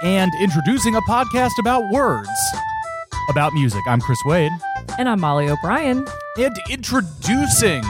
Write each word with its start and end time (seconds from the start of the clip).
And 0.00 0.32
Introducing 0.40 0.94
a 0.94 1.00
podcast 1.02 1.58
about 1.58 1.90
words, 1.90 2.28
about 3.30 3.52
music. 3.52 3.82
I'm 3.88 4.00
Chris 4.00 4.20
Wade. 4.24 4.52
And 4.96 5.08
I'm 5.08 5.18
Molly 5.18 5.48
O'Brien. 5.48 6.06
And 6.38 6.56
introducing 6.70 7.82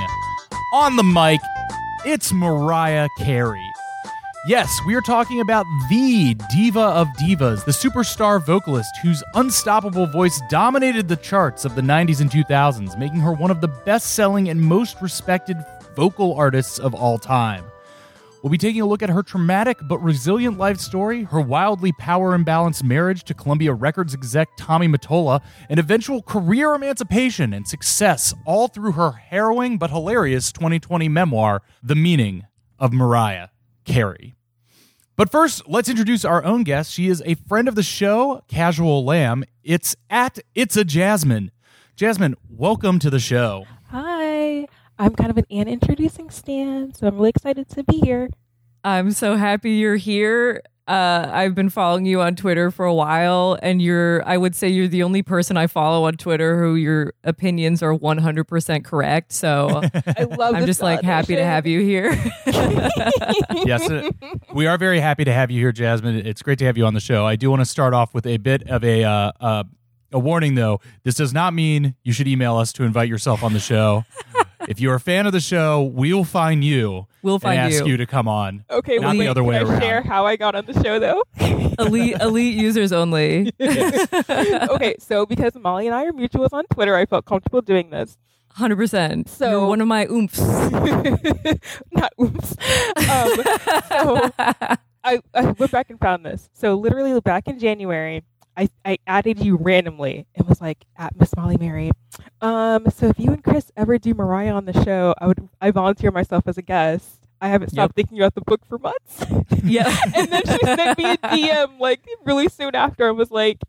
on 0.72 0.96
the 0.96 1.02
mic, 1.02 1.38
it's 2.06 2.32
Mariah 2.32 3.08
Carey. 3.18 3.70
Yes, 4.46 4.74
we 4.86 4.94
are 4.94 5.02
talking 5.02 5.42
about 5.42 5.66
the 5.90 6.34
diva 6.50 6.80
of 6.80 7.08
divas, 7.20 7.66
the 7.66 7.72
superstar 7.72 8.42
vocalist 8.42 8.96
whose 9.02 9.22
unstoppable 9.34 10.06
voice 10.06 10.40
dominated 10.48 11.08
the 11.08 11.16
charts 11.16 11.66
of 11.66 11.74
the 11.74 11.82
90s 11.82 12.22
and 12.22 12.30
2000s, 12.30 12.98
making 12.98 13.20
her 13.20 13.32
one 13.32 13.50
of 13.50 13.60
the 13.60 13.68
best 13.68 14.14
selling 14.14 14.48
and 14.48 14.62
most 14.62 15.02
respected 15.02 15.58
vocal 15.94 16.34
artists 16.36 16.78
of 16.78 16.94
all 16.94 17.18
time. 17.18 17.64
We'll 18.42 18.50
be 18.50 18.58
taking 18.58 18.82
a 18.82 18.86
look 18.86 19.02
at 19.02 19.10
her 19.10 19.24
traumatic 19.24 19.78
but 19.88 19.98
resilient 19.98 20.58
life 20.58 20.78
story, 20.78 21.24
her 21.24 21.40
wildly 21.40 21.90
power 21.92 22.38
imbalanced 22.38 22.84
marriage 22.84 23.24
to 23.24 23.34
Columbia 23.34 23.74
Records 23.74 24.14
exec 24.14 24.48
Tommy 24.56 24.86
Mottola, 24.86 25.42
and 25.68 25.80
eventual 25.80 26.22
career 26.22 26.74
emancipation 26.74 27.52
and 27.52 27.66
success, 27.66 28.32
all 28.46 28.68
through 28.68 28.92
her 28.92 29.10
harrowing 29.10 29.76
but 29.76 29.90
hilarious 29.90 30.52
2020 30.52 31.08
memoir, 31.08 31.62
The 31.82 31.96
Meaning 31.96 32.46
of 32.78 32.92
Mariah 32.92 33.48
Carey. 33.84 34.36
But 35.16 35.32
first, 35.32 35.68
let's 35.68 35.88
introduce 35.88 36.24
our 36.24 36.44
own 36.44 36.62
guest. 36.62 36.92
She 36.92 37.08
is 37.08 37.20
a 37.26 37.34
friend 37.34 37.66
of 37.66 37.74
the 37.74 37.82
show, 37.82 38.44
Casual 38.46 39.04
Lamb. 39.04 39.42
It's 39.64 39.96
at 40.08 40.38
It's 40.54 40.76
a 40.76 40.84
Jasmine. 40.84 41.50
Jasmine, 41.96 42.36
welcome 42.48 43.00
to 43.00 43.10
the 43.10 43.18
show. 43.18 43.66
Hi. 44.98 45.04
I'm 45.06 45.14
kind 45.14 45.30
of 45.30 45.38
an 45.38 45.46
And 45.50 45.68
Introducing 45.68 46.30
Stan, 46.30 46.94
so 46.94 47.06
I'm 47.06 47.16
really 47.16 47.30
excited 47.30 47.68
to 47.70 47.84
be 47.84 47.98
here. 47.98 48.30
I'm 48.84 49.10
so 49.12 49.36
happy 49.36 49.72
you're 49.72 49.96
here. 49.96 50.62
Uh, 50.88 51.28
I've 51.30 51.54
been 51.54 51.68
following 51.68 52.06
you 52.06 52.22
on 52.22 52.34
Twitter 52.34 52.70
for 52.70 52.86
a 52.86 52.94
while, 52.94 53.58
and 53.62 53.82
you're, 53.82 54.26
I 54.26 54.38
would 54.38 54.56
say, 54.56 54.68
you're 54.68 54.88
the 54.88 55.02
only 55.02 55.22
person 55.22 55.58
I 55.58 55.66
follow 55.66 56.04
on 56.04 56.14
Twitter 56.14 56.58
who 56.58 56.76
your 56.76 57.12
opinions 57.24 57.82
are 57.82 57.94
100% 57.94 58.84
correct. 58.84 59.32
So 59.32 59.82
I 60.16 60.22
love 60.24 60.54
I'm 60.54 60.64
just 60.64 60.80
like 60.80 61.02
happy 61.02 61.36
to 61.36 61.44
have 61.44 61.66
you 61.66 61.80
here. 61.80 62.10
yes, 62.46 63.90
uh, 63.90 64.10
we 64.54 64.66
are 64.66 64.78
very 64.78 64.98
happy 64.98 65.24
to 65.24 65.32
have 65.32 65.50
you 65.50 65.60
here, 65.60 65.72
Jasmine. 65.72 66.26
It's 66.26 66.40
great 66.40 66.58
to 66.60 66.64
have 66.64 66.78
you 66.78 66.86
on 66.86 66.94
the 66.94 67.00
show. 67.00 67.26
I 67.26 67.36
do 67.36 67.50
want 67.50 67.60
to 67.60 67.66
start 67.66 67.92
off 67.92 68.14
with 68.14 68.26
a 68.26 68.38
bit 68.38 68.68
of 68.70 68.82
a 68.82 69.04
uh, 69.04 69.32
uh, 69.40 69.64
a 70.10 70.18
warning, 70.18 70.54
though. 70.54 70.80
This 71.02 71.16
does 71.16 71.34
not 71.34 71.52
mean 71.52 71.94
you 72.02 72.14
should 72.14 72.26
email 72.26 72.56
us 72.56 72.72
to 72.72 72.84
invite 72.84 73.10
yourself 73.10 73.42
on 73.42 73.52
the 73.52 73.60
show. 73.60 74.04
If 74.68 74.78
you're 74.80 74.94
a 74.94 75.00
fan 75.00 75.26
of 75.26 75.32
the 75.32 75.40
show, 75.40 75.82
we'll 75.82 76.24
find 76.24 76.62
you. 76.62 77.06
We'll 77.22 77.38
find 77.38 77.58
and 77.58 77.72
ask 77.72 77.84
you. 77.84 77.92
you 77.92 77.96
to 77.96 78.06
come 78.06 78.28
on. 78.28 78.64
Okay, 78.70 78.98
not 78.98 79.12
wait, 79.16 79.20
the 79.20 79.28
other 79.28 79.40
can 79.40 79.48
way 79.48 79.56
I 79.56 79.62
around. 79.62 79.80
share 79.80 80.02
how 80.02 80.26
I 80.26 80.36
got 80.36 80.54
on 80.54 80.66
the 80.66 80.74
show 80.82 80.98
though? 80.98 81.22
elite, 81.78 82.16
elite 82.20 82.54
users 82.54 82.92
only. 82.92 83.50
okay, 83.60 84.94
so 84.98 85.24
because 85.24 85.54
Molly 85.56 85.86
and 85.86 85.94
I 85.96 86.04
are 86.04 86.12
mutuals 86.12 86.52
on 86.52 86.64
Twitter, 86.66 86.94
I 86.94 87.06
felt 87.06 87.24
comfortable 87.24 87.62
doing 87.62 87.90
this. 87.90 88.18
100%. 88.58 89.28
So- 89.28 89.50
you're 89.50 89.66
one 89.68 89.80
of 89.80 89.88
my 89.88 90.04
oomphs. 90.06 90.38
Not 91.92 92.12
oops. 92.20 92.52
Um, 93.08 93.42
so 93.88 94.30
I, 95.04 95.20
I 95.34 95.42
went 95.58 95.70
back 95.72 95.90
and 95.90 95.98
found 95.98 96.26
this. 96.26 96.50
So 96.52 96.74
literally 96.74 97.18
back 97.20 97.48
in 97.48 97.58
January, 97.58 98.22
I, 98.58 98.68
I 98.84 98.98
added 99.06 99.38
you 99.38 99.56
randomly 99.56 100.26
and 100.34 100.48
was 100.48 100.60
like 100.60 100.84
at 100.96 101.18
Miss 101.18 101.34
Molly 101.36 101.56
Mary. 101.56 101.92
Um, 102.40 102.86
so 102.90 103.06
if 103.06 103.18
you 103.18 103.30
and 103.30 103.42
Chris 103.42 103.70
ever 103.76 103.98
do 103.98 104.14
Mariah 104.14 104.52
on 104.52 104.64
the 104.64 104.72
show, 104.84 105.14
I 105.18 105.28
would 105.28 105.48
I 105.60 105.70
volunteer 105.70 106.10
myself 106.10 106.48
as 106.48 106.58
a 106.58 106.62
guest. 106.62 107.20
I 107.40 107.48
haven't 107.48 107.70
stopped 107.70 107.94
thinking 107.94 108.18
about 108.18 108.34
the 108.34 108.40
book 108.40 108.60
for 108.68 108.78
months. 108.78 109.24
yeah. 109.62 109.96
and 110.16 110.32
then 110.32 110.42
she 110.44 110.58
sent 110.58 110.98
me 110.98 111.04
a 111.04 111.16
DM 111.18 111.78
like 111.78 112.00
really 112.24 112.48
soon 112.48 112.74
after 112.74 113.08
and 113.08 113.16
was 113.16 113.30
like, 113.30 113.62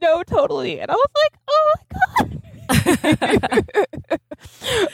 "No, 0.00 0.22
totally." 0.22 0.80
And 0.80 0.90
I 0.90 0.94
was 0.94 1.08
like, 1.22 1.40
"Oh 1.50 1.74
my 1.76 1.98
god." 1.98 2.39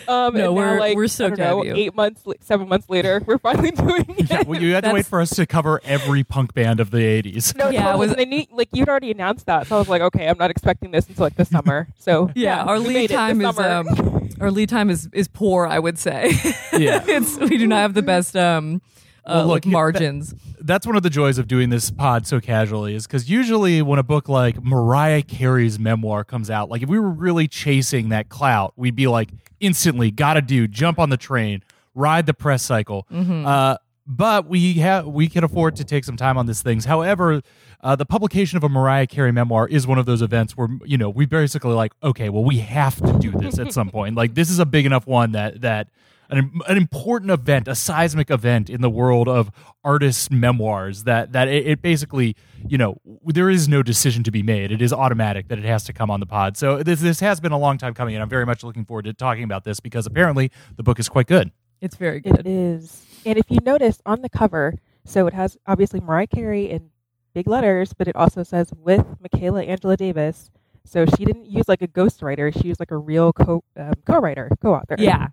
um, 0.08 0.34
No, 0.34 0.52
we're- 0.52 0.74
now, 0.74 0.78
like, 0.80 0.96
we're 0.96 1.04
I 1.04 1.06
stoked 1.06 1.36
don't 1.36 1.38
to 1.38 1.44
have 1.44 1.56
know. 1.74 1.80
Eight 1.80 1.94
months, 1.94 2.22
seven 2.40 2.68
months 2.68 2.88
later, 2.88 3.22
we're 3.26 3.38
finally 3.38 3.70
doing 3.70 4.04
it. 4.18 4.30
Yeah, 4.30 4.42
well, 4.46 4.60
you 4.60 4.74
had 4.74 4.84
to 4.84 4.92
wait 4.92 5.06
for 5.06 5.20
us 5.20 5.30
to 5.36 5.46
cover 5.46 5.80
every 5.84 6.24
punk 6.24 6.54
band 6.54 6.80
of 6.80 6.90
the 6.90 6.98
80s. 6.98 7.56
No, 7.56 7.68
Yeah, 7.70 7.84
yeah, 7.84 7.94
it 7.94 7.98
was- 7.98 8.10
was, 8.10 8.18
and 8.18 8.32
then 8.32 8.40
you, 8.40 8.46
like 8.52 8.68
you'd 8.72 8.88
already 8.88 9.10
announced 9.10 9.46
that, 9.46 9.66
so 9.66 9.76
I 9.76 9.78
was 9.78 9.88
like, 9.88 10.02
okay, 10.02 10.28
I'm 10.28 10.38
not 10.38 10.50
expecting 10.50 10.90
this 10.90 11.08
until 11.08 11.24
like 11.24 11.36
the 11.36 11.44
summer. 11.44 11.88
So 11.98 12.30
Yeah, 12.36 12.62
our 12.62 12.78
lead 12.78 12.94
made 12.94 13.04
it 13.06 13.08
this 13.08 13.16
time 13.16 13.40
is 13.40 13.58
um, 13.58 14.28
our 14.40 14.50
lead 14.52 14.68
time 14.68 14.90
is 14.90 15.08
is 15.12 15.26
poor. 15.28 15.66
I 15.66 15.78
would 15.80 15.98
say. 15.98 16.32
Yeah. 16.72 17.02
it's 17.06 17.36
we 17.38 17.56
do 17.58 17.66
not 17.66 17.78
have 17.78 17.94
the 17.94 18.02
best 18.02 18.36
um, 18.36 18.80
uh, 19.26 19.32
Well, 19.34 19.46
look, 19.46 19.52
like 19.54 19.62
that- 19.64 19.70
margins. 19.70 20.34
that's 20.60 20.86
one 20.86 20.96
of 20.96 21.02
the 21.02 21.10
joys 21.10 21.38
of 21.38 21.48
doing 21.48 21.70
this 21.70 21.90
pod 21.90 22.26
so 22.26 22.40
casually 22.40 22.94
is 22.94 23.06
because 23.06 23.28
usually 23.28 23.82
when 23.82 23.98
a 23.98 24.02
book 24.02 24.28
like 24.28 24.62
Mariah 24.62 25.22
Carey's 25.22 25.78
memoir 25.78 26.24
comes 26.24 26.50
out, 26.50 26.70
like 26.70 26.82
if 26.82 26.88
we 26.88 26.98
were 26.98 27.10
really 27.10 27.48
chasing 27.48 28.08
that 28.10 28.28
clout, 28.28 28.72
we'd 28.76 28.96
be 28.96 29.06
like 29.06 29.30
instantly 29.60 30.10
gotta 30.10 30.42
do 30.42 30.66
jump 30.68 30.98
on 30.98 31.10
the 31.10 31.16
train, 31.16 31.62
ride 31.94 32.26
the 32.26 32.34
press 32.34 32.62
cycle. 32.62 33.06
Uh, 33.10 33.76
but 34.08 34.46
we 34.46 34.74
have 34.74 35.06
we 35.06 35.28
can 35.28 35.42
afford 35.42 35.74
to 35.76 35.84
take 35.84 36.04
some 36.04 36.16
time 36.16 36.38
on 36.38 36.46
these 36.46 36.62
things. 36.62 36.84
However, 36.84 37.42
uh, 37.82 37.96
the 37.96 38.06
publication 38.06 38.56
of 38.56 38.62
a 38.62 38.68
Mariah 38.68 39.06
Carey 39.08 39.32
memoir 39.32 39.66
is 39.66 39.84
one 39.86 39.98
of 39.98 40.06
those 40.06 40.22
events 40.22 40.56
where 40.56 40.68
you 40.84 40.96
know 40.96 41.10
we 41.10 41.26
basically 41.26 41.72
like 41.74 41.92
okay, 42.04 42.28
well 42.28 42.44
we 42.44 42.58
have 42.58 42.96
to 43.04 43.18
do 43.18 43.32
this 43.32 43.58
at 43.58 43.72
some 43.72 43.90
point. 43.90 44.14
Like 44.14 44.34
this 44.34 44.48
is 44.48 44.60
a 44.60 44.66
big 44.66 44.86
enough 44.86 45.06
one 45.08 45.32
that 45.32 45.60
that 45.62 45.88
an, 46.30 46.52
an 46.68 46.76
important 46.76 47.30
event, 47.30 47.68
a 47.68 47.74
seismic 47.74 48.30
event 48.30 48.68
in 48.70 48.80
the 48.80 48.90
world 48.90 49.28
of 49.28 49.50
artists' 49.84 50.30
memoirs 50.30 51.04
that 51.04 51.32
that 51.32 51.48
it, 51.48 51.66
it 51.66 51.82
basically, 51.82 52.36
you 52.66 52.78
know, 52.78 53.00
there 53.24 53.50
is 53.50 53.68
no 53.68 53.82
decision 53.82 54.22
to 54.24 54.30
be 54.30 54.42
made. 54.42 54.72
It 54.72 54.82
is 54.82 54.92
automatic 54.92 55.48
that 55.48 55.58
it 55.58 55.64
has 55.64 55.84
to 55.84 55.92
come 55.92 56.10
on 56.10 56.20
the 56.20 56.26
pod. 56.26 56.56
So 56.56 56.82
this 56.82 57.00
this 57.00 57.20
has 57.20 57.40
been 57.40 57.52
a 57.52 57.58
long 57.58 57.78
time 57.78 57.94
coming, 57.94 58.14
and 58.14 58.22
I'm 58.22 58.28
very 58.28 58.46
much 58.46 58.64
looking 58.64 58.84
forward 58.84 59.04
to 59.06 59.12
talking 59.12 59.44
about 59.44 59.64
this 59.64 59.80
because 59.80 60.06
apparently 60.06 60.50
the 60.76 60.82
book 60.82 60.98
is 60.98 61.08
quite 61.08 61.26
good. 61.26 61.52
It's 61.80 61.96
very 61.96 62.18
It 62.18 62.36
good. 62.36 62.42
is. 62.46 63.04
And 63.24 63.38
if 63.38 63.50
you 63.50 63.58
notice 63.64 64.00
on 64.06 64.22
the 64.22 64.28
cover, 64.28 64.76
so 65.04 65.26
it 65.26 65.34
has 65.34 65.56
obviously 65.66 66.00
Mariah 66.00 66.26
Carey 66.26 66.70
in 66.70 66.90
big 67.34 67.46
letters, 67.46 67.92
but 67.92 68.08
it 68.08 68.16
also 68.16 68.42
says 68.42 68.70
with 68.76 69.04
Michaela 69.20 69.62
Angela 69.62 69.96
Davis. 69.96 70.50
So 70.84 71.04
she 71.04 71.24
didn't 71.24 71.46
use 71.46 71.68
like 71.68 71.82
a 71.82 71.88
ghostwriter; 71.88 72.52
she 72.52 72.68
used 72.68 72.80
like 72.80 72.92
a 72.92 72.96
real 72.96 73.32
co 73.32 73.64
um, 73.76 73.92
co-writer, 74.06 74.48
co-author. 74.62 74.94
Yeah, 74.98 75.28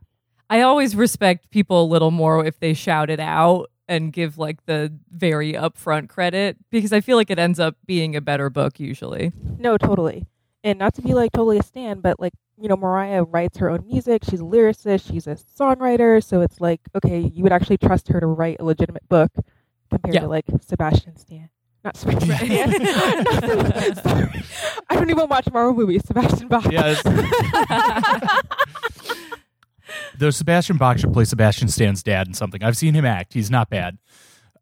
I 0.49 0.61
always 0.61 0.95
respect 0.95 1.49
people 1.49 1.83
a 1.83 1.87
little 1.87 2.11
more 2.11 2.45
if 2.45 2.59
they 2.59 2.73
shout 2.73 3.09
it 3.09 3.19
out 3.19 3.69
and 3.87 4.13
give 4.13 4.37
like 4.37 4.65
the 4.65 4.93
very 5.11 5.53
upfront 5.53 6.09
credit 6.09 6.57
because 6.69 6.93
I 6.93 7.01
feel 7.01 7.17
like 7.17 7.29
it 7.29 7.39
ends 7.39 7.59
up 7.59 7.75
being 7.85 8.15
a 8.15 8.21
better 8.21 8.49
book 8.49 8.79
usually. 8.79 9.31
No, 9.57 9.77
totally. 9.77 10.25
And 10.63 10.79
not 10.79 10.93
to 10.95 11.01
be 11.01 11.13
like 11.13 11.31
totally 11.33 11.57
a 11.57 11.63
stan, 11.63 11.99
but 11.99 12.19
like, 12.19 12.33
you 12.57 12.69
know, 12.69 12.77
Mariah 12.77 13.23
writes 13.23 13.57
her 13.57 13.69
own 13.69 13.85
music. 13.87 14.23
She's 14.23 14.39
a 14.39 14.43
lyricist. 14.43 15.11
She's 15.11 15.27
a 15.27 15.35
songwriter. 15.35 16.23
So 16.23 16.41
it's 16.41 16.61
like, 16.61 16.79
okay, 16.95 17.19
you 17.19 17.43
would 17.43 17.51
actually 17.51 17.77
trust 17.77 18.07
her 18.09 18.19
to 18.21 18.27
write 18.27 18.57
a 18.59 18.63
legitimate 18.63 19.07
book 19.09 19.31
compared 19.89 20.13
Yeah. 20.15 20.21
to 20.21 20.27
like 20.27 20.45
Sebastian 20.61 21.17
Stan. 21.17 21.49
Not 21.83 21.97
Sebastian 21.97 22.37
Stan. 22.37 22.69
Not 22.69 23.97
Sorry. 24.03 24.43
I 24.89 24.95
don't 24.95 25.09
even 25.09 25.27
watch 25.27 25.49
Marvel 25.51 25.73
movies. 25.73 26.03
Sebastian 26.05 26.47
Bach. 26.47 26.71
Yeah. 26.71 26.95
Though 30.23 30.29
Sebastian 30.29 30.77
Bach 30.77 30.99
should 30.99 31.11
play 31.11 31.25
Sebastian 31.25 31.67
Stan's 31.67 32.01
dad 32.01 32.27
in 32.27 32.33
something. 32.33 32.63
I've 32.63 32.77
seen 32.77 32.93
him 32.93 33.03
act. 33.03 33.33
He's 33.33 33.51
not 33.51 33.69
bad. 33.69 33.97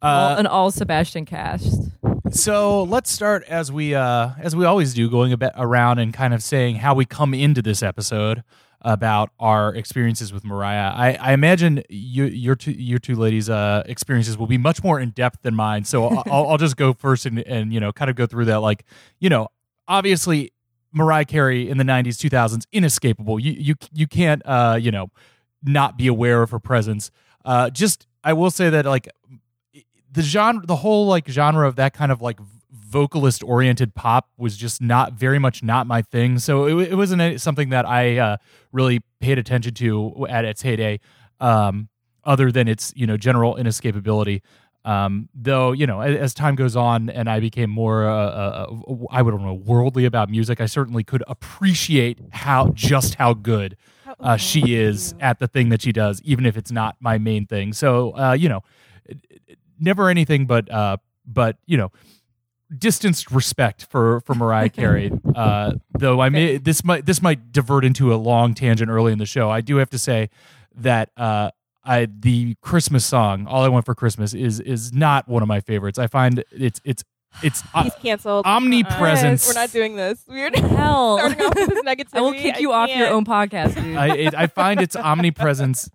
all, 0.01 0.29
Uh, 0.29 0.35
an 0.39 0.47
all 0.47 0.71
Sebastian 0.71 1.23
cast. 1.23 1.91
so 2.31 2.81
let's 2.85 3.11
start 3.11 3.43
as 3.43 3.71
we 3.71 3.93
uh, 3.93 4.31
as 4.39 4.55
we 4.55 4.65
always 4.65 4.95
do, 4.95 5.07
going 5.07 5.31
a 5.33 5.37
bit 5.37 5.51
around 5.55 5.99
and 5.99 6.15
kind 6.15 6.33
of 6.33 6.41
saying 6.41 6.77
how 6.77 6.95
we 6.95 7.05
come 7.05 7.35
into 7.35 7.61
this 7.61 7.83
episode 7.83 8.41
about 8.81 9.29
our 9.39 9.75
experiences 9.75 10.33
with 10.33 10.43
Mariah. 10.43 10.93
I, 10.95 11.13
I 11.21 11.33
imagine 11.33 11.83
you, 11.89 12.23
your 12.23 12.55
two 12.55 12.71
your 12.71 12.97
two 12.97 13.13
ladies' 13.13 13.47
uh, 13.47 13.83
experiences 13.85 14.39
will 14.39 14.47
be 14.47 14.57
much 14.57 14.83
more 14.83 14.99
in 14.99 15.11
depth 15.11 15.43
than 15.43 15.53
mine. 15.53 15.83
So 15.83 16.07
I'll, 16.07 16.47
I'll 16.47 16.57
just 16.57 16.75
go 16.75 16.91
first 16.93 17.27
and, 17.27 17.37
and 17.37 17.71
you 17.71 17.79
know 17.79 17.91
kind 17.91 18.09
of 18.09 18.15
go 18.15 18.25
through 18.25 18.45
that. 18.45 18.61
Like 18.61 18.83
you 19.19 19.29
know, 19.29 19.49
obviously 19.87 20.53
Mariah 20.91 21.25
Carey 21.25 21.69
in 21.69 21.77
the 21.77 21.83
'90s, 21.83 22.17
2000s, 22.17 22.63
inescapable. 22.71 23.39
You 23.39 23.51
you 23.51 23.75
you 23.93 24.07
can't 24.07 24.41
uh, 24.43 24.79
you 24.81 24.89
know 24.89 25.11
not 25.63 25.97
be 25.97 26.07
aware 26.07 26.41
of 26.41 26.51
her 26.51 26.59
presence. 26.59 27.11
Uh, 27.45 27.69
just 27.69 28.07
I 28.23 28.33
will 28.33 28.51
say 28.51 28.69
that 28.69 28.85
like 28.85 29.09
the 30.11 30.21
genre, 30.21 30.65
the 30.65 30.77
whole 30.77 31.07
like 31.07 31.27
genre 31.27 31.67
of 31.67 31.75
that 31.77 31.93
kind 31.93 32.11
of 32.11 32.21
like 32.21 32.39
vocalist 32.71 33.41
oriented 33.43 33.95
pop 33.95 34.29
was 34.37 34.57
just 34.57 34.81
not 34.81 35.13
very 35.13 35.39
much 35.39 35.63
not 35.63 35.87
my 35.87 36.01
thing. 36.01 36.37
So 36.39 36.65
it, 36.65 36.91
it 36.91 36.95
wasn't 36.95 37.39
something 37.39 37.69
that 37.69 37.87
I 37.87 38.17
uh, 38.17 38.37
really 38.71 39.01
paid 39.19 39.39
attention 39.39 39.73
to 39.75 40.27
at 40.29 40.45
its 40.45 40.61
heyday, 40.61 40.99
um, 41.39 41.87
other 42.23 42.51
than 42.51 42.67
its 42.67 42.93
you 42.95 43.07
know 43.07 43.17
general 43.17 43.55
inescapability. 43.55 44.41
Um, 44.83 45.29
though 45.35 45.71
you 45.71 45.85
know, 45.85 46.01
as, 46.01 46.33
time 46.33 46.55
goes 46.55 46.75
on 46.75 47.09
and 47.09 47.29
I 47.29 47.39
became 47.39 47.69
more, 47.69 48.09
uh, 48.09 48.15
uh, 48.15 48.65
uh, 48.89 48.95
I 49.11 49.21
would 49.21 49.39
know, 49.39 49.53
worldly 49.53 50.05
about 50.05 50.29
music, 50.29 50.59
I 50.59 50.65
certainly 50.65 51.03
could 51.03 51.23
appreciate 51.27 52.19
how 52.31 52.71
just 52.73 53.15
how 53.15 53.35
good 53.35 53.77
uh, 54.19 54.37
she 54.37 54.75
is 54.75 55.15
at 55.19 55.39
the 55.39 55.47
thing 55.47 55.69
that 55.69 55.81
she 55.81 55.91
does, 55.91 56.21
even 56.23 56.45
if 56.45 56.57
it's 56.57 56.71
not 56.71 56.95
my 56.99 57.17
main 57.17 57.45
thing. 57.45 57.73
So 57.73 58.11
uh, 58.17 58.33
you 58.33 58.49
know, 58.49 58.63
never 59.79 60.09
anything 60.09 60.45
but 60.45 60.71
uh, 60.71 60.97
but 61.25 61.57
you 61.65 61.77
know, 61.77 61.91
distanced 62.75 63.31
respect 63.31 63.87
for 63.89 64.21
for 64.21 64.35
Mariah 64.35 64.69
Carey. 64.81 65.11
Uh, 65.35 65.73
though 65.97 66.21
I 66.21 66.29
may 66.29 66.57
this 66.57 66.83
might 66.83 67.05
this 67.05 67.21
might 67.21 67.51
divert 67.51 67.85
into 67.85 68.13
a 68.13 68.15
long 68.15 68.53
tangent 68.53 68.89
early 68.89 69.11
in 69.11 69.19
the 69.19 69.25
show. 69.25 69.49
I 69.49 69.61
do 69.61 69.77
have 69.77 69.89
to 69.91 69.99
say 69.99 70.29
that 70.75 71.09
uh, 71.17 71.51
I 71.83 72.07
the 72.07 72.55
Christmas 72.61 73.05
song 73.05 73.47
"All 73.47 73.63
I 73.63 73.67
Want 73.67 73.85
for 73.85 73.95
Christmas" 73.95 74.33
is 74.33 74.59
is 74.59 74.93
not 74.93 75.27
one 75.27 75.41
of 75.41 75.47
my 75.47 75.59
favorites. 75.59 75.97
I 75.99 76.07
find 76.07 76.43
it's 76.51 76.79
it's 76.83 77.03
it's 77.43 77.63
uh, 77.73 77.83
He's 77.83 77.93
canceled. 77.95 78.45
omnipresence. 78.45 79.47
We're 79.47 79.53
not 79.53 79.71
doing 79.71 79.95
this. 79.95 80.23
We're 80.27 80.51
Hell. 80.55 81.17
starting 81.19 81.41
off 81.45 81.55
with 81.55 81.69
this 81.69 81.83
negativity. 81.83 82.13
I 82.17 82.21
will 82.21 82.33
kick 82.33 82.59
you 82.59 82.71
off 82.71 82.89
your 82.89 83.07
can't. 83.07 83.11
own 83.13 83.25
podcast, 83.25 83.75
dude. 83.81 83.95
I 83.97 84.15
it, 84.15 84.35
I 84.35 84.47
find 84.47 84.81
its 84.81 84.95
omnipresence 84.97 85.89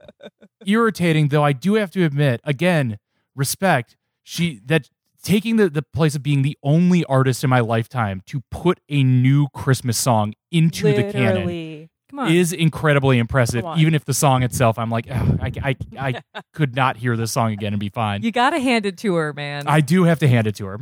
irritating. 0.65 1.29
Though 1.29 1.45
I 1.45 1.53
do 1.53 1.75
have 1.75 1.91
to 1.93 2.05
admit, 2.05 2.41
again, 2.45 2.99
respect 3.35 3.97
she 4.23 4.61
that 4.67 4.89
taking 5.23 5.57
the, 5.57 5.69
the 5.69 5.83
place 5.83 6.15
of 6.15 6.23
being 6.23 6.43
the 6.43 6.57
only 6.63 7.05
artist 7.05 7.43
in 7.45 7.51
my 7.51 7.61
lifetime 7.61 8.23
to 8.27 8.43
put 8.51 8.81
a 8.89 9.03
new 9.03 9.49
Christmas 9.55 9.99
song 9.99 10.35
into 10.53 10.93
the 10.93 11.11
canon 11.13 11.89
Come 12.11 12.19
on. 12.21 12.33
is 12.33 12.53
incredibly 12.53 13.19
impressive. 13.19 13.65
Even 13.77 13.93
if 13.95 14.05
the 14.05 14.15
song 14.15 14.45
itself, 14.45 14.79
I'm 14.79 14.89
like, 14.91 15.11
I, 15.11 15.51
I, 15.65 15.77
I 15.99 16.23
could 16.53 16.77
not 16.77 16.97
hear 16.97 17.17
this 17.17 17.33
song 17.33 17.53
again 17.53 17.73
and 17.73 17.81
be 17.81 17.89
fine. 17.89 18.23
you 18.23 18.31
got 18.31 18.51
to 18.51 18.61
hand 18.61 18.87
it 18.87 18.97
to 18.99 19.15
her, 19.17 19.33
man. 19.33 19.65
I 19.67 19.81
do 19.81 20.05
have 20.05 20.21
to 20.21 20.29
hand 20.29 20.47
it 20.47 20.55
to 20.57 20.67
her. 20.67 20.79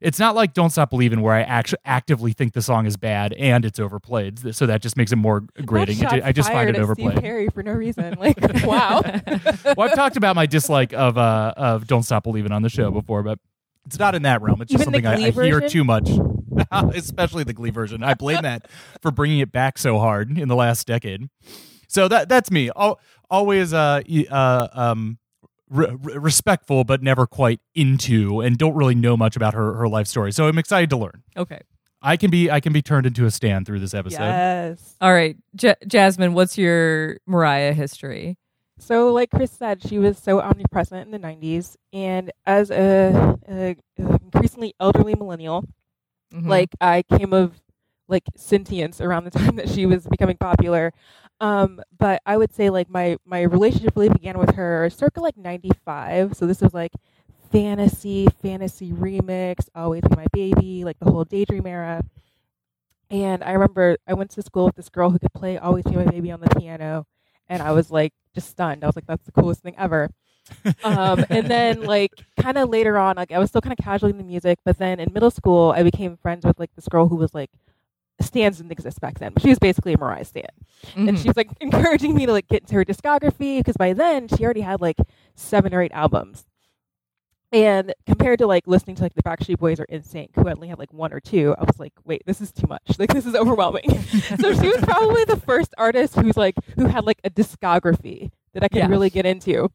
It's 0.00 0.18
not 0.18 0.34
like 0.34 0.54
"Don't 0.54 0.70
Stop 0.70 0.90
Believing" 0.90 1.20
where 1.20 1.34
I 1.34 1.42
actually 1.42 1.78
actively 1.84 2.32
think 2.32 2.52
the 2.52 2.62
song 2.62 2.86
is 2.86 2.96
bad 2.96 3.32
and 3.34 3.64
it's 3.64 3.78
overplayed, 3.78 4.54
so 4.54 4.66
that 4.66 4.82
just 4.82 4.96
makes 4.96 5.12
it 5.12 5.16
more 5.16 5.44
grating. 5.64 5.98
It 6.00 6.24
I 6.24 6.32
just 6.32 6.50
find 6.50 6.68
it 6.68 6.72
at 6.72 6.76
Steve 6.76 6.84
overplayed. 6.84 7.20
Perry 7.20 7.48
for 7.48 7.62
no 7.62 7.72
reason. 7.72 8.16
Like, 8.18 8.36
wow. 8.64 9.02
well, 9.76 9.88
I've 9.88 9.94
talked 9.94 10.16
about 10.16 10.36
my 10.36 10.46
dislike 10.46 10.92
of 10.92 11.16
uh 11.18 11.54
of 11.56 11.86
"Don't 11.86 12.02
Stop 12.02 12.24
Believing" 12.24 12.52
on 12.52 12.62
the 12.62 12.68
show 12.68 12.90
before, 12.90 13.22
but 13.22 13.38
it's 13.86 13.98
not 13.98 14.14
in 14.14 14.22
that 14.22 14.42
realm. 14.42 14.60
It's 14.62 14.72
just 14.72 14.82
Even 14.82 14.94
something 14.94 15.06
I, 15.06 15.28
I 15.28 15.30
hear 15.30 15.60
version? 15.60 15.68
too 15.68 15.84
much, 15.84 16.10
especially 16.94 17.44
the 17.44 17.52
Glee 17.52 17.70
version. 17.70 18.02
I 18.02 18.14
blame 18.14 18.42
that 18.42 18.68
for 19.02 19.10
bringing 19.10 19.38
it 19.40 19.52
back 19.52 19.78
so 19.78 19.98
hard 19.98 20.38
in 20.38 20.48
the 20.48 20.56
last 20.56 20.86
decade. 20.86 21.28
So 21.88 22.08
that 22.08 22.28
that's 22.28 22.50
me. 22.50 22.70
Al 22.76 22.98
always 23.30 23.72
uh 23.72 24.02
uh 24.30 24.68
um. 24.72 25.18
Re- 25.70 25.96
re- 26.00 26.18
respectful, 26.18 26.84
but 26.84 27.02
never 27.02 27.26
quite 27.26 27.60
into, 27.74 28.40
and 28.40 28.58
don't 28.58 28.74
really 28.74 28.94
know 28.94 29.16
much 29.16 29.34
about 29.36 29.54
her 29.54 29.74
her 29.74 29.88
life 29.88 30.06
story. 30.06 30.30
So 30.32 30.46
I'm 30.46 30.58
excited 30.58 30.90
to 30.90 30.96
learn. 30.96 31.22
okay. 31.36 31.60
I 32.06 32.18
can 32.18 32.30
be 32.30 32.50
I 32.50 32.60
can 32.60 32.74
be 32.74 32.82
turned 32.82 33.06
into 33.06 33.24
a 33.24 33.30
stand 33.30 33.64
through 33.64 33.80
this 33.80 33.94
episode. 33.94 34.18
yes. 34.20 34.94
All 35.00 35.12
right. 35.12 35.38
J- 35.56 35.74
Jasmine, 35.86 36.34
what's 36.34 36.58
your 36.58 37.16
Mariah 37.26 37.72
history? 37.72 38.36
So, 38.78 39.10
like 39.12 39.30
Chris 39.30 39.52
said, 39.52 39.82
she 39.82 39.98
was 39.98 40.18
so 40.18 40.38
omnipresent 40.40 41.06
in 41.06 41.12
the 41.12 41.26
90s. 41.26 41.76
And 41.94 42.30
as 42.44 42.70
a, 42.70 43.38
a, 43.48 43.76
a 44.02 44.18
increasingly 44.22 44.74
elderly 44.78 45.14
millennial, 45.14 45.64
Mhm. 46.34 46.46
like 46.48 46.70
I 46.80 47.04
came 47.16 47.32
of 47.32 47.62
like 48.08 48.24
sentience 48.36 49.00
around 49.00 49.24
the 49.24 49.30
time 49.38 49.56
that 49.56 49.70
she 49.70 49.86
was 49.86 50.06
becoming 50.06 50.36
popular. 50.36 50.92
Um, 51.40 51.80
but 51.98 52.22
I 52.24 52.36
would 52.36 52.54
say 52.54 52.70
like 52.70 52.88
my 52.88 53.16
my 53.24 53.42
relationship 53.42 53.94
really 53.96 54.08
began 54.08 54.38
with 54.38 54.54
her 54.54 54.88
circa 54.90 55.20
like 55.20 55.36
95. 55.36 56.36
So 56.36 56.46
this 56.46 56.60
was 56.60 56.72
like 56.74 56.92
fantasy, 57.50 58.26
fantasy 58.42 58.92
remix, 58.92 59.68
always 59.74 60.02
be 60.02 60.16
my 60.16 60.26
baby, 60.32 60.84
like 60.84 60.98
the 60.98 61.10
whole 61.10 61.24
daydream 61.24 61.66
era. 61.66 62.02
And 63.10 63.44
I 63.44 63.52
remember 63.52 63.96
I 64.08 64.14
went 64.14 64.30
to 64.32 64.42
school 64.42 64.66
with 64.66 64.76
this 64.76 64.88
girl 64.88 65.10
who 65.10 65.18
could 65.18 65.32
play 65.34 65.58
Always 65.58 65.84
Be 65.84 65.92
My 65.92 66.04
Baby 66.04 66.30
on 66.32 66.40
the 66.40 66.48
piano, 66.58 67.06
and 67.48 67.62
I 67.62 67.72
was 67.72 67.90
like 67.90 68.12
just 68.34 68.48
stunned. 68.48 68.82
I 68.82 68.86
was 68.86 68.96
like, 68.96 69.06
that's 69.06 69.24
the 69.24 69.32
coolest 69.32 69.62
thing 69.62 69.74
ever. 69.78 70.10
um, 70.84 71.24
and 71.30 71.46
then 71.46 71.82
like 71.82 72.12
kind 72.40 72.58
of 72.58 72.68
later 72.70 72.98
on, 72.98 73.16
like 73.16 73.32
I 73.32 73.38
was 73.38 73.50
still 73.50 73.60
kind 73.60 73.76
of 73.78 73.84
casually 73.84 74.10
in 74.10 74.18
the 74.18 74.24
music, 74.24 74.58
but 74.64 74.78
then 74.78 75.00
in 75.00 75.12
middle 75.12 75.30
school, 75.30 75.72
I 75.76 75.82
became 75.82 76.16
friends 76.16 76.44
with 76.44 76.58
like 76.58 76.74
this 76.74 76.88
girl 76.88 77.08
who 77.08 77.16
was 77.16 77.34
like 77.34 77.50
stands 78.20 78.58
didn't 78.58 78.72
exist 78.72 79.00
back 79.00 79.18
then, 79.18 79.32
but 79.32 79.42
she 79.42 79.48
was 79.48 79.58
basically 79.58 79.92
a 79.94 79.98
Mariah 79.98 80.24
stan, 80.24 80.44
and 80.96 81.10
Mhm. 81.10 81.18
she 81.22 81.28
was 81.28 81.36
like 81.36 81.50
encouraging 81.60 82.14
me 82.14 82.26
to 82.26 82.32
like 82.32 82.48
get 82.48 82.62
into 82.62 82.74
her 82.74 82.84
discography 82.84 83.58
because 83.58 83.76
by 83.76 83.92
then 83.92 84.28
she 84.28 84.44
already 84.44 84.60
had 84.62 84.80
like 84.80 84.96
seven 85.34 85.74
or 85.74 85.82
eight 85.82 85.92
albums. 85.92 86.46
And 87.52 87.94
compared 88.04 88.40
to 88.40 88.46
like 88.48 88.66
listening 88.66 88.96
to 88.96 89.02
like 89.04 89.14
the 89.14 89.22
Backstreet 89.22 89.58
Boys 89.60 89.78
or 89.78 89.86
NSYNC, 89.86 90.30
who 90.34 90.48
only 90.48 90.66
had 90.66 90.78
like 90.78 90.92
one 90.92 91.12
or 91.12 91.20
two, 91.20 91.54
I 91.56 91.62
was 91.62 91.78
like, 91.78 91.92
wait, 92.04 92.22
this 92.26 92.40
is 92.40 92.50
too 92.50 92.66
much. 92.66 92.80
Like 92.98 93.12
this 93.12 93.26
is 93.26 93.34
overwhelming. 93.36 93.88
so 94.40 94.52
she 94.54 94.68
was 94.68 94.80
probably 94.82 95.24
the 95.24 95.36
first 95.36 95.72
artist 95.78 96.16
who's 96.16 96.36
like 96.36 96.56
who 96.76 96.86
had 96.86 97.04
like 97.04 97.20
a 97.22 97.30
discography 97.30 98.32
that 98.54 98.64
I 98.64 98.68
could 98.68 98.78
Yeah. 98.78 98.88
really 98.88 99.08
get 99.10 99.24
into. 99.26 99.70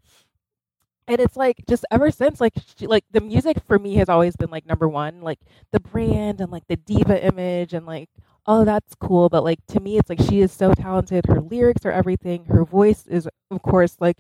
And 1.08 1.20
it's 1.22 1.38
like 1.38 1.64
just 1.70 1.86
ever 1.90 2.12
since 2.12 2.42
like 2.42 2.54
she, 2.78 2.86
like 2.86 3.06
the 3.12 3.22
music 3.22 3.58
for 3.66 3.80
me 3.80 3.96
has 3.96 4.10
always 4.10 4.36
been 4.36 4.50
like 4.52 4.66
number 4.66 4.88
one, 4.90 5.22
like 5.22 5.40
the 5.72 5.80
brand 5.80 6.42
and 6.42 6.52
like 6.52 6.68
the 6.68 6.76
diva 6.76 7.26
image 7.26 7.74
and 7.74 7.86
like 7.86 8.10
oh 8.50 8.66
that's 8.66 8.96
cool, 8.96 9.30
but 9.30 9.44
like 9.44 9.60
to 9.68 9.80
me 9.80 9.98
it's 10.00 10.10
like 10.10 10.20
she 10.20 10.42
is 10.42 10.52
so 10.52 10.74
talented. 10.74 11.28
Her 11.28 11.40
lyrics 11.40 11.86
are 11.86 11.92
everything. 11.92 12.46
Her 12.46 12.66
voice 12.66 13.06
is 13.08 13.28
of 13.52 13.62
course 13.62 13.96
like 14.00 14.18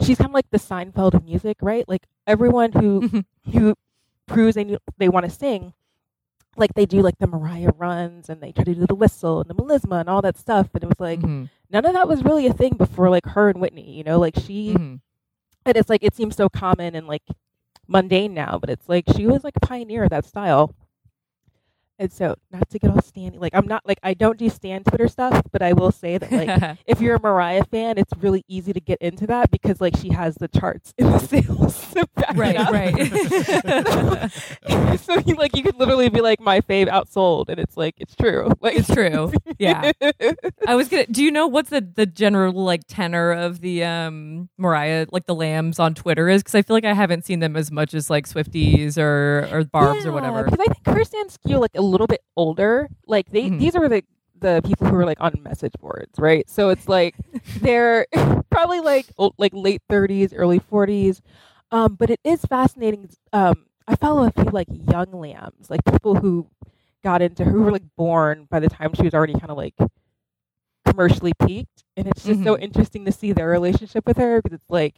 she's 0.00 0.18
kind 0.18 0.30
of 0.30 0.34
like 0.34 0.50
the 0.50 0.58
Seinfeld 0.58 1.14
of 1.14 1.24
music, 1.24 1.56
right? 1.60 1.86
Like 1.88 2.04
everyone 2.26 2.72
who 2.72 3.24
who 3.52 3.74
proves 4.26 4.54
they 4.54 4.78
they 4.98 5.08
want 5.08 5.24
to 5.26 5.30
sing, 5.30 5.72
like 6.56 6.74
they 6.74 6.86
do 6.86 7.02
like 7.02 7.18
the 7.18 7.26
Mariah 7.26 7.72
runs 7.76 8.28
and 8.30 8.40
they 8.40 8.52
try 8.52 8.64
to 8.64 8.74
do 8.74 8.86
the 8.86 8.94
whistle 8.94 9.40
and 9.40 9.50
the 9.50 9.54
melisma 9.54 10.00
and 10.00 10.08
all 10.08 10.22
that 10.22 10.38
stuff. 10.38 10.68
And 10.74 10.84
it 10.84 10.88
was 10.88 11.00
like 11.00 11.20
Mhm. 11.20 11.50
none 11.70 11.84
of 11.84 11.94
that 11.94 12.08
was 12.08 12.22
really 12.24 12.46
a 12.46 12.52
thing 12.52 12.76
before 12.76 13.10
like 13.10 13.26
her 13.26 13.48
and 13.48 13.60
Whitney, 13.60 13.90
you 13.90 14.04
know, 14.04 14.18
like 14.20 14.36
she 14.38 14.74
Mhm. 14.74 15.00
and 15.66 15.76
it's 15.76 15.90
like 15.90 16.04
it 16.04 16.14
seems 16.14 16.36
so 16.36 16.48
common 16.48 16.94
and 16.94 17.08
like 17.08 17.24
mundane 17.88 18.34
now, 18.34 18.58
but 18.60 18.70
it's 18.70 18.88
like 18.88 19.04
she 19.16 19.26
was 19.26 19.44
like 19.44 19.56
a 19.56 19.66
pioneer 19.66 20.04
of 20.04 20.10
that 20.10 20.24
style. 20.26 20.74
And 21.96 22.12
so, 22.12 22.34
not 22.50 22.68
to 22.70 22.78
get 22.80 22.90
all 22.90 22.96
standy, 22.96 23.38
like 23.38 23.54
I'm 23.54 23.68
not 23.68 23.82
like 23.86 24.00
I 24.02 24.14
don't 24.14 24.36
do 24.36 24.48
stand 24.48 24.84
Twitter 24.86 25.06
stuff, 25.06 25.42
but 25.52 25.62
I 25.62 25.74
will 25.74 25.92
say 25.92 26.18
that 26.18 26.32
like 26.32 26.78
if 26.86 27.00
you're 27.00 27.14
a 27.16 27.20
Mariah 27.20 27.64
fan, 27.64 27.98
it's 27.98 28.12
really 28.18 28.44
easy 28.48 28.72
to 28.72 28.80
get 28.80 28.98
into 29.00 29.28
that 29.28 29.52
because 29.52 29.80
like 29.80 29.96
she 29.96 30.08
has 30.10 30.34
the 30.34 30.48
charts 30.48 30.92
in 30.98 31.12
the 31.12 31.18
sales. 31.24 31.92
to 31.92 32.08
back 32.16 32.34
it 32.34 32.36
right, 32.36 32.58
right. 34.84 35.00
so 35.00 35.18
you 35.24 35.36
like 35.36 35.54
you 35.56 35.62
could 35.62 35.76
literally 35.76 36.08
be 36.08 36.20
like 36.20 36.40
my 36.40 36.60
fave 36.60 36.88
outsold, 36.88 37.48
and 37.48 37.60
it's 37.60 37.76
like 37.76 37.94
it's 37.98 38.16
true. 38.16 38.50
Like 38.60 38.76
it's 38.76 38.92
true. 38.92 39.32
Yeah. 39.58 39.92
I 40.66 40.74
was 40.74 40.88
gonna. 40.88 41.06
Do 41.06 41.22
you 41.22 41.30
know 41.30 41.46
what's 41.46 41.70
the 41.70 41.80
the 41.80 42.06
general 42.06 42.52
like 42.54 42.82
tenor 42.88 43.30
of 43.30 43.60
the 43.60 43.84
um 43.84 44.48
Mariah 44.58 45.06
like 45.12 45.26
the 45.26 45.34
Lambs 45.34 45.78
on 45.78 45.94
Twitter 45.94 46.28
is? 46.28 46.42
Because 46.42 46.56
I 46.56 46.62
feel 46.62 46.74
like 46.74 46.84
I 46.84 46.94
haven't 46.94 47.24
seen 47.24 47.38
them 47.38 47.56
as 47.56 47.70
much 47.70 47.94
as 47.94 48.10
like 48.10 48.26
Swifties 48.26 48.98
or 48.98 49.48
or 49.52 49.62
Barbz 49.62 50.06
or 50.06 50.12
whatever. 50.12 50.44
Because 50.44 50.58
I 50.60 50.72
think 50.72 50.86
her 50.86 51.04
stands 51.04 51.34
skew 51.34 51.58
like 51.58 51.70
a 51.76 51.83
little 51.84 52.06
bit 52.06 52.22
older. 52.36 52.88
Like 53.06 53.30
they 53.30 53.50
Mhm. 53.50 53.58
these 53.58 53.76
are 53.76 53.88
the 53.88 54.02
the 54.40 54.60
people 54.64 54.86
who 54.88 54.96
are 54.96 55.06
like 55.06 55.20
on 55.20 55.40
message 55.42 55.72
boards, 55.80 56.18
right? 56.18 56.48
So 56.50 56.70
it's 56.70 56.88
like 56.88 57.14
they're 57.60 58.06
probably 58.50 58.80
like 58.80 59.06
old, 59.18 59.34
like 59.38 59.52
late 59.54 59.82
thirties, 59.88 60.32
early 60.34 60.58
forties. 60.58 61.22
Um, 61.70 61.94
but 61.96 62.10
it 62.10 62.20
is 62.24 62.42
fascinating. 62.44 63.08
Um, 63.32 63.66
I 63.88 63.96
follow 63.96 64.24
a 64.26 64.30
few 64.32 64.44
like 64.50 64.68
young 64.70 65.12
lambs, 65.12 65.70
like 65.70 65.84
people 65.84 66.14
who 66.14 66.46
got 67.02 67.20
into 67.22 67.44
who 67.44 67.62
were 67.62 67.72
like 67.72 67.84
born 67.96 68.46
by 68.50 68.60
the 68.60 68.68
time 68.68 68.92
she 68.94 69.02
was 69.02 69.14
already 69.14 69.34
kind 69.34 69.50
of 69.50 69.56
like 69.56 69.74
commercially 70.86 71.32
peaked, 71.46 71.84
and 71.96 72.06
it's 72.06 72.24
just 72.24 72.42
so 72.44 72.56
Mhm. 72.56 72.62
interesting 72.62 73.04
to 73.04 73.12
see 73.12 73.32
their 73.32 73.48
relationship 73.48 74.06
with 74.06 74.16
her 74.18 74.40
because 74.42 74.56
it's 74.56 74.70
like 74.70 74.94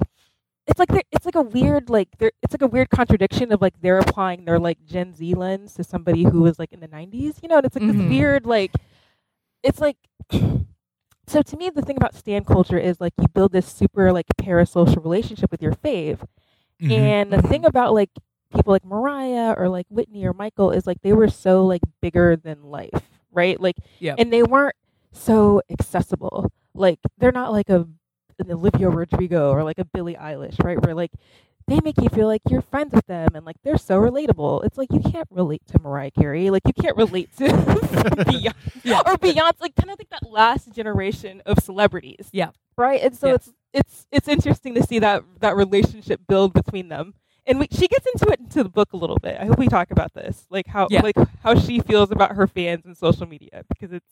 it's 0.66 0.78
like 0.78 0.90
it's 1.12 1.24
like 1.24 1.34
a 1.36 1.42
weird 1.42 1.88
like 1.90 2.08
it's 2.20 2.52
like 2.52 2.62
a 2.62 2.66
weird 2.66 2.90
contradiction 2.90 3.52
of 3.52 3.60
like 3.62 3.74
they're 3.80 3.98
applying 3.98 4.44
their 4.44 4.58
like 4.58 4.84
Gen 4.84 5.14
Z 5.14 5.34
lens 5.34 5.74
to 5.74 5.84
somebody 5.84 6.24
who 6.24 6.40
was 6.42 6.58
like 6.58 6.72
in 6.72 6.80
the 6.80 6.88
90s, 6.88 7.42
you 7.42 7.48
know, 7.48 7.56
and 7.58 7.66
it's 7.66 7.76
like 7.76 7.84
Mhm. 7.84 7.92
this 7.98 8.08
weird 8.08 8.46
like 8.46 8.72
it's 9.62 9.80
like 9.80 9.96
so 11.26 11.42
to 11.42 11.56
me 11.56 11.70
the 11.70 11.82
thing 11.82 11.96
about 11.96 12.14
stand 12.14 12.46
culture 12.46 12.78
is 12.78 13.00
like 13.00 13.12
you 13.18 13.28
build 13.28 13.52
this 13.52 13.66
super 13.66 14.12
like 14.12 14.26
parasocial 14.40 15.02
relationship 15.02 15.50
with 15.50 15.62
your 15.62 15.72
fave. 15.72 16.20
Mhm. 16.80 16.90
And 16.90 17.32
the 17.32 17.42
thing 17.42 17.64
about 17.64 17.94
like 17.94 18.10
people 18.54 18.72
like 18.72 18.84
Mariah 18.84 19.54
or 19.56 19.68
like 19.68 19.86
Whitney 19.88 20.24
or 20.24 20.32
Michael 20.32 20.70
is 20.70 20.86
like 20.86 21.00
they 21.02 21.12
were 21.12 21.28
so 21.28 21.64
like 21.64 21.82
bigger 22.00 22.36
than 22.36 22.62
life, 22.62 23.10
right? 23.32 23.60
Like 23.60 23.76
Yep. 24.00 24.16
and 24.18 24.32
they 24.32 24.42
weren't 24.42 24.76
so 25.12 25.62
accessible. 25.70 26.52
Like 26.74 26.98
they're 27.18 27.32
not 27.32 27.52
like 27.52 27.70
a 27.70 27.88
an 28.38 28.50
Olivia 28.50 28.88
Rodrigo 28.88 29.50
or 29.50 29.64
like 29.64 29.78
a 29.78 29.84
Billie 29.84 30.14
Eilish, 30.14 30.62
right? 30.64 30.80
Where 30.84 30.94
like 30.94 31.12
they 31.68 31.80
make 31.82 32.00
you 32.00 32.08
feel 32.08 32.28
like 32.28 32.42
you're 32.48 32.62
friends 32.62 32.92
with 32.94 33.06
them 33.06 33.30
and 33.34 33.44
like 33.44 33.56
they're 33.64 33.78
so 33.78 33.98
relatable. 33.98 34.64
It's 34.64 34.78
like 34.78 34.92
you 34.92 35.00
can't 35.00 35.26
relate 35.30 35.62
to 35.72 35.80
Mariah 35.80 36.12
Carey, 36.12 36.50
like 36.50 36.62
you 36.66 36.72
can't 36.72 36.96
relate 36.96 37.34
to 37.38 37.44
Beyonce 37.48 38.54
Yeah. 38.84 39.00
or 39.06 39.16
Beyonce, 39.16 39.60
like 39.60 39.74
kind 39.74 39.90
of 39.90 39.98
like 39.98 40.08
that 40.10 40.28
last 40.30 40.72
generation 40.72 41.42
of 41.46 41.58
celebrities. 41.58 42.28
Yeah. 42.32 42.50
Right? 42.76 43.00
And 43.02 43.16
so 43.16 43.28
Yeah. 43.28 43.34
it's 43.34 43.52
it's 43.72 44.06
it's 44.12 44.28
interesting 44.28 44.74
to 44.74 44.82
see 44.82 44.98
that 45.00 45.24
that 45.40 45.56
relationship 45.56 46.20
build 46.28 46.52
between 46.52 46.88
them. 46.88 47.14
And 47.48 47.60
we, 47.60 47.68
she 47.70 47.86
gets 47.86 48.06
into 48.06 48.26
it 48.32 48.40
into 48.40 48.62
the 48.64 48.68
book 48.68 48.92
a 48.92 48.96
little 48.96 49.18
bit. 49.22 49.36
I 49.40 49.44
hope 49.46 49.58
we 49.58 49.68
talk 49.68 49.90
about 49.92 50.14
this, 50.14 50.46
like 50.50 50.66
how 50.66 50.88
Yeah. 50.90 51.02
like 51.02 51.16
how 51.42 51.54
she 51.56 51.80
feels 51.80 52.10
about 52.10 52.36
her 52.36 52.46
fans 52.46 52.84
and 52.84 52.96
social 52.96 53.26
media 53.26 53.64
because 53.68 53.92
it's 53.92 54.10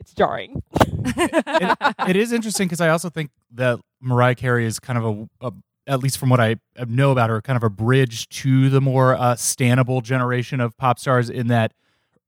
it's 0.00 0.12
jarring. 0.12 0.62
it, 0.80 1.94
it 2.08 2.16
is 2.16 2.32
interesting 2.32 2.66
because 2.66 2.80
I 2.80 2.88
also 2.88 3.08
think 3.08 3.30
that 3.52 3.80
Mariah 4.00 4.34
Carey 4.34 4.66
is 4.66 4.78
kind 4.78 4.98
of 4.98 5.04
a, 5.04 5.46
a 5.48 5.52
at 5.86 6.00
least 6.00 6.18
from 6.18 6.30
what 6.30 6.40
I 6.40 6.56
know 6.86 7.12
about 7.12 7.30
her, 7.30 7.40
kind 7.40 7.56
of 7.56 7.62
a 7.62 7.70
bridge 7.70 8.28
to 8.28 8.68
the 8.68 8.80
more 8.80 9.14
uh, 9.14 9.34
stannable 9.34 10.02
generation 10.02 10.60
of 10.60 10.76
pop 10.76 10.98
stars 10.98 11.30
in 11.30 11.46
that 11.48 11.72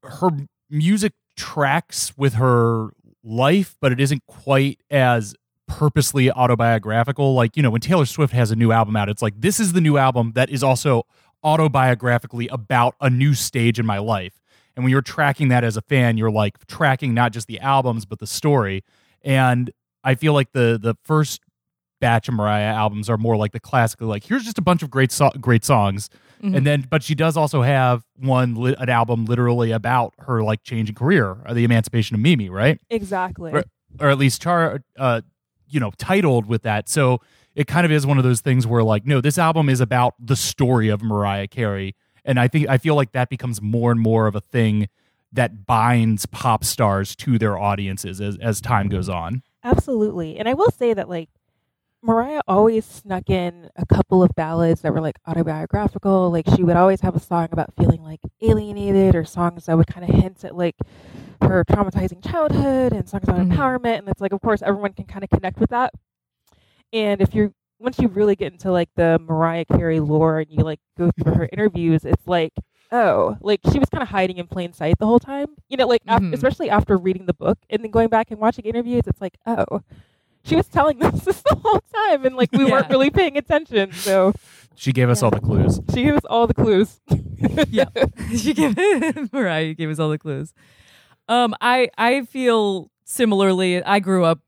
her 0.05 0.31
music 0.71 1.13
tracks 1.37 2.17
with 2.17 2.35
her 2.35 2.91
life, 3.25 3.77
but 3.81 3.93
it 3.93 4.01
isn't 4.01 4.23
quite 4.27 4.81
as 4.91 5.35
purposely 5.67 6.31
autobiographical. 6.31 7.35
Like, 7.35 7.57
you 7.57 7.63
know, 7.63 7.71
when 7.71 7.81
Taylor 7.81 8.07
Swift 8.07 8.33
has 8.33 8.51
a 8.51 8.57
new 8.57 8.73
album 8.73 8.97
out, 8.97 9.09
it's 9.09 9.23
like, 9.23 9.41
this 9.41 9.61
is 9.61 9.73
the 9.73 9.81
new 9.81 9.99
album 9.99 10.33
that 10.35 10.51
is 10.51 10.63
also 10.63 11.03
autobiographically 11.45 12.49
about 12.51 12.95
a 13.01 13.11
new 13.11 13.35
stage 13.35 13.79
in 13.79 13.87
my 13.87 13.99
life. 13.99 14.41
And 14.79 14.85
when 14.85 14.93
you're 14.93 15.03
tracking 15.03 15.49
that 15.49 15.65
as 15.65 15.77
a 15.77 15.83
fan, 15.83 16.17
you're 16.17 16.31
like 16.31 16.65
tracking 16.69 17.13
not 17.13 17.33
just 17.33 17.49
the 17.49 17.59
albums, 17.59 18.05
but 18.05 18.21
the 18.21 18.29
story. 18.29 18.85
And 19.23 19.73
I 20.05 20.15
feel 20.15 20.35
like 20.35 20.53
the 20.53 20.79
the 20.81 20.95
first 21.03 21.41
batch 22.01 22.29
of 22.29 22.35
Mariah 22.35 22.73
albums 22.73 23.11
are 23.11 23.17
more 23.17 23.37
like 23.37 23.51
the 23.51 23.59
classical, 23.59 24.07
like 24.07 24.23
here's 24.23 24.45
just 24.45 24.57
a 24.57 24.63
bunch 24.63 24.85
of 24.85 24.89
great 24.89 25.11
so- 25.11 25.33
great 25.41 25.65
songs, 25.65 26.09
mm-hmm. 26.41 26.55
and 26.55 26.65
then 26.65 26.87
but 26.89 27.03
she 27.03 27.17
does 27.17 27.37
also 27.37 27.63
have 27.63 28.05
one 28.15 28.55
li- 28.55 28.77
an 28.79 28.89
album 28.89 29.25
literally 29.25 29.73
about 29.73 30.15
her 30.21 30.45
like 30.45 30.63
changing 30.63 30.95
career, 30.95 31.39
or 31.45 31.55
the 31.55 31.65
emancipation 31.65 32.15
of 32.15 32.21
Mimi, 32.21 32.49
right? 32.49 32.81
Exactly, 32.89 33.51
or, 33.51 33.65
or 33.99 34.11
at 34.11 34.17
least 34.17 34.41
char, 34.41 34.85
uh, 34.97 35.23
you 35.69 35.81
know, 35.81 35.91
titled 35.99 36.47
with 36.47 36.63
that. 36.63 36.89
So 36.89 37.21
it 37.57 37.67
kind 37.67 37.85
of 37.85 37.91
is 37.91 38.07
one 38.07 38.17
of 38.19 38.23
those 38.23 38.41
things 38.41 38.65
where 38.65 38.85
like, 38.85 39.05
no, 39.05 39.21
this 39.21 39.39
album 39.39 39.69
is 39.69 39.81
about 39.81 40.15
the 40.21 40.37
story 40.37 40.89
of 40.89 41.03
Mariah 41.03 41.49
Carey, 41.49 41.97
and 42.29 42.39
I 42.39 42.47
think 42.47 42.69
I 42.69 42.79
feel 42.79 42.95
like 42.95 43.13
that 43.13 43.31
becomes 43.31 43.61
more 43.61 43.91
and 43.91 44.01
more 44.01 44.27
of 44.27 44.37
a 44.37 44.41
thing 44.41 44.89
that 45.33 45.67
binds 45.67 46.27
pop 46.27 46.63
stars 46.63 47.17
to 47.17 47.39
their 47.39 47.59
audiences 47.59 48.21
as 48.21 48.37
as 48.41 48.61
time 48.61 48.89
goes 48.89 49.09
on. 49.09 49.43
Absolutely. 49.65 50.39
And 50.39 50.49
I 50.49 50.55
will 50.55 50.71
say 50.71 50.95
that 50.95 51.09
like 51.09 51.31
Mariah 52.03 52.43
always 52.47 52.85
snuck 52.85 53.29
in 53.29 53.71
a 53.75 53.85
couple 53.85 54.23
of 54.23 54.31
ballads 54.37 54.83
that 54.83 54.93
were 54.95 55.01
like 55.01 55.19
autobiographical. 55.27 56.31
Like 56.31 56.47
she 56.55 56.63
would 56.63 56.77
always 56.77 57.01
have 57.01 57.17
a 57.17 57.21
song 57.21 57.49
about 57.51 57.75
feeling 57.77 58.03
like 58.03 58.21
alienated 58.41 59.17
or 59.17 59.25
songs 59.25 59.67
that 59.67 59.77
would 59.77 59.89
kind 59.89 60.09
of 60.09 60.15
hint 60.15 60.45
at 60.45 60.55
like 60.55 60.77
her 61.43 61.65
traumatizing 61.65 62.23
childhood 62.23 62.93
and 62.93 63.09
songs 63.09 63.25
about 63.25 63.41
mm-hmm. 63.41 63.53
empowerment. 63.53 63.99
And 63.99 64.09
it's 64.09 64.21
like, 64.21 64.33
of 64.33 64.41
course, 64.41 64.63
everyone 64.63 64.93
can 64.93 65.07
kind 65.07 65.25
of 65.25 65.31
connect 65.31 65.59
with 65.59 65.71
that. 65.71 65.93
And 66.93 67.21
if 67.21 67.35
you're, 67.35 67.53
once 67.79 67.99
you 67.99 68.09
really 68.09 68.37
get 68.37 68.53
into 68.53 68.71
like 68.71 68.91
the 68.97 69.19
Mariah 69.25 69.65
Carey 69.65 70.01
lore 70.01 70.41
and 70.41 70.51
you 70.51 70.65
like 70.65 70.81
go 70.97 71.11
through 71.11 71.35
her 71.35 71.49
interviews, 71.53 72.05
it's 72.05 72.27
like, 72.27 72.53
oh, 72.91 73.37
like 73.41 73.61
she 73.71 73.79
was 73.79 73.89
kind 73.89 74.03
of 74.03 74.09
hiding 74.09 74.39
in 74.39 74.47
plain 74.47 74.73
sight 74.73 74.99
the 74.99 75.07
whole 75.07 75.21
time. 75.21 75.47
You 75.69 75.77
know, 75.77 75.87
like 75.87 76.05
mm-hmm. 76.05 76.27
af- 76.27 76.35
especially 76.35 76.71
after 76.71 76.97
reading 76.97 77.27
the 77.27 77.35
book 77.35 77.59
and 77.71 77.83
then 77.83 77.91
going 77.91 78.09
back 78.09 78.31
and 78.31 78.41
watching 78.41 78.65
interviews, 78.65 79.03
it's 79.07 79.21
like, 79.21 79.39
oh, 79.47 79.83
she 80.45 80.57
was 80.57 80.67
telling 80.67 81.03
us 81.05 81.25
this 81.25 81.43
the 81.43 81.57
whole 81.63 81.83
time, 81.95 82.25
and 82.25 82.37
like 82.37 82.51
we 82.53 82.65
yeah. 82.65 82.73
weren't 82.73 82.91
really 82.91 83.11
paying 83.11 83.37
attention. 83.37 83.93
So 83.93 84.33
she 84.75 84.93
gave 84.93 85.11
us 85.11 85.21
yeah. 85.21 85.27
all 85.27 85.31
the 85.31 85.41
clues. 85.41 85.81
She 85.95 86.05
gave 86.05 86.15
us 86.15 86.25
all 86.29 86.47
the 86.47 86.55
clues. 86.55 87.01
yeah, 87.69 87.87
she 88.37 88.55
gave 88.55 89.33
Mariah 89.33 89.75
gave 89.75 89.91
us 89.91 89.99
all 89.99 90.11
the 90.11 90.19
clues. 90.19 90.53
Um, 91.29 91.55
I 91.61 91.91
I 91.99 92.23
feel 92.23 92.91
similarly. 93.05 93.83
I 93.83 94.01
grew 94.01 94.25
up 94.25 94.41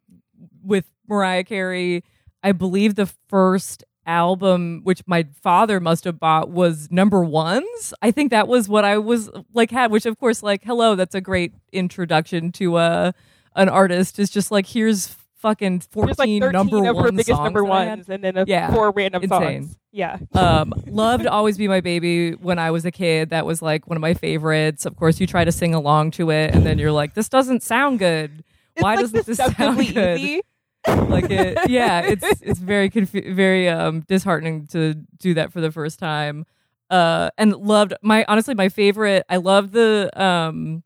with 0.62 0.86
Mariah 1.08 1.44
Carey. 1.44 2.04
I 2.42 2.52
believe 2.52 2.94
the 2.94 3.06
first 3.28 3.84
album 4.06 4.80
which 4.82 5.02
my 5.06 5.26
father 5.42 5.78
must 5.78 6.04
have 6.04 6.18
bought 6.18 6.50
was 6.50 6.88
number 6.90 7.22
ones. 7.22 7.94
I 8.02 8.10
think 8.10 8.30
that 8.30 8.48
was 8.48 8.68
what 8.68 8.84
i 8.84 8.98
was 8.98 9.30
like 9.52 9.70
had 9.70 9.90
which 9.90 10.06
of 10.06 10.18
course 10.18 10.42
like 10.42 10.64
hello 10.64 10.94
that's 10.94 11.14
a 11.14 11.20
great 11.20 11.52
introduction 11.72 12.50
to 12.52 12.76
uh 12.76 13.12
an 13.54 13.68
artist 13.68 14.18
is 14.18 14.30
just 14.30 14.50
like 14.50 14.66
here's 14.66 15.16
fucking 15.36 15.80
14 15.80 16.40
like 16.42 16.52
number 16.52 16.88
of 16.88 16.96
her 16.96 17.12
biggest 17.12 17.28
number 17.42 17.64
ones 17.64 18.08
and 18.08 18.24
then 18.24 18.36
a 18.36 18.44
yeah, 18.46 18.72
four 18.72 18.90
random 18.90 19.22
insane. 19.22 19.64
songs 19.64 19.76
yeah. 19.92 20.18
Um 20.34 20.72
loved 20.86 21.26
always 21.26 21.58
be 21.58 21.66
my 21.66 21.80
baby 21.80 22.32
when 22.32 22.58
i 22.58 22.70
was 22.70 22.84
a 22.84 22.90
kid 22.90 23.30
that 23.30 23.44
was 23.46 23.60
like 23.60 23.86
one 23.86 23.96
of 23.96 24.00
my 24.00 24.14
favorites. 24.14 24.86
Of 24.86 24.96
course 24.96 25.18
you 25.20 25.26
try 25.26 25.44
to 25.44 25.52
sing 25.52 25.74
along 25.74 26.12
to 26.12 26.30
it 26.30 26.54
and 26.54 26.64
then 26.64 26.78
you're 26.78 26.92
like 26.92 27.14
this 27.14 27.28
doesn't 27.28 27.62
sound 27.62 27.98
good. 27.98 28.44
Why 28.78 28.94
it's 28.94 29.02
doesn't 29.02 29.26
this 29.26 29.38
sound 29.38 29.78
good? 29.94 30.20
easy 30.20 30.42
like 30.86 31.30
it 31.30 31.58
yeah 31.68 32.00
it's 32.00 32.40
it's 32.42 32.58
very 32.58 32.88
confu- 32.88 33.34
very 33.34 33.68
um 33.68 34.00
disheartening 34.02 34.66
to 34.66 34.94
do 35.18 35.34
that 35.34 35.52
for 35.52 35.60
the 35.60 35.70
first 35.70 35.98
time 35.98 36.44
uh 36.90 37.30
and 37.38 37.54
loved 37.54 37.92
my 38.02 38.24
honestly 38.28 38.54
my 38.54 38.68
favorite 38.68 39.24
i 39.28 39.36
love 39.36 39.72
the 39.72 40.10
um 40.20 40.82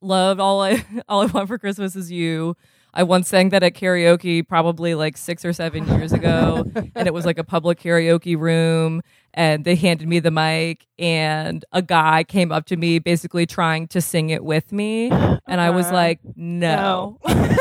loved 0.00 0.40
all 0.40 0.62
i 0.62 0.84
all 1.08 1.22
i 1.22 1.26
want 1.26 1.48
for 1.48 1.58
christmas 1.58 1.94
is 1.94 2.10
you 2.10 2.56
I 2.94 3.04
once 3.04 3.28
sang 3.28 3.48
that 3.50 3.62
at 3.62 3.74
karaoke 3.74 4.46
probably 4.46 4.94
like 4.94 5.16
six 5.16 5.44
or 5.46 5.52
seven 5.54 5.88
years 5.88 6.12
ago, 6.12 6.70
and 6.94 7.06
it 7.08 7.14
was 7.14 7.24
like 7.24 7.38
a 7.38 7.44
public 7.44 7.80
karaoke 7.80 8.38
room. 8.38 9.00
And 9.34 9.64
they 9.64 9.76
handed 9.76 10.06
me 10.06 10.18
the 10.20 10.30
mic, 10.30 10.86
and 10.98 11.64
a 11.72 11.80
guy 11.80 12.22
came 12.22 12.52
up 12.52 12.66
to 12.66 12.76
me 12.76 12.98
basically 12.98 13.46
trying 13.46 13.88
to 13.88 14.00
sing 14.00 14.28
it 14.28 14.44
with 14.44 14.72
me. 14.72 15.10
And 15.10 15.60
I 15.60 15.70
was 15.70 15.86
uh-huh. 15.86 15.94
like, 15.94 16.20
no. 16.36 17.18
no. 17.26 17.34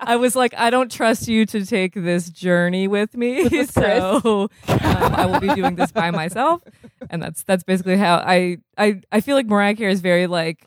I 0.00 0.16
was 0.16 0.36
like, 0.36 0.54
I 0.56 0.70
don't 0.70 0.90
trust 0.90 1.28
you 1.28 1.46
to 1.46 1.66
take 1.66 1.94
this 1.94 2.30
journey 2.30 2.88
with 2.88 3.16
me. 3.16 3.64
so 3.66 4.48
um, 4.68 4.78
I 5.14 5.26
will 5.26 5.40
be 5.40 5.54
doing 5.54 5.74
this 5.74 5.92
by 5.92 6.10
myself. 6.10 6.62
And 7.10 7.22
that's 7.22 7.42
that's 7.42 7.64
basically 7.64 7.96
how 7.96 8.16
I 8.16 8.58
I, 8.76 9.00
I 9.12 9.20
feel 9.20 9.36
like 9.36 9.46
Mariah 9.46 9.74
Carey 9.74 9.92
is 9.92 10.00
very 10.00 10.26
like 10.26 10.66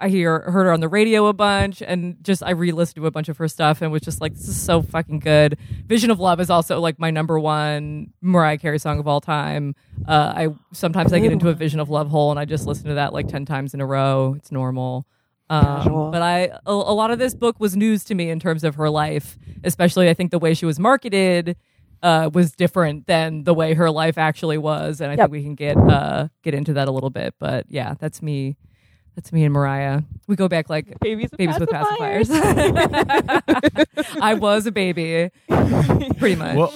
I 0.00 0.08
hear 0.08 0.40
heard 0.40 0.64
her 0.64 0.72
on 0.72 0.80
the 0.80 0.88
radio 0.88 1.26
a 1.26 1.32
bunch, 1.34 1.82
and 1.82 2.16
just 2.22 2.42
I 2.42 2.52
re-listened 2.52 2.96
to 2.96 3.06
a 3.06 3.10
bunch 3.10 3.28
of 3.28 3.36
her 3.36 3.48
stuff, 3.48 3.82
and 3.82 3.92
was 3.92 4.02
just 4.02 4.20
like, 4.20 4.34
this 4.34 4.48
is 4.48 4.60
so 4.60 4.80
fucking 4.80 5.20
good. 5.20 5.58
Vision 5.86 6.10
of 6.10 6.18
Love 6.18 6.40
is 6.40 6.48
also 6.48 6.80
like 6.80 6.98
my 6.98 7.10
number 7.10 7.38
one 7.38 8.12
Mariah 8.22 8.58
Carey 8.58 8.78
song 8.78 8.98
of 8.98 9.06
all 9.06 9.20
time. 9.20 9.74
Uh, 10.08 10.32
I 10.34 10.48
sometimes 10.72 11.12
I 11.12 11.18
get 11.18 11.32
into 11.32 11.50
a 11.50 11.54
Vision 11.54 11.80
of 11.80 11.90
Love 11.90 12.08
hole, 12.08 12.30
and 12.30 12.40
I 12.40 12.46
just 12.46 12.66
listen 12.66 12.86
to 12.86 12.94
that 12.94 13.12
like 13.12 13.28
ten 13.28 13.44
times 13.44 13.74
in 13.74 13.80
a 13.80 13.86
row. 13.86 14.34
It's 14.38 14.50
normal. 14.50 15.06
Um, 15.50 16.10
but 16.10 16.22
I 16.22 16.50
a, 16.64 16.72
a 16.72 16.94
lot 16.94 17.10
of 17.10 17.18
this 17.18 17.34
book 17.34 17.60
was 17.60 17.76
news 17.76 18.02
to 18.04 18.14
me 18.14 18.30
in 18.30 18.40
terms 18.40 18.64
of 18.64 18.76
her 18.76 18.88
life, 18.88 19.36
especially 19.64 20.08
I 20.08 20.14
think 20.14 20.30
the 20.30 20.38
way 20.38 20.54
she 20.54 20.64
was 20.64 20.78
marketed 20.78 21.56
uh, 22.02 22.30
was 22.32 22.52
different 22.52 23.06
than 23.06 23.44
the 23.44 23.52
way 23.52 23.74
her 23.74 23.90
life 23.90 24.16
actually 24.16 24.56
was, 24.56 25.00
and 25.02 25.10
I 25.10 25.14
yep. 25.14 25.24
think 25.24 25.32
we 25.32 25.42
can 25.42 25.56
get 25.56 25.76
uh, 25.76 26.28
get 26.42 26.54
into 26.54 26.72
that 26.74 26.88
a 26.88 26.90
little 26.90 27.10
bit. 27.10 27.34
But 27.38 27.66
yeah, 27.68 27.94
that's 27.98 28.22
me 28.22 28.56
that's 29.20 29.32
me 29.34 29.44
and 29.44 29.52
Mariah. 29.52 30.00
We 30.28 30.36
go 30.36 30.48
back 30.48 30.70
like 30.70 30.98
babies, 31.00 31.28
babies 31.36 31.58
with 31.58 31.68
pacifiers. 31.68 32.24
pacifiers. 32.24 33.96
I 34.22 34.32
was 34.32 34.64
a 34.64 34.72
baby, 34.72 35.30
pretty 36.18 36.36
much. 36.36 36.56
Well, 36.56 36.72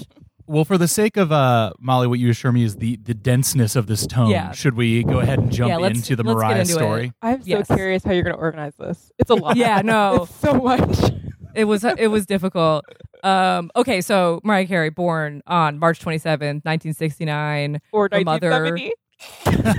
well, 0.46 0.66
for 0.66 0.76
the 0.76 0.86
sake 0.86 1.16
of 1.16 1.32
uh, 1.32 1.72
Molly, 1.80 2.06
what 2.06 2.18
you 2.18 2.28
assure 2.28 2.52
me 2.52 2.64
is 2.64 2.76
the 2.76 2.96
the 2.96 3.14
denseness 3.14 3.76
of 3.76 3.86
this 3.86 4.06
tone. 4.06 4.28
Yeah. 4.28 4.52
Should 4.52 4.74
we 4.74 5.04
go 5.04 5.20
ahead 5.20 5.38
and 5.38 5.50
jump 5.50 5.70
yeah, 5.70 5.86
into 5.86 6.16
the 6.16 6.24
Mariah 6.24 6.60
into 6.60 6.72
story? 6.74 7.06
It. 7.06 7.12
I'm 7.22 7.40
so 7.40 7.46
yes. 7.46 7.66
curious 7.66 8.04
how 8.04 8.12
you're 8.12 8.24
going 8.24 8.36
to 8.36 8.42
organize 8.42 8.74
this. 8.76 9.10
It's 9.18 9.30
a 9.30 9.34
lot. 9.34 9.56
yeah, 9.56 9.80
no, 9.80 10.24
it's 10.24 10.34
so 10.34 10.52
much. 10.52 11.12
It 11.54 11.64
was 11.64 11.82
it 11.82 12.08
was 12.08 12.26
difficult. 12.26 12.84
Um, 13.22 13.70
okay, 13.74 14.02
so 14.02 14.42
Mariah 14.44 14.66
Carey, 14.66 14.90
born 14.90 15.42
on 15.46 15.78
March 15.78 15.98
27, 16.00 16.56
1969. 16.62 17.80
Or 17.90 18.02
1970. 18.02 18.24
Mother, 18.24 18.92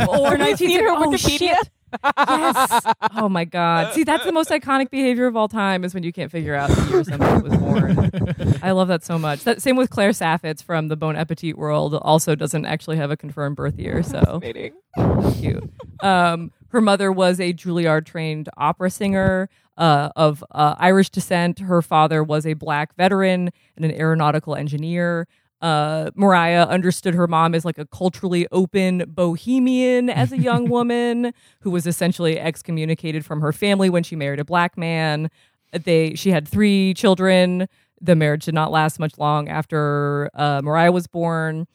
or 0.07 0.37
1970. 0.37 0.73
Her 0.73 0.89
oh, 0.89 1.11
Wikipedia? 1.11 1.37
Shit 1.37 1.69
yes. 2.03 2.85
Oh 3.15 3.29
my 3.29 3.45
God. 3.45 3.93
See, 3.93 4.03
that's 4.03 4.25
the 4.25 4.31
most 4.31 4.49
iconic 4.49 4.89
behavior 4.89 5.27
of 5.27 5.35
all 5.35 5.47
time 5.47 5.83
is 5.83 5.93
when 5.93 6.03
you 6.03 6.11
can't 6.11 6.31
figure 6.31 6.55
out 6.55 6.69
the 6.69 6.91
year 6.91 7.03
somebody 7.03 7.49
was 7.49 7.57
born. 7.57 8.55
I 8.61 8.71
love 8.71 8.87
that 8.87 9.03
so 9.03 9.17
much. 9.17 9.43
That 9.43 9.61
same 9.61 9.75
with 9.75 9.89
Claire 9.89 10.11
Saffitz 10.11 10.63
from 10.63 10.87
the 10.87 10.95
Bon 10.95 11.15
Appetit 11.15 11.57
world. 11.57 11.95
Also 11.95 12.35
doesn't 12.35 12.65
actually 12.65 12.97
have 12.97 13.11
a 13.11 13.17
confirmed 13.17 13.55
birth 13.55 13.77
year. 13.79 14.03
So 14.03 14.41
cute. 15.39 15.69
Um, 16.01 16.51
her 16.69 16.81
mother 16.81 17.11
was 17.11 17.39
a 17.39 17.53
Juilliard 17.53 18.05
trained 18.05 18.49
opera 18.57 18.89
singer. 18.89 19.49
Uh, 19.77 20.07
of 20.15 20.41
uh, 20.51 20.73
Irish 20.77 21.09
descent. 21.09 21.59
Her 21.59 21.81
father 21.81 22.23
was 22.23 22.45
a 22.45 22.53
black 22.53 22.95
veteran 22.95 23.51
and 23.75 23.83
an 23.83 23.91
aeronautical 23.91 24.55
engineer 24.55 25.27
uh, 25.65 26.11
Mariah 26.13 26.67
understood 26.67 27.15
her 27.15 27.25
mom 27.27 27.55
as 27.55 27.65
like 27.65 27.79
a 27.79 27.87
culturally 27.87 28.47
open 28.51 29.03
bohemian 29.07 30.11
as 30.11 30.31
a 30.31 30.37
young 30.37 30.69
woman 30.69 31.33
who 31.61 31.71
was 31.71 31.87
essentially 31.87 32.39
excommunicated 32.39 33.25
from 33.25 33.41
her 33.41 33.51
family 33.51 33.89
when 33.89 34.03
she 34.03 34.15
married 34.15 34.39
a 34.39 34.45
black 34.45 34.77
man. 34.77 35.31
They 35.73 36.13
she 36.13 36.29
had 36.29 36.47
three 36.47 36.93
children. 36.93 37.67
The 37.99 38.15
marriage 38.15 38.45
did 38.45 38.53
not 38.53 38.71
last 38.71 38.99
much 38.99 39.17
long 39.17 39.49
after 39.49 40.29
uh, 40.35 40.61
Mariah 40.63 40.91
was 40.91 41.07
born. 41.07 41.65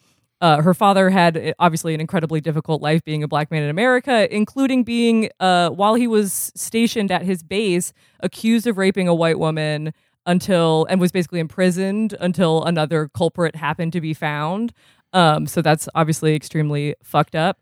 Uh, 0.40 0.62
her 0.62 0.72
father 0.72 1.10
had 1.10 1.36
eh, 1.36 1.52
obviously 1.58 1.92
an 1.92 2.00
incredibly 2.00 2.40
difficult 2.40 2.80
life 2.80 3.04
being 3.04 3.24
a 3.24 3.28
black 3.28 3.50
man 3.50 3.64
in 3.64 3.70
America, 3.70 4.32
including 4.32 4.84
being, 4.84 5.30
uh, 5.40 5.68
while 5.70 5.96
he 5.96 6.06
was 6.06 6.52
stationed 6.54 7.10
at 7.10 7.22
his 7.22 7.42
base, 7.42 7.92
accused 8.20 8.68
of 8.68 8.78
raping 8.78 9.08
a 9.08 9.14
white 9.14 9.38
woman 9.40 9.92
until 10.30 10.86
and 10.88 11.00
was 11.00 11.10
basically 11.10 11.40
imprisoned 11.40 12.14
until 12.20 12.62
another 12.64 13.08
culprit 13.12 13.56
happened 13.56 13.92
to 13.92 14.00
be 14.00 14.14
found. 14.14 14.72
Um, 15.12 15.48
so 15.48 15.60
that's 15.60 15.88
obviously 15.96 16.36
extremely 16.36 16.94
fucked 17.02 17.34
up. 17.34 17.58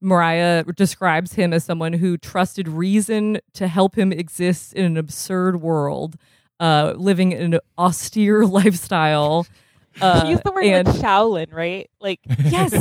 Mariah 0.00 0.64
describes 0.76 1.34
him 1.34 1.52
as 1.52 1.64
someone 1.64 1.92
who 1.92 2.16
trusted 2.16 2.68
reason 2.68 3.38
to 3.52 3.68
help 3.68 3.96
him 3.96 4.12
exist 4.12 4.72
in 4.72 4.86
an 4.86 4.96
absurd 4.96 5.60
world, 5.60 6.16
uh, 6.58 6.94
living 6.96 7.34
an 7.34 7.58
austere 7.76 8.46
lifestyle. 8.58 9.46
Uh, 10.00 10.22
she 10.22 10.30
used 10.30 10.42
the 10.44 10.52
word 10.52 10.64
and 10.64 10.88
like 10.88 10.96
Shaolin, 10.96 11.52
right? 11.52 11.90
Like 12.00 12.20
Yes. 12.44 12.72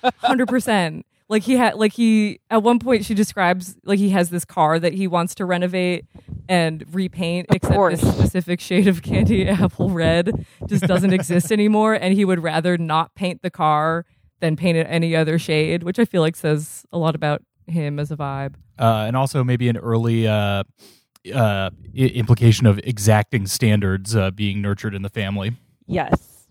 hundred 0.18 0.48
percent. 0.48 1.04
Like 1.32 1.42
he 1.44 1.56
had, 1.56 1.74
like 1.76 1.92
he 1.94 2.40
at 2.50 2.62
one 2.62 2.78
point 2.78 3.04
she 3.04 3.14
describes 3.14 3.74
like 3.84 3.98
he 3.98 4.10
has 4.10 4.28
this 4.30 4.44
car 4.44 4.78
that 4.78 4.92
he 4.92 5.06
wants 5.08 5.34
to 5.36 5.44
renovate 5.46 6.04
and 6.48 6.84
repaint, 6.92 7.46
Of 7.50 7.56
except 7.56 7.74
course. 7.74 8.00
this 8.02 8.14
specific 8.14 8.60
shade 8.60 8.86
of 8.86 9.02
candy 9.02 9.48
apple 9.48 9.88
red 9.90 10.46
just 10.66 10.84
doesn't 10.84 11.12
exist 11.12 11.50
anymore, 11.58 11.94
and 11.94 12.12
he 12.14 12.24
would 12.24 12.42
rather 12.42 12.76
not 12.76 13.14
paint 13.14 13.40
the 13.42 13.50
car 13.50 14.04
than 14.40 14.56
paint 14.56 14.76
it 14.76 14.86
any 14.90 15.16
other 15.16 15.38
shade, 15.38 15.82
which 15.84 15.98
I 15.98 16.04
feel 16.04 16.20
like 16.20 16.36
says 16.36 16.84
a 16.92 16.98
lot 16.98 17.14
about 17.14 17.42
him 17.66 17.98
as 17.98 18.10
a 18.10 18.16
vibe. 18.16 18.54
uh, 18.78 19.04
and 19.06 19.16
also 19.16 19.42
maybe 19.44 19.68
an 19.68 19.76
early 19.78 20.26
uh, 20.28 20.64
uh, 21.32 21.70
i- 21.96 21.96
implication 21.96 22.66
of 22.66 22.78
exacting 22.84 23.46
standards 23.46 24.14
uh, 24.16 24.30
being 24.32 24.60
nurtured 24.60 24.94
in 24.94 25.02
the 25.02 25.08
family. 25.10 25.52
yes. 25.86 26.46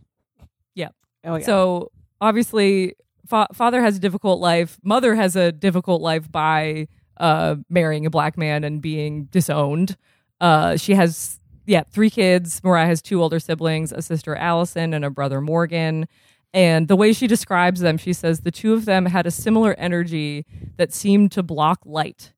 Yep. 0.75 0.95
Oh 1.25 1.35
yeah. 1.35 1.45
So 1.45 1.91
obviously, 2.21 2.95
fa- 3.31 3.47
father 3.53 3.81
has 3.81 3.97
a 3.97 3.99
difficult 3.99 4.39
life. 4.39 4.77
Mother 4.83 5.15
has 5.15 5.35
a 5.35 5.51
difficult 5.51 6.01
life 6.01 6.31
by 6.31 6.87
uh, 7.17 7.55
marrying 7.69 8.05
a 8.05 8.09
black 8.09 8.37
man 8.37 8.63
and 8.63 8.81
being 8.81 9.25
disowned. 9.25 9.97
Uh, 10.39 10.75
she 10.75 10.93
has 10.93 11.39
yeah 11.65 11.83
three 11.89 12.09
kids. 12.09 12.61
Mariah 12.63 12.87
has 12.87 13.01
two 13.01 13.21
older 13.21 13.39
siblings, 13.39 13.91
a 13.91 14.01
sister 14.01 14.35
Allison 14.35 14.93
and 14.93 15.05
a 15.05 15.09
brother 15.09 15.41
Morgan. 15.41 16.07
And 16.53 16.89
the 16.89 16.97
way 16.97 17.13
she 17.13 17.27
describes 17.27 17.79
them, 17.79 17.97
she 17.97 18.11
says 18.11 18.41
the 18.41 18.51
two 18.51 18.73
of 18.73 18.83
them 18.83 19.05
had 19.05 19.25
a 19.25 19.31
similar 19.31 19.73
energy 19.75 20.45
that 20.75 20.91
seemed 20.91 21.31
to 21.31 21.41
block 21.41 21.79
light. 21.85 22.33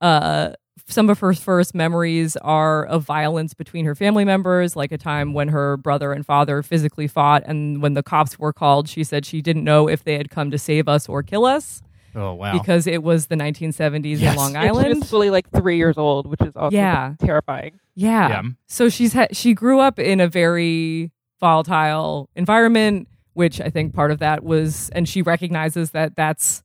Uh, 0.00 0.52
some 0.88 1.10
of 1.10 1.18
her 1.20 1.34
first 1.34 1.74
memories 1.74 2.36
are 2.38 2.84
of 2.86 3.04
violence 3.04 3.54
between 3.54 3.84
her 3.84 3.94
family 3.94 4.24
members, 4.24 4.74
like 4.74 4.90
a 4.90 4.98
time 4.98 5.34
when 5.34 5.48
her 5.48 5.76
brother 5.76 6.12
and 6.12 6.24
father 6.24 6.62
physically 6.62 7.06
fought. 7.06 7.42
And 7.46 7.82
when 7.82 7.94
the 7.94 8.02
cops 8.02 8.38
were 8.38 8.52
called, 8.52 8.88
she 8.88 9.04
said 9.04 9.26
she 9.26 9.42
didn't 9.42 9.64
know 9.64 9.88
if 9.88 10.04
they 10.04 10.16
had 10.16 10.30
come 10.30 10.50
to 10.50 10.58
save 10.58 10.88
us 10.88 11.08
or 11.08 11.22
kill 11.22 11.44
us 11.44 11.82
Oh 12.14 12.32
wow! 12.34 12.52
because 12.58 12.86
it 12.86 13.02
was 13.02 13.26
the 13.26 13.36
1970s 13.36 14.18
Yes. 14.20 14.32
in 14.32 14.36
Long 14.38 14.56
And 14.56 14.64
she 14.64 14.68
Island. 14.68 15.00
was 15.00 15.10
fully 15.10 15.30
like 15.30 15.50
three 15.50 15.76
years 15.76 15.98
old, 15.98 16.26
which 16.26 16.40
is 16.40 16.56
also 16.56 16.74
Yeah. 16.74 17.14
terrifying. 17.20 17.78
Yeah. 17.94 18.28
Yeah. 18.28 18.42
So 18.66 18.88
she's 18.88 19.12
ha- 19.12 19.26
she 19.32 19.52
grew 19.54 19.80
up 19.80 19.98
in 19.98 20.20
a 20.20 20.28
very 20.28 21.12
volatile 21.40 22.28
environment, 22.34 23.08
which 23.34 23.60
I 23.60 23.68
think 23.70 23.94
part 23.94 24.10
of 24.10 24.18
that 24.20 24.42
was, 24.42 24.88
and 24.90 25.08
she 25.08 25.22
recognizes 25.22 25.90
that 25.92 26.16
that's 26.16 26.58
s- 26.58 26.62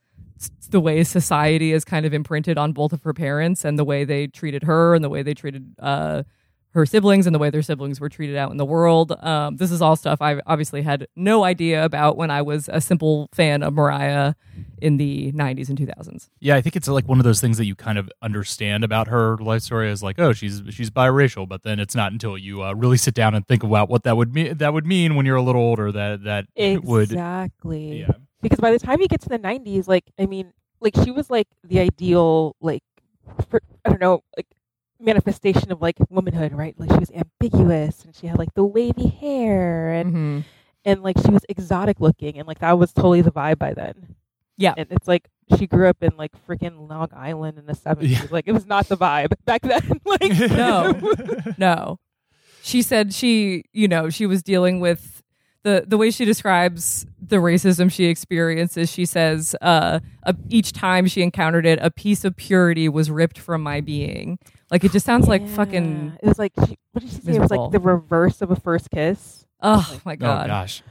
the 0.69 0.79
way 0.79 1.03
society 1.03 1.71
is 1.71 1.83
kind 1.85 2.05
of 2.05 2.13
imprinted 2.13 2.57
on 2.57 2.71
both 2.73 2.93
of 2.93 3.03
her 3.03 3.13
parents 3.13 3.63
and 3.65 3.77
the 3.77 3.83
way 3.83 4.03
they 4.03 4.27
treated 4.27 4.63
her 4.63 4.95
and 4.95 5.03
the 5.03 5.09
way 5.09 5.21
they 5.23 5.33
treated 5.33 5.75
uh, 5.79 6.23
her 6.71 6.87
siblings 6.87 7.27
and 7.27 7.35
the 7.35 7.39
way 7.39 7.51
their 7.51 7.61
siblings 7.61 7.99
were 7.99 8.09
treated 8.09 8.35
out 8.35 8.49
in 8.49 8.57
the 8.57 8.65
world. 8.65 9.11
Um, 9.23 9.57
this 9.57 9.69
is 9.71 9.79
all 9.79 9.95
stuff 9.95 10.23
I 10.23 10.41
obviously 10.47 10.81
had 10.81 11.07
no 11.15 11.43
idea 11.43 11.85
about 11.85 12.17
when 12.17 12.31
I 12.31 12.41
was 12.41 12.67
a 12.67 12.81
simple 12.81 13.29
fan 13.31 13.61
of 13.61 13.75
Mariah 13.75 14.33
in 14.81 14.97
the 14.97 15.31
90s 15.33 15.69
and 15.69 15.77
2000s. 15.77 16.29
Yeah, 16.39 16.55
I 16.55 16.61
think 16.61 16.75
it's 16.75 16.87
like 16.87 17.07
one 17.07 17.19
of 17.19 17.25
those 17.25 17.39
things 17.39 17.59
that 17.59 17.65
you 17.65 17.75
kind 17.75 17.99
of 17.99 18.09
understand 18.23 18.83
about 18.83 19.07
her 19.07 19.37
life 19.37 19.61
story 19.61 19.91
is 19.91 20.01
like, 20.01 20.17
oh, 20.17 20.33
she's 20.33 20.63
she's 20.71 20.89
biracial, 20.89 21.47
but 21.47 21.61
then 21.61 21.79
it's 21.79 21.93
not 21.93 22.11
until 22.11 22.39
you 22.39 22.63
uh, 22.63 22.73
really 22.73 22.97
sit 22.97 23.13
down 23.13 23.35
and 23.35 23.47
think 23.47 23.61
about 23.61 23.87
what 23.87 24.01
that 24.03 24.17
would 24.17 24.33
mean 24.33 24.57
that 24.57 24.73
would 24.73 24.87
mean 24.87 25.13
when 25.13 25.27
you're 25.27 25.35
a 25.35 25.43
little 25.43 25.61
older 25.61 25.91
that 25.91 26.23
that 26.23 26.47
would 26.83 27.03
Exactly. 27.03 27.99
yeah 27.99 28.13
because 28.43 28.59
by 28.59 28.71
the 28.71 28.79
time 28.79 29.01
you 29.01 29.07
get 29.07 29.21
to 29.21 29.29
the 29.29 29.39
90s 29.39 29.87
like 29.87 30.03
i 30.19 30.25
mean 30.27 30.53
like 30.79 30.93
she 31.03 31.09
was 31.11 31.29
like 31.29 31.47
the 31.63 31.79
ideal 31.79 32.55
like 32.61 32.83
for, 33.49 33.61
i 33.85 33.89
don't 33.89 34.01
know 34.01 34.21
like 34.37 34.45
manifestation 34.99 35.71
of 35.71 35.81
like 35.81 35.95
womanhood 36.09 36.53
right 36.53 36.75
like 36.79 36.91
she 36.91 36.97
was 36.99 37.11
ambiguous 37.11 38.05
and 38.05 38.15
she 38.15 38.27
had 38.27 38.37
like 38.37 38.53
the 38.53 38.63
wavy 38.63 39.07
hair 39.07 39.91
and 39.93 40.13
Mhm. 40.13 40.43
and 40.85 41.03
like 41.03 41.17
she 41.25 41.31
was 41.31 41.43
exotic 41.49 41.99
looking 41.99 42.37
and 42.37 42.47
like 42.47 42.59
that 42.59 42.77
was 42.77 42.93
totally 42.93 43.21
the 43.21 43.31
vibe 43.31 43.57
by 43.59 43.73
then 43.73 44.15
Yeah. 44.57 44.73
and 44.77 44.87
it's 44.91 45.07
like 45.07 45.29
she 45.57 45.67
grew 45.67 45.87
up 45.89 46.01
in 46.01 46.11
like 46.15 46.31
freaking 46.47 46.87
long 46.87 47.09
island 47.13 47.57
in 47.57 47.65
the 47.65 47.73
70s 47.73 48.09
Yeah. 48.09 48.25
like 48.31 48.47
it 48.47 48.53
was 48.53 48.65
not 48.65 48.87
the 48.87 48.95
vibe 48.97 49.33
back 49.45 49.61
then 49.63 49.99
like 50.05 50.21
No. 50.51 50.99
No. 51.57 51.99
She 52.61 52.81
said 52.81 53.13
she, 53.13 53.65
you 53.73 53.89
know, 53.89 54.09
she 54.09 54.25
was 54.25 54.41
dealing 54.41 54.79
with 54.79 55.21
the 55.63 55.83
the 55.87 55.97
way 55.97 56.11
she 56.11 56.25
describes 56.25 57.05
the 57.21 57.37
racism 57.37 57.91
she 57.91 58.05
experiences. 58.05 58.91
She 58.91 59.05
says, 59.05 59.55
uh, 59.61 59.99
a, 60.23 60.35
each 60.49 60.71
time 60.73 61.07
she 61.07 61.21
encountered 61.21 61.65
it, 61.65 61.79
a 61.81 61.89
piece 61.89 62.23
of 62.25 62.35
purity 62.35 62.87
was 62.89 63.09
ripped 63.09 63.39
from 63.39 63.63
my 63.63 63.81
being. 63.81 64.39
Like 64.69 64.83
it 64.83 64.91
just 64.91 65.05
sounds 65.05 65.27
like 65.27 65.41
Yeah. 65.43 65.55
fucking. 65.55 66.17
it 66.21 66.27
was 66.27 66.39
like 66.39 66.51
she, 66.67 66.77
what 66.91 67.01
did 67.01 67.09
she 67.11 67.17
say 67.21 67.35
it 67.35 67.39
was 67.41 67.51
like 67.51 67.71
the 67.71 67.79
reverse 67.79 68.41
of 68.41 68.51
a 68.51 68.55
first 68.55 68.89
kiss 68.91 69.45
Oh 69.61 69.99
my 70.05 70.15
god! 70.15 70.45
oh 70.45 70.47
god. 70.47 70.47
gosh 70.47 70.83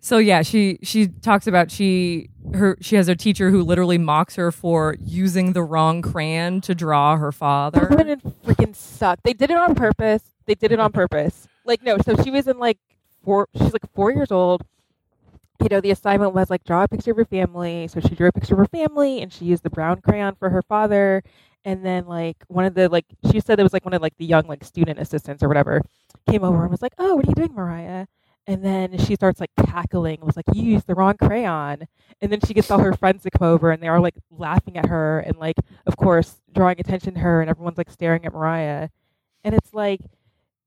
So 0.00 0.18
yeah, 0.18 0.42
she 0.42 0.78
she 0.82 1.08
talks 1.08 1.46
about 1.46 1.70
she 1.70 2.30
her 2.54 2.78
she 2.80 2.96
has 2.96 3.08
a 3.08 3.16
teacher 3.16 3.50
who 3.50 3.62
literally 3.62 3.98
mocks 3.98 4.36
her 4.36 4.52
for 4.52 4.96
using 5.04 5.52
the 5.52 5.62
wrong 5.62 6.02
crayon 6.02 6.60
to 6.62 6.74
draw 6.74 7.16
her 7.16 7.26
Those 7.32 7.34
father. 7.34 7.88
women 7.90 8.20
freaking 8.46 8.74
suck. 8.76 9.18
They 9.24 9.32
did 9.34 9.50
it 9.50 9.56
on 9.56 9.74
purpose. 9.74 10.22
They 10.46 10.54
did 10.54 10.70
it 10.72 10.78
on 10.80 10.92
purpose. 10.92 11.46
Like 11.64 11.82
no, 11.82 11.98
so 11.98 12.14
she 12.22 12.30
was 12.30 12.46
in 12.46 12.58
like 12.58 12.78
four. 13.28 13.46
She's 13.54 13.74
like 13.74 13.92
four 13.94 14.10
years 14.10 14.32
old. 14.32 14.62
You 15.60 15.68
know, 15.70 15.80
the 15.82 15.90
assignment 15.90 16.32
was 16.32 16.48
like 16.48 16.64
draw 16.64 16.84
a 16.84 16.88
picture 16.88 17.10
of 17.10 17.18
her 17.18 17.26
family. 17.26 17.86
So 17.88 18.00
she 18.00 18.14
drew 18.14 18.28
a 18.28 18.32
picture 18.32 18.54
of 18.54 18.58
her 18.60 18.66
family, 18.66 19.20
and 19.20 19.30
she 19.30 19.44
used 19.44 19.64
the 19.64 19.70
brown 19.70 20.00
crayon 20.00 20.34
for 20.36 20.48
her 20.48 20.62
father. 20.62 21.22
And 21.64 21.84
then 21.84 22.06
like 22.06 22.38
one 22.46 22.64
of 22.64 22.74
the 22.74 22.88
like 22.88 23.04
she 23.30 23.40
said 23.40 23.60
it 23.60 23.64
was 23.64 23.74
like 23.74 23.84
one 23.84 23.92
of 23.92 24.00
like 24.00 24.16
the 24.16 24.24
young 24.24 24.46
like 24.46 24.64
student 24.64 24.98
assistants 24.98 25.42
or 25.42 25.48
whatever 25.48 25.82
came 26.30 26.42
over 26.42 26.62
and 26.62 26.70
was 26.70 26.80
like, 26.80 26.94
"Oh, 26.98 27.16
what 27.16 27.26
are 27.26 27.28
you 27.28 27.34
doing, 27.34 27.54
Mariah?" 27.54 28.06
And 28.46 28.64
then 28.64 28.96
she 28.98 29.14
starts 29.14 29.40
like 29.40 29.50
cackling. 29.66 30.20
Was 30.22 30.36
like, 30.36 30.46
"You 30.54 30.62
used 30.62 30.86
the 30.86 30.94
wrong 30.94 31.16
crayon." 31.18 31.86
And 32.22 32.32
then 32.32 32.40
she 32.46 32.54
gets 32.54 32.70
all 32.70 32.78
her 32.78 32.94
friends 32.94 33.22
to 33.24 33.30
come 33.30 33.46
over, 33.46 33.70
and 33.70 33.82
they 33.82 33.88
are 33.88 34.00
like 34.00 34.14
laughing 34.30 34.78
at 34.78 34.86
her, 34.86 35.18
and 35.20 35.36
like 35.38 35.56
of 35.86 35.96
course 35.98 36.36
drawing 36.54 36.80
attention 36.80 37.14
to 37.14 37.20
her, 37.20 37.42
and 37.42 37.50
everyone's 37.50 37.78
like 37.78 37.90
staring 37.90 38.24
at 38.24 38.32
Mariah. 38.32 38.88
And 39.44 39.54
it's 39.54 39.72
like, 39.74 40.00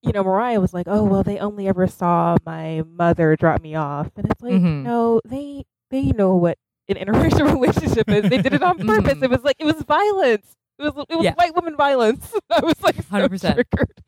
you 0.03 0.11
know, 0.11 0.23
Mariah 0.23 0.59
was 0.59 0.73
like, 0.73 0.87
"Oh 0.89 1.03
well, 1.03 1.23
they 1.23 1.37
only 1.39 1.67
ever 1.67 1.87
saw 1.87 2.35
my 2.45 2.83
mother 2.87 3.35
drop 3.35 3.61
me 3.61 3.75
off," 3.75 4.09
and 4.17 4.25
it's 4.29 4.41
like, 4.41 4.53
Mhm. 4.53 4.83
no, 4.83 5.21
they 5.25 5.63
they 5.89 6.05
know 6.11 6.35
what 6.35 6.57
an 6.89 6.95
interracial 6.95 7.51
relationship 7.53 8.09
is. 8.09 8.29
They 8.29 8.41
did 8.41 8.53
it 8.53 8.63
on 8.63 8.77
purpose. 8.79 9.15
Mhm. 9.15 9.23
It 9.23 9.29
was 9.29 9.43
like 9.43 9.57
it 9.59 9.65
was 9.65 9.81
violence. 9.83 10.55
It 10.79 10.83
was 10.83 11.05
it 11.09 11.15
was 11.15 11.25
Yeah. 11.25 11.33
white 11.35 11.53
woman 11.55 11.75
violence. 11.75 12.33
I 12.49 12.61
was 12.61 12.81
like 12.81 12.95
so 12.95 13.01
100%. 13.01 13.53
triggered. 13.53 14.01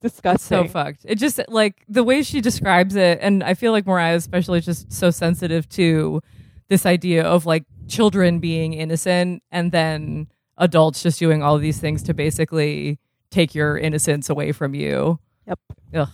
It's 0.00 0.14
disgusting. 0.14 0.66
so 0.66 0.68
fucked. 0.68 1.00
It 1.04 1.16
just 1.16 1.40
like 1.48 1.82
the 1.88 2.04
way 2.04 2.22
she 2.22 2.40
describes 2.40 2.94
it, 2.94 3.18
and 3.20 3.42
I 3.42 3.54
feel 3.54 3.72
like 3.72 3.86
Mariah 3.86 4.14
especially 4.16 4.60
is 4.60 4.66
just 4.66 4.92
so 4.92 5.10
sensitive 5.10 5.68
to 5.70 6.20
this 6.68 6.86
idea 6.86 7.24
of 7.24 7.46
like 7.46 7.64
children 7.88 8.38
being 8.38 8.74
innocent 8.74 9.42
and 9.50 9.72
then 9.72 10.28
adults 10.58 11.02
just 11.02 11.18
doing 11.18 11.42
all 11.42 11.58
these 11.58 11.80
things 11.80 12.02
to 12.04 12.14
basically 12.14 12.98
take 13.30 13.54
your 13.54 13.76
innocence 13.78 14.28
away 14.30 14.52
from 14.52 14.74
you. 14.74 15.18
Yep. 15.46 15.58
Ugh. 15.94 16.08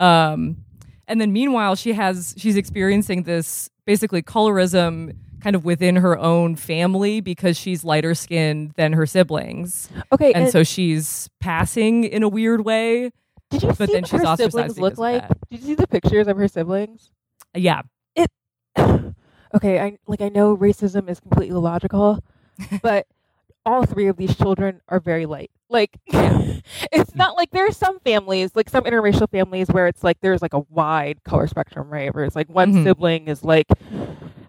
Um, 0.00 0.56
and 1.08 1.20
then 1.20 1.32
meanwhile, 1.32 1.76
she 1.76 1.92
has 1.92 2.34
she's 2.38 2.56
experiencing 2.56 3.24
this 3.24 3.68
basically 3.84 4.22
colorism 4.22 5.16
kind 5.40 5.56
of 5.56 5.64
within 5.64 5.96
her 5.96 6.16
own 6.18 6.54
family 6.54 7.20
because 7.20 7.58
she's 7.58 7.82
lighter 7.84 8.14
skinned 8.14 8.72
than 8.76 8.92
her 8.92 9.06
siblings, 9.06 9.88
Okay, 10.12 10.32
and 10.32 10.44
and 10.44 10.52
so 10.52 10.62
she's 10.62 11.28
passing 11.40 12.04
in 12.04 12.22
a 12.22 12.28
weird 12.28 12.64
way. 12.64 13.10
did 13.50 13.62
you 13.62 13.68
but 13.76 13.88
see 13.88 13.92
then 13.92 14.02
what 14.02 14.08
she's 14.10 14.20
her 14.20 14.36
siblings 14.36 14.78
look 14.78 14.98
like? 14.98 15.26
Did 15.50 15.60
you 15.60 15.66
see 15.66 15.74
the 15.74 15.86
pictures 15.88 16.28
of 16.28 16.36
her 16.36 16.48
siblings? 16.48 17.10
Yeah, 17.54 17.82
It. 18.14 18.30
okay, 19.54 19.80
I 19.80 19.98
like 20.06 20.20
I 20.20 20.28
know 20.28 20.56
racism 20.56 21.10
is 21.10 21.18
completely 21.20 21.56
illogical, 21.56 22.20
but 22.82 23.06
all 23.64 23.84
three 23.86 24.08
of 24.08 24.16
these 24.16 24.36
children 24.36 24.80
are 24.88 25.00
very 25.00 25.26
light. 25.26 25.50
Like 25.68 25.98
it's 26.06 27.14
not 27.14 27.36
like 27.36 27.50
there 27.50 27.66
are 27.66 27.72
some 27.72 27.98
families, 28.00 28.50
like 28.54 28.68
some 28.68 28.84
interracial 28.84 29.30
families 29.30 29.68
where 29.68 29.86
it's 29.86 30.02
like 30.04 30.18
there's 30.20 30.42
like 30.42 30.54
a 30.54 30.60
wide 30.68 31.22
color 31.24 31.46
spectrum, 31.46 31.88
right? 31.90 32.14
Where 32.14 32.24
it's 32.24 32.36
like 32.36 32.48
one 32.48 32.72
Mhm. 32.74 32.84
sibling 32.84 33.28
is 33.28 33.42
like 33.44 33.66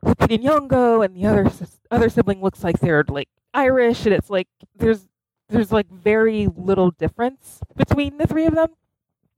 Lupita 0.03 0.37
Nyong'o 0.41 1.05
and 1.05 1.15
the 1.15 1.25
other 1.25 1.49
other 1.91 2.09
sibling 2.09 2.41
looks 2.41 2.63
like 2.63 2.79
they're 2.79 3.03
like 3.07 3.29
Irish 3.53 4.05
and 4.05 4.13
it's 4.13 4.29
like 4.29 4.47
there's 4.75 5.07
there's 5.49 5.71
like 5.71 5.89
very 5.89 6.47
little 6.47 6.91
difference 6.91 7.61
between 7.75 8.17
the 8.17 8.27
three 8.27 8.45
of 8.45 8.55
them 8.55 8.69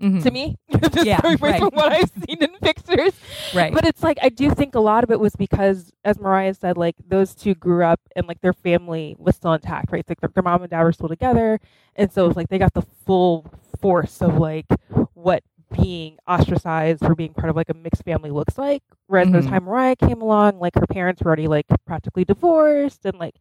Mhm. 0.02 0.24
to 0.24 0.32
me. 0.32 0.58
Just 0.92 1.06
Yeah, 1.06 1.22
right. 1.40 1.60
from 1.60 1.70
what 1.74 1.92
I've 1.92 2.12
seen 2.28 2.38
in 2.44 2.50
pictures. 2.62 3.14
right. 3.54 3.74
But 3.74 3.86
it's 3.86 4.04
like 4.04 4.18
I 4.22 4.30
do 4.30 4.50
think 4.52 4.76
a 4.76 4.80
lot 4.80 5.04
of 5.06 5.12
it 5.12 5.20
was 5.20 5.36
because, 5.36 5.92
as 6.04 6.20
Mariah 6.20 6.54
said, 6.54 6.78
like 6.78 6.96
those 7.08 7.34
two 7.34 7.56
grew 7.56 7.84
up 7.86 8.02
and 8.16 8.28
like 8.28 8.42
their 8.42 8.54
family 8.54 9.16
was 9.18 9.36
still 9.38 9.54
intact, 9.54 9.92
right? 9.92 10.04
Like 10.08 10.20
their, 10.20 10.30
their 10.34 10.44
mom 10.44 10.62
and 10.64 10.70
dad 10.70 10.84
were 10.84 10.92
still 10.92 11.08
together, 11.08 11.60
and 11.96 12.12
so 12.12 12.28
it's 12.28 12.36
like 12.36 12.50
they 12.50 12.58
got 12.58 12.74
the 12.74 12.82
full 13.06 13.46
force 13.80 14.22
of 14.22 14.38
like 14.38 14.66
what 15.14 15.44
being 15.82 16.18
ostracized 16.28 17.00
for 17.04 17.16
being 17.16 17.34
part 17.34 17.50
of 17.50 17.56
like 17.56 17.70
a 17.70 17.74
mixed 17.74 18.04
family 18.04 18.30
looks 18.32 18.58
like. 18.58 18.84
Whereas 19.08 19.30
by 19.30 19.40
the 19.42 19.48
time 19.48 19.64
Mariah 19.64 19.96
came 19.96 20.22
along, 20.22 20.60
like 20.60 20.76
her 20.76 20.86
parents 20.88 21.22
were 21.22 21.28
already 21.28 21.48
like 21.48 21.66
practically 21.86 22.26
divorced, 22.26 23.06
and 23.06 23.18
like 23.18 23.36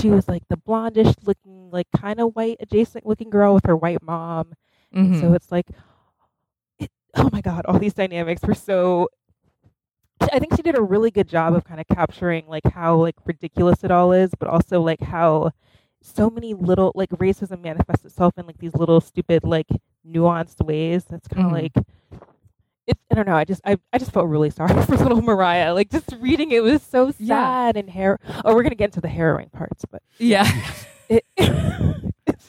she 0.00 0.10
was 0.10 0.28
like 0.28 0.42
the 0.50 0.56
blondish 0.58 1.14
looking, 1.26 1.70
like 1.70 1.86
kind 1.96 2.20
of 2.20 2.36
white 2.36 2.58
adjacent 2.60 3.06
looking 3.06 3.30
girl 3.30 3.54
with 3.54 3.64
her 3.64 3.76
white 3.76 4.02
mom. 4.02 4.52
Mhm. 4.94 5.20
So 5.20 5.32
it's 5.32 5.50
like, 5.50 5.66
oh 7.16 7.28
my 7.32 7.40
god, 7.40 7.64
all 7.66 7.78
these 7.78 7.94
dynamics 7.94 8.42
were 8.42 8.54
so. 8.54 9.08
I 10.32 10.38
think 10.38 10.54
she 10.56 10.62
did 10.62 10.76
a 10.78 10.82
really 10.82 11.10
good 11.10 11.28
job 11.28 11.54
of 11.54 11.64
kind 11.64 11.80
of 11.80 11.86
capturing 11.88 12.46
like 12.46 12.64
how 12.72 12.96
like 12.96 13.16
ridiculous 13.24 13.84
it 13.84 13.90
all 13.90 14.12
is, 14.12 14.30
but 14.38 14.48
also 14.48 14.80
like 14.80 15.00
how 15.00 15.50
so 16.02 16.30
many 16.30 16.54
little 16.54 16.92
like 16.94 17.10
racism 17.10 17.62
manifests 17.62 18.04
itself 18.04 18.34
in 18.38 18.46
like 18.46 18.58
these 18.58 18.74
little 18.74 19.00
stupid 19.00 19.44
like 19.44 19.66
nuanced 20.06 20.64
ways. 20.64 21.04
That's 21.04 21.26
kind 21.28 21.46
of 21.46 21.52
Mhm. 21.52 21.62
like 21.62 21.76
it. 22.86 22.98
I 23.10 23.14
don't 23.14 23.26
know. 23.26 23.36
I 23.36 23.44
just 23.44 23.60
I, 23.64 23.76
I 23.92 23.98
just 23.98 24.12
felt 24.12 24.28
really 24.28 24.50
sorry 24.50 24.80
for 24.82 24.96
little 24.96 25.20
Mariah. 25.22 25.74
Like 25.74 25.90
just 25.90 26.14
reading 26.20 26.52
it 26.52 26.62
was 26.62 26.82
so 26.82 27.12
Yeah. 27.18 27.36
sad 27.44 27.76
and 27.76 27.90
hair. 27.90 28.18
Oh, 28.44 28.54
we're 28.54 28.62
gonna 28.62 28.74
get 28.76 28.86
into 28.86 29.00
the 29.00 29.08
harrowing 29.08 29.50
parts, 29.50 29.84
but 29.90 30.02
Yeah. 30.18 30.48
it, 31.08 31.24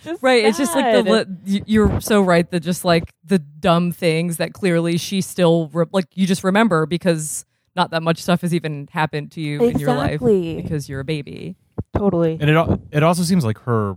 just 0.05 0.23
Right. 0.23 0.45
It's 0.45 0.57
just 0.57 0.73
like 0.75 1.03
the 1.05 1.27
li- 1.45 1.63
you're 1.65 1.99
so 1.99 2.21
right 2.21 2.49
that 2.51 2.61
just 2.61 2.85
like 2.85 3.13
the 3.23 3.39
dumb 3.39 3.91
things 3.91 4.37
that 4.37 4.53
clearly 4.53 4.97
she 4.97 5.21
still 5.21 5.69
re- 5.73 5.85
like 5.91 6.05
you 6.13 6.25
just 6.25 6.43
remember 6.43 6.85
because 6.85 7.45
not 7.75 7.91
that 7.91 8.01
much 8.03 8.21
stuff 8.21 8.41
has 8.41 8.53
even 8.53 8.87
happened 8.91 9.31
to 9.33 9.41
you 9.41 9.61
in 9.63 9.79
your 9.79 9.93
life 9.93 10.21
because 10.21 10.87
you're 10.87 11.01
a 11.01 11.05
baby. 11.05 11.57
totally. 11.93 12.37
And 12.39 12.49
it 12.49 12.79
it 12.91 13.03
also 13.03 13.23
seems 13.23 13.43
like 13.43 13.57
her 13.59 13.95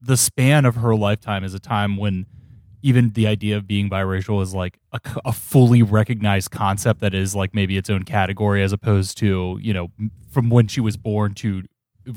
the 0.00 0.16
span 0.16 0.64
of 0.64 0.76
her 0.76 0.94
lifetime 0.96 1.44
is 1.44 1.54
a 1.54 1.60
time 1.60 1.96
when 1.96 2.26
even 2.82 3.10
the 3.10 3.26
idea 3.28 3.56
of 3.56 3.66
being 3.66 3.88
biracial 3.88 4.42
is 4.42 4.54
like 4.54 4.78
a 5.24 5.32
fully 5.32 5.82
recognized 5.82 6.50
concept 6.50 7.00
that 7.00 7.14
is 7.14 7.34
like 7.34 7.54
maybe 7.54 7.76
its 7.76 7.88
own 7.88 8.02
category 8.02 8.62
as 8.62 8.72
opposed 8.72 9.16
to 9.18 9.58
you 9.62 9.72
know 9.72 9.88
from 10.30 10.50
when 10.50 10.66
she 10.66 10.80
was 10.80 10.96
born 10.96 11.34
to 11.34 11.62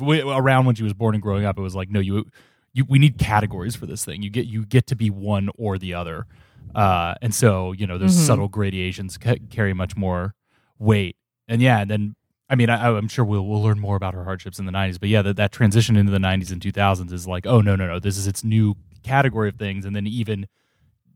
around 0.01 0.65
when 0.65 0.73
she 0.73 0.83
was 0.83 0.93
born 0.93 1.13
and 1.13 1.21
growing 1.21 1.45
up 1.45 1.57
it 1.57 1.61
was 1.61 1.75
like 1.75 1.89
no 1.89 1.99
you 1.99 2.25
you 2.75 2.85
we 2.87 2.99
need 2.99 3.17
categories 3.17 3.75
for 3.75 3.87
this 3.87 4.05
thing 4.05 4.21
you 4.21 4.29
get 4.29 4.45
you 4.45 4.65
get 4.65 4.85
to 4.85 4.95
be 4.95 5.09
one 5.09 5.49
or 5.57 5.77
the 5.79 5.93
other 5.95 6.27
uh, 6.75 7.15
and 7.21 7.33
so 7.33 7.71
you 7.71 7.87
know 7.87 7.97
those 7.97 8.15
Mhm. 8.15 8.27
subtle 8.27 8.47
gradations 8.49 9.17
ca- 9.17 9.39
carry 9.49 9.73
much 9.73 9.95
more 9.97 10.35
weight 10.77 11.15
and 11.47 11.61
yeah 11.61 11.79
and 11.79 11.89
then 11.89 12.15
I 12.47 12.53
mean, 12.53 12.69
I, 12.69 12.95
I'm 12.95 13.07
sure 13.07 13.25
we'll 13.25 13.43
we'll 13.47 13.63
learn 13.63 13.79
more 13.79 13.95
about 13.95 14.13
her 14.13 14.23
hardships 14.23 14.59
in 14.59 14.67
the 14.67 14.71
'90s, 14.71 14.99
but 14.99 15.09
yeah, 15.09 15.23
that, 15.23 15.35
that 15.37 15.51
transition 15.51 15.95
into 15.95 16.11
the 16.11 16.19
'90s 16.19 16.51
and 16.51 16.61
2000s 16.61 17.11
is 17.11 17.25
like, 17.25 17.47
oh 17.47 17.59
no, 17.59 17.75
no, 17.75 17.87
no, 17.87 17.97
this 17.99 18.17
is 18.19 18.27
its 18.27 18.43
new 18.43 18.75
category 19.01 19.49
of 19.49 19.55
things, 19.55 19.83
and 19.83 19.95
then 19.95 20.05
even 20.05 20.45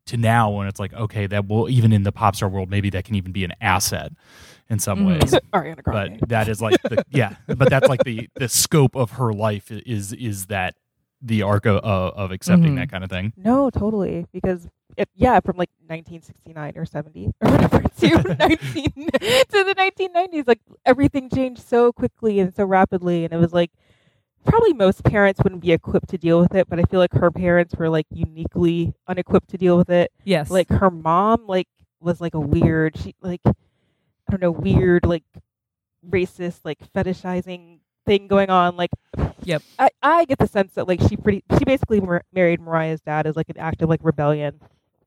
to 0.07 0.17
now 0.17 0.49
when 0.49 0.65
it's 0.65 0.79
like, 0.79 0.91
okay, 0.91 1.27
that 1.27 1.47
will 1.47 1.69
even 1.69 1.93
in 1.93 2.01
the 2.01 2.11
pop 2.11 2.35
star 2.35 2.49
world, 2.49 2.67
maybe 2.71 2.89
that 2.89 3.03
can 3.05 3.13
even 3.13 3.31
be 3.31 3.43
an 3.43 3.53
asset 3.61 4.11
in 4.71 4.79
some 4.79 5.01
Mhm. 5.01 5.05
ways. 5.21 5.31
Ariana 5.53 5.83
Grande. 5.83 6.17
But 6.19 6.29
that 6.29 6.47
is 6.47 6.63
like, 6.63 6.81
the, 6.81 7.05
yeah, 7.11 7.35
but 7.45 7.69
that's 7.69 7.87
like 7.87 8.03
the 8.03 8.27
the 8.33 8.49
scope 8.49 8.95
of 8.95 9.11
her 9.11 9.31
life 9.31 9.69
is 9.71 10.13
is 10.13 10.47
that 10.47 10.73
the 11.21 11.41
arc 11.41 11.65
of, 11.65 11.77
of 11.83 12.31
accepting 12.31 12.73
Mhm. 12.73 12.77
that 12.77 12.91
kind 12.91 13.03
of 13.03 13.09
thing. 13.09 13.33
No, 13.35 13.69
totally. 13.69 14.25
Because 14.31 14.69
it, 14.97 15.09
yeah, 15.15 15.39
from 15.39 15.57
like 15.57 15.69
1969 15.87 16.73
or 16.77 16.85
70 16.85 17.27
or 17.41 17.51
whatever 17.51 17.81
to 17.81 18.09
19 18.39 18.83
to 18.85 19.63
the 19.63 19.75
1990s, 19.77 20.47
like 20.47 20.61
everything 20.85 21.29
changed 21.29 21.61
so 21.61 21.91
quickly 21.91 22.39
and 22.39 22.53
so 22.53 22.65
rapidly, 22.65 23.23
and 23.25 23.33
it 23.33 23.37
was 23.37 23.53
like 23.53 23.71
probably 24.45 24.73
most 24.73 25.03
parents 25.03 25.41
wouldn't 25.43 25.61
be 25.61 25.71
equipped 25.73 26.09
to 26.09 26.17
deal 26.17 26.39
with 26.39 26.55
it, 26.55 26.67
but 26.69 26.79
I 26.79 26.83
feel 26.83 26.99
like 26.99 27.13
her 27.13 27.29
parents 27.31 27.75
were 27.75 27.89
like 27.89 28.07
uniquely 28.11 28.93
unequipped 29.07 29.49
to 29.49 29.57
deal 29.57 29.77
with 29.77 29.89
it. 29.89 30.11
Yes. 30.23 30.49
Like 30.49 30.69
her 30.69 30.89
mom, 30.89 31.45
like 31.47 31.67
was 31.99 32.21
like 32.21 32.33
a 32.33 32.39
weird, 32.39 32.97
she 32.97 33.13
like 33.21 33.41
I 33.45 33.51
don't 34.31 34.41
know, 34.41 34.51
weird 34.51 35.05
like 35.05 35.23
racist 36.09 36.59
like 36.63 36.79
fetishizing 36.93 37.79
thing 38.09 38.27
going 38.27 38.49
on. 38.49 38.77
Like, 38.77 38.91
Yep. 39.43 39.63
I 39.79 39.89
I 40.01 40.25
get 40.25 40.39
the 40.39 40.47
sense 40.47 40.73
that 40.75 40.87
like 40.87 41.01
she 41.07 41.17
pretty 41.17 41.43
she 41.57 41.65
basically 41.65 42.01
mar- 42.01 42.25
married 42.33 42.61
Mariah's 42.61 43.01
dad 43.01 43.27
as 43.27 43.35
like 43.35 43.49
an 43.49 43.57
act 43.57 43.81
of 43.81 43.89
like 43.89 44.01
rebellion, 44.03 44.59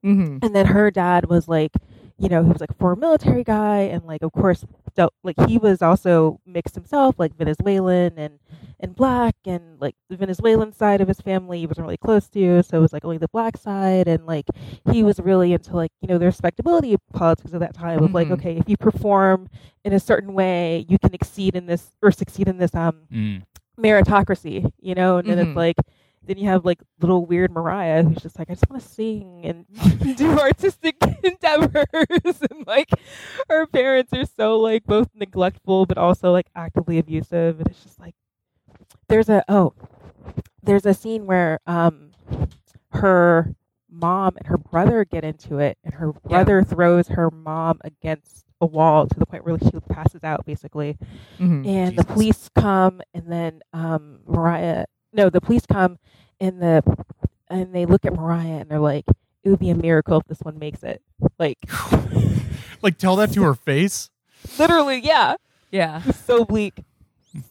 hmm 0.03 0.39
and 0.43 0.55
then 0.55 0.67
her 0.67 0.91
dad 0.91 1.27
was 1.27 1.49
like, 1.49 1.73
you 2.19 2.29
know, 2.29 2.43
he 2.43 2.51
was 2.51 2.61
like 2.61 2.71
a 2.71 2.75
former 2.75 2.97
military 3.01 3.45
guy, 3.45 3.81
and 3.81 4.05
like 4.05 4.23
of 4.23 4.33
course, 4.33 4.65
dealt, 4.93 5.15
like 5.25 5.37
he 5.49 5.59
was 5.59 5.83
also 5.83 6.41
mixed 6.47 6.75
himself, 6.75 7.17
like 7.19 7.35
Venezuelan 7.37 8.15
and 8.19 8.39
and 8.81 8.95
black, 8.97 9.35
and 9.47 9.81
like 9.81 9.95
the 10.11 10.17
Venezuelan 10.17 10.73
side 10.73 11.01
of 11.01 11.09
his 11.09 11.21
family 11.21 11.61
he 11.61 11.67
wasn't 11.67 11.85
really 11.87 11.97
close 11.97 12.29
to, 12.31 12.63
so 12.63 12.79
it 12.79 12.81
was 12.81 12.93
like 12.93 13.05
only 13.05 13.19
the 13.19 13.29
black 13.29 13.57
side, 13.57 14.09
and 14.09 14.27
like 14.27 14.47
he 14.91 15.03
was 15.03 15.19
really 15.21 15.53
into 15.53 15.75
like 15.77 15.93
you 16.01 16.09
know 16.09 16.19
the 16.19 16.27
respectability 16.27 16.97
politics 17.13 17.53
of 17.53 17.61
that 17.61 17.75
time 17.75 18.03
of 18.03 18.13
like 18.15 18.29
Mhm. 18.29 18.33
okay 18.33 18.57
if 18.57 18.69
you 18.69 18.77
perform 18.77 19.49
in 19.85 19.93
a 19.93 20.01
certain 20.01 20.35
way 20.35 20.85
you 20.89 20.99
can 20.99 21.15
exceed 21.15 21.55
in 21.57 21.67
this 21.67 21.93
or 22.03 22.11
succeed 22.13 22.49
in 22.49 22.59
this 22.59 22.75
um 22.75 23.03
Mm. 23.13 23.43
meritocracy, 23.79 24.71
you 24.81 24.95
know, 24.95 25.17
and 25.19 25.29
then 25.29 25.39
Mhm. 25.39 25.49
it's 25.49 25.57
like 25.57 25.77
then 26.25 26.39
you 26.39 26.49
have 26.49 26.65
like 26.65 26.81
little 27.01 27.27
weird 27.27 27.51
Mariah 27.51 28.05
who's 28.05 28.23
just 28.23 28.39
like 28.39 28.49
I 28.51 28.55
just 28.55 28.69
want 28.71 28.83
to 28.83 28.89
sing 28.89 29.41
and 29.45 30.17
do 30.17 30.39
artistic 30.39 30.97
endeavors. 31.23 31.77
And 32.51 32.67
like 32.67 32.91
her 33.49 33.67
parents 33.67 34.13
are 34.13 34.25
so 34.25 34.59
like 34.59 34.85
both 34.85 35.09
neglectful 35.15 35.87
but 35.87 35.99
also 35.99 36.33
like 36.33 36.47
actively 36.55 36.99
abusive. 36.99 37.59
And 37.59 37.69
it's 37.69 37.83
just 37.83 38.01
like 38.01 38.15
there's 39.09 39.29
a 39.29 39.45
oh 39.49 39.75
there's 40.63 40.87
a 40.87 40.95
scene 40.95 41.27
where 41.27 41.61
um 41.67 42.13
her 42.93 43.55
mom 43.91 44.37
and 44.37 44.47
her 44.47 44.59
brother 44.59 45.05
get 45.05 45.25
into 45.25 45.59
it 45.59 45.77
and 45.85 45.95
her 45.95 46.13
brother 46.13 46.63
throws 46.63 47.09
her 47.09 47.31
mom 47.31 47.81
against 47.85 48.45
a 48.61 48.67
wall 48.67 49.07
to 49.07 49.19
the 49.19 49.27
point 49.27 49.45
where 49.45 49.59
she 49.59 49.71
passes 49.91 50.23
out 50.23 50.47
basically. 50.47 50.97
Hmm 51.39 51.67
and 51.67 51.97
the 51.99 52.05
police 52.05 52.49
come 52.55 53.01
and 53.13 53.31
then 53.31 53.61
um 53.73 54.21
Mariah 54.27 54.87
no 55.13 55.31
the 55.31 55.41
police 55.41 55.67
come 55.67 55.99
and 56.41 56.61
the 56.63 56.83
and 57.49 57.75
they 57.75 57.87
look 57.87 58.05
at 58.05 58.15
Mariah 58.15 58.59
and 58.61 58.71
they're 58.71 58.79
like 58.81 59.05
it 59.45 59.51
would 59.51 59.59
be 59.59 59.71
a 59.71 59.75
miracle 59.75 60.19
if 60.19 60.27
this 60.27 60.41
one 60.41 60.59
makes 60.59 60.83
it 60.83 61.03
like 61.39 61.59
Like 62.83 62.99
tell 62.99 63.17
that 63.17 63.33
to 63.35 63.43
her 63.45 63.55
face. 63.55 64.11
literally 64.59 65.01
yeah 65.01 65.37
Yeah. 65.71 66.03
it's 66.07 66.19
so 66.25 66.45
bleak 66.45 66.75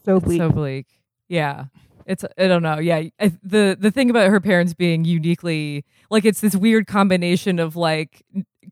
so 0.04 0.16
It's 0.16 0.24
bleak 0.24 0.38
so 0.40 0.50
bleak. 0.50 0.86
Yeah. 1.28 1.64
It's 2.06 2.24
I 2.36 2.46
don't 2.48 2.62
know. 2.62 2.78
Yeah. 2.78 3.02
I, 3.20 3.32
the 3.42 3.76
the 3.78 3.90
thing 3.90 4.10
about 4.10 4.28
her 4.30 4.40
parents 4.40 4.74
being 4.74 5.04
uniquely 5.04 5.84
like 6.10 6.24
it's 6.24 6.40
this 6.40 6.54
weird 6.54 6.86
combination 6.86 7.58
of 7.58 7.74
like 7.76 8.22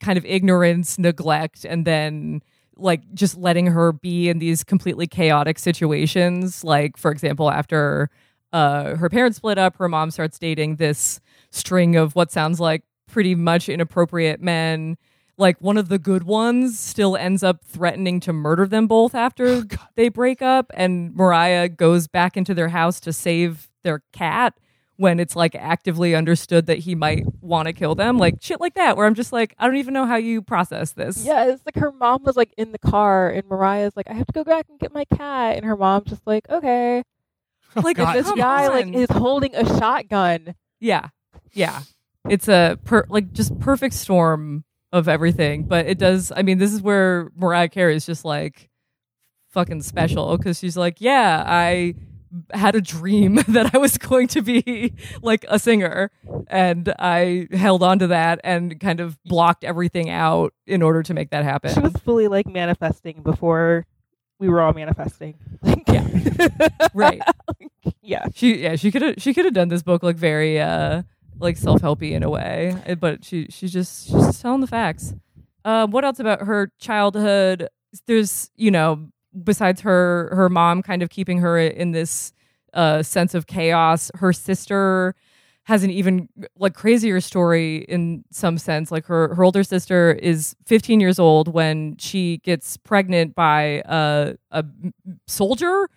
kind 0.01 0.17
of 0.19 0.25
ignorance, 0.25 0.99
neglect, 0.99 1.65
and 1.65 1.85
then 1.87 2.43
like 2.77 3.03
just 3.15 3.37
letting 3.37 3.67
her 3.69 3.93
be 3.93 4.29
in 4.29 4.39
these 4.41 4.63
completely 4.65 5.07
chaotic 5.07 5.59
situations. 5.59 6.63
Like 6.65 6.97
for 6.97 7.11
example, 7.11 7.51
after 7.51 8.11
uh 8.53 8.97
her 8.97 9.09
parents 9.09 9.37
split 9.39 9.59
up, 9.59 9.77
her 9.77 9.89
mom 9.89 10.11
starts 10.11 10.39
dating 10.39 10.77
this 10.77 11.21
string 11.51 11.97
of 11.97 12.15
what 12.15 12.31
sounds 12.33 12.61
like 12.61 12.83
pretty 13.07 13.35
much 13.35 13.69
inappropriate 13.69 14.41
men. 14.41 14.97
Like 15.37 15.61
one 15.61 15.79
of 15.79 15.89
the 15.89 15.99
good 15.99 16.25
ones 16.25 16.79
still 16.79 17.17
ends 17.17 17.43
up 17.43 17.65
threatening 17.65 18.21
to 18.21 18.33
murder 18.33 18.67
them 18.67 18.87
both 18.87 19.15
after 19.15 19.63
they 19.95 20.09
break 20.11 20.43
up, 20.43 20.71
and 20.75 21.15
Mariah 21.15 21.69
goes 21.69 22.09
back 22.09 22.37
into 22.37 22.53
their 22.55 22.69
house 22.69 23.01
to 23.01 23.13
save 23.13 23.69
their 23.83 24.03
cat 24.13 24.55
when 24.97 25.19
it's 25.19 25.35
like 25.35 25.55
actively 25.55 26.15
understood 26.15 26.67
that 26.67 26.81
he 26.81 26.95
might 26.95 27.25
want 27.41 27.67
to 27.67 27.73
kill 27.73 27.95
them. 27.95 28.19
Like 28.19 28.35
shit 28.43 28.61
like 28.61 28.75
that, 28.75 28.99
where 28.99 29.07
I'm 29.07 29.15
just 29.15 29.33
like, 29.33 29.55
I 29.59 29.67
don't 29.67 29.77
even 29.77 29.95
know 29.95 30.05
how 30.05 30.17
you 30.17 30.43
process 30.43 30.93
this. 30.93 31.25
yeah 31.25 31.47
it's 31.47 31.63
like 31.65 31.77
her 31.77 31.91
mom 31.91 32.23
was 32.23 32.37
like 32.37 32.53
in 32.59 32.73
the 32.73 32.79
car 32.79 33.31
and 33.31 33.49
Mariah's 33.49 33.97
like 33.97 34.11
I 34.11 34.13
have 34.13 34.27
to 34.27 34.33
go 34.35 34.45
back 34.45 34.67
and 34.69 34.79
get 34.79 34.93
my 34.93 35.07
cat 35.07 35.57
and 35.57 35.65
her 35.65 35.75
mom's 35.75 36.11
just 36.11 36.27
like 36.27 36.51
okay 36.51 37.03
Oh, 37.77 37.81
like 37.83 37.97
God. 37.97 38.17
this 38.17 38.31
guy 38.33 38.69
like 38.69 38.93
is 38.95 39.09
holding 39.11 39.55
a 39.55 39.65
shotgun 39.79 40.55
Yeah. 40.81 41.09
Yeah. 41.53 41.83
It's 42.29 42.49
a 42.49 42.79
per- 42.85 43.07
like 43.09 43.33
just 43.33 43.59
perfect 43.61 43.95
storm 43.95 44.65
of 44.93 45.09
everything, 45.09 45.65
but 45.65 45.87
it 45.87 45.99
does 45.99 46.33
I 46.35 46.43
mean 46.43 46.59
this 46.59 46.73
is 46.73 46.83
where 46.83 47.31
Mariah 47.37 47.69
Carey 47.69 47.95
is 47.95 48.05
just 48.07 48.25
like 48.25 48.69
fucking 49.51 49.83
special 49.83 50.37
cuz 50.39 50.59
she's 50.59 50.77
like, 50.77 51.01
"Yeah, 51.01 51.45
I 51.47 51.95
had 52.53 52.75
a 52.77 52.81
dream 52.81 53.35
that 53.49 53.75
I 53.75 53.79
was 53.79 53.99
going 53.99 54.29
to 54.29 54.43
be 54.43 54.93
like 55.23 55.45
a 55.49 55.59
singer 55.59 56.11
and 56.49 56.93
I 56.99 57.49
held 57.53 57.83
on 57.83 57.99
to 58.01 58.07
that 58.09 58.41
and 58.45 58.79
kind 58.81 59.01
of 59.01 59.19
blocked 59.25 59.65
everything 59.65 60.11
out 60.11 60.55
in 60.67 60.83
order 60.83 61.03
to 61.05 61.15
make 61.15 61.31
that 61.31 61.45
happen." 61.45 61.73
she 61.75 61.81
was 61.81 61.93
fully 62.05 62.29
like 62.29 62.47
manifesting 62.47 63.23
before 63.23 63.87
we 64.39 64.49
were 64.49 64.61
all 64.61 64.73
manifesting 64.73 65.35
Yeah. 65.89 66.07
right. 66.95 67.21
Yeah 68.03 68.27
She 68.35 68.63
yeah, 68.63 68.77
she 68.77 68.91
could 68.91 69.03
have 69.03 69.15
she 69.19 69.35
could 69.35 69.45
have 69.45 69.55
done 69.55 69.69
this 69.69 69.83
book 69.83 70.03
like 70.03 70.17
very 70.17 70.61
uh 70.61 71.03
like 71.39 71.57
self 71.57 71.81
helpy 71.81 72.13
in 72.13 72.23
a 72.23 72.29
way, 72.31 72.77
eh, 72.87 72.95
but 72.95 73.25
she 73.25 73.47
she's 73.51 73.73
just 73.73 74.07
she's 74.07 74.15
just 74.27 74.43
telling 74.43 74.61
the 74.61 74.67
facts. 74.67 75.15
Uh, 75.65 75.87
what 75.87 76.05
else 76.05 76.19
about 76.21 76.43
her 76.43 76.71
childhood? 76.79 77.69
There's 78.07 78.51
you 78.57 78.71
know 78.71 79.09
besides 79.45 79.81
her 79.83 80.31
her 80.35 80.49
mom 80.49 80.83
kind 80.83 81.03
of 81.03 81.11
keeping 81.11 81.39
her 81.39 81.59
in 81.59 81.93
this 81.93 82.33
uh 82.75 83.03
sense 83.03 83.35
of 83.35 83.47
chaos. 83.47 84.11
Her 84.15 84.33
sister 84.33 85.15
has 85.65 85.83
an 85.85 85.91
even 85.91 86.29
like 86.57 86.75
crazier 86.75 87.21
story 87.21 87.85
in 87.89 88.25
some 88.31 88.59
sense. 88.59 88.91
Like 88.91 89.07
her 89.07 89.35
her 89.35 89.45
older 89.45 89.63
sister 89.65 90.13
is 90.13 90.57
15 90.67 91.01
years 91.01 91.19
old 91.19 91.49
when 91.53 91.97
she 91.99 92.39
gets 92.39 92.77
pregnant 92.77 93.35
by 93.35 93.83
a 93.87 94.35
a 94.51 94.65
soldier 95.27 95.89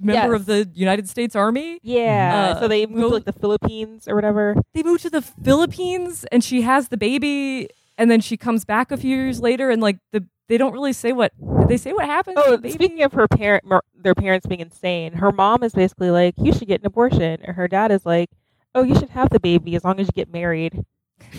member 0.00 0.32
Yes. 0.32 0.40
of 0.40 0.46
the 0.46 0.70
United 0.74 1.08
States 1.08 1.36
Army 1.36 1.78
Yeah. 1.82 2.54
Uh, 2.56 2.60
so 2.60 2.68
they 2.68 2.86
moved 2.86 3.00
go- 3.02 3.08
to 3.10 3.14
like 3.16 3.24
the 3.24 3.32
Philippines 3.32 4.08
or 4.08 4.14
whatever. 4.14 4.56
they 4.74 4.82
moved 4.82 5.02
to 5.02 5.10
the 5.10 5.22
Philippines 5.22 6.24
and 6.32 6.42
she 6.42 6.62
has 6.62 6.88
the 6.88 6.96
baby 6.96 7.68
and 7.98 8.10
then 8.10 8.20
she 8.20 8.36
comes 8.36 8.64
back 8.64 8.90
a 8.90 8.96
few 8.96 9.14
years 9.16 9.40
later, 9.40 9.68
and 9.70 9.82
like 9.82 9.98
the 10.12 10.24
they 10.48 10.56
don't 10.58 10.72
really 10.72 10.92
say 10.94 11.12
what 11.12 11.32
they 11.68 11.76
say 11.76 11.92
what 11.92 12.06
happened. 12.06 12.36
to 12.38 12.42
Oh, 12.64 12.68
speaking 12.70 13.02
of 13.02 13.12
her 13.12 13.28
parent, 13.28 13.64
their 13.94 14.14
parents 14.14 14.46
being 14.46 14.60
insane, 14.60 15.12
her 15.12 15.30
mom 15.30 15.62
is 15.62 15.74
basically 15.74 16.10
like, 16.10 16.34
"You 16.38 16.52
should 16.54 16.66
get 16.66 16.80
an 16.80 16.86
abortion," 16.86 17.38
and 17.42 17.56
her 17.56 17.68
dad 17.68 17.92
is 17.92 18.06
like, 18.06 18.30
"Oh, 18.74 18.82
you 18.82 18.94
should 18.94 19.10
have 19.10 19.28
the 19.30 19.38
baby 19.38 19.76
as 19.76 19.84
long 19.84 20.00
as 20.00 20.06
you 20.06 20.12
get 20.12 20.32
married." 20.32 20.82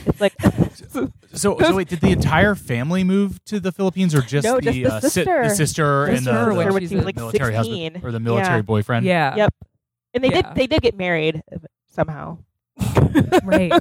It's 0.05 0.21
like, 0.21 0.33
So, 1.33 1.57
so 1.57 1.75
wait, 1.75 1.87
did 1.87 2.01
the 2.01 2.11
entire 2.11 2.55
family 2.55 3.03
move 3.05 3.41
to 3.45 3.59
the 3.61 3.71
Philippines, 3.71 4.13
or 4.13 4.21
just 4.21 4.43
No, 4.45 4.55
the 4.59 4.61
just 4.61 4.75
the 4.75 4.85
uh, 4.87 4.99
si- 4.99 5.07
sister. 5.09 5.43
the 5.43 5.49
sister 5.55 6.05
The 6.05 6.11
and 6.11 6.25
the, 6.27 6.31
sister 6.31 6.45
the, 6.49 6.55
when 6.55 6.73
when 6.73 6.81
she's 6.81 6.89
she 6.89 6.95
was 6.95 7.03
a 7.03 7.05
like 7.05 7.15
military 7.15 7.53
husband 7.55 7.99
or 8.03 8.11
the 8.11 8.19
military 8.19 8.57
Yeah. 8.57 8.61
boyfriend? 8.63 9.05
yeah, 9.05 9.35
Yep. 9.35 9.53
and 10.13 10.23
they 10.23 10.29
Yeah. 10.29 10.41
did 10.41 10.55
they 10.55 10.67
did 10.67 10.81
get 10.81 10.97
married 10.97 11.41
somehow. 11.89 12.37
right. 13.43 13.71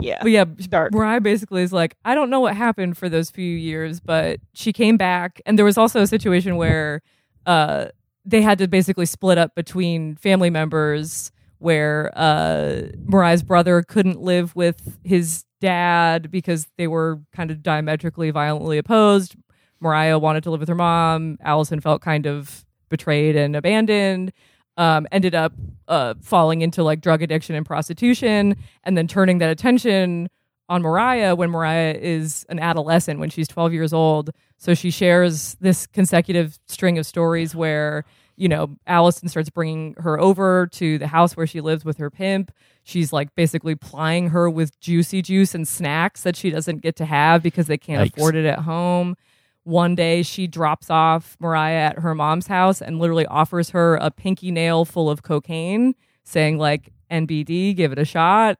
Yeah, 0.00 0.18
But 0.22 0.30
yeah, 0.30 0.44
dark. 0.44 0.92
Mariah 0.92 1.20
basically 1.20 1.62
is 1.62 1.72
like, 1.72 1.96
I 2.04 2.14
don't 2.14 2.28
know 2.30 2.40
what 2.40 2.54
happened 2.56 2.96
for 2.98 3.08
those 3.08 3.30
few 3.30 3.56
years, 3.56 3.98
but 4.00 4.40
she 4.54 4.72
came 4.72 4.96
back, 4.96 5.40
and 5.46 5.58
there 5.58 5.64
was 5.64 5.78
also 5.78 6.00
a 6.02 6.06
situation 6.06 6.56
where 6.56 7.02
uh, 7.46 7.86
they 8.24 8.42
had 8.42 8.58
to 8.58 8.68
basically 8.68 9.06
split 9.06 9.38
up 9.38 9.54
between 9.54 10.16
family 10.16 10.50
members, 10.50 11.30
where 11.58 12.10
uh, 12.16 12.82
Mariah's 13.04 13.42
brother 13.42 13.82
couldn't 13.82 14.20
live 14.20 14.54
with 14.54 14.98
his 15.04 15.44
dad 15.60 16.30
because 16.30 16.66
they 16.76 16.86
were 16.86 17.20
kind 17.32 17.50
of 17.50 17.62
diametrically 17.62 18.30
violently 18.30 18.78
opposed. 18.78 19.36
Mariah 19.80 20.18
wanted 20.18 20.42
to 20.44 20.50
live 20.50 20.60
with 20.60 20.68
her 20.68 20.74
mom. 20.74 21.38
Allison 21.42 21.80
felt 21.80 22.02
kind 22.02 22.26
of 22.26 22.64
betrayed 22.88 23.36
and 23.36 23.56
abandoned. 23.56 24.32
Um, 24.78 25.06
ended 25.10 25.34
up 25.34 25.54
uh, 25.88 26.14
falling 26.20 26.60
into 26.60 26.82
like 26.82 27.00
drug 27.00 27.22
addiction 27.22 27.54
and 27.54 27.64
prostitution, 27.64 28.56
and 28.84 28.96
then 28.96 29.08
turning 29.08 29.38
that 29.38 29.48
attention 29.48 30.28
on 30.68 30.82
Mariah 30.82 31.34
when 31.34 31.50
Mariah 31.50 31.96
is 31.98 32.44
an 32.48 32.58
adolescent, 32.58 33.20
when 33.20 33.30
she's 33.30 33.48
12 33.48 33.72
years 33.72 33.92
old. 33.92 34.30
So 34.58 34.74
she 34.74 34.90
shares 34.90 35.56
this 35.60 35.86
consecutive 35.86 36.58
string 36.66 36.98
of 36.98 37.06
stories 37.06 37.54
where, 37.54 38.04
you 38.36 38.48
know, 38.48 38.76
Allison 38.86 39.28
starts 39.28 39.50
bringing 39.50 39.94
her 39.98 40.20
over 40.20 40.66
to 40.72 40.98
the 40.98 41.06
house 41.06 41.36
where 41.36 41.46
she 41.46 41.60
lives 41.60 41.84
with 41.84 41.98
her 41.98 42.10
pimp. 42.10 42.52
She's 42.84 43.12
like 43.12 43.34
basically 43.34 43.74
plying 43.74 44.28
her 44.30 44.48
with 44.50 44.78
juicy 44.80 45.22
juice 45.22 45.54
and 45.54 45.66
snacks 45.66 46.22
that 46.22 46.36
she 46.36 46.50
doesn't 46.50 46.82
get 46.82 46.96
to 46.96 47.06
have 47.06 47.42
because 47.42 47.66
they 47.66 47.78
can't 47.78 48.08
Yikes. 48.10 48.16
afford 48.16 48.36
it 48.36 48.44
at 48.44 48.60
home. 48.60 49.16
One 49.64 49.94
day 49.94 50.22
she 50.22 50.46
drops 50.46 50.90
off 50.90 51.36
Mariah 51.40 51.90
at 51.90 51.98
her 51.98 52.14
mom's 52.14 52.46
house 52.46 52.80
and 52.80 52.98
literally 52.98 53.26
offers 53.26 53.70
her 53.70 53.96
a 53.96 54.10
pinky 54.10 54.50
nail 54.50 54.84
full 54.84 55.10
of 55.10 55.22
cocaine, 55.22 55.94
saying 56.22 56.58
like 56.58 56.92
NBD, 57.10 57.74
give 57.74 57.90
it 57.92 57.98
a 57.98 58.04
shot. 58.04 58.58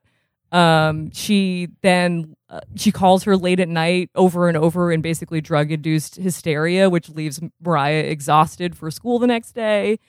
Um, 0.51 1.11
she 1.11 1.69
then 1.81 2.35
uh, 2.49 2.61
she 2.75 2.91
calls 2.91 3.23
her 3.23 3.35
late 3.35 3.59
at 3.59 3.67
night 3.67 4.09
over 4.15 4.47
and 4.47 4.55
over 4.55 4.91
in 4.91 5.01
basically 5.01 5.41
drug 5.41 5.71
induced 5.71 6.15
hysteria, 6.15 6.89
which 6.89 7.09
leaves 7.09 7.41
Mariah 7.61 8.03
exhausted 8.03 8.75
for 8.77 8.89
school 8.89 9.19
the 9.19 9.27
next 9.27 9.51
day. 9.53 9.99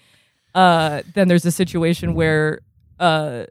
Uh, 0.54 1.02
then 1.14 1.28
there's 1.28 1.44
a 1.44 1.50
situation 1.50 2.14
where 2.14 2.60
uh, 3.00 3.44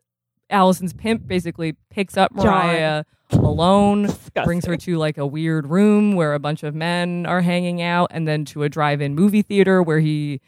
Allison's 0.49 0.93
pimp 0.93 1.27
basically 1.27 1.75
picks 1.89 2.15
up 2.17 2.33
John. 2.35 2.45
Mariah 2.45 3.03
alone 3.31 4.03
Disgusting. 4.03 4.43
brings 4.45 4.65
her 4.65 4.77
to 4.77 4.97
like 4.97 5.17
a 5.17 5.25
weird 5.25 5.67
room 5.67 6.15
where 6.15 6.33
a 6.33 6.39
bunch 6.39 6.63
of 6.63 6.73
men 6.73 7.25
are 7.25 7.41
hanging 7.41 7.81
out 7.81 8.09
and 8.11 8.25
then 8.27 8.45
to 8.45 8.63
a 8.63 8.69
drive-in 8.69 9.15
movie 9.15 9.41
theater 9.41 9.83
where 9.83 9.99
he 9.99 10.39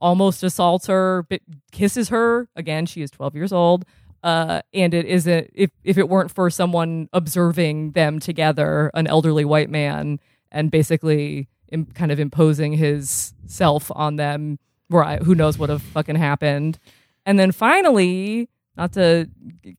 almost 0.00 0.42
assaults 0.42 0.86
her 0.86 1.26
kisses 1.70 2.08
her 2.08 2.48
again 2.56 2.86
she 2.86 3.02
is 3.02 3.10
12 3.10 3.36
years 3.36 3.52
old 3.52 3.84
uh, 4.22 4.62
and 4.72 4.94
it 4.94 5.06
isn't 5.06 5.50
if, 5.54 5.70
if 5.84 5.98
it 5.98 6.08
weren't 6.08 6.30
for 6.30 6.48
someone 6.50 7.08
observing 7.12 7.92
them 7.92 8.18
together 8.18 8.90
an 8.94 9.06
elderly 9.06 9.44
white 9.44 9.70
man 9.70 10.20
and 10.50 10.70
basically 10.70 11.48
Im- 11.70 11.86
kind 11.86 12.12
of 12.12 12.20
imposing 12.20 12.74
his 12.74 13.34
self 13.46 13.90
on 13.94 14.16
them 14.16 14.58
right 14.90 15.22
who 15.22 15.34
knows 15.34 15.58
what 15.58 15.70
have 15.70 15.82
fucking 15.82 16.16
happened. 16.16 16.78
And 17.24 17.38
then 17.38 17.52
finally 17.52 18.48
not 18.76 18.92
to 18.92 19.28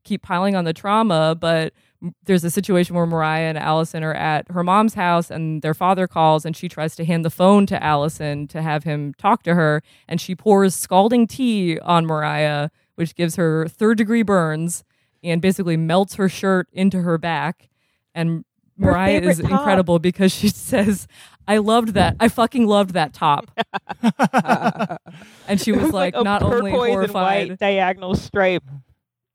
keep 0.04 0.22
piling 0.22 0.56
on 0.56 0.64
the 0.64 0.72
trauma 0.72 1.36
but 1.38 1.72
there's 2.24 2.44
a 2.44 2.50
situation 2.50 2.94
where 2.94 3.06
Mariah 3.06 3.48
and 3.48 3.56
Allison 3.56 4.04
are 4.04 4.12
at 4.12 4.50
her 4.50 4.62
mom's 4.62 4.94
house 4.94 5.30
and 5.30 5.62
their 5.62 5.72
father 5.72 6.06
calls 6.06 6.44
and 6.44 6.54
she 6.54 6.68
tries 6.68 6.94
to 6.96 7.04
hand 7.04 7.24
the 7.24 7.30
phone 7.30 7.64
to 7.66 7.82
Allison 7.82 8.46
to 8.48 8.60
have 8.60 8.84
him 8.84 9.14
talk 9.14 9.42
to 9.44 9.54
her 9.54 9.82
and 10.06 10.20
she 10.20 10.34
pours 10.34 10.74
scalding 10.74 11.26
tea 11.26 11.78
on 11.80 12.04
Mariah 12.04 12.68
which 12.96 13.14
gives 13.14 13.36
her 13.36 13.66
third 13.68 13.98
degree 13.98 14.22
burns 14.22 14.84
and 15.22 15.40
basically 15.40 15.76
melts 15.76 16.14
her 16.16 16.28
shirt 16.28 16.68
into 16.72 17.00
her 17.02 17.18
back 17.18 17.68
and 18.14 18.44
Her 18.80 18.90
Mariah 18.92 19.20
is 19.20 19.38
top. 19.38 19.50
incredible 19.50 19.98
because 19.98 20.32
she 20.32 20.48
says 20.70 21.06
I 21.46 21.58
loved 21.58 21.88
that 21.94 22.16
I 22.20 22.28
fucking 22.28 22.66
loved 22.66 22.94
that 22.94 23.12
top 23.12 23.50
and 25.48 25.60
she 25.60 25.70
It 25.72 25.80
was 25.80 25.92
like, 25.92 26.14
a 26.14 26.22
not 26.22 26.42
only 26.42 26.70
horrified 26.70 27.48
white 27.50 27.58
diagonal 27.58 28.14
stripe 28.14 28.64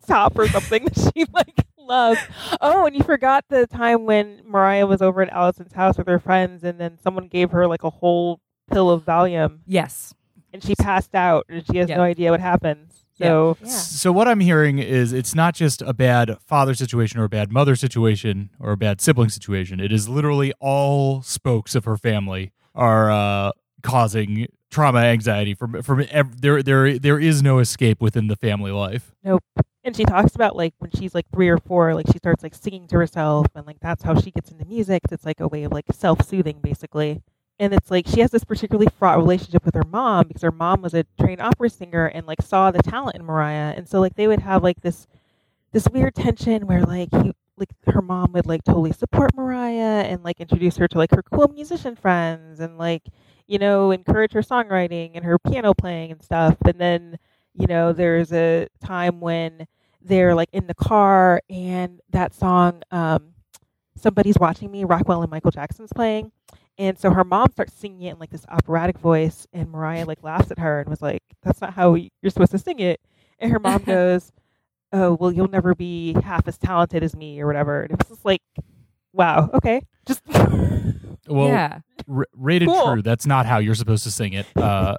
top 0.08 0.38
or 0.38 0.48
something 0.48 0.86
that 0.86 1.12
she 1.16 1.26
like 1.34 1.66
loved. 1.78 2.20
Oh, 2.62 2.86
and 2.86 2.96
you 2.96 3.04
forgot 3.04 3.46
the 3.50 3.68
time 3.68 4.06
when 4.06 4.42
Mariah 4.46 4.86
was 4.88 5.02
over 5.02 5.22
at 5.22 5.32
Allison's 5.32 5.74
house 5.74 5.98
with 5.98 6.08
her 6.08 6.20
friends, 6.20 6.64
and 6.64 6.80
then 6.80 6.98
someone 7.02 7.28
gave 7.28 7.52
her 7.52 7.68
like 7.68 7.84
a 7.84 7.90
whole 7.90 8.40
pill 8.72 8.90
of 8.92 9.04
Valium, 9.06 9.60
yes 9.66 10.14
and 10.52 10.64
she 10.64 10.74
passed 10.76 11.14
out, 11.14 11.46
and 11.48 11.64
she 11.68 11.78
has 11.78 11.90
Yeah. 11.90 11.98
no 11.98 12.02
idea 12.04 12.32
what 12.32 12.40
happens. 12.40 12.89
So 13.20 13.58
yeah. 13.62 13.68
So 13.70 14.12
what 14.12 14.28
I'm 14.28 14.40
hearing 14.40 14.80
is 14.80 15.14
it's 15.14 15.36
not 15.36 15.56
just 15.56 15.82
a 15.82 15.94
bad 15.94 16.38
father 16.46 16.74
situation 16.74 17.20
or 17.20 17.26
a 17.26 17.30
bad 17.30 17.52
mother 17.52 17.76
situation 17.76 18.50
or 18.60 18.72
a 18.72 18.78
bad 18.78 19.02
sibling 19.02 19.30
situation. 19.30 19.80
It 19.80 19.92
is 19.92 20.08
literally 20.08 20.54
all 20.60 21.22
spokes 21.22 21.76
of 21.76 21.86
her 21.86 21.98
family 21.98 22.52
are 22.76 23.12
uh, 23.12 23.52
causing 23.84 24.48
trauma, 24.70 25.00
anxiety 25.00 25.54
from 25.54 25.82
from 25.82 26.06
ev- 26.10 26.42
there. 26.42 26.64
There 26.64 26.98
there 26.98 27.20
is 27.20 27.42
no 27.44 27.60
escape 27.60 28.02
within 28.02 28.28
the 28.28 28.36
family 28.36 28.72
life. 28.72 29.14
Nope. 29.24 29.44
And 29.84 29.96
she 29.96 30.04
talks 30.04 30.36
about 30.36 30.56
like 30.56 30.74
when 30.80 30.92
she's 30.92 31.16
like 31.16 31.26
three 31.34 31.50
or 31.50 31.58
four, 31.58 31.96
like 31.96 32.08
she 32.08 32.18
starts 32.18 32.44
like 32.44 32.54
singing 32.54 32.88
to 32.88 32.98
herself, 32.98 33.48
and 33.56 33.66
like 33.66 33.80
that's 33.82 34.04
how 34.04 34.20
she 34.20 34.32
gets 34.32 34.52
into 34.52 34.66
music. 34.66 35.02
It's 35.12 35.26
like 35.26 35.40
a 35.40 35.48
way 35.48 35.64
of 35.64 35.72
like 35.72 35.86
self 35.92 36.28
soothing, 36.28 36.60
basically. 36.62 37.22
And 37.60 37.74
it's 37.74 37.92
like 37.92 38.08
she 38.08 38.22
has 38.22 38.32
this 38.32 38.44
particularly 38.46 38.88
fraught 38.98 39.18
relationship 39.18 39.66
with 39.66 39.76
her 39.76 39.84
mom 39.84 40.28
because 40.28 40.42
her 40.44 40.52
mom 40.52 40.82
was 40.82 40.94
a 40.94 41.06
trained 41.20 41.42
opera 41.42 41.70
singer 41.70 42.06
and 42.06 42.26
like 42.26 42.42
saw 42.42 42.72
the 42.72 42.82
talent 42.82 43.18
in 43.18 43.26
Mariah, 43.26 43.74
and 43.76 43.88
so 43.88 44.00
like 44.00 44.16
they 44.16 44.28
would 44.28 44.40
have 44.40 44.64
like 44.64 44.82
this 44.82 45.08
this 45.74 45.88
weird 45.90 46.16
tension 46.16 46.68
where 46.68 46.84
like 46.84 47.10
you 47.14 47.34
like 47.58 47.70
her 47.88 48.02
mom 48.02 48.32
would 48.32 48.46
like 48.46 48.64
totally 48.64 48.94
support 48.94 49.36
Mariah 49.36 50.04
and 50.08 50.24
like 50.24 50.40
introduce 50.40 50.78
her 50.78 50.88
to 50.88 50.98
like 50.98 51.12
her 51.12 51.24
cool 51.24 51.50
musician 51.50 51.96
friends 51.96 52.60
and 52.62 52.78
like 52.78 53.04
you 53.48 53.60
know 53.60 53.92
encourage 53.92 54.32
her 54.34 54.42
songwriting 54.42 55.12
and 55.16 55.26
her 55.26 55.38
piano 55.38 55.74
playing 55.74 56.12
and 56.12 56.24
stuff, 56.24 56.56
and 56.66 56.80
then 56.80 57.18
you 57.54 57.68
know 57.68 57.92
there's 57.94 58.32
a 58.32 58.68
time 58.84 59.20
when 59.20 59.68
they're 60.02 60.34
like 60.36 60.50
in 60.54 60.68
the 60.68 60.74
car 60.74 61.42
and 61.50 62.00
that 62.10 62.34
song 62.34 62.82
um 62.92 63.34
somebody's 63.96 64.38
watching 64.40 64.72
me 64.72 64.86
rockwell 64.86 65.22
and 65.22 65.30
michael 65.30 65.52
jackson's 65.52 65.92
playing 65.94 66.32
and 66.80 66.98
so 66.98 67.12
her 67.12 67.24
mom 67.24 67.52
starts 67.52 67.74
singing 67.76 68.02
it 68.04 68.14
in 68.14 68.20
like 68.20 68.32
this 68.32 68.46
operatic 68.50 68.98
voice 68.98 69.46
and 69.54 69.70
mariah 69.70 70.06
like 70.06 70.24
laughs 70.24 70.50
at 70.50 70.58
her 70.58 70.80
and 70.80 70.90
was 70.90 71.02
like 71.02 71.22
that's 71.44 71.62
not 71.62 71.74
how 71.74 71.94
you're 71.94 72.32
supposed 72.32 72.52
to 72.52 72.58
sing 72.58 72.80
it 72.80 73.00
and 73.38 73.52
her 73.52 73.60
mom 73.60 73.84
goes 73.86 74.32
oh 74.94 75.16
well 75.20 75.32
you'll 75.32 75.48
never 75.48 75.76
be 75.76 76.14
half 76.24 76.48
as 76.48 76.58
talented 76.58 77.04
as 77.04 77.16
me 77.16 77.40
or 77.40 77.46
whatever 77.46 77.82
and 77.84 77.92
it 77.92 78.00
was 78.00 78.08
just 78.08 78.26
like 78.26 78.42
wow 79.14 79.50
okay 79.54 79.82
just 80.08 80.24
Well, 81.28 81.50
yeah 81.50 81.82
r- 82.10 82.26
rated 82.34 82.70
Cool. 82.70 82.94
true. 82.94 83.02
That's 83.04 83.28
not 83.28 83.46
how 83.46 83.60
you're 83.60 83.76
supposed 83.76 84.04
to 84.06 84.10
sing 84.12 84.34
it. 84.34 84.48
Uh, 84.56 84.96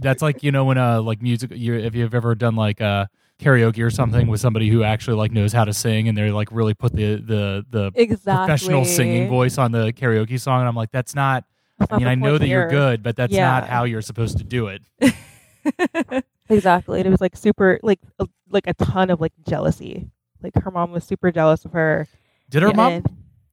that's 0.00 0.22
like 0.22 0.42
you 0.42 0.50
know 0.50 0.64
when 0.64 0.78
uh 0.78 1.02
like 1.02 1.20
music. 1.20 1.50
You 1.54 1.74
if 1.74 1.94
you've 1.94 2.14
ever 2.14 2.34
done 2.34 2.56
like 2.56 2.80
uh 2.80 3.04
karaoke 3.40 3.84
or 3.84 3.90
something 3.90 4.28
with 4.28 4.40
somebody 4.40 4.68
who 4.68 4.82
actually 4.84 5.16
like 5.16 5.32
knows 5.32 5.52
how 5.52 5.64
to 5.64 5.74
sing 5.74 6.08
and 6.08 6.16
they're 6.16 6.32
like 6.32 6.48
really 6.52 6.74
put 6.74 6.92
the 6.94 7.16
the 7.16 7.64
the 7.68 7.90
exactly 7.94 8.46
professional 8.46 8.84
singing 8.84 9.28
voice 9.28 9.58
on 9.58 9.72
the 9.72 9.92
karaoke 9.92 10.38
song 10.40 10.60
and 10.60 10.68
I'm 10.68 10.76
like 10.76 10.92
that's 10.92 11.14
not 11.14 11.44
That's 11.78 11.92
I 11.92 11.96
mean 11.96 12.04
the 12.04 12.10
I 12.10 12.14
know 12.14 12.30
point 12.30 12.40
that 12.42 12.48
you're 12.48 12.68
good 12.68 13.02
but 13.02 13.16
that's 13.16 13.32
Yeah. 13.32 13.50
not 13.50 13.68
how 13.68 13.84
you're 13.84 14.02
supposed 14.02 14.38
to 14.38 14.44
do 14.44 14.68
it. 14.68 14.82
Exactly. 16.48 17.00
And 17.00 17.06
it 17.06 17.10
was 17.10 17.20
like 17.20 17.36
super 17.36 17.80
like 17.82 18.00
a, 18.18 18.26
like 18.50 18.66
a 18.66 18.74
ton 18.74 19.10
of 19.10 19.20
like 19.20 19.32
jealousy. 19.48 20.10
Like 20.42 20.52
her 20.62 20.70
mom 20.70 20.92
was 20.92 21.04
super 21.04 21.32
jealous 21.32 21.64
of 21.64 21.72
her. 21.72 22.06
Did 22.50 22.62
her 22.62 22.72
mom 22.74 22.92
And 22.92 23.06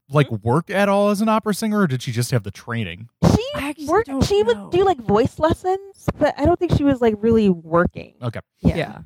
like 0.09 0.27
hmm? 0.27 0.35
work 0.43 0.69
at 0.69 0.89
all 0.89 1.09
as 1.09 1.21
an 1.21 1.29
opera 1.29 1.53
singer 1.53 1.79
or 1.81 1.87
did 1.87 2.01
she 2.01 2.11
just 2.11 2.31
have 2.31 2.43
the 2.43 2.51
training? 2.51 3.07
she 3.33 3.47
actually 3.55 3.87
worked 3.87 4.25
she 4.25 4.43
know. 4.43 4.63
would 4.65 4.71
do 4.71 4.83
like 4.83 4.97
voice 4.97 5.39
lessons, 5.39 6.05
but 6.19 6.35
I 6.37 6.45
don't 6.45 6.59
think 6.59 6.75
she 6.75 6.83
was 6.83 6.99
like 6.99 7.15
really 7.19 7.49
working. 7.49 8.15
Okay. 8.21 8.41
yeah. 8.59 8.75
yeah. 8.75 8.99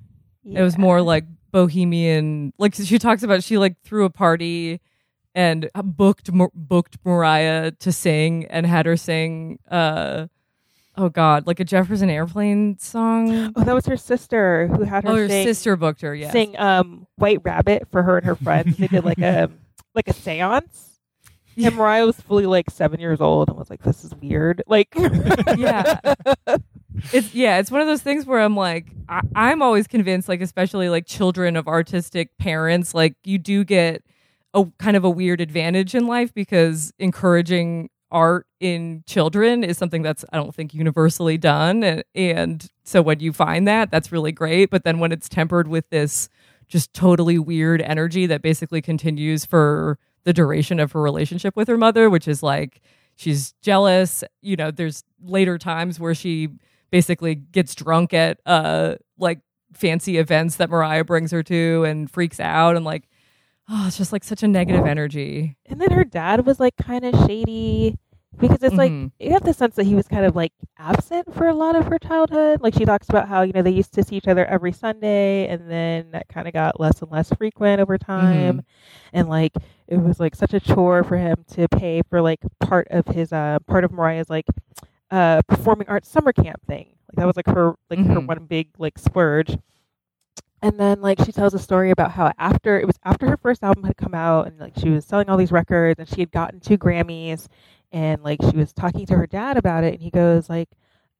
It 0.49 0.61
was 0.61 0.77
more 0.77 1.01
like 1.01 1.25
bohemian. 1.51 2.53
Like 2.57 2.75
she 2.75 2.99
talks 2.99 3.23
about, 3.23 3.43
she 3.43 3.57
like 3.57 3.81
threw 3.83 4.05
a 4.05 4.09
party 4.09 4.79
and 5.33 5.69
booked 5.83 6.29
booked 6.53 6.97
Mariah 7.03 7.71
to 7.71 7.91
sing 7.91 8.45
and 8.45 8.65
had 8.65 8.85
her 8.85 8.97
sing. 8.97 9.59
uh 9.69 10.27
Oh 10.97 11.09
God, 11.09 11.45
like 11.45 11.59
a 11.59 11.65
Jefferson 11.65 12.09
Airplane 12.09 12.79
song. 12.79 13.51
Oh, 13.57 13.63
that 13.65 13.75
was 13.75 13.85
her 13.87 13.97
sister 13.97 14.67
who 14.67 14.83
had 14.83 15.03
her 15.03 15.09
Oh, 15.09 15.15
her 15.15 15.27
sing, 15.27 15.45
sister 15.45 15.75
booked 15.75 15.99
her. 16.01 16.15
Yeah, 16.15 16.31
sing 16.31 16.57
um 16.57 17.05
White 17.17 17.39
Rabbit 17.43 17.87
for 17.91 18.01
her 18.03 18.17
and 18.17 18.25
her 18.25 18.35
friends. 18.35 18.77
they 18.77 18.87
did 18.87 19.03
like 19.03 19.17
a 19.19 19.49
like 19.93 20.07
a 20.07 20.13
séance. 20.13 20.91
And 21.57 21.75
Mariah 21.75 22.05
was 22.05 22.19
fully 22.19 22.45
like 22.45 22.69
seven 22.69 22.99
years 22.99 23.19
old 23.21 23.47
and 23.49 23.57
was 23.57 23.69
like, 23.69 23.81
"This 23.81 24.03
is 24.03 24.13
weird." 24.15 24.61
Like, 24.67 24.93
Yeah. 25.57 25.99
it's 27.13 27.33
yeah 27.33 27.57
it's 27.57 27.71
one 27.71 27.81
of 27.81 27.87
those 27.87 28.01
things 28.01 28.25
where 28.25 28.39
i'm 28.39 28.55
like 28.55 28.87
I, 29.09 29.21
i'm 29.35 29.61
always 29.61 29.87
convinced 29.87 30.29
like 30.29 30.41
especially 30.41 30.89
like 30.89 31.05
children 31.05 31.55
of 31.55 31.67
artistic 31.67 32.37
parents 32.37 32.93
like 32.93 33.15
you 33.23 33.37
do 33.37 33.63
get 33.63 34.03
a 34.53 34.65
kind 34.79 34.95
of 34.95 35.03
a 35.03 35.09
weird 35.09 35.41
advantage 35.41 35.95
in 35.95 36.07
life 36.07 36.33
because 36.33 36.93
encouraging 36.99 37.89
art 38.11 38.47
in 38.59 39.03
children 39.07 39.63
is 39.63 39.77
something 39.77 40.01
that's 40.01 40.23
i 40.31 40.37
don't 40.37 40.55
think 40.55 40.73
universally 40.73 41.37
done 41.37 41.83
and, 41.83 42.03
and 42.13 42.69
so 42.83 43.01
when 43.01 43.19
you 43.19 43.33
find 43.33 43.67
that 43.67 43.91
that's 43.91 44.11
really 44.11 44.31
great 44.31 44.69
but 44.69 44.83
then 44.83 44.99
when 44.99 45.11
it's 45.11 45.27
tempered 45.27 45.67
with 45.67 45.89
this 45.89 46.29
just 46.67 46.93
totally 46.93 47.37
weird 47.37 47.81
energy 47.81 48.25
that 48.25 48.41
basically 48.41 48.81
continues 48.81 49.45
for 49.45 49.99
the 50.23 50.33
duration 50.33 50.79
of 50.79 50.91
her 50.93 51.01
relationship 51.01 51.55
with 51.55 51.67
her 51.67 51.77
mother 51.77 52.09
which 52.09 52.27
is 52.27 52.41
like 52.41 52.81
she's 53.15 53.53
jealous 53.61 54.23
you 54.41 54.55
know 54.55 54.71
there's 54.71 55.03
later 55.21 55.57
times 55.57 55.99
where 55.99 56.15
she 56.15 56.49
basically 56.91 57.35
gets 57.35 57.75
drunk 57.75 58.13
at 58.13 58.39
uh 58.45 58.95
like 59.17 59.39
fancy 59.73 60.17
events 60.17 60.55
that 60.57 60.69
Mariah 60.69 61.03
brings 61.03 61.31
her 61.31 61.43
to 61.43 61.83
and 61.83 62.09
freaks 62.09 62.39
out 62.39 62.75
and 62.75 62.85
like 62.85 63.03
oh 63.69 63.85
it's 63.87 63.97
just 63.97 64.13
like 64.13 64.23
such 64.23 64.43
a 64.43 64.47
negative 64.47 64.85
energy. 64.85 65.57
and 65.65 65.81
then 65.81 65.91
her 65.91 66.03
dad 66.03 66.45
was 66.45 66.59
like 66.59 66.75
kind 66.77 67.03
of 67.03 67.13
shady 67.25 67.97
because 68.39 68.61
it's 68.61 68.75
Mhm. 68.75 68.77
like 68.77 69.11
you 69.19 69.31
have 69.31 69.43
the 69.43 69.53
sense 69.53 69.75
that 69.75 69.85
he 69.85 69.95
was 69.95 70.07
kind 70.09 70.25
of 70.25 70.35
like 70.35 70.51
absent 70.77 71.33
for 71.35 71.47
a 71.47 71.53
lot 71.53 71.75
of 71.77 71.85
her 71.87 71.97
childhood. 71.97 72.59
Like 72.61 72.73
she 72.73 72.83
talks 72.83 73.07
about 73.07 73.29
how 73.29 73.43
you 73.43 73.53
know 73.53 73.61
they 73.61 73.71
used 73.71 73.93
to 73.93 74.03
see 74.03 74.17
each 74.17 74.27
other 74.27 74.45
every 74.45 74.73
Sunday, 74.73 75.47
and 75.47 75.71
then 75.71 76.11
that 76.11 76.27
kind 76.27 76.45
of 76.45 76.53
got 76.53 76.77
less 76.77 77.01
and 77.01 77.09
less 77.09 77.31
frequent 77.37 77.79
over 77.79 77.97
time, 77.97 78.63
and 79.13 79.29
like 79.29 79.53
it 79.87 79.97
was 79.97 80.19
like 80.19 80.35
such 80.35 80.53
a 80.53 80.59
chore 80.59 81.03
for 81.05 81.15
him 81.17 81.45
to 81.53 81.67
pay 81.69 82.01
for 82.09 82.21
like 82.21 82.39
part 82.59 82.87
of 82.91 83.07
his 83.07 83.31
uh 83.31 83.59
part 83.67 83.85
of 83.85 83.91
Mariah's 83.93 84.29
like 84.29 84.45
uh 85.11 85.41
performing 85.47 85.87
arts 85.87 86.09
summer 86.09 86.33
camp 86.33 86.61
thing. 86.67 86.87
Like 87.09 87.17
that 87.17 87.27
was 87.27 87.35
like 87.35 87.47
her 87.47 87.75
like 87.89 87.99
her 87.99 88.21
Mhm. 88.21 88.27
one 88.27 88.45
big 88.45 88.69
like 88.77 88.97
splurge. 88.97 89.57
And 90.61 90.79
then 90.79 91.01
like 91.01 91.19
she 91.23 91.31
tells 91.31 91.53
a 91.53 91.59
story 91.59 91.91
about 91.91 92.11
how 92.11 92.31
after 92.39 92.79
it 92.79 92.87
was 92.87 92.97
after 93.03 93.27
her 93.29 93.37
first 93.37 93.63
album 93.63 93.83
had 93.83 93.97
come 93.97 94.15
out 94.15 94.47
and 94.47 94.59
like 94.59 94.73
she 94.77 94.89
was 94.89 95.05
selling 95.05 95.29
all 95.29 95.37
these 95.37 95.51
records 95.51 95.99
and 95.99 96.09
she 96.09 96.21
had 96.21 96.31
gotten 96.31 96.59
two 96.59 96.77
Grammys 96.77 97.47
and 97.91 98.23
like 98.23 98.39
she 98.41 98.57
was 98.57 98.73
talking 98.73 99.05
to 99.05 99.15
her 99.15 99.27
dad 99.27 99.57
about 99.57 99.83
it 99.83 99.93
and 99.93 100.01
he 100.01 100.09
goes 100.09 100.49
like 100.49 100.69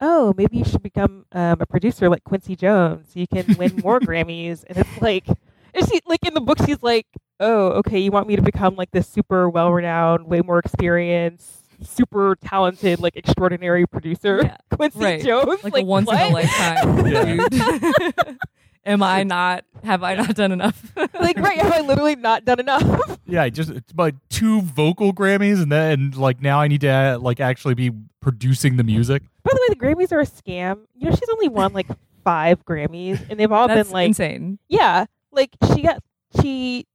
oh 0.02 0.34
maybe 0.36 0.58
you 0.58 0.66
should 0.66 0.82
become 0.82 1.26
um, 1.34 1.58
a 1.62 1.66
producer 1.66 2.10
like 2.10 2.24
Quincy 2.24 2.56
Jones 2.56 3.10
so 3.14 3.20
you 3.20 3.28
can 3.28 3.56
win 3.58 3.76
more 3.84 4.00
Grammys 4.08 4.64
and 4.68 4.78
it's 4.80 5.02
like 5.02 5.28
and 5.28 5.88
she 5.88 6.00
like 6.08 6.26
in 6.26 6.34
the 6.34 6.42
book 6.42 6.58
she's 6.66 6.82
like 6.82 7.06
oh 7.40 7.68
okay 7.74 8.00
you 8.00 8.10
want 8.12 8.28
me 8.28 8.36
to 8.36 8.42
become 8.42 8.76
like 8.76 8.92
this 8.92 9.08
super 9.08 9.48
well 9.48 9.72
renowned 9.72 10.26
way 10.26 10.42
more 10.42 10.58
experienced 10.60 11.65
super 11.82 12.36
talented 12.44 13.00
like 13.00 13.16
extraordinary 13.16 13.86
producer 13.88 14.40
Yeah, 14.44 14.58
Quincy 14.76 15.00
right. 15.00 15.24
Jones 15.24 15.64
Like, 15.64 15.84
a 15.84 15.84
once 15.84 16.10
in 16.10 16.16
a 16.18 16.30
lifetime 16.30 17.08
Yeah. 17.08 17.48
dude. 17.50 18.38
Am 18.88 19.02
I 19.02 19.24
not 19.24 19.66
have 19.84 20.04
I 20.04 20.14
not 20.16 20.36
done 20.36 20.52
enough? 20.52 20.92
like 21.20 21.38
right 21.40 21.58
have 21.60 21.72
I 21.74 21.82
literally 21.82 22.16
not 22.16 22.46
done 22.46 22.60
enough 22.60 23.20
Yeah, 23.26 23.50
just 23.50 23.72
it's 23.72 23.92
about 23.92 24.14
two 24.30 24.62
vocal 24.62 25.12
Grammys, 25.12 25.60
and 25.62 25.72
then 25.72 26.12
like 26.12 26.40
now 26.42 26.62
I 26.62 26.68
need 26.68 26.82
to 26.82 26.90
uh, 26.90 27.18
like 27.20 27.40
actually 27.40 27.74
be 27.74 27.92
producing 28.22 28.78
the 28.78 28.84
music. 28.84 29.24
By 29.44 29.52
the 29.54 29.60
way, 29.62 29.76
the 29.76 29.84
Grammys 29.84 30.12
are 30.12 30.20
a 30.20 30.26
scam. 30.26 30.82
You 30.94 31.10
know, 31.10 31.16
she's 31.16 31.30
only 31.32 31.48
won 31.48 31.74
like 31.74 31.88
five 32.24 32.64
Grammys, 32.66 33.28
and 33.30 33.40
they've 33.40 33.52
all 33.52 33.68
That's 33.68 33.88
been 33.90 33.94
like, 33.94 34.08
insane. 34.10 34.60
yeah, 34.68 35.06
like 35.32 35.50
she 35.74 35.82
got, 35.82 36.04
she 36.44 36.86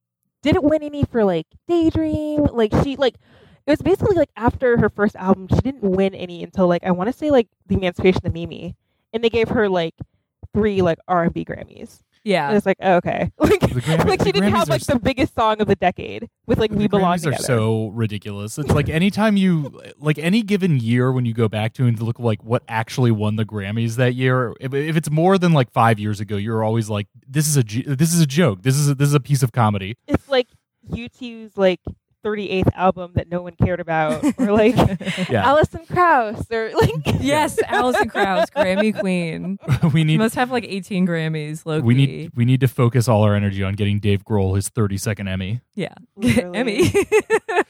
didn't 0.42 0.62
win 0.62 0.84
any 0.84 1.02
for 1.04 1.24
like 1.24 1.46
Daydream. 1.66 2.44
Like 2.52 2.72
she, 2.84 2.94
like 2.94 3.16
it 3.66 3.70
was 3.70 3.82
basically 3.82 4.16
like 4.16 4.30
after 4.36 4.78
her 4.78 4.88
first 4.88 5.16
album, 5.16 5.48
she 5.48 5.60
didn't 5.60 5.82
win 5.82 6.14
any 6.14 6.42
until 6.42 6.66
like 6.68 6.84
I 6.84 6.90
want 6.90 7.10
to 7.10 7.16
say 7.16 7.30
like 7.30 7.48
the 7.66 7.74
Emancipation 7.76 8.26
of 8.26 8.32
Mimi, 8.32 8.74
and 9.12 9.22
they 9.24 9.30
gave 9.30 9.48
her 9.50 9.68
like 9.68 9.94
three 10.54 10.82
like 10.82 10.98
R 11.08 11.24
and 11.24 11.32
B 11.34 11.44
Grammys. 11.44 12.00
And 12.22 12.32
Yeah. 12.32 12.52
it's 12.52 12.66
like 12.66 12.76
oh, 12.82 12.96
okay, 12.96 13.30
like 13.38 13.60
The 13.60 13.80
Gram- 13.80 14.06
like 14.08 14.22
she 14.22 14.32
didn't 14.32 14.50
Grammys 14.52 14.56
have 14.56 14.68
like 14.68 14.80
s- 14.82 14.86
the 14.88 14.98
biggest 14.98 15.34
song 15.34 15.60
of 15.60 15.68
the 15.68 15.74
decade 15.76 16.28
with 16.46 16.58
like 16.58 16.70
the 16.70 16.76
We 16.76 16.88
Belong 16.88 17.16
Grammys 17.18 17.22
Together. 17.24 17.36
are 17.36 17.46
so 17.46 17.88
ridiculous. 17.88 18.58
It's 18.58 18.70
like 18.72 18.88
anytime 18.88 19.36
you 19.36 19.80
like 19.98 20.18
any 20.18 20.42
given 20.42 20.78
year 20.78 21.12
when 21.12 21.24
you 21.24 21.32
go 21.32 21.48
back 21.48 21.72
to 21.74 21.86
and 21.86 21.98
look 22.02 22.18
like 22.18 22.42
what 22.44 22.62
actually 22.68 23.10
won 23.10 23.36
the 23.36 23.44
Grammys 23.46 23.96
that 23.96 24.14
year. 24.14 24.54
If, 24.60 24.74
if 24.74 24.96
it's 24.96 25.10
more 25.10 25.38
than 25.38 25.52
like 25.52 25.70
five 25.70 25.98
years 25.98 26.20
ago, 26.20 26.36
you're 26.36 26.62
always 26.64 26.90
like, 26.90 27.06
this 27.26 27.46
is 27.48 27.56
a 27.56 27.62
j- 27.62 27.84
this 27.86 28.12
is 28.12 28.20
a 28.20 28.26
joke. 28.26 28.62
This 28.62 28.76
is 28.76 28.90
a, 28.90 28.94
this 28.94 29.08
is 29.08 29.14
a 29.14 29.20
piece 29.20 29.42
of 29.42 29.52
comedy. 29.52 29.96
it's 30.06 30.28
like 30.28 30.48
U2's 30.90 31.56
like 31.56 31.80
38th 32.24 32.70
album 32.74 33.12
that 33.14 33.30
no 33.30 33.42
one 33.42 33.54
cared 33.62 33.80
about, 33.80 34.22
or 34.38 34.52
like 34.52 34.76
Yeah, 35.28 35.46
Alison 35.46 35.84
Krauss, 35.86 36.44
or 36.50 36.70
like 36.74 36.90
yes, 37.20 37.58
Alison 37.66 38.08
Krauss, 38.08 38.50
Grammy 38.50 38.98
Queen. 38.98 39.58
we 39.92 40.04
need 40.04 40.18
must 40.18 40.34
have 40.34 40.50
like 40.50 40.64
18 40.64 41.06
Grammys. 41.06 41.64
Low 41.64 41.80
we 41.80 41.94
need 41.94 42.32
we 42.34 42.44
need 42.44 42.60
to 42.60 42.68
focus 42.68 43.08
all 43.08 43.22
our 43.22 43.34
energy 43.34 43.62
on 43.62 43.74
getting 43.74 43.98
Dave 44.00 44.24
Grohl 44.24 44.56
his 44.56 44.68
30 44.68 44.98
second 44.98 45.28
Emmy 45.28 45.60
yeah. 45.80 45.94
Emmy. 46.54 46.92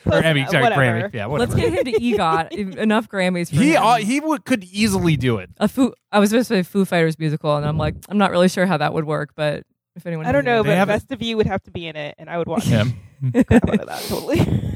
or 0.06 0.14
Emmy, 0.14 0.44
sorry, 0.46 0.64
Whatever. 0.64 0.82
Grammy. 0.82 1.14
Yeah, 1.14 1.26
whatever. 1.26 1.52
Let's 1.52 1.54
get 1.54 1.72
him 1.72 1.84
to 1.92 2.00
EGOT. 2.00 2.76
Enough 2.76 3.08
Grammys 3.08 3.50
for 3.50 3.56
he 3.56 3.72
him. 3.74 3.82
uh, 3.82 3.96
he 3.96 4.20
would, 4.20 4.44
could 4.44 4.64
easily 4.64 5.16
do 5.16 5.38
it. 5.38 5.50
a 5.58 5.68
Foo, 5.68 5.94
I 6.10 6.18
was 6.18 6.30
supposed 6.30 6.48
to 6.48 6.54
say 6.56 6.62
Foo 6.64 6.84
Fighters 6.84 7.18
musical, 7.18 7.56
and 7.56 7.64
I'm 7.64 7.78
like, 7.78 7.94
I'm 8.08 8.18
not 8.18 8.32
really 8.32 8.48
sure 8.48 8.66
how 8.66 8.76
that 8.78 8.92
would 8.92 9.04
work, 9.04 9.30
but 9.36 9.64
if 10.00 10.06
anyone, 10.06 10.26
I 10.26 10.32
don't 10.32 10.44
know, 10.44 10.64
but 10.64 10.74
have- 10.76 10.88
Best 10.88 11.10
of 11.12 11.22
You 11.22 11.36
would 11.36 11.46
have 11.46 11.62
to 11.64 11.70
be 11.70 11.86
in 11.86 11.96
it, 11.96 12.14
and 12.18 12.28
I 12.28 12.38
would 12.38 12.48
watch 12.48 12.66
Yeah. 12.66 12.84
the 13.22 13.44
crap 13.44 13.68
out 13.68 13.80
of 13.80 13.86
that 13.86 14.02
totally. 14.08 14.40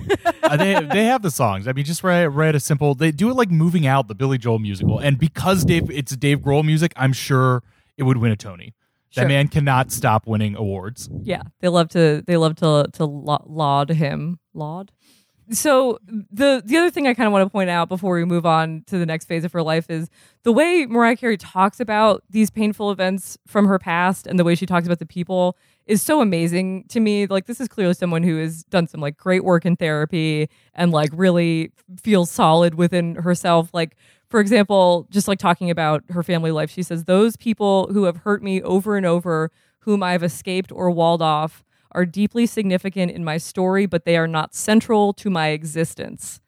Uh, 0.43 0.57
they 0.59 0.75
they 0.85 1.05
have 1.07 1.23
the 1.23 1.31
songs. 1.31 1.67
I 1.67 1.73
mean, 1.73 1.87
just 1.87 2.05
write 2.05 2.27
write 2.27 2.55
a 2.55 2.61
simple. 2.61 2.95
They 2.95 3.11
do 3.11 3.31
it 3.31 3.35
like 3.35 3.51
"Moving 3.51 3.87
Out," 3.87 4.07
the 4.09 4.15
Billy 4.15 4.37
Joel 4.37 4.59
musical, 4.59 4.99
and 4.99 5.19
because 5.19 5.65
Dave 5.65 5.91
it's 5.91 6.15
Dave 6.17 6.41
Grohl 6.41 6.63
music, 6.63 6.93
I'm 6.97 7.15
sure 7.15 7.63
it 7.97 8.03
would 8.03 8.19
win 8.19 8.31
a 8.31 8.37
Tony. 8.37 8.75
Sure. 9.09 9.25
That 9.25 9.29
man 9.29 9.49
cannot 9.49 9.91
stop 9.91 10.27
winning 10.27 10.55
awards. 10.57 11.09
Yeah, 11.23 11.43
they 11.61 11.69
love 11.69 11.89
to 11.91 12.23
they 12.27 12.37
love 12.37 12.57
to 12.57 12.87
to 12.93 13.05
la- 13.07 13.43
laud 13.47 13.89
him. 13.91 14.39
Laud. 14.53 14.93
So 15.51 15.99
the 16.07 16.63
the 16.65 16.77
other 16.79 16.91
thing 16.91 17.07
I 17.07 17.13
kind 17.13 17.27
of 17.27 17.33
want 17.33 17.45
to 17.45 17.51
point 17.51 17.69
out 17.69 17.89
before 17.89 18.15
we 18.15 18.25
move 18.25 18.47
on 18.47 18.83
to 18.87 18.97
the 18.99 19.05
next 19.05 19.27
phase 19.27 19.45
of 19.45 19.53
her 19.53 19.63
life 19.63 19.91
is 19.91 20.09
the 20.43 20.53
way 20.53 20.87
Mariah 20.87 21.17
Carey 21.17 21.37
talks 21.37 21.81
about 21.81 22.23
these 22.31 22.51
painful 22.51 22.91
events 22.91 23.37
from 23.47 23.67
her 23.67 23.79
past 23.79 24.27
and 24.27 24.39
the 24.39 24.45
way 24.45 24.55
she 24.55 24.65
talks 24.65 24.87
about 24.87 25.01
the 25.01 25.07
people 25.07 25.59
is 25.87 26.01
so 26.01 26.23
amazing 26.23 26.85
to 26.89 26.99
me. 26.99 27.27
Like 27.27 27.45
this 27.45 27.61
is 27.61 27.69
clearly 27.69 27.93
someone 27.93 28.23
who 28.23 28.39
has 28.39 28.65
done 28.65 28.87
some 28.87 29.03
like 29.03 29.19
great 29.19 29.45
work 29.45 29.67
in 29.67 29.77
therapy 29.77 30.49
and 30.73 30.93
like 30.93 31.11
really 31.13 31.73
feels 32.03 32.31
solid 32.31 32.77
within 32.77 33.17
herself. 33.17 33.69
Like 33.75 33.97
for 34.31 34.41
example, 34.41 35.07
just 35.11 35.29
like 35.29 35.39
talking 35.39 35.71
about 35.71 36.05
her 36.09 36.23
family 36.23 36.53
life, 36.53 36.71
she 36.71 36.83
says 36.83 37.05
those 37.05 37.37
people 37.37 37.93
who 37.93 38.05
have 38.05 38.19
hurt 38.19 38.43
me 38.43 38.63
over 38.63 38.97
and 38.97 39.05
over, 39.05 39.51
whom 39.81 40.03
I 40.03 40.13
have 40.13 40.23
escaped 40.23 40.73
or 40.73 40.91
walled 40.91 41.21
off 41.21 41.63
are 41.95 42.05
deeply 42.05 42.47
significant 42.47 43.13
in 43.13 43.25
my 43.25 43.37
story, 43.37 43.87
but 43.87 44.05
they 44.05 44.17
are 44.17 44.27
not 44.27 44.55
central 44.55 45.13
to 45.15 45.31
my 45.31 45.49
existence. 45.49 46.41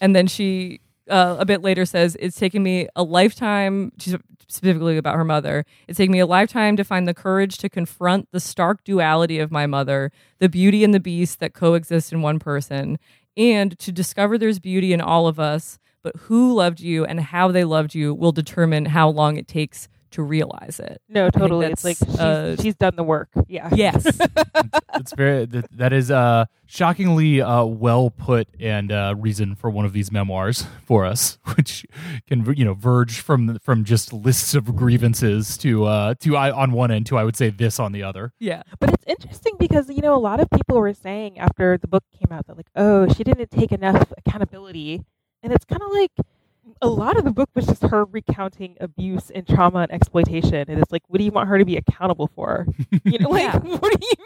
And 0.00 0.14
then 0.14 0.26
she, 0.26 0.80
uh, 1.08 1.36
a 1.38 1.44
bit 1.44 1.62
later, 1.62 1.84
says, 1.84 2.16
It's 2.20 2.38
taken 2.38 2.62
me 2.62 2.88
a 2.94 3.02
lifetime, 3.02 3.92
she's 3.98 4.16
specifically 4.48 4.96
about 4.96 5.16
her 5.16 5.24
mother, 5.24 5.64
it's 5.86 5.96
taken 5.96 6.12
me 6.12 6.20
a 6.20 6.26
lifetime 6.26 6.76
to 6.76 6.84
find 6.84 7.06
the 7.06 7.14
courage 7.14 7.58
to 7.58 7.68
confront 7.68 8.28
the 8.32 8.40
stark 8.40 8.84
duality 8.84 9.38
of 9.38 9.50
my 9.50 9.66
mother, 9.66 10.10
the 10.38 10.48
beauty 10.48 10.84
and 10.84 10.94
the 10.94 11.00
beast 11.00 11.40
that 11.40 11.54
coexist 11.54 12.12
in 12.12 12.22
one 12.22 12.38
person, 12.38 12.98
and 13.36 13.78
to 13.78 13.92
discover 13.92 14.38
there's 14.38 14.58
beauty 14.58 14.92
in 14.92 15.00
all 15.00 15.26
of 15.26 15.38
us, 15.38 15.78
but 16.02 16.16
who 16.16 16.54
loved 16.54 16.80
you 16.80 17.04
and 17.04 17.20
how 17.20 17.50
they 17.50 17.64
loved 17.64 17.94
you 17.94 18.14
will 18.14 18.32
determine 18.32 18.86
how 18.86 19.08
long 19.08 19.36
it 19.36 19.48
takes 19.48 19.88
to 20.12 20.22
realize 20.22 20.80
it. 20.80 21.00
no, 21.08 21.30
totally. 21.30 21.66
It's 21.66 21.84
like 21.84 21.98
she's, 21.98 22.18
uh, 22.18 22.56
she's 22.60 22.74
done 22.76 22.96
the 22.96 23.04
work. 23.04 23.28
Yeah. 23.48 23.68
Yes. 23.74 24.18
It's 24.94 25.12
very 25.14 25.44
that, 25.46 25.70
that 25.78 25.92
is 25.92 26.10
uh 26.10 26.46
shockingly 26.66 27.40
uh 27.40 27.64
well 27.64 28.10
put 28.10 28.48
and 28.58 28.90
uh 28.90 29.14
reason 29.16 29.54
for 29.54 29.70
one 29.70 29.84
of 29.84 29.92
these 29.92 30.10
memoirs 30.10 30.66
for 30.84 31.04
us, 31.04 31.38
which 31.54 31.86
can 32.26 32.44
you 32.56 32.64
know 32.64 32.74
verge 32.74 33.20
from 33.20 33.58
from 33.60 33.84
just 33.84 34.12
lists 34.12 34.54
of 34.54 34.74
grievances 34.74 35.56
to 35.58 35.84
uh 35.84 36.14
to 36.20 36.36
I 36.36 36.50
on 36.50 36.72
one 36.72 36.90
end 36.90 37.06
to 37.06 37.16
I 37.16 37.22
would 37.22 37.36
say 37.36 37.50
this 37.50 37.78
on 37.78 37.92
the 37.92 38.02
other. 38.02 38.32
yeah. 38.40 38.62
But 38.80 38.90
it's 38.90 39.04
interesting 39.06 39.54
because 39.58 39.88
you 39.88 40.00
know 40.02 40.14
a 40.14 40.18
lot 40.18 40.40
of 40.40 40.50
people 40.50 40.78
were 40.80 40.94
saying 40.94 41.38
after 41.38 41.78
the 41.78 41.86
book 41.86 42.02
came 42.18 42.36
out 42.36 42.46
that 42.48 42.56
like, 42.56 42.70
oh, 42.74 43.06
she 43.12 43.22
didn't 43.22 43.50
take 43.52 43.70
enough 43.70 44.12
accountability, 44.18 45.04
and 45.44 45.52
it's 45.52 45.64
kind 45.64 45.82
of 45.82 45.92
like 45.92 46.10
a 46.82 46.88
lot 46.88 47.16
of 47.18 47.24
the 47.24 47.30
book 47.32 47.50
was 47.54 47.66
just 47.66 47.82
her 47.82 48.04
recounting 48.04 48.76
abuse 48.80 49.30
and 49.34 49.46
trauma 49.46 49.80
and 49.80 49.92
exploitation, 49.92 50.64
and 50.68 50.80
it's 50.80 50.92
like, 50.92 51.02
what 51.08 51.18
do 51.18 51.24
you 51.24 51.30
want 51.30 51.48
her 51.48 51.58
to 51.58 51.64
be 51.64 51.76
accountable 51.76 52.30
for? 52.34 52.66
You 53.04 53.18
know, 53.18 53.28
like 53.30 53.42
Yeah. 53.42 53.58
what 53.78 54.00
do 54.00 54.06
you 54.06 54.24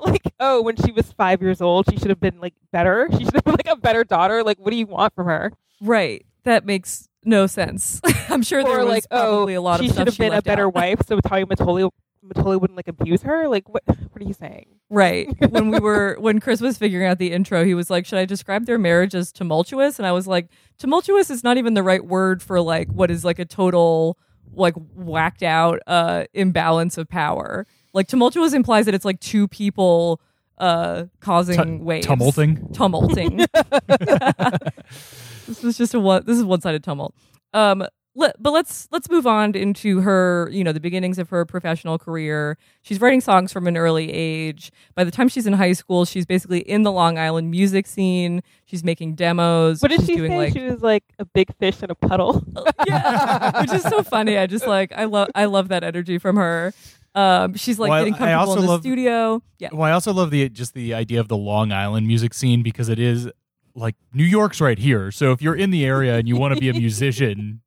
like? 0.00 0.22
Oh, 0.40 0.62
when 0.62 0.76
she 0.76 0.92
was 0.92 1.12
five 1.12 1.40
years 1.42 1.60
old, 1.60 1.86
she 1.90 1.96
should 1.96 2.10
have 2.10 2.20
been 2.20 2.40
like 2.40 2.54
better. 2.72 3.08
She 3.16 3.24
should 3.24 3.34
have 3.34 3.44
been 3.44 3.54
like 3.54 3.68
a 3.68 3.76
better 3.76 4.04
daughter. 4.04 4.42
Like, 4.42 4.58
what 4.58 4.70
do 4.70 4.76
you 4.76 4.86
want 4.86 5.14
from 5.14 5.26
her? 5.26 5.52
Right. 5.80 6.24
That 6.44 6.64
makes 6.66 7.08
no 7.24 7.46
sense. 7.46 8.00
I'm 8.28 8.42
sure 8.42 8.64
there 8.64 8.80
or 8.80 8.84
was 8.84 8.88
like, 8.88 9.04
oh, 9.10 9.48
a 9.48 9.58
lot 9.58 9.80
she 9.80 9.86
of 9.86 9.92
stuff 9.92 10.00
should 10.00 10.06
have 10.08 10.14
she 10.14 10.22
been 10.24 10.32
a 10.32 10.42
better 10.42 10.66
out. 10.66 10.74
wife. 10.74 11.00
So 11.06 11.20
Tommy 11.20 11.44
Mottola, 11.44 11.90
Mottola 12.24 12.60
wouldn't 12.60 12.76
like 12.76 12.88
abuse 12.88 13.22
her. 13.22 13.48
Like 13.48 13.68
what? 13.68 13.82
What 13.86 14.22
are 14.22 14.24
you 14.26 14.34
saying? 14.34 14.66
Right. 14.90 15.28
When 15.50 15.70
we 15.70 15.78
were 15.80 16.16
when 16.20 16.38
Chris 16.40 16.60
was 16.60 16.78
figuring 16.78 17.06
out 17.06 17.18
the 17.18 17.32
intro, 17.32 17.64
he 17.64 17.74
was 17.74 17.90
like, 17.90 18.06
"Should 18.06 18.18
I 18.18 18.24
describe 18.24 18.66
their 18.66 18.78
marriage 18.78 19.14
as 19.14 19.32
tumultuous?" 19.32 19.98
And 19.98 20.06
I 20.06 20.12
was 20.12 20.26
like, 20.26 20.48
"Tumultuous 20.78 21.30
is 21.30 21.42
not 21.42 21.56
even 21.56 21.74
the 21.74 21.82
right 21.82 22.04
word 22.04 22.42
for 22.42 22.60
like 22.60 22.88
what 22.92 23.10
is 23.10 23.24
like 23.24 23.38
a 23.38 23.44
total 23.44 24.18
like 24.54 24.74
whacked 24.94 25.42
out 25.42 25.80
uh 25.86 26.24
imbalance 26.34 26.96
of 26.98 27.08
power. 27.08 27.66
Like 27.92 28.06
tumultuous 28.08 28.52
implies 28.52 28.84
that 28.86 28.94
it's 28.94 29.04
like 29.04 29.18
two 29.20 29.48
people 29.48 30.20
uh 30.58 31.04
causing 31.20 31.78
Tu- 31.78 31.84
waves. 31.84 32.06
tumulting. 32.06 32.68
Tumulting. 32.72 33.38
this 35.46 35.64
is 35.64 35.76
just 35.78 35.94
a 35.94 36.00
one 36.00 36.22
this 36.26 36.36
is 36.38 36.44
one-sided 36.44 36.84
tumult. 36.84 37.14
Um 37.52 37.84
let, 38.14 38.34
but 38.42 38.52
let's 38.52 38.88
let's 38.92 39.08
move 39.08 39.26
on 39.26 39.54
into 39.54 40.00
her, 40.02 40.48
you 40.52 40.62
know, 40.62 40.72
the 40.72 40.80
beginnings 40.80 41.18
of 41.18 41.30
her 41.30 41.44
professional 41.46 41.98
career. 41.98 42.58
She's 42.82 43.00
writing 43.00 43.20
songs 43.22 43.52
from 43.52 43.66
an 43.66 43.76
early 43.76 44.12
age. 44.12 44.70
By 44.94 45.04
the 45.04 45.10
time 45.10 45.28
she's 45.28 45.46
in 45.46 45.54
high 45.54 45.72
school, 45.72 46.04
she's 46.04 46.26
basically 46.26 46.60
in 46.60 46.82
the 46.82 46.92
Long 46.92 47.18
Island 47.18 47.50
music 47.50 47.86
scene. 47.86 48.42
She's 48.66 48.84
making 48.84 49.14
demos. 49.14 49.80
What 49.80 49.90
did 49.90 50.00
she's 50.00 50.08
she 50.08 50.16
doing 50.16 50.32
say? 50.32 50.36
like 50.36 50.52
she 50.52 50.60
was 50.64 50.82
like 50.82 51.04
a 51.18 51.24
big 51.24 51.54
fish 51.56 51.82
in 51.82 51.90
a 51.90 51.94
puddle. 51.94 52.44
yeah, 52.86 53.60
which 53.62 53.72
is 53.72 53.82
so 53.82 54.02
funny. 54.02 54.36
I 54.36 54.46
just 54.46 54.66
like 54.66 54.92
I 54.94 55.04
love 55.04 55.28
I 55.34 55.46
love 55.46 55.68
that 55.68 55.82
energy 55.82 56.18
from 56.18 56.36
her. 56.36 56.74
Um, 57.14 57.54
she's 57.54 57.78
like 57.78 57.90
Well, 57.90 57.98
I- 58.00 58.04
getting 58.10 58.14
I 58.14 58.18
comfortable 58.18 58.48
also 58.50 58.60
in 58.60 58.66
the 58.66 58.72
love- 58.72 58.80
studio. 58.82 59.42
Yeah, 59.58 59.68
Well, 59.72 59.82
I 59.82 59.92
also 59.92 60.12
love 60.12 60.30
the 60.30 60.48
just 60.50 60.74
the 60.74 60.92
idea 60.94 61.18
of 61.20 61.28
the 61.28 61.36
Long 61.36 61.72
Island 61.72 62.06
music 62.06 62.34
scene 62.34 62.62
because 62.62 62.88
it 62.90 62.98
is 62.98 63.30
like 63.74 63.96
New 64.12 64.24
York's 64.24 64.60
right 64.60 64.78
here. 64.78 65.10
So 65.10 65.32
if 65.32 65.40
you're 65.40 65.54
in 65.56 65.70
the 65.70 65.84
area 65.86 66.16
and 66.16 66.28
you 66.28 66.36
want 66.36 66.52
to 66.54 66.60
be 66.60 66.68
a 66.68 66.74
musician, 66.74 67.61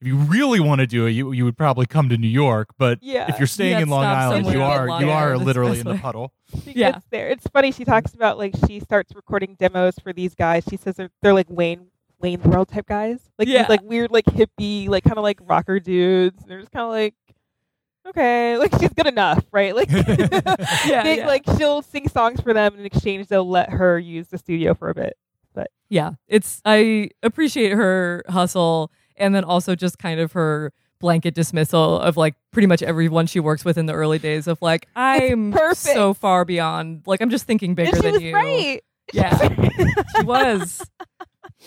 if 0.00 0.06
you 0.06 0.16
really 0.16 0.60
want 0.60 0.80
to 0.80 0.86
do 0.86 1.06
it, 1.06 1.10
you 1.10 1.32
you 1.32 1.44
would 1.44 1.56
probably 1.56 1.86
come 1.86 2.08
to 2.08 2.16
New 2.16 2.28
York. 2.28 2.68
But 2.78 2.98
Yeah. 3.02 3.26
if 3.28 3.38
you're 3.38 3.46
staying 3.46 3.72
gotta 3.74 3.82
in 3.82 3.88
Long 3.88 4.04
Island, 4.04 4.46
you 4.46 4.62
are 4.62 4.82
in 4.84 4.88
Long 4.88 5.00
you 5.02 5.10
are 5.10 5.36
literally 5.48 5.80
in 5.80 5.86
the 5.86 5.96
puddle. 5.96 6.32
she 6.64 6.72
Yeah. 6.72 6.92
gets 6.92 7.06
there. 7.10 7.28
It's 7.28 7.46
funny. 7.48 7.72
She 7.72 7.84
talks 7.84 8.14
about 8.14 8.38
like 8.38 8.54
she 8.66 8.80
starts 8.80 9.14
recording 9.14 9.56
demos 9.58 9.94
for 10.02 10.12
these 10.12 10.34
guys. 10.34 10.64
She 10.68 10.76
says 10.76 10.96
they're 10.96 11.10
they're 11.22 11.34
like 11.34 11.48
Wayne 11.50 11.88
Wayne 12.20 12.40
the 12.40 12.48
World 12.48 12.68
type 12.68 12.86
guys, 12.86 13.18
like 13.38 13.48
these, 13.48 13.66
like 13.68 13.82
weird 13.82 14.10
like 14.10 14.24
hippie 14.26 14.88
like 14.88 15.04
kind 15.04 15.18
of 15.18 15.22
like 15.24 15.38
rocker 15.42 15.78
dudes. 15.80 16.42
And 16.42 16.50
they're 16.50 16.60
just 16.60 16.72
kind 16.72 16.84
of 16.84 16.90
like. 16.90 17.14
Okay, 18.06 18.56
like 18.58 18.72
she's 18.80 18.92
good 18.94 19.06
enough, 19.06 19.44
right? 19.52 19.74
Like, 19.76 19.90
Yeah, 19.90 21.02
they, 21.02 21.18
yeah. 21.18 21.26
like 21.26 21.42
she'll 21.58 21.82
sing 21.82 22.08
songs 22.08 22.40
for 22.40 22.54
them, 22.54 22.72
and 22.72 22.80
in 22.80 22.86
exchange 22.86 23.28
they'll 23.28 23.48
let 23.48 23.68
her 23.70 23.98
use 23.98 24.28
the 24.28 24.38
studio 24.38 24.72
for 24.72 24.88
a 24.88 24.94
bit. 24.94 25.14
But 25.54 25.68
yeah. 25.90 26.12
It's 26.26 26.62
I 26.64 27.10
appreciate 27.22 27.72
her 27.72 28.24
hustle, 28.28 28.90
and 29.18 29.34
then 29.34 29.44
also 29.44 29.74
just 29.74 29.98
kind 29.98 30.20
of 30.20 30.32
her 30.32 30.72
blanket 31.00 31.32
dismissal 31.34 32.00
of 32.00 32.16
like 32.16 32.34
pretty 32.50 32.66
much 32.66 32.82
everyone 32.82 33.26
she 33.26 33.38
works 33.40 33.64
with 33.64 33.78
in 33.78 33.86
the 33.86 33.92
early 33.92 34.18
days 34.18 34.46
of 34.48 34.60
like 34.60 34.88
I'm 34.96 35.54
so 35.74 36.12
far 36.14 36.44
beyond 36.44 37.02
like 37.06 37.20
I'm 37.20 37.30
just 37.30 37.44
thinking 37.46 37.74
bigger 37.74 37.90
and 37.90 37.96
she 37.98 38.02
than 38.02 38.12
was 38.14 38.22
you. 38.22 38.34
right. 38.34 38.84
Yeah. 39.12 39.48
she 40.16 40.22
was. 40.24 40.82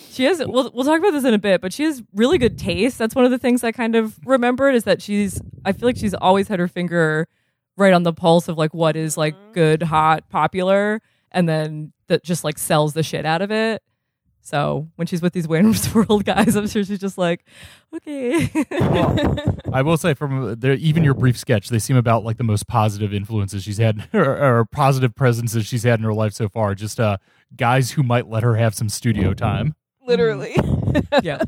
She 0.10 0.24
has. 0.26 0.40
We'll 0.40 0.72
we'll 0.74 0.86
talk 0.86 1.00
about 1.00 1.12
this 1.12 1.24
in 1.26 1.34
a 1.34 1.38
bit, 1.40 1.60
but 1.62 1.74
she 1.74 1.84
has 1.84 2.02
really 2.14 2.38
good 2.38 2.58
taste. 2.58 2.98
That's 2.98 3.16
one 3.16 3.26
of 3.26 3.32
the 3.32 3.38
things 3.38 3.64
I 3.64 3.72
kind 3.72 3.96
of 3.96 4.18
remembered 4.26 4.76
is 4.76 4.84
that 4.86 5.02
she's. 5.02 5.42
I 5.66 5.72
feel 5.74 5.88
like 5.90 5.98
she's 5.98 6.14
always 6.14 6.48
had 6.48 6.60
her 6.60 6.68
finger 6.68 7.28
right 7.78 7.94
on 7.94 8.04
the 8.04 8.14
pulse 8.14 8.48
of 8.48 8.58
like 8.58 8.74
what 8.74 8.96
is 8.96 9.18
like 9.18 9.36
Mhm. 9.36 9.54
good, 9.54 9.84
hot, 9.84 10.30
popular, 10.30 11.02
and 11.32 11.48
then 11.50 11.92
that 12.08 12.24
just 12.24 12.44
like 12.44 12.58
sells 12.58 12.94
the 12.94 13.04
shit 13.04 13.26
out 13.26 13.42
of 13.42 13.52
it. 13.52 13.82
So 14.44 14.90
when 14.96 15.06
she's 15.08 15.22
with 15.22 15.34
these 15.34 15.48
Wayne's 15.48 15.94
World 15.96 16.26
guys, 16.26 16.56
I'm 16.56 16.68
sure 16.68 16.84
she's 16.84 17.00
just 17.00 17.18
like, 17.18 17.46
okay. 17.96 18.50
I 19.74 19.82
will 19.84 19.98
say 19.98 20.14
from 20.14 20.56
there, 20.60 20.74
even 20.74 21.04
your 21.04 21.14
brief 21.14 21.38
sketch, 21.38 21.70
they 21.70 21.80
seem 21.80 21.96
about 21.96 22.24
like 22.24 22.38
the 22.38 22.44
most 22.44 22.68
positive 22.68 23.14
influences 23.14 23.64
she's 23.64 23.78
had 23.78 24.08
or, 24.14 24.60
or 24.60 24.66
positive 24.66 25.14
presences 25.16 25.66
she's 25.66 25.84
had 25.84 26.00
in 26.00 26.04
her 26.06 26.14
life 26.14 26.34
so 26.34 26.50
far. 26.50 26.74
Just 26.76 27.00
uh, 27.00 27.18
guys 27.56 27.92
who 27.92 28.04
might 28.04 28.28
let 28.28 28.44
her 28.44 28.56
have 28.56 28.74
some 28.74 28.90
studio 28.90 29.34
time. 29.34 29.76
Literally. 30.06 30.56
yeah. 31.22 31.44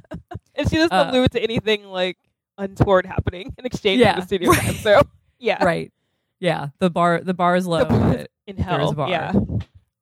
and 0.56 0.70
she 0.70 0.78
doesn't 0.78 0.94
Uh, 0.94 1.10
allude 1.12 1.32
to 1.32 1.42
anything 1.42 1.86
like 1.86 2.18
untoward 2.60 3.06
happening 3.06 3.54
in 3.58 3.66
exchange 3.66 4.00
Yeah. 4.00 4.14
for 4.16 4.22
the 4.22 4.28
studio 4.28 4.52
time. 4.54 4.76
So 4.76 5.02
yeah, 5.40 5.64
Right. 5.66 5.92
Yeah. 6.40 6.68
The 6.80 6.90
bar. 6.92 7.22
The 7.22 7.34
bar 7.34 7.56
is 7.56 7.66
low. 7.66 7.80
The 7.80 7.86
bar- 7.86 8.14
but- 8.18 8.30
in 8.46 8.58
hell. 8.58 8.90
a 8.90 8.94
bar. 8.94 9.10
Yeah, 9.10 9.32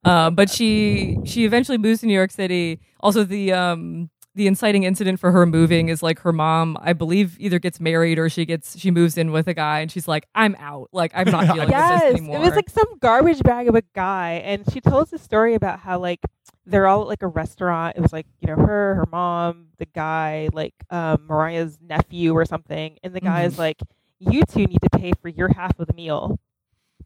Um, 0.03 0.35
but 0.35 0.49
she 0.49 1.17
she 1.25 1.45
eventually 1.45 1.77
moves 1.77 2.01
to 2.01 2.07
New 2.07 2.13
York 2.13 2.31
City. 2.31 2.79
Also, 3.01 3.23
the 3.23 3.53
um 3.53 4.09
the 4.33 4.47
inciting 4.47 4.83
incident 4.83 5.19
for 5.19 5.31
her 5.33 5.45
moving 5.45 5.89
is 5.89 6.01
like 6.01 6.19
her 6.19 6.31
mom, 6.31 6.77
I 6.81 6.93
believe, 6.93 7.35
either 7.39 7.59
gets 7.59 7.79
married 7.81 8.17
or 8.17 8.29
she 8.29 8.45
gets 8.45 8.79
she 8.79 8.89
moves 8.89 9.17
in 9.17 9.31
with 9.31 9.47
a 9.47 9.53
guy, 9.53 9.79
and 9.81 9.91
she's 9.91 10.07
like, 10.07 10.25
"I'm 10.33 10.55
out. 10.57 10.89
Like, 10.93 11.11
I'm 11.13 11.29
not 11.29 11.41
dealing 11.53 11.59
with 11.67 11.69
yes, 11.69 12.13
this 12.13 12.21
it 12.21 12.39
was 12.39 12.55
like 12.55 12.69
some 12.69 12.87
garbage 12.99 13.43
bag 13.43 13.67
of 13.67 13.75
a 13.75 13.83
guy, 13.93 14.41
and 14.45 14.63
she 14.71 14.79
tells 14.81 15.11
a 15.13 15.17
story 15.17 15.53
about 15.53 15.79
how 15.79 15.99
like 15.99 16.21
they're 16.65 16.87
all 16.87 17.01
at 17.01 17.07
like 17.07 17.21
a 17.23 17.27
restaurant. 17.27 17.97
It 17.97 18.01
was 18.01 18.13
like 18.13 18.25
you 18.39 18.47
know 18.47 18.55
her, 18.55 18.95
her 18.95 19.05
mom, 19.11 19.67
the 19.77 19.85
guy, 19.85 20.47
like 20.53 20.73
um, 20.89 21.27
Mariah's 21.27 21.77
nephew 21.81 22.33
or 22.33 22.45
something, 22.45 22.97
and 23.03 23.13
the 23.13 23.19
guy 23.21 23.43
Mhm. 23.43 23.47
is 23.47 23.57
like, 23.59 23.77
"You 24.19 24.43
two 24.45 24.65
need 24.65 24.81
to 24.81 24.97
pay 24.97 25.11
for 25.21 25.27
your 25.27 25.49
half 25.49 25.77
of 25.77 25.87
the 25.87 25.93
meal." 25.93 26.39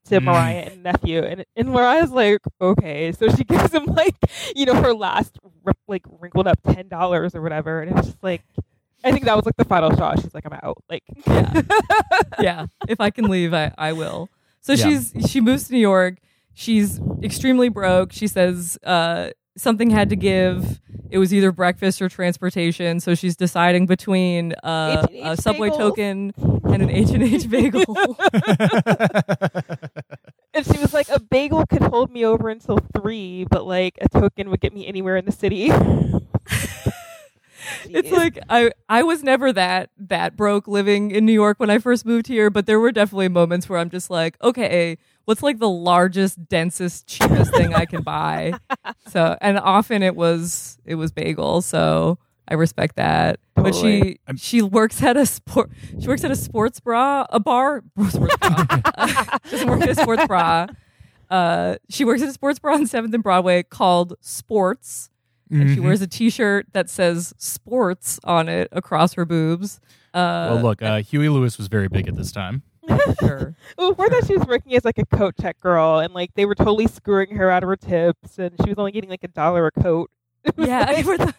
To 0.09 0.19
Mm. 0.19 0.23
Mariah 0.25 0.69
and 0.71 0.83
nephew, 0.83 1.23
and 1.23 1.45
and 1.55 1.69
Mariah's 1.69 2.11
like, 2.11 2.39
okay, 2.61 3.11
so 3.11 3.27
she 3.29 3.43
gives 3.51 3.73
him 3.73 3.85
like, 3.85 4.15
you 4.55 4.65
know, 4.65 4.75
her 4.75 4.93
last 4.93 5.37
like 5.87 6.03
wrinkled 6.19 6.45
up 6.47 6.59
ten 6.63 6.87
dollars 6.87 7.33
or 7.35 7.41
whatever, 7.41 7.81
and 7.81 7.97
it's 7.97 8.07
just 8.07 8.23
like, 8.23 8.43
I 9.03 9.11
think 9.11 9.25
that 9.25 9.35
was 9.35 9.45
like 9.45 9.57
the 9.57 9.65
final 9.65 9.91
straw. 9.93 10.13
She's 10.15 10.33
like, 10.35 10.45
I'm 10.45 10.53
out. 10.61 10.77
Like, 10.89 11.03
Yeah. 11.27 11.61
yeah, 12.39 12.65
if 12.87 12.99
I 13.01 13.09
can 13.09 13.25
leave, 13.25 13.53
I, 13.53 13.73
I 13.77 13.93
will. 13.93 14.29
So 14.61 14.73
Yeah. 14.73 14.85
she's 14.85 15.13
she 15.29 15.41
moves 15.41 15.67
to 15.67 15.73
New 15.73 15.79
York. 15.79 16.17
She's 16.53 16.99
extremely 17.23 17.69
broke. 17.69 18.13
She 18.13 18.27
says 18.27 18.77
uh, 18.83 19.29
something 19.57 19.89
had 19.89 20.09
to 20.09 20.15
give. 20.15 20.79
It 21.09 21.17
was 21.17 21.33
either 21.33 21.51
breakfast 21.51 22.01
or 22.01 22.09
transportation. 22.09 22.99
So 22.99 23.15
she's 23.15 23.35
deciding 23.35 23.85
between 23.85 24.53
uh, 24.63 25.05
H&H 25.09 25.21
a 25.23 25.41
subway 25.41 25.69
bagels. 25.69 25.77
token 25.77 26.33
and 26.65 26.81
an 26.81 26.89
H 26.89 27.09
and 27.09 27.23
H 27.23 27.49
bagel. 27.49 28.17
And 30.55 30.65
she 30.65 30.79
was 30.79 30.93
like, 30.93 31.09
a 31.09 31.19
bagel 31.19 31.65
could 31.65 31.81
hold 31.81 32.11
me 32.11 32.25
over 32.25 32.47
until 32.47 32.79
three, 32.97 33.45
but 33.49 33.65
like 33.65 33.97
a 34.01 34.07
token 34.07 34.49
would 34.49 34.61
get 34.61 34.73
me 34.73 34.87
anywhere 34.87 35.17
in 35.17 35.25
the 35.25 35.33
city. 35.33 35.69
it's 37.89 38.11
like 38.11 38.39
I 38.49 38.71
I 38.87 39.03
was 39.03 39.21
never 39.21 39.51
that 39.51 39.89
that 39.97 40.37
broke 40.37 40.67
living 40.67 41.11
in 41.11 41.25
New 41.25 41.33
York 41.33 41.59
when 41.59 41.69
I 41.69 41.79
first 41.79 42.05
moved 42.05 42.27
here, 42.27 42.49
but 42.49 42.67
there 42.67 42.79
were 42.79 42.93
definitely 42.93 43.27
moments 43.27 43.67
where 43.67 43.79
I'm 43.79 43.89
just 43.89 44.09
like, 44.09 44.41
okay, 44.41 44.97
what's 45.25 45.43
like 45.43 45.59
the 45.59 45.69
largest, 45.69 46.47
densest, 46.47 47.07
cheapest 47.07 47.53
thing 47.53 47.73
I 47.73 47.85
can 47.85 48.01
buy? 48.01 48.53
So, 49.07 49.37
and 49.39 49.57
often 49.59 50.01
it 50.03 50.15
was 50.15 50.77
it 50.83 50.95
was 50.95 51.11
bagel, 51.11 51.61
so 51.61 52.17
I 52.47 52.55
respect 52.55 52.95
that. 52.97 53.39
But 53.55 53.73
she 53.75 54.19
I'm- 54.27 54.35
she 54.37 54.61
works 54.61 55.01
at 55.03 55.15
a 55.15 55.25
sport 55.25 55.69
she 55.99 56.07
works 56.07 56.23
at 56.23 56.31
a 56.31 56.35
sports 56.35 56.79
bra 56.79 57.25
a 57.29 57.39
bar 57.39 57.83
sports 58.09 58.35
bra. 58.37 58.37
Uh, 58.95 59.37
she 59.45 59.51
doesn't 59.51 59.69
work 59.69 59.81
at 59.83 59.89
a 59.89 59.95
sports 59.95 60.25
bra. 60.27 60.67
Uh, 61.29 61.75
she 61.89 62.03
works 62.03 62.21
at 62.21 62.29
a 62.29 62.33
sports 62.33 62.59
bra 62.59 62.73
on 62.73 62.85
Seventh 62.87 63.13
and 63.13 63.23
Broadway 63.23 63.63
called 63.63 64.15
Sports 64.21 65.09
and 65.51 65.69
she 65.69 65.75
Mhm. 65.77 65.83
wears 65.83 66.01
a 66.01 66.07
T-shirt 66.07 66.67
that 66.73 66.89
says 66.89 67.33
"sports" 67.37 68.19
on 68.23 68.49
it 68.49 68.67
across 68.71 69.13
her 69.13 69.25
boobs. 69.25 69.79
Uh, 70.13 70.49
Well, 70.53 70.61
look, 70.63 70.81
uh, 70.81 71.01
Huey 71.01 71.29
Lewis 71.29 71.57
was 71.59 71.67
very 71.67 71.87
big 71.87 72.07
at 72.07 72.15
this 72.15 72.31
time. 72.31 72.63
Sure. 73.19 73.55
well, 73.77 73.89
before 73.91 74.09
that, 74.09 74.25
she 74.27 74.35
was 74.37 74.47
working 74.47 74.75
as 74.75 74.85
like 74.85 74.97
a 74.97 75.05
coat 75.05 75.35
check 75.41 75.59
girl, 75.59 75.99
and 75.99 76.13
like 76.13 76.33
they 76.35 76.45
were 76.45 76.55
totally 76.55 76.87
screwing 76.87 77.35
her 77.35 77.49
out 77.49 77.63
of 77.63 77.69
her 77.69 77.75
tips, 77.77 78.37
and 78.39 78.51
she 78.63 78.69
was 78.69 78.77
only 78.77 78.91
getting 78.91 79.09
like 79.09 79.23
a 79.23 79.27
dollar 79.29 79.67
a 79.67 79.71
coat. 79.71 80.09
Yeah, 80.57 80.79
like- 80.91 81.05
the- 81.05 81.33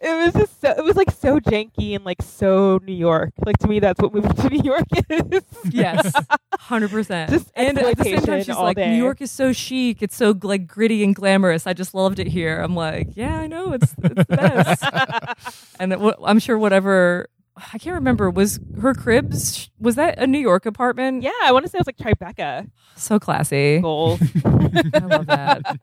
it 0.00 0.24
was 0.24 0.32
just 0.32 0.60
so, 0.60 0.70
it 0.70 0.84
was 0.84 0.94
like 0.94 1.10
so 1.10 1.40
janky 1.40 1.96
and 1.96 2.04
like 2.04 2.22
so 2.22 2.78
New 2.84 2.92
York. 2.94 3.32
Like 3.44 3.58
to 3.58 3.66
me, 3.66 3.80
that's 3.80 4.00
what 4.00 4.14
moving 4.14 4.32
to 4.32 4.48
New 4.48 4.62
York 4.62 4.84
is. 5.10 5.42
yes, 5.70 6.12
hundred 6.52 6.90
percent. 6.92 7.30
Just 7.30 7.50
And 7.56 7.76
at 7.78 7.96
the 7.96 8.04
same 8.04 8.20
time, 8.20 8.44
she's 8.44 8.54
like, 8.56 8.76
day. 8.76 8.90
"New 8.90 8.96
York 9.02 9.20
is 9.20 9.32
so 9.32 9.52
chic. 9.52 10.02
It's 10.02 10.14
so 10.16 10.38
like 10.42 10.68
gritty 10.68 11.02
and 11.02 11.16
glamorous. 11.16 11.66
I 11.66 11.72
just 11.72 11.94
loved 11.94 12.20
it 12.20 12.28
here." 12.28 12.60
I'm 12.60 12.76
like, 12.76 13.16
"Yeah, 13.16 13.36
I 13.36 13.48
know. 13.48 13.72
It's, 13.72 13.92
it's 14.02 14.14
the 14.14 14.24
best." 14.24 15.74
and 15.80 15.92
it, 15.92 16.14
I'm 16.24 16.38
sure 16.38 16.56
whatever. 16.56 17.26
I 17.56 17.78
can't 17.78 17.94
remember. 17.94 18.30
Was 18.30 18.58
her 18.80 18.94
cribs? 18.94 19.70
Was 19.78 19.94
that 19.94 20.18
a 20.18 20.26
New 20.26 20.38
York 20.40 20.66
apartment? 20.66 21.22
yeah, 21.22 21.30
I 21.44 21.52
want 21.52 21.64
to 21.64 21.70
say 21.70 21.78
it 21.78 21.86
was 21.86 21.86
like 21.86 21.96
Tribeca 22.18 22.68
so 22.96 23.18
classy. 23.18 23.78
goals. 23.80 24.20
I 24.44 24.98
love 24.98 25.26
that. 25.26 25.78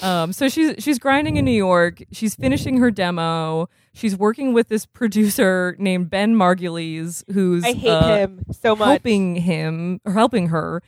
Um, 0.00 0.32
so 0.32 0.48
she's 0.48 0.74
she's 0.82 0.98
grinding 0.98 1.36
in 1.36 1.44
New 1.44 1.50
York. 1.52 2.02
She's 2.12 2.34
finishing 2.34 2.78
her 2.78 2.90
demo. 2.90 3.68
She's 3.92 4.16
working 4.16 4.52
with 4.54 4.68
this 4.68 4.86
producer 4.86 5.76
named 5.78 6.08
Ben 6.10 6.34
Margulies, 6.34 7.22
who's 7.32 7.62
I 7.62 7.72
hate 7.72 7.90
uh, 7.90 8.16
him 8.16 8.44
so 8.50 8.74
much. 8.74 8.88
helping 8.88 9.36
him 9.36 10.00
or 10.04 10.12
helping 10.12 10.48
her. 10.48 10.82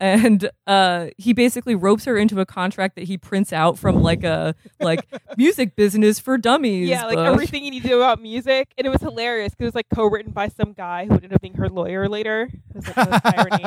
And 0.00 0.50
uh, 0.66 1.08
he 1.16 1.32
basically 1.32 1.74
ropes 1.74 2.04
her 2.04 2.16
into 2.16 2.40
a 2.40 2.46
contract 2.46 2.96
that 2.96 3.04
he 3.04 3.16
prints 3.16 3.52
out 3.52 3.78
from 3.78 4.02
like 4.02 4.24
a 4.24 4.54
like 4.80 5.06
music 5.36 5.76
business 5.76 6.18
for 6.18 6.38
dummies. 6.38 6.88
Yeah, 6.88 7.06
like 7.06 7.16
book. 7.16 7.26
everything 7.26 7.64
you 7.64 7.70
need 7.70 7.82
to 7.82 7.88
know 7.88 7.98
about 7.98 8.20
music, 8.20 8.72
and 8.76 8.86
it 8.86 8.90
was 8.90 9.00
hilarious 9.00 9.52
because 9.52 9.64
it 9.64 9.68
was 9.68 9.74
like 9.74 9.86
co-written 9.94 10.32
by 10.32 10.48
some 10.48 10.72
guy 10.72 11.06
who 11.06 11.14
ended 11.14 11.32
up 11.32 11.40
being 11.40 11.54
her 11.54 11.68
lawyer 11.68 12.08
later. 12.08 12.50
It 12.74 12.74
was 12.74 12.96
like 12.96 13.22
irony. 13.24 13.64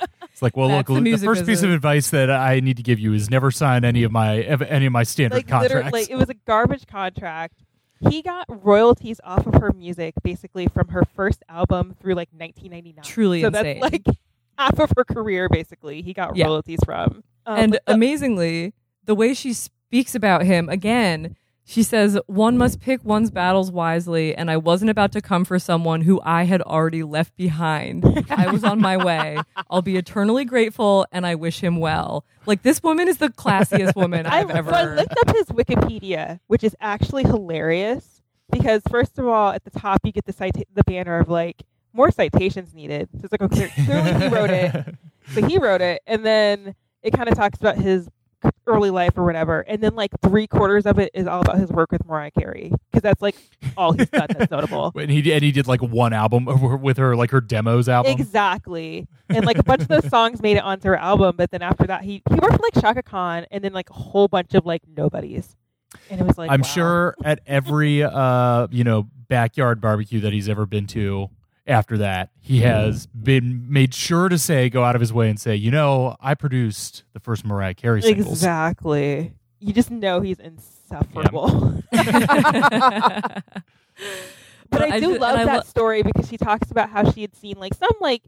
It's 0.32 0.42
like, 0.42 0.56
well, 0.56 0.68
That's 0.68 0.88
look, 0.88 0.94
the 0.94 0.94
the, 0.94 1.00
music 1.02 1.26
first 1.26 1.44
piece 1.44 1.62
of 1.62 1.70
advice 1.70 2.08
that 2.10 2.30
I 2.30 2.60
need 2.60 2.78
to 2.78 2.82
give 2.82 2.98
you 2.98 3.12
is 3.12 3.28
never 3.28 3.50
sign 3.50 3.84
any 3.84 4.04
of 4.04 4.12
my 4.12 4.38
ev- 4.38 4.62
any 4.62 4.86
of 4.86 4.92
my 4.92 5.02
standard 5.02 5.36
like 5.36 5.48
contracts. 5.48 5.92
like, 5.92 6.08
it 6.08 6.16
was 6.16 6.30
a 6.30 6.34
garbage 6.46 6.86
contract. 6.86 7.62
He 8.08 8.22
got 8.22 8.46
royalties 8.48 9.20
off 9.22 9.46
of 9.46 9.54
her 9.60 9.72
music 9.72 10.14
basically 10.22 10.66
from 10.66 10.88
her 10.88 11.02
first 11.14 11.42
album 11.50 11.94
through 12.00 12.14
like 12.14 12.30
1999. 12.32 13.04
Truly 13.04 13.42
so 13.42 13.48
insane. 13.48 13.80
that's 13.80 13.92
like 13.92 14.16
half 14.58 14.78
of 14.78 14.92
her 14.96 15.04
career 15.04 15.48
basically. 15.50 16.02
He 16.02 16.12
got 16.12 16.36
Yeah. 16.36 16.46
royalties 16.46 16.80
from. 16.84 17.22
Um, 17.46 17.58
and 17.58 17.72
the- 17.74 17.82
amazingly, 17.86 18.74
the 19.04 19.14
way 19.14 19.34
she 19.34 19.52
speaks 19.52 20.14
about 20.14 20.42
him 20.44 20.68
again, 20.68 21.36
she 21.64 21.82
says, 21.84 22.18
"One 22.26 22.58
must 22.58 22.80
pick 22.80 23.04
one's 23.04 23.30
battles 23.30 23.70
wisely." 23.70 24.34
And 24.34 24.50
I 24.50 24.56
wasn't 24.56 24.90
about 24.90 25.12
to 25.12 25.20
come 25.20 25.44
for 25.44 25.58
someone 25.58 26.02
who 26.02 26.20
I 26.24 26.44
had 26.44 26.60
already 26.62 27.02
left 27.04 27.36
behind. 27.36 28.04
I 28.28 28.50
was 28.50 28.64
on 28.64 28.80
my 28.80 28.96
way. 28.96 29.38
I'll 29.70 29.82
be 29.82 29.96
eternally 29.96 30.44
grateful, 30.44 31.06
and 31.12 31.24
I 31.26 31.36
wish 31.36 31.60
him 31.60 31.76
well. 31.76 32.24
Like 32.46 32.62
this 32.62 32.82
woman 32.82 33.06
is 33.08 33.18
the 33.18 33.28
classiest 33.28 33.94
woman 33.94 34.26
I, 34.26 34.40
I've 34.40 34.50
ever. 34.50 34.70
so 34.70 34.76
I 34.76 34.84
looked 34.96 35.14
up 35.26 35.36
his 35.36 35.46
Wikipedia, 35.46 36.40
which 36.48 36.64
is 36.64 36.74
actually 36.80 37.22
hilarious 37.24 38.20
because 38.50 38.82
first 38.90 39.18
of 39.18 39.26
all, 39.26 39.52
at 39.52 39.62
the 39.64 39.70
top 39.70 40.00
you 40.04 40.10
get 40.12 40.24
the 40.26 40.32
cita- 40.32 40.64
the 40.74 40.82
banner 40.84 41.18
of 41.18 41.28
like 41.28 41.62
more 41.92 42.10
citations 42.10 42.74
needed. 42.74 43.08
So 43.12 43.20
it's 43.24 43.32
like 43.32 43.42
okay, 43.42 43.68
clearly 43.84 44.14
he 44.14 44.28
wrote 44.28 44.50
it, 44.50 44.94
so 45.32 45.46
he 45.46 45.58
wrote 45.58 45.80
it, 45.80 46.02
and 46.06 46.24
then 46.24 46.74
it 47.02 47.12
kind 47.12 47.28
of 47.28 47.34
talks 47.34 47.58
about 47.58 47.76
his 47.76 48.08
early 48.66 48.90
life 48.90 49.16
or 49.16 49.24
whatever, 49.24 49.60
and 49.60 49.82
then 49.82 49.94
like 49.94 50.10
three 50.22 50.46
quarters 50.46 50.86
of 50.86 50.98
it 50.98 51.10
is 51.14 51.26
all 51.26 51.40
about 51.40 51.58
his 51.58 51.70
work 51.70 51.92
with 51.92 52.04
Mariah 52.06 52.30
Carey 52.30 52.72
because 52.90 53.02
that's 53.02 53.20
like 53.20 53.36
all 53.76 53.92
he's 53.92 54.08
done 54.08 54.28
that's 54.30 54.50
notable. 54.50 54.92
and 54.96 55.10
he 55.10 55.32
and 55.32 55.42
he 55.42 55.52
did 55.52 55.66
like 55.66 55.82
one 55.82 56.12
album 56.12 56.46
with 56.80 56.96
her, 56.96 57.16
like 57.16 57.30
her 57.30 57.40
demos 57.40 57.88
album. 57.88 58.12
Exactly, 58.12 59.06
and 59.28 59.44
like 59.44 59.58
a 59.58 59.62
bunch 59.62 59.82
of 59.82 59.88
those 59.88 60.08
songs 60.08 60.40
made 60.40 60.56
it 60.56 60.62
onto 60.64 60.88
her 60.88 60.96
album, 60.96 61.36
but 61.36 61.50
then 61.50 61.62
after 61.62 61.86
that, 61.86 62.02
he 62.02 62.22
he 62.28 62.34
worked 62.36 62.56
for 62.56 62.62
like 62.62 62.80
Chaka 62.80 63.02
Khan, 63.02 63.46
and 63.50 63.62
then 63.62 63.72
like 63.72 63.90
a 63.90 63.94
whole 63.94 64.28
bunch 64.28 64.54
of 64.54 64.64
like 64.64 64.82
nobodies, 64.96 65.56
and 66.08 66.20
it 66.20 66.26
was 66.26 66.38
like 66.38 66.50
I'm 66.50 66.62
wow. 66.62 66.68
sure 66.68 67.14
at 67.24 67.40
every 67.46 68.02
uh 68.02 68.68
you 68.70 68.84
know 68.84 69.08
backyard 69.28 69.80
barbecue 69.80 70.20
that 70.20 70.32
he's 70.32 70.48
ever 70.48 70.66
been 70.66 70.86
to 70.88 71.30
after 71.70 71.98
that 71.98 72.30
he 72.40 72.58
hmm. 72.58 72.66
has 72.66 73.06
been 73.06 73.64
made 73.68 73.94
sure 73.94 74.28
to 74.28 74.36
say 74.36 74.68
go 74.68 74.84
out 74.84 74.94
of 74.94 75.00
his 75.00 75.12
way 75.12 75.30
and 75.30 75.40
say 75.40 75.54
you 75.54 75.70
know 75.70 76.16
I 76.20 76.34
produced 76.34 77.04
the 77.12 77.20
first 77.20 77.44
Mariah 77.44 77.74
Carey 77.74 78.02
singles. 78.02 78.28
Exactly. 78.28 79.32
You 79.60 79.72
just 79.72 79.90
know 79.90 80.20
he's 80.20 80.38
insufferable. 80.38 81.82
But 84.70 84.82
I 84.82 85.00
do 85.00 85.14
ju- 85.14 85.18
love 85.18 85.38
I 85.38 85.44
that 85.44 85.56
lo- 85.56 85.62
story 85.62 86.02
because 86.02 86.28
she 86.28 86.36
talks 86.36 86.70
about 86.70 86.90
how 86.90 87.10
she 87.10 87.22
had 87.22 87.34
seen 87.34 87.58
like 87.58 87.74
some 87.74 87.90
like 88.00 88.22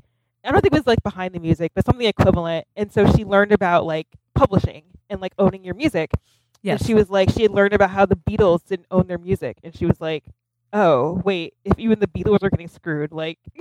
I 0.44 0.50
don't 0.50 0.60
think 0.60 0.74
it 0.74 0.78
was 0.78 0.86
like 0.86 1.02
behind 1.04 1.34
the 1.34 1.38
music, 1.38 1.70
but 1.74 1.86
something 1.86 2.06
equivalent. 2.06 2.66
And 2.74 2.92
so 2.92 3.10
she 3.14 3.24
learned 3.24 3.52
about 3.52 3.86
like 3.86 4.08
publishing 4.34 4.82
and 5.08 5.20
like 5.20 5.32
owning 5.38 5.64
your 5.64 5.74
music. 5.74 6.10
yes. 6.62 6.80
And 6.80 6.86
she 6.86 6.94
was 6.94 7.08
like 7.08 7.30
she 7.30 7.42
had 7.42 7.52
learned 7.52 7.74
about 7.74 7.90
how 7.90 8.06
the 8.06 8.16
Beatles 8.16 8.66
didn't 8.66 8.86
own 8.90 9.06
their 9.06 9.18
music 9.18 9.58
and 9.62 9.76
she 9.76 9.86
was 9.86 10.00
like, 10.00 10.24
Oh, 10.72 11.20
wait, 11.24 11.54
if 11.64 11.78
even 11.78 11.98
the 12.00 12.06
Beatles 12.06 12.42
are 12.42 12.50
getting 12.50 12.68
screwed, 12.68 13.12
like 13.12 13.38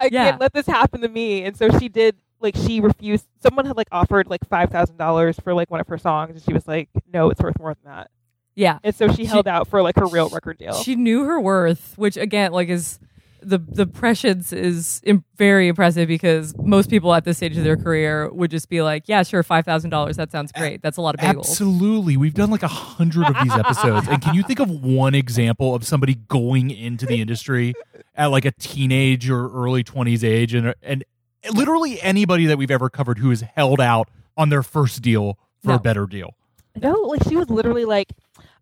I 0.00 0.08
Yeah. 0.10 0.30
can't 0.30 0.40
let 0.40 0.52
this 0.52 0.66
happen 0.66 1.00
to 1.02 1.08
me. 1.08 1.44
And 1.44 1.56
so 1.56 1.68
she 1.78 1.88
did 1.88 2.16
like 2.40 2.54
she 2.56 2.80
refused 2.80 3.26
someone 3.42 3.64
had 3.66 3.76
like 3.76 3.88
offered 3.92 4.28
like 4.28 4.46
five 4.48 4.70
thousand 4.70 4.96
dollars 4.98 5.38
for 5.40 5.54
like 5.54 5.70
one 5.70 5.80
of 5.80 5.88
her 5.88 5.98
songs 5.98 6.30
and 6.34 6.42
she 6.42 6.52
was 6.52 6.66
like, 6.66 6.88
No, 7.12 7.30
it's 7.30 7.40
worth 7.40 7.58
more 7.58 7.74
than 7.74 7.92
that. 7.92 8.10
yeah. 8.54 8.78
And 8.82 8.94
so 8.94 9.08
she, 9.08 9.16
She- 9.16 9.24
held 9.26 9.46
out 9.48 9.68
for 9.68 9.82
like 9.82 9.96
her 9.96 10.06
real 10.06 10.28
record 10.28 10.58
deal. 10.58 10.74
She 10.74 10.96
knew 10.96 11.24
her 11.24 11.40
worth, 11.40 11.94
which 11.96 12.16
again, 12.16 12.52
like, 12.52 12.68
is 12.68 12.98
the 13.42 13.58
the 13.58 13.86
prescience 13.86 14.52
is 14.52 15.00
Im- 15.04 15.24
very 15.36 15.68
impressive 15.68 16.08
because 16.08 16.54
most 16.58 16.90
people 16.90 17.12
at 17.14 17.24
this 17.24 17.36
stage 17.38 17.56
of 17.56 17.64
their 17.64 17.76
career 17.76 18.30
would 18.32 18.50
just 18.50 18.68
be 18.68 18.82
like, 18.82 19.04
"Yeah, 19.08 19.22
sure, 19.22 19.42
five 19.42 19.64
thousand 19.64 19.90
dollars. 19.90 20.16
That 20.16 20.30
sounds 20.32 20.52
great. 20.52 20.82
That's 20.82 20.96
a 20.96 21.00
lot 21.02 21.14
of 21.14 21.20
bagels." 21.20 21.48
Absolutely. 21.48 22.16
We've 22.16 22.34
done 22.34 22.50
like 22.50 22.62
a 22.62 22.68
hundred 22.68 23.26
of 23.28 23.36
these 23.42 23.52
episodes. 23.56 24.08
and 24.08 24.20
can 24.22 24.34
you 24.34 24.42
think 24.42 24.60
of 24.60 24.70
one 24.70 25.14
example 25.14 25.74
of 25.74 25.84
somebody 25.86 26.14
going 26.28 26.70
into 26.70 27.06
the 27.06 27.20
industry 27.20 27.74
at 28.14 28.26
like 28.26 28.44
a 28.44 28.52
teenage 28.52 29.28
or 29.30 29.48
early 29.52 29.84
20s 29.84 30.24
age 30.24 30.54
and 30.54 30.74
and 30.82 31.04
literally 31.52 32.00
anybody 32.02 32.46
that 32.46 32.58
we've 32.58 32.70
ever 32.70 32.88
covered 32.90 33.18
who 33.18 33.30
has 33.30 33.42
held 33.42 33.80
out 33.80 34.08
on 34.36 34.48
their 34.48 34.62
first 34.62 35.02
deal 35.02 35.38
for 35.62 35.68
No. 35.68 35.74
a 35.74 35.78
better 35.78 36.06
deal? 36.06 36.34
No, 36.80 36.92
like 37.02 37.22
she 37.28 37.36
was 37.36 37.48
literally 37.48 37.84
like, 37.86 38.12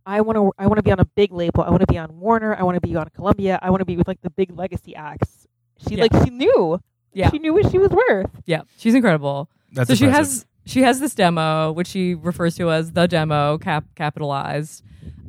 I 0.06 0.20
want 0.20 0.36
to, 0.36 0.52
I 0.58 0.66
want 0.66 0.76
to 0.78 0.82
be 0.82 0.92
on 0.92 1.00
a 1.00 1.04
big 1.04 1.32
label. 1.32 1.62
I 1.62 1.70
want 1.70 1.80
to 1.80 1.86
be 1.86 1.98
on 1.98 2.18
Warner. 2.20 2.54
I 2.54 2.62
want 2.62 2.74
to 2.76 2.80
be 2.80 2.94
on 2.96 3.08
Columbia. 3.14 3.58
I 3.62 3.70
want 3.70 3.80
to 3.80 3.84
be 3.86 3.96
with 3.96 4.06
like 4.08 4.20
the 4.22 4.30
big 4.30 4.56
legacy 4.56 4.94
acts. 4.94 5.46
She 5.88 5.96
Yeah. 5.96 6.02
like 6.10 6.24
she 6.24 6.30
knew. 6.30 6.80
Yeah. 7.12 7.30
she 7.30 7.38
knew 7.38 7.54
what 7.54 7.70
she 7.70 7.78
was 7.78 7.90
worth. 7.90 8.30
Yeah, 8.44 8.62
she's 8.76 8.94
incredible. 8.94 9.48
That's 9.72 9.88
so 9.88 9.94
she 9.94 10.06
has 10.06 10.46
she 10.66 10.82
has 10.82 10.98
this 11.00 11.14
demo 11.14 11.72
which 11.72 11.86
she 11.88 12.14
refers 12.14 12.56
to 12.56 12.70
as 12.70 12.92
the 12.92 13.06
demo 13.06 13.58
cap 13.58 13.84
capitalized 13.96 14.82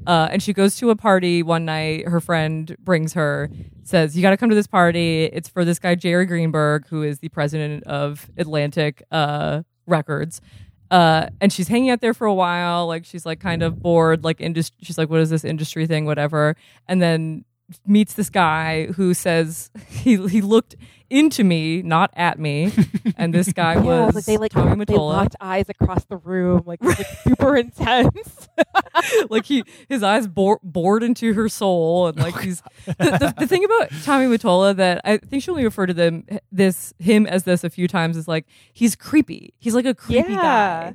uh, 0.07 0.29
and 0.31 0.41
she 0.41 0.53
goes 0.53 0.77
to 0.77 0.91
a 0.91 0.95
party 0.95 1.43
one 1.43 1.65
night 1.65 2.07
her 2.07 2.19
friend 2.21 2.75
brings 2.79 3.13
her 3.13 3.49
says 3.83 4.15
you 4.15 4.21
got 4.21 4.29
to 4.29 4.37
come 4.37 4.49
to 4.49 4.55
this 4.55 4.67
party 4.67 5.25
it's 5.25 5.49
for 5.49 5.65
this 5.65 5.77
guy 5.77 5.93
jerry 5.93 6.25
greenberg 6.25 6.87
who 6.87 7.03
is 7.03 7.19
the 7.19 7.27
president 7.29 7.83
of 7.85 8.29
atlantic 8.37 9.03
uh, 9.11 9.61
records 9.87 10.39
uh, 10.91 11.27
and 11.41 11.51
she's 11.51 11.67
hanging 11.67 11.89
out 11.89 12.01
there 12.01 12.13
for 12.13 12.25
a 12.27 12.33
while 12.33 12.87
like 12.87 13.05
she's 13.05 13.25
like 13.25 13.39
kind 13.39 13.63
of 13.63 13.81
bored 13.81 14.23
like 14.23 14.39
indus- 14.39 14.71
she's 14.81 14.97
like 14.97 15.09
what 15.09 15.19
is 15.19 15.29
this 15.29 15.43
industry 15.43 15.87
thing 15.87 16.05
whatever 16.05 16.55
and 16.87 17.01
then 17.01 17.43
meets 17.87 18.13
this 18.13 18.29
guy 18.29 18.85
who 18.87 19.13
says 19.13 19.71
he 19.87 20.15
he 20.27 20.41
looked 20.41 20.75
into 21.09 21.43
me, 21.43 21.81
not 21.81 22.11
at 22.15 22.39
me, 22.39 22.71
and 23.17 23.33
this 23.33 23.51
guy 23.53 23.73
yeah, 23.75 24.05
was 24.05 24.15
like 24.15 24.25
they 24.25 24.37
like 24.37 24.51
Tommy 24.51 24.85
they 24.85 24.93
Mottola. 24.93 24.97
locked 25.09 25.35
eyes 25.39 25.65
across 25.69 26.03
the 26.05 26.17
room, 26.17 26.63
like, 26.65 26.81
it 26.81 26.85
was, 26.85 26.97
like 26.97 27.07
super 27.23 27.55
intense. 27.57 28.49
like 29.29 29.45
he 29.45 29.63
his 29.89 30.03
eyes 30.03 30.27
bore, 30.27 30.59
bored 30.63 31.03
into 31.03 31.33
her 31.33 31.47
soul 31.49 32.07
and 32.07 32.17
like 32.17 32.35
oh 32.35 32.39
he's 32.39 32.61
the, 32.85 32.93
the, 32.97 33.33
the 33.39 33.47
thing 33.47 33.63
about 33.65 33.89
Tommy 34.03 34.25
Mottola 34.25 34.75
that 34.75 35.01
I 35.03 35.17
think 35.17 35.43
she 35.43 35.51
only 35.51 35.63
referred 35.63 35.87
to 35.87 35.93
them 35.93 36.25
this 36.51 36.93
him 36.99 37.25
as 37.27 37.43
this 37.43 37.63
a 37.63 37.69
few 37.69 37.87
times 37.87 38.17
is 38.17 38.27
like 38.27 38.45
he's 38.73 38.95
creepy. 38.95 39.53
He's 39.59 39.75
like 39.75 39.85
a 39.85 39.93
creepy 39.93 40.31
Yeah. 40.33 40.91
guy. 40.91 40.93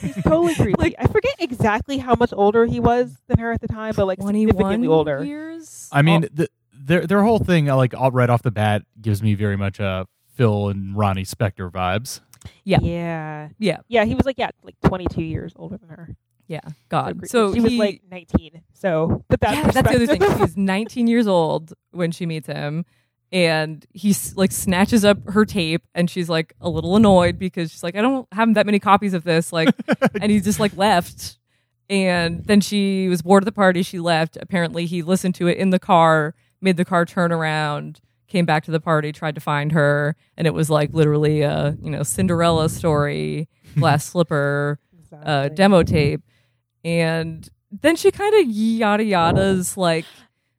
He's 0.00 0.14
totally 0.24 0.54
creepy. 0.56 0.74
Like- 0.76 0.96
I 0.98 1.06
forget 1.06 1.36
exactly 1.38 1.98
how 1.98 2.14
much 2.16 2.32
older 2.32 2.66
he 2.66 2.80
was 2.80 3.16
than 3.28 3.38
her 3.38 3.52
at 3.52 3.60
the 3.60 3.68
time, 3.68 3.94
but 3.96 4.06
like 4.06 4.18
Twenty 4.18 4.40
significantly 4.46 4.88
one 4.88 4.98
older. 4.98 5.24
years. 5.24 5.88
I 5.92 6.02
mean, 6.02 6.24
oh. 6.24 6.28
the, 6.34 6.48
their 6.78 7.06
their 7.06 7.22
whole 7.22 7.38
thing, 7.38 7.68
uh, 7.68 7.76
like 7.76 7.94
all 7.94 8.10
right 8.10 8.30
off 8.30 8.42
the 8.42 8.50
bat, 8.50 8.82
gives 9.00 9.22
me 9.22 9.34
very 9.34 9.56
much 9.56 9.80
uh, 9.80 10.04
Phil 10.36 10.68
and 10.68 10.96
Ronnie 10.96 11.24
Spector 11.24 11.70
vibes. 11.70 12.20
Yeah. 12.64 12.78
yeah, 12.82 13.48
yeah, 13.58 13.78
yeah. 13.88 14.04
He 14.04 14.14
was 14.14 14.24
like 14.24 14.38
yeah, 14.38 14.50
like 14.62 14.76
twenty 14.84 15.06
two 15.06 15.22
years 15.24 15.52
older 15.56 15.76
than 15.76 15.88
her. 15.88 16.14
yeah. 16.46 16.60
God. 16.88 17.18
cre- 17.20 17.26
So 17.26 17.52
she 17.52 17.60
was 17.60 17.72
like 17.74 18.02
nineteen. 18.10 18.62
So, 18.74 19.24
but 19.28 19.40
that 19.40 19.54
yeah, 19.54 19.70
that's 19.70 19.88
the 19.88 19.94
other 19.96 20.06
thing. 20.06 20.18
perspective- 20.20 20.48
She's 20.50 20.56
19 20.56 21.06
years 21.08 21.26
old 21.26 21.74
when 21.90 22.12
she 22.12 22.26
meets 22.26 22.46
him, 22.46 22.84
and 23.32 23.84
he 23.92 24.14
like 24.36 24.52
snatches 24.52 25.04
up 25.04 25.18
her 25.30 25.44
tape, 25.44 25.82
and 25.94 26.08
she's 26.08 26.28
like 26.28 26.54
a 26.60 26.70
little 26.70 26.94
annoyed 26.96 27.38
because 27.38 27.72
she's 27.72 27.82
like, 27.82 27.96
I 27.96 28.02
don't 28.02 28.26
have 28.32 28.54
that 28.54 28.66
many 28.66 28.78
copies 28.78 29.14
of 29.14 29.24
this, 29.24 29.52
like, 29.52 29.68
and 30.22 30.30
he 30.30 30.40
just 30.40 30.60
like 30.60 30.76
left. 30.76 31.38
And 31.90 32.44
then 32.44 32.60
she 32.60 33.08
was 33.08 33.22
bored 33.22 33.42
at 33.42 33.46
the 33.46 33.52
party. 33.52 33.82
She 33.82 33.98
left. 33.98 34.36
Apparently, 34.40 34.84
he 34.86 35.02
listened 35.02 35.34
to 35.36 35.48
it 35.48 35.56
in 35.56 35.70
the 35.70 35.78
car, 35.78 36.34
made 36.60 36.76
the 36.76 36.84
car 36.84 37.04
turn 37.04 37.32
around, 37.32 38.00
came 38.26 38.44
back 38.44 38.64
to 38.64 38.70
the 38.70 38.80
party, 38.80 39.12
tried 39.12 39.34
to 39.34 39.40
find 39.40 39.72
her, 39.72 40.16
and 40.36 40.46
it 40.46 40.54
was 40.54 40.70
like 40.70 40.90
literally 40.92 41.42
a 41.42 41.76
you 41.82 41.90
know 41.90 42.02
Cinderella 42.02 42.68
story, 42.68 43.48
glass 43.76 44.04
slipper, 44.04 44.78
uh, 45.24 45.48
demo 45.48 45.82
tape, 45.82 46.22
and 46.84 47.48
then 47.70 47.96
she 47.96 48.10
kind 48.10 48.34
of 48.34 48.50
yada 48.50 49.04
yadas 49.04 49.76
like 49.76 50.04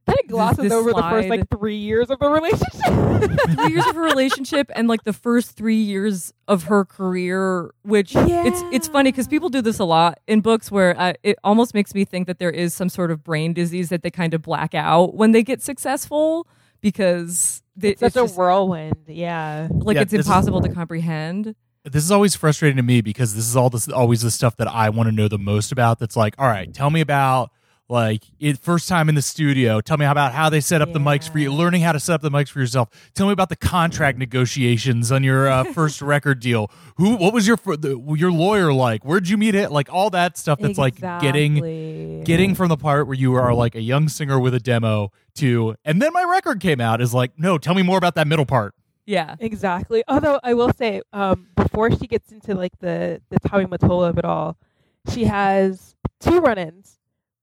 kind 0.10 0.20
of 0.24 0.28
glosses 0.30 0.64
this 0.64 0.74
over 0.74 0.92
the 0.94 1.02
first 1.02 1.30
like 1.30 1.50
three 1.50 1.78
years 1.78 2.10
of 2.10 2.20
the 2.20 2.30
relationship. 2.30 3.50
three 3.58 3.74
years 3.74 3.86
of 3.88 3.96
her 3.96 4.02
relationship 4.04 4.72
and 4.76 4.88
like 4.88 5.04
the 5.04 5.14
first 5.14 5.56
three 5.56 5.76
years 5.82 6.34
of 6.48 6.64
her 6.64 6.86
career 6.86 7.72
which 7.84 8.14
it's 8.16 8.62
it's 8.72 8.88
funny 8.88 9.12
because 9.12 9.28
people 9.28 9.50
do 9.50 9.62
this 9.62 9.80
a 9.80 9.84
lot 9.86 10.20
in 10.28 10.42
books 10.42 10.72
where 10.72 10.98
uh, 11.00 11.14
it 11.24 11.38
almost 11.44 11.74
makes 11.74 11.94
me 11.94 12.06
think 12.06 12.28
that 12.28 12.40
there 12.40 12.50
is 12.52 12.74
some 12.74 12.90
sort 12.90 13.12
of 13.12 13.24
brain 13.24 13.54
disease 13.54 13.90
that 13.90 14.04
they 14.04 14.12
kind 14.12 14.34
of 14.34 14.42
black 14.42 14.74
out 14.74 15.16
when 15.16 15.32
they 15.32 15.44
get 15.44 15.62
successful 15.62 16.48
because 16.82 17.62
they, 17.76 17.96
Such 17.96 18.08
it's 18.08 18.16
a 18.16 18.22
just, 18.22 18.38
whirlwind. 18.38 18.96
Yeah. 19.08 19.68
like 19.72 19.96
Yeah, 19.96 20.02
it's 20.02 20.12
this 20.12 20.22
is- 20.22 20.28
impossible 20.28 20.62
to 20.62 20.70
comprehend 20.70 21.56
This 21.84 22.04
is 22.04 22.12
always 22.12 22.36
frustrating 22.36 22.78
to 22.78 22.84
me 22.84 23.02
because 23.02 23.36
this 23.36 23.48
is 23.48 23.56
all 23.56 23.70
this 23.70 23.88
always 23.90 24.22
the 24.22 24.32
stuff 24.32 24.56
that 24.58 24.68
I 24.68 24.90
want 24.90 25.08
to 25.08 25.12
know 25.16 25.28
the 25.28 25.38
most 25.40 25.72
about. 25.72 26.00
That's 26.00 26.16
like, 26.16 26.36
all 26.38 26.48
right, 26.48 26.74
tell 26.74 26.90
me 26.90 27.02
about 27.02 27.52
like 27.90 28.24
it 28.40 28.60
first 28.60 28.88
time 28.88 29.10
in 29.10 29.16
the 29.16 29.22
studio. 29.22 29.82
Tell 29.82 29.98
me 29.98 30.06
about 30.06 30.34
how 30.34 30.50
they 30.50 30.62
set 30.62 30.82
up 30.82 30.94
the 30.94 31.00
mics 31.00 31.30
for 31.30 31.40
you, 31.40 31.52
learning 31.52 31.82
how 31.82 31.92
to 31.92 32.00
set 32.00 32.14
up 32.14 32.22
the 32.22 32.30
mics 32.30 32.50
for 32.50 32.60
yourself. 32.60 32.90
Tell 33.16 33.26
me 33.26 33.34
about 33.34 33.50
the 33.50 33.56
contract 33.56 34.18
negotiations 34.18 35.12
on 35.12 35.24
your 35.24 35.50
uh, 35.50 35.64
first 35.74 36.02
record 36.02 36.40
deal. 36.40 36.72
Who, 36.98 37.16
what 37.16 37.34
was 37.34 37.48
your 37.48 37.58
the, 37.58 38.00
your 38.16 38.32
lawyer 38.32 38.72
like? 38.72 39.04
Where'd 39.04 39.28
you 39.28 39.38
meet 39.38 39.56
it? 39.56 39.72
Like 39.72 39.92
all 39.92 40.12
that 40.12 40.38
stuff. 40.38 40.60
That's 40.60 40.78
like 40.78 41.00
getting 41.20 42.24
getting 42.24 42.54
from 42.54 42.70
the 42.70 42.78
part 42.78 43.08
where 43.08 43.18
you 43.18 43.34
are 43.34 43.54
like 43.54 43.76
a 43.76 43.82
young 43.82 44.08
singer 44.08 44.40
with 44.40 44.54
a 44.54 44.60
demo 44.60 45.12
to, 45.36 45.76
and 45.84 46.02
then 46.02 46.14
my 46.14 46.24
record 46.24 46.60
came 46.60 46.80
out 46.80 47.02
is 47.02 47.14
like, 47.14 47.32
no, 47.38 47.58
tell 47.58 47.74
me 47.74 47.82
more 47.82 47.98
about 47.98 48.16
that 48.16 48.28
middle 48.28 48.46
part. 48.46 48.76
Yeah. 49.06 49.36
Exactly. 49.40 50.04
Although 50.08 50.40
I 50.44 50.54
will 50.54 50.72
say, 50.72 51.02
um, 51.14 51.48
before 51.56 51.90
she 51.90 52.06
gets 52.06 52.32
into 52.32 52.54
like 52.54 52.78
the 52.80 53.22
the 53.30 53.40
Tommy 53.40 53.66
Mottola 53.66 54.10
of 54.10 54.20
it 54.20 54.26
all, 54.26 54.58
she 55.12 55.24
has 55.24 55.96
two 56.20 56.40
run-ins. 56.40 56.99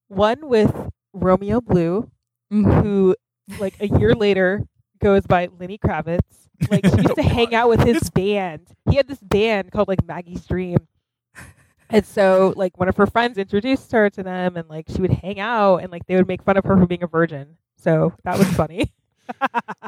One 0.08 0.48
with 0.48 0.74
Romeo 1.12 1.60
Blue, 1.60 2.10
Mhm. 2.52 2.82
who 2.82 3.16
like 3.58 3.74
a 3.80 3.88
year 3.88 4.14
later 4.14 4.64
goes 5.00 5.26
by 5.26 5.48
Lenny 5.58 5.78
Kravitz. 5.78 6.48
Like 6.70 6.86
she 6.86 6.96
used 7.02 7.16
to 7.16 7.22
hang 7.36 7.54
out 7.54 7.68
with 7.68 7.80
his 7.80 8.08
band. 8.10 8.68
He 8.88 8.96
had 8.96 9.08
this 9.08 9.20
band 9.20 9.72
called 9.72 9.88
like 9.88 10.04
Maggie's 10.04 10.46
Dream. 10.46 10.78
And 11.88 12.04
so 12.04 12.52
like 12.56 12.78
one 12.78 12.88
of 12.88 12.96
her 12.96 13.06
friends 13.06 13.38
introduced 13.38 13.92
her 13.92 14.10
to 14.10 14.22
them 14.22 14.56
and 14.56 14.68
like 14.68 14.86
she 14.88 15.00
would 15.00 15.12
hang 15.12 15.38
out 15.38 15.78
and 15.78 15.92
like 15.92 16.06
they 16.06 16.16
would 16.16 16.26
make 16.26 16.42
fun 16.42 16.56
of 16.56 16.64
her 16.64 16.76
for 16.76 16.86
being 16.86 17.02
a 17.04 17.06
virgin. 17.06 17.56
So 17.76 18.12
that 18.24 18.38
was 18.38 18.48
funny. 18.54 18.92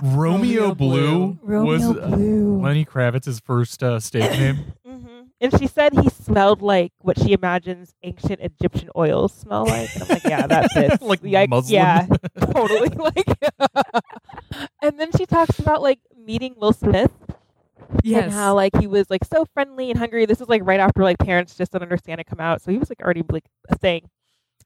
Romeo, 0.03 0.69
Romeo 0.69 0.75
Blue, 0.75 1.33
Blue. 1.43 1.65
was 1.65 1.85
uh, 1.85 1.93
Blue. 2.09 2.61
Lenny 2.61 2.85
Kravitz's 2.85 3.41
first 3.41 3.83
uh, 3.83 3.99
stage 4.01 4.31
name. 4.39 4.57
hmm 4.87 5.18
And 5.41 5.57
she 5.59 5.67
said 5.69 5.95
he 5.95 6.09
smelled 6.11 6.63
like 6.63 6.93
what 6.99 7.19
she 7.19 7.33
imagines 7.33 7.95
ancient 8.03 8.41
Egyptian 8.41 8.91
oils 8.97 9.33
smell 9.33 9.65
like. 9.67 9.89
And 9.95 10.03
I'm 10.03 10.09
like, 10.09 10.25
yeah, 10.25 10.47
that 10.49 10.73
fits. 10.73 11.01
Like 11.03 11.23
Yike- 11.23 11.49
muslin? 11.49 11.75
Yeah, 11.75 12.07
totally. 12.53 12.89
Like, 12.89 13.29
and 14.83 14.99
then 14.99 15.11
she 15.17 15.27
talks 15.27 15.59
about 15.59 15.81
like 15.83 16.01
meeting 16.17 16.55
Will 16.57 16.73
Smith 16.73 17.13
Yes. 18.03 18.25
and 18.25 18.33
how 18.33 18.55
like 18.55 18.77
he 18.79 18.87
was 18.87 19.09
like 19.11 19.25
so 19.25 19.47
friendly 19.55 19.91
and 19.91 19.99
hungry. 19.99 20.27
This 20.27 20.41
is 20.41 20.49
like 20.49 20.63
right 20.65 20.81
after 20.81 21.03
like 21.03 21.19
parents 21.19 21.55
just 21.57 21.73
don't 21.73 21.83
understand 21.83 22.21
it 22.21 22.25
come 22.27 22.41
out, 22.41 22.61
so 22.61 22.71
he 22.71 22.79
was 22.79 22.91
like 22.91 23.01
already 23.01 23.23
like 23.31 23.47
a 23.69 23.77
thing. 23.79 24.11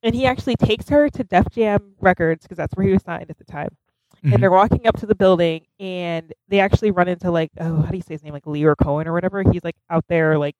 And 0.03 0.14
he 0.14 0.27
actually 0.27 0.57
takes 0.57 0.89
her 0.89 1.09
to 1.11 1.23
Def 1.23 1.49
Jam 1.51 1.93
Records 2.01 2.43
because 2.43 2.57
that's 2.57 2.75
where 2.75 2.87
he 2.87 2.93
was 2.93 3.03
signed 3.03 3.31
at 3.31 3.39
the 3.39 3.45
time. 3.45 3.77
Mhm. 4.25 4.35
And 4.35 4.43
they're 4.43 4.51
walking 4.51 4.87
up 4.87 4.97
to 4.99 5.07
the 5.07 5.14
building, 5.14 5.66
and 5.81 6.33
they 6.49 6.61
actually 6.61 6.91
run 6.93 7.09
into 7.09 7.31
like 7.31 7.51
oh, 7.59 7.83
how 7.83 7.91
do 7.91 7.97
you 7.97 8.03
say 8.03 8.14
his 8.14 8.23
name? 8.23 8.33
Like 8.33 8.45
Lyor 8.45 8.75
Cohen 8.77 9.09
or 9.09 9.12
whatever. 9.12 9.43
He's 9.43 9.64
like 9.64 9.77
out 9.91 10.05
there 10.09 10.39
like 10.39 10.55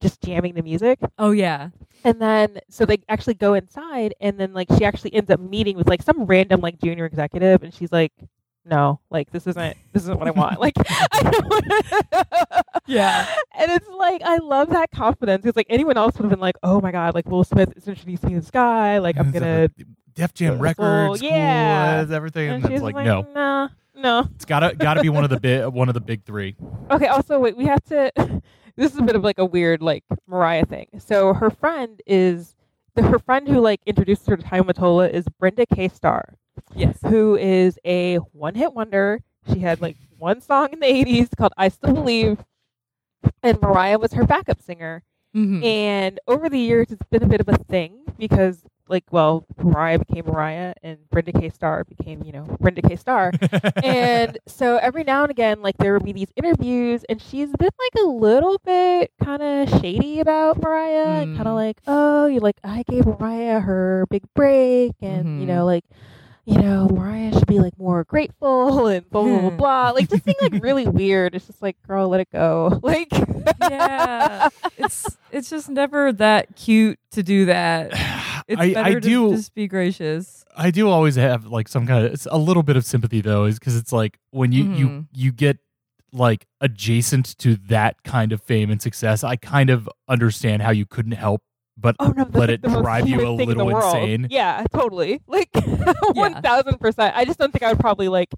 just 0.00 0.20
jamming 0.22 0.54
the 0.54 0.62
music. 0.62 0.98
oh 1.18 1.32
yeah. 1.32 1.70
And 2.04 2.22
then 2.22 2.60
so 2.70 2.86
they 2.86 2.98
actually 3.08 3.34
go 3.34 3.54
inside, 3.54 4.14
and 4.20 4.38
then 4.38 4.52
like 4.54 4.68
she 4.78 4.84
actually 4.84 5.12
ends 5.14 5.30
up 5.30 5.40
meeting 5.40 5.76
with 5.76 5.88
like 5.88 6.02
some 6.02 6.24
random 6.26 6.60
like 6.60 6.78
junior 6.80 7.04
executive, 7.04 7.62
and 7.64 7.74
she's 7.74 7.90
like, 7.92 8.12
"No, 8.64 9.00
like 9.10 9.30
this 9.32 9.46
isn't 9.48 9.76
this 9.92 10.04
isn't 10.04 10.18
what 10.18 10.28
I 10.28 10.30
want." 10.30 10.60
Like, 10.60 10.74
I 10.78 11.22
don't. 11.30 12.64
Yeah. 12.86 13.26
And 13.60 13.72
it's 13.72 13.88
like 13.88 14.22
I 14.22 14.36
love 14.38 14.68
that 14.70 14.92
confidence 14.92 15.42
because 15.42 15.56
like 15.56 15.66
anyone 15.68 15.96
else 15.96 16.14
would 16.16 16.22
have 16.22 16.30
been 16.30 16.38
like, 16.38 16.54
"Oh 16.62 16.80
my 16.80 16.92
god, 16.92 17.14
like 17.16 17.26
Will 17.28 17.42
Smith 17.42 17.72
is 17.76 17.88
introducing 17.88 18.36
this 18.36 18.50
guy. 18.52 18.98
Like 18.98 19.18
I'm 19.18 19.32
gonna." 19.32 19.68
Def 20.18 20.34
Jam 20.34 20.54
Well, 20.54 20.60
Records, 20.60 21.22
yeah. 21.22 22.04
cool, 22.04 22.14
everything. 22.14 22.48
And 22.50 22.56
And 22.56 22.64
it's 22.66 22.72
she's 22.74 22.82
like, 22.82 22.94
like, 22.96 23.06
no, 23.06 23.26
nah, 23.34 23.68
no. 23.94 24.28
it's 24.34 24.44
gotta 24.44 24.74
gotta 24.76 25.00
be 25.00 25.08
one 25.08 25.24
of 25.24 25.30
the 25.30 25.38
big 25.40 25.66
one 25.68 25.88
of 25.88 25.94
the 25.94 26.00
big 26.00 26.24
three. 26.24 26.56
Okay. 26.90 27.06
Also, 27.06 27.38
wait. 27.38 27.56
We 27.56 27.64
have 27.66 27.82
to. 27.84 28.10
this 28.76 28.92
is 28.92 28.98
a 28.98 29.02
bit 29.02 29.16
of 29.16 29.22
like 29.22 29.38
a 29.38 29.44
weird 29.44 29.80
like 29.82 30.04
Mariah 30.26 30.66
thing. 30.66 30.86
So 30.98 31.32
her 31.34 31.50
friend 31.50 32.00
is 32.06 32.54
the, 32.94 33.02
her 33.02 33.18
friend 33.18 33.48
who 33.48 33.60
like 33.60 33.80
introduced 33.86 34.26
her 34.26 34.36
to 34.36 34.42
Tommy 34.42 34.62
Mottola 34.62 35.10
is 35.10 35.24
Brenda 35.38 35.66
K. 35.66 35.88
Starr. 35.88 36.34
Yes. 36.74 36.98
who 37.06 37.36
is 37.36 37.78
a 37.84 38.16
one 38.32 38.54
hit 38.56 38.74
wonder. 38.74 39.20
She 39.52 39.60
had 39.60 39.80
like 39.80 39.96
one 40.18 40.40
song 40.40 40.70
in 40.72 40.80
the 40.80 40.86
80s 40.86 41.28
called 41.36 41.52
I 41.56 41.68
Still 41.68 41.94
Believe, 41.94 42.44
and 43.42 43.60
Mariah 43.62 43.98
was 43.98 44.12
her 44.14 44.24
backup 44.24 44.60
singer. 44.60 45.02
Mhm. 45.36 45.64
And 45.64 46.20
over 46.26 46.48
the 46.48 46.58
years, 46.58 46.88
it's 46.90 47.06
been 47.10 47.22
a 47.22 47.26
bit 47.28 47.40
of 47.40 47.48
a 47.48 47.56
thing 47.56 48.00
because, 48.18 48.64
like, 48.88 49.04
well, 49.10 49.44
Mariah 49.62 49.98
became 49.98 50.26
Mariah 50.26 50.74
and 50.82 50.98
Brenda 51.10 51.32
K. 51.32 51.48
Starr 51.50 51.84
became, 51.84 52.22
you 52.24 52.32
know, 52.32 52.44
Brenda 52.60 52.82
K. 52.82 52.96
Starr. 52.96 53.32
and 53.84 54.38
so 54.46 54.76
every 54.78 55.04
now 55.04 55.22
and 55.22 55.30
again, 55.30 55.62
like, 55.62 55.76
there 55.78 55.92
would 55.94 56.04
be 56.04 56.12
these 56.12 56.32
interviews, 56.36 57.04
and 57.08 57.20
she's 57.20 57.50
been 57.52 57.68
like 57.78 58.02
a 58.04 58.06
little 58.08 58.58
bit 58.64 59.10
kind 59.22 59.42
of 59.42 59.68
shady 59.80 60.20
about 60.20 60.60
Mariah 60.62 61.22
and 61.22 61.28
Mm. 61.34 61.36
kind 61.36 61.48
of 61.48 61.54
like, 61.54 61.78
oh, 61.86 62.26
you 62.26 62.40
like, 62.40 62.56
I 62.64 62.82
gave 62.88 63.06
Mariah 63.06 63.60
her 63.60 64.06
big 64.10 64.22
break, 64.34 64.92
and, 65.02 65.40
you 65.40 65.46
Mhm. 65.46 65.48
know, 65.48 65.64
like, 65.66 65.84
you 66.46 66.56
know, 66.58 66.88
Mariah 66.88 67.32
should 67.34 67.46
be 67.46 67.58
like 67.58 67.78
more 67.78 68.04
grateful 68.04 68.86
and 68.86 69.08
blah 69.10 69.22
blah 69.22 69.40
blah 69.40 69.50
blah. 69.50 69.90
Like 69.90 70.08
just 70.08 70.24
being 70.24 70.36
like 70.40 70.62
really 70.62 70.88
weird. 70.88 71.34
It's 71.34 71.46
just 71.46 71.60
like, 71.60 71.76
girl, 71.86 72.08
let 72.08 72.20
it 72.20 72.28
go. 72.32 72.80
Like, 72.82 73.08
yeah. 73.60 74.48
It's 74.78 75.18
it's 75.30 75.50
just 75.50 75.68
never 75.68 76.10
that 76.14 76.56
cute 76.56 76.98
to 77.10 77.22
do 77.22 77.44
that. 77.46 77.92
It's 78.48 78.60
I, 78.60 78.72
better 78.74 78.88
I 78.90 78.94
to 78.94 79.00
do 79.00 79.30
just 79.36 79.54
be 79.54 79.68
gracious. 79.68 80.44
I 80.56 80.70
do 80.70 80.88
always 80.88 81.16
have 81.16 81.46
like 81.46 81.68
some 81.68 81.86
kind 81.86 82.06
of 82.06 82.12
it's 82.12 82.26
a 82.30 82.38
little 82.38 82.62
bit 82.62 82.76
of 82.76 82.84
sympathy 82.84 83.20
though, 83.20 83.44
is 83.44 83.58
because 83.58 83.76
it's 83.76 83.92
like 83.92 84.18
when 84.30 84.50
you 84.52 84.64
you 84.72 84.88
Mhm. 84.88 85.06
you 85.14 85.32
get 85.32 85.58
like 86.12 86.46
adjacent 86.62 87.36
to 87.38 87.56
that 87.68 88.02
kind 88.02 88.32
of 88.32 88.42
fame 88.42 88.70
and 88.70 88.80
success, 88.80 89.22
I 89.22 89.36
kind 89.36 89.68
of 89.70 89.88
understand 90.08 90.62
how 90.62 90.70
you 90.70 90.86
couldn't 90.86 91.12
help 91.12 91.42
but 91.80 91.94
oh 92.00 92.08
no, 92.16 92.26
let 92.32 92.50
it 92.50 92.60
drive 92.62 93.06
you 93.08 93.20
a 93.20 93.36
thing 93.36 93.50
in 93.50 93.56
little 93.58 93.76
insane. 93.76 94.26
Yeah, 94.30 94.64
totally. 94.74 95.20
Like 95.28 95.48
one 96.14 96.42
thousand 96.42 96.78
percent. 96.80 97.14
I 97.16 97.24
just 97.24 97.38
don't 97.38 97.52
think 97.52 97.62
I 97.62 97.70
would 97.70 97.78
probably 97.78 98.08
like 98.08 98.32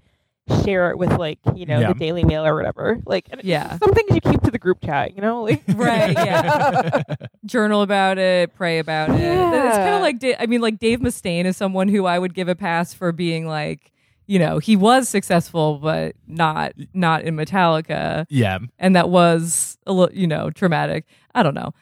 share 0.63 0.89
it 0.91 0.97
with 0.97 1.11
like 1.17 1.39
you 1.55 1.65
know 1.65 1.79
Yeah. 1.79 1.93
the 1.93 1.99
Daily 1.99 2.23
Mail 2.23 2.45
or 2.45 2.55
whatever. 2.55 2.99
Like, 3.05 3.27
and 3.31 3.43
Yeah. 3.43 3.77
some 3.77 3.93
things 3.93 4.09
you 4.13 4.21
keep 4.21 4.41
to 4.41 4.51
the 4.51 4.59
group 4.59 4.79
chat. 4.83 5.15
You 5.15 5.21
know, 5.21 5.43
like 5.43 5.61
Right, 5.75 6.13
yeah. 6.13 7.01
Journal 7.45 7.81
about 7.81 8.17
it, 8.17 8.53
pray 8.55 8.79
about 8.79 9.09
it. 9.09 9.15
It's 9.21 9.77
kind 9.77 9.95
of 9.95 10.01
like 10.01 10.23
I 10.39 10.45
mean, 10.47 10.61
like 10.61 10.79
Dave 10.79 10.99
Mustaine 10.99 11.45
is 11.45 11.57
someone 11.57 11.87
who 11.87 12.05
I 12.05 12.19
would 12.19 12.33
give 12.33 12.47
a 12.47 12.55
pass 12.55 12.93
for 12.93 13.11
being 13.11 13.47
like, 13.47 13.91
you 14.27 14.39
know, 14.39 14.59
he 14.59 14.75
was 14.75 15.09
successful, 15.09 15.77
but 15.79 16.15
not 16.27 16.73
not 16.93 17.23
in 17.23 17.35
Metallica, 17.35 18.25
yeah. 18.29 18.59
and 18.79 18.95
that 18.95 19.09
was 19.09 19.77
a 19.85 19.93
little, 19.93 20.15
you 20.15 20.27
know, 20.27 20.49
traumatic. 20.49 21.05
I 21.35 21.43
don't 21.43 21.55
know. 21.55 21.73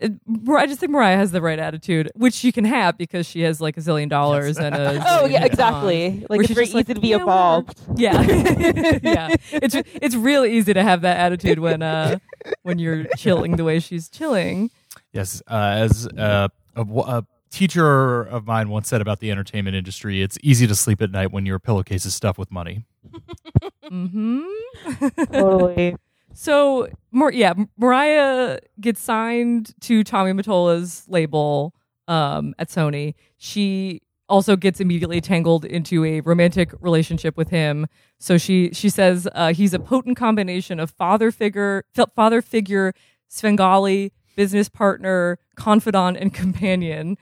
It, 0.00 0.12
it. 0.12 0.50
I 0.50 0.66
just 0.66 0.80
think 0.80 0.92
Mariah 0.92 1.16
has 1.16 1.30
the 1.30 1.42
right 1.42 1.58
attitude, 1.58 2.10
which 2.14 2.34
she 2.34 2.52
can 2.52 2.64
have 2.64 2.96
because 2.96 3.26
she 3.26 3.42
has 3.42 3.60
like 3.60 3.76
a 3.76 3.80
zillion 3.80 4.08
dollars 4.08 4.58
and 4.58 4.74
a. 4.74 5.02
oh 5.08 5.26
yeah, 5.26 5.44
exactly. 5.44 6.24
Like 6.28 6.40
it's 6.40 6.48
she's 6.48 6.54
very 6.54 6.66
just 6.66 6.74
like, 6.74 6.86
easy 6.86 6.94
to 6.94 7.00
be 7.00 7.08
"Yeah, 7.08 7.16
evolved. 7.16 7.78
Yeah, 7.96 8.20
yeah. 9.02 9.36
It's 9.52 9.76
it's 9.76 10.14
real 10.14 10.44
easy 10.44 10.72
to 10.72 10.82
have 10.82 11.02
that 11.02 11.18
attitude 11.18 11.58
when 11.58 11.82
uh 11.82 12.18
when 12.62 12.78
you're 12.78 13.04
chilling 13.16 13.56
the 13.56 13.64
way 13.64 13.78
she's 13.78 14.08
chilling. 14.08 14.70
Yes, 15.12 15.42
uh, 15.48 15.54
as 15.54 16.06
uh, 16.06 16.48
a, 16.74 16.82
a 16.82 17.26
teacher 17.50 18.22
of 18.22 18.46
mine 18.46 18.70
once 18.70 18.88
said 18.88 19.02
about 19.02 19.20
the 19.20 19.30
entertainment 19.30 19.76
industry, 19.76 20.22
it's 20.22 20.38
easy 20.42 20.66
to 20.66 20.74
sleep 20.74 21.02
at 21.02 21.10
night 21.10 21.30
when 21.30 21.44
your 21.44 21.58
pillowcase 21.58 22.06
is 22.06 22.14
stuffed 22.14 22.38
with 22.38 22.50
money. 22.50 22.84
mm-hmm. 23.84 24.42
totally. 25.32 25.96
So, 26.40 26.88
yeah, 27.12 27.52
Mariah 27.76 28.60
gets 28.80 29.02
signed 29.02 29.74
to 29.82 30.02
Tommy 30.02 30.32
Mottola's 30.32 31.04
label 31.06 31.74
um, 32.08 32.54
at 32.58 32.70
Sony. 32.70 33.12
She 33.36 34.00
also 34.26 34.56
gets 34.56 34.80
immediately 34.80 35.20
tangled 35.20 35.66
into 35.66 36.02
a 36.02 36.22
romantic 36.22 36.72
relationship 36.80 37.36
with 37.36 37.50
him. 37.50 37.86
So 38.18 38.38
she 38.38 38.70
she 38.72 38.88
says 38.88 39.28
uh, 39.34 39.52
he's 39.52 39.74
a 39.74 39.78
potent 39.78 40.16
combination 40.16 40.80
of 40.80 40.90
father 40.92 41.30
figure, 41.30 41.84
father 42.16 42.40
figure, 42.40 42.94
Svengali, 43.28 44.10
business 44.34 44.70
partner, 44.70 45.38
confidant, 45.56 46.16
and 46.16 46.32
companion. 46.32 47.18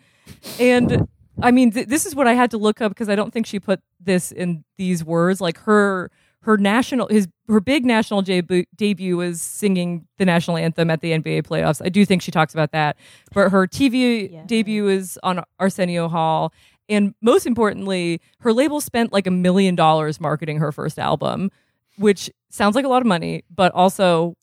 And 0.60 1.08
I 1.42 1.50
mean, 1.50 1.70
th- 1.72 1.86
this 1.88 2.06
is 2.06 2.14
what 2.14 2.26
I 2.26 2.34
had 2.34 2.50
to 2.52 2.58
look 2.58 2.80
up 2.80 2.90
because 2.90 3.08
I 3.08 3.14
don't 3.14 3.32
think 3.32 3.46
she 3.46 3.60
put 3.60 3.80
this 4.00 4.32
in 4.32 4.64
these 4.76 5.04
words. 5.04 5.40
Like 5.40 5.58
her 5.60 6.10
her 6.42 6.56
national 6.56 7.08
his 7.08 7.28
her 7.48 7.60
big 7.60 7.84
national 7.84 8.22
debut 8.22 8.64
debut 8.76 9.16
was 9.16 9.42
singing 9.42 10.06
the 10.18 10.24
national 10.24 10.56
anthem 10.56 10.90
at 10.90 11.00
the 11.00 11.12
NBA 11.12 11.42
playoffs. 11.42 11.80
I 11.84 11.88
do 11.88 12.04
think 12.04 12.22
she 12.22 12.30
talks 12.30 12.54
about 12.54 12.72
that. 12.72 12.96
But 13.32 13.50
her 13.50 13.66
TV 13.66 14.30
Yeah. 14.32 14.42
debut 14.46 14.88
is 14.88 15.18
on 15.22 15.42
Arsenio 15.58 16.08
Hall. 16.08 16.52
And 16.88 17.14
most 17.20 17.46
importantly, 17.46 18.20
her 18.40 18.52
label 18.52 18.80
spent 18.80 19.12
like 19.12 19.26
a 19.26 19.30
million 19.30 19.74
dollars 19.74 20.20
marketing 20.20 20.58
her 20.58 20.72
first 20.72 20.98
album, 20.98 21.50
which 21.98 22.30
sounds 22.50 22.74
like 22.74 22.84
a 22.84 22.88
lot 22.88 23.02
of 23.02 23.06
money, 23.06 23.42
but 23.54 23.72
also 23.72 24.34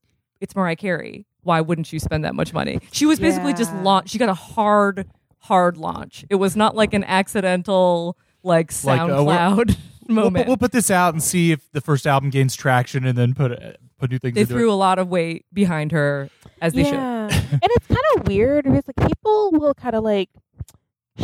it's 0.42 0.56
Mariah 0.56 0.76
Carey. 0.76 1.26
Why 1.42 1.62
wouldn't 1.62 1.92
you 1.94 2.00
spend 2.00 2.24
that 2.26 2.36
much 2.36 2.54
money? 2.54 2.80
She 2.92 3.06
was 3.06 3.20
basically 3.20 3.54
just 3.54 3.72
Yeah. 3.72 3.82
launch. 3.82 4.10
She 4.10 4.18
got 4.20 4.30
a 4.30 4.34
hard, 4.36 5.08
hard 5.46 5.78
launch. 5.78 6.26
It 6.30 6.36
was 6.36 6.56
not 6.56 6.76
like 6.76 6.94
an 6.94 7.04
accidental 7.04 8.18
like 8.44 8.72
Like, 8.84 9.00
uh, 9.02 9.06
we're- 9.06 9.38
SoundCloud 9.38 9.78
We'll, 10.08 10.16
moment. 10.26 10.48
we'll 10.48 10.58
put 10.58 10.72
this 10.72 10.92
out 10.92 11.16
and 11.16 11.24
see 11.24 11.52
if 11.52 11.72
the 11.72 11.82
first 11.82 12.06
album 12.06 12.30
gains 12.30 12.56
traction, 12.56 13.06
and 13.08 13.18
then 13.18 13.34
put 13.34 13.52
uh, 13.52 13.72
put 13.98 14.12
new 14.12 14.20
things. 14.20 14.36
they 14.36 14.42
into 14.42 14.54
threw 14.54 14.70
it. 14.70 14.74
a 14.74 14.76
lot 14.76 15.00
of 15.00 15.08
weight 15.10 15.46
behind 15.52 15.92
her 15.94 16.30
as 16.62 16.74
they 16.74 16.84
should. 16.84 16.94
and 16.94 17.32
it's 17.64 17.88
kind 17.88 18.00
of 18.16 18.28
weird 18.28 18.66
because 18.66 18.84
like 18.86 19.08
people 19.10 19.50
will 19.54 19.74
kind 19.74 19.96
of 19.96 20.04
like 20.04 20.30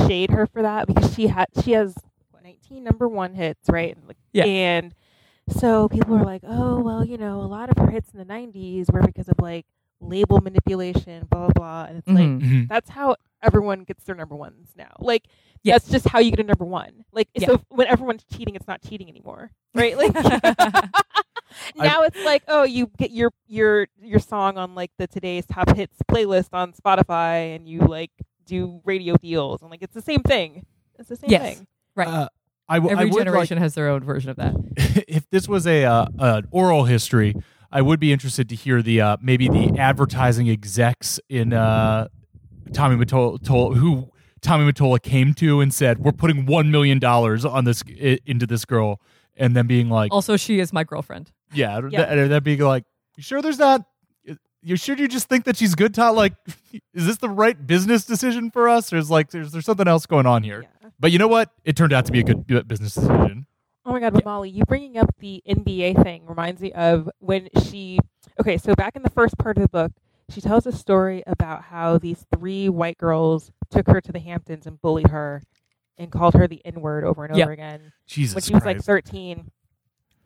shade 0.07 0.31
her 0.31 0.47
for 0.47 0.61
that 0.63 0.87
because 0.87 1.13
she 1.13 1.27
had 1.27 1.45
she 1.63 1.73
has 1.73 1.93
19 2.43 2.83
number 2.83 3.07
one 3.07 3.33
hits, 3.35 3.69
right? 3.69 3.95
And, 3.95 4.07
like, 4.07 4.17
Yeah. 4.33 4.45
And 4.45 4.95
so 5.49 5.87
people 5.89 6.15
are 6.15 6.23
like, 6.25 6.41
oh 6.47 6.79
well, 6.79 7.05
you 7.05 7.17
know, 7.17 7.39
a 7.41 7.45
lot 7.45 7.69
of 7.69 7.77
her 7.77 7.91
hits 7.91 8.11
in 8.13 8.17
the 8.19 8.25
90s 8.25 8.91
were 8.91 9.01
because 9.03 9.29
of 9.29 9.35
like 9.39 9.65
label 10.01 10.41
manipulation, 10.41 11.25
blah 11.29 11.47
blah 11.47 11.53
blah, 11.53 11.83
and 11.85 11.97
it's 11.99 12.07
like 12.07 12.17
Mhm. 12.17 12.41
Mhm. 12.41 12.67
that's 12.67 12.89
how 12.89 13.15
everyone 13.41 13.83
gets 13.83 14.03
their 14.03 14.15
number 14.15 14.35
ones 14.35 14.69
now. 14.77 14.91
Like 14.99 15.23
Yeah. 15.63 15.75
that's 15.75 15.89
just 15.89 16.07
how 16.07 16.19
you 16.19 16.31
get 16.31 16.39
a 16.39 16.43
number 16.43 16.65
one. 16.65 17.05
Like 17.11 17.29
Yeah. 17.35 17.47
so 17.47 17.61
when 17.69 17.87
everyone's 17.87 18.23
cheating, 18.25 18.55
it's 18.55 18.67
not 18.67 18.81
cheating 18.81 19.09
anymore, 19.09 19.51
right? 19.73 19.95
Like 19.97 20.13
now 21.75 22.01
it's 22.03 22.17
like 22.25 22.43
oh 22.47 22.63
you 22.63 22.89
get 22.97 23.11
your 23.11 23.31
your 23.47 23.87
your 24.01 24.19
song 24.19 24.57
on 24.57 24.75
like 24.75 24.91
the 24.97 25.07
today's 25.07 25.45
top 25.45 25.75
hits 25.75 25.97
playlist 26.09 26.49
on 26.53 26.73
Spotify 26.73 27.55
and 27.55 27.67
you 27.67 27.79
like 27.79 28.11
do 28.45 28.81
radio 28.85 29.15
deals 29.17 29.61
and 29.61 29.69
like 29.71 29.81
it's 29.81 29.93
the 29.93 30.01
same 30.01 30.21
thing. 30.21 30.65
It's 30.99 31.09
the 31.09 31.15
same 31.15 31.29
Yes. 31.29 31.55
thing. 31.57 31.67
Right. 31.95 32.07
Uh, 32.07 32.29
I, 32.69 32.75
w- 32.75 32.89
I 32.95 32.99
Every 33.01 33.05
would 33.11 33.15
like- 33.15 33.25
generation 33.25 33.57
has 33.57 33.73
their 33.75 33.89
own 33.89 34.01
version 34.03 34.29
of 34.29 34.37
that. 34.37 34.55
if 35.07 35.29
this 35.29 35.47
was 35.47 35.67
a 35.67 35.83
uh, 35.83 36.05
an 36.19 36.47
oral 36.51 36.85
history, 36.85 37.35
I 37.71 37.81
would 37.81 37.99
be 37.99 38.11
interested 38.11 38.49
to 38.49 38.55
hear 38.55 38.81
the 38.81 39.01
uh, 39.01 39.17
maybe 39.21 39.47
the 39.47 39.77
advertising 39.77 40.49
execs 40.49 41.19
in 41.29 41.53
uh, 41.53 42.07
Tommy 42.73 43.03
Mottola 43.03 43.75
who 43.77 44.09
Tommy 44.41 44.71
Mottola 44.71 45.01
came 45.01 45.33
to 45.35 45.61
and 45.61 45.73
said, 45.73 45.99
"We're 45.99 46.11
putting 46.11 46.45
one 46.45 46.71
million 46.71 46.99
dollars 46.99 47.45
on 47.45 47.65
this 47.65 47.81
into 48.25 48.45
this 48.45 48.65
girl," 48.65 48.99
and 49.37 49.55
then 49.55 49.67
being 49.67 49.89
like, 49.89 50.11
Also, 50.11 50.35
she 50.37 50.59
is 50.59 50.73
my 50.73 50.83
girlfriend. 50.83 51.31
"Yeah," 51.53 51.81
Yeah. 51.89 52.13
That, 52.15 52.27
that 52.27 52.43
being 52.43 52.59
like, 52.59 52.83
"You 53.15 53.23
sure 53.23 53.41
there's 53.41 53.59
not?" 53.59 53.85
You 54.63 54.75
sure 54.75 54.95
you 54.95 55.07
just 55.07 55.27
think 55.27 55.45
that 55.45 55.57
she's 55.57 55.73
good? 55.73 55.91
Todd? 55.91 56.15
Like, 56.15 56.33
is 56.93 57.07
this 57.07 57.17
the 57.17 57.29
right 57.29 57.65
business 57.65 58.05
decision 58.05 58.51
for 58.51 58.69
us, 58.69 58.93
or 58.93 58.97
is 58.97 59.09
like, 59.09 59.33
is 59.33 59.51
there 59.51 59.61
something 59.61 59.87
else 59.87 60.05
going 60.05 60.27
on 60.27 60.43
here? 60.43 60.65
Yeah. 60.83 60.89
But 60.99 61.11
you 61.11 61.17
know 61.17 61.27
what? 61.27 61.49
It 61.65 61.75
turned 61.75 61.93
out 61.93 62.05
to 62.05 62.11
be 62.11 62.19
a 62.19 62.23
good 62.23 62.67
business 62.67 62.93
decision. 62.93 63.47
Oh 63.85 63.91
my 63.91 63.99
God, 63.99 64.13
but 64.13 64.25
Molly, 64.25 64.49
you 64.49 64.63
bringing 64.65 64.97
up 64.97 65.09
the 65.19 65.41
NBA 65.47 66.03
thing 66.03 66.25
reminds 66.27 66.61
me 66.61 66.71
of 66.73 67.09
when 67.19 67.49
she. 67.65 67.99
Okay, 68.39 68.57
so 68.57 68.75
back 68.75 68.95
in 68.95 69.01
the 69.01 69.09
first 69.09 69.37
part 69.37 69.57
of 69.57 69.63
the 69.63 69.69
book, 69.69 69.91
she 70.29 70.39
tells 70.39 70.65
a 70.65 70.71
story 70.71 71.23
about 71.25 71.63
how 71.63 71.97
these 71.97 72.25
three 72.35 72.69
white 72.69 72.97
girls 72.97 73.51
took 73.69 73.87
her 73.87 73.99
to 73.99 74.11
the 74.11 74.19
Hamptons 74.19 74.67
and 74.67 74.81
bullied 74.81 75.09
her 75.09 75.41
and 75.97 76.11
called 76.11 76.35
her 76.35 76.47
the 76.47 76.63
N 76.65 76.81
word 76.81 77.03
over 77.03 77.25
and 77.25 77.39
over 77.39 77.51
again 77.51 77.91
Jesus 78.05 78.35
when 78.35 78.41
she 78.43 78.53
was 78.53 78.65
like 78.65 78.81
13. 78.81 79.49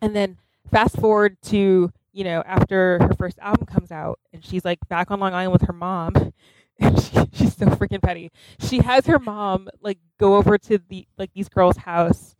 And 0.02 0.14
then 0.14 0.38
fast 0.70 0.96
forward 0.98 1.36
to, 1.46 1.90
you 2.12 2.24
know, 2.24 2.42
after 2.46 2.98
her 3.00 3.14
first 3.14 3.38
album 3.40 3.66
comes 3.66 3.90
out 3.90 4.20
and 4.32 4.44
she's 4.44 4.64
like 4.64 4.78
back 4.88 5.10
on 5.10 5.18
Long 5.20 5.32
Island 5.34 5.52
with 5.52 5.68
her 5.68 5.74
mom. 5.74 6.32
And 6.78 7.02
she, 7.02 7.16
she's 7.32 7.56
so 7.56 7.64
freaking 7.68 8.02
petty. 8.02 8.30
She 8.60 8.80
has 8.80 9.06
her 9.06 9.18
mom 9.18 9.70
like 9.80 9.96
go 10.20 10.36
over 10.36 10.58
to 10.58 10.76
the 10.76 11.08
like 11.16 11.32
these 11.32 11.48
girls' 11.48 11.78
house 11.78 12.36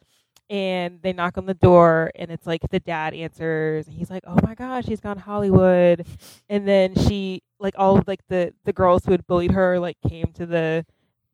and 0.49 1.01
they 1.03 1.13
knock 1.13 1.37
on 1.39 1.47
the 1.47 1.55
door 1.55 2.11
and 2.15 2.31
it's 2.31 2.47
like 2.47 2.63
the 2.71 2.81
dad 2.81 3.15
answers 3.15 3.87
and 3.87 3.97
he's 3.97 4.11
like 4.11 4.23
oh 4.27 4.39
my 4.43 4.55
gosh 4.55 4.85
he's 4.87 5.01
gone 5.01 5.19
hollywood. 5.19 6.07
And 6.49 6.67
then 6.67 6.95
she 6.95 7.43
like 7.59 7.75
all 7.77 7.99
of 7.99 8.07
like 8.07 8.21
the 8.29 8.53
the 8.65 8.73
girls 8.73 9.05
who 9.05 9.13
had 9.13 9.27
bullied 9.27 9.53
her 9.53 9.79
like 9.81 9.97
came 10.07 10.33
to 10.35 10.47
the 10.47 10.87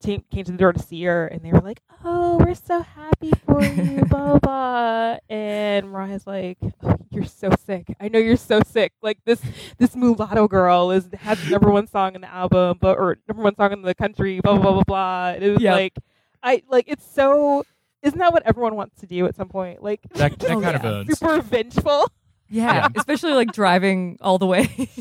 came, 0.02 0.24
came 0.30 0.44
to 0.44 0.52
the 0.52 0.58
door 0.58 0.72
to 0.72 0.78
see 0.78 1.02
her 1.04 1.26
and 1.26 1.42
they 1.42 1.52
were 1.52 1.60
like 1.60 1.80
oh 2.04 2.38
we're 2.38 2.54
so 2.54 2.80
happy 2.80 3.32
for 3.46 3.62
you 3.62 4.04
blah 4.08 4.38
blah 4.38 4.38
blah. 4.38 5.18
And 5.28 5.90
mariah's 5.90 6.26
like 6.26 6.58
oh, 6.82 6.96
you're 7.10 7.24
so 7.24 7.50
sick. 7.66 7.94
I 8.00 8.08
know 8.08 8.18
you're 8.18 8.36
so 8.36 8.62
sick. 8.66 8.92
Like 9.02 9.18
this 9.26 9.42
this 9.78 9.94
mulatto 9.94 10.48
girl 10.48 10.90
is 10.90 11.08
had 11.18 11.36
the 11.38 11.50
number 11.50 11.70
one 11.70 11.86
song 11.86 12.14
in 12.14 12.22
the 12.22 12.32
album 12.32 12.78
but 12.80 12.98
or 12.98 13.18
number 13.28 13.42
one 13.42 13.56
song 13.56 13.72
in 13.72 13.82
the 13.82 13.94
country 13.94 14.40
blah 14.40 14.54
blah 14.54 14.62
blah 14.62 14.72
blah 14.72 14.84
blah. 14.84 15.28
And 15.34 15.44
it 15.44 15.50
was 15.50 15.62
like 15.62 15.94
i 16.42 16.62
like 16.68 16.86
it's 16.88 17.06
so 17.06 17.64
isn't 18.03 18.18
that 18.18 18.32
what 18.32 18.42
everyone 18.46 18.74
wants 18.76 19.00
to 19.00 19.07
do 19.07 19.26
at 19.26 19.34
some 19.36 19.48
point? 19.48 19.82
Like 19.82 20.00
That, 20.14 20.38
that 20.40 20.50
Oh, 20.50 20.61
kind 20.61 20.76
of 20.76 20.82
yeah. 20.84 20.90
owns. 20.90 21.18
super 21.18 21.40
vengeful. 21.42 22.09
Yeah, 22.48 22.74
Yeah. 22.74 22.88
especially 22.96 23.32
like 23.32 23.53
driving 23.53 24.18
all 24.20 24.38
the 24.38 24.46
way. 24.46 24.88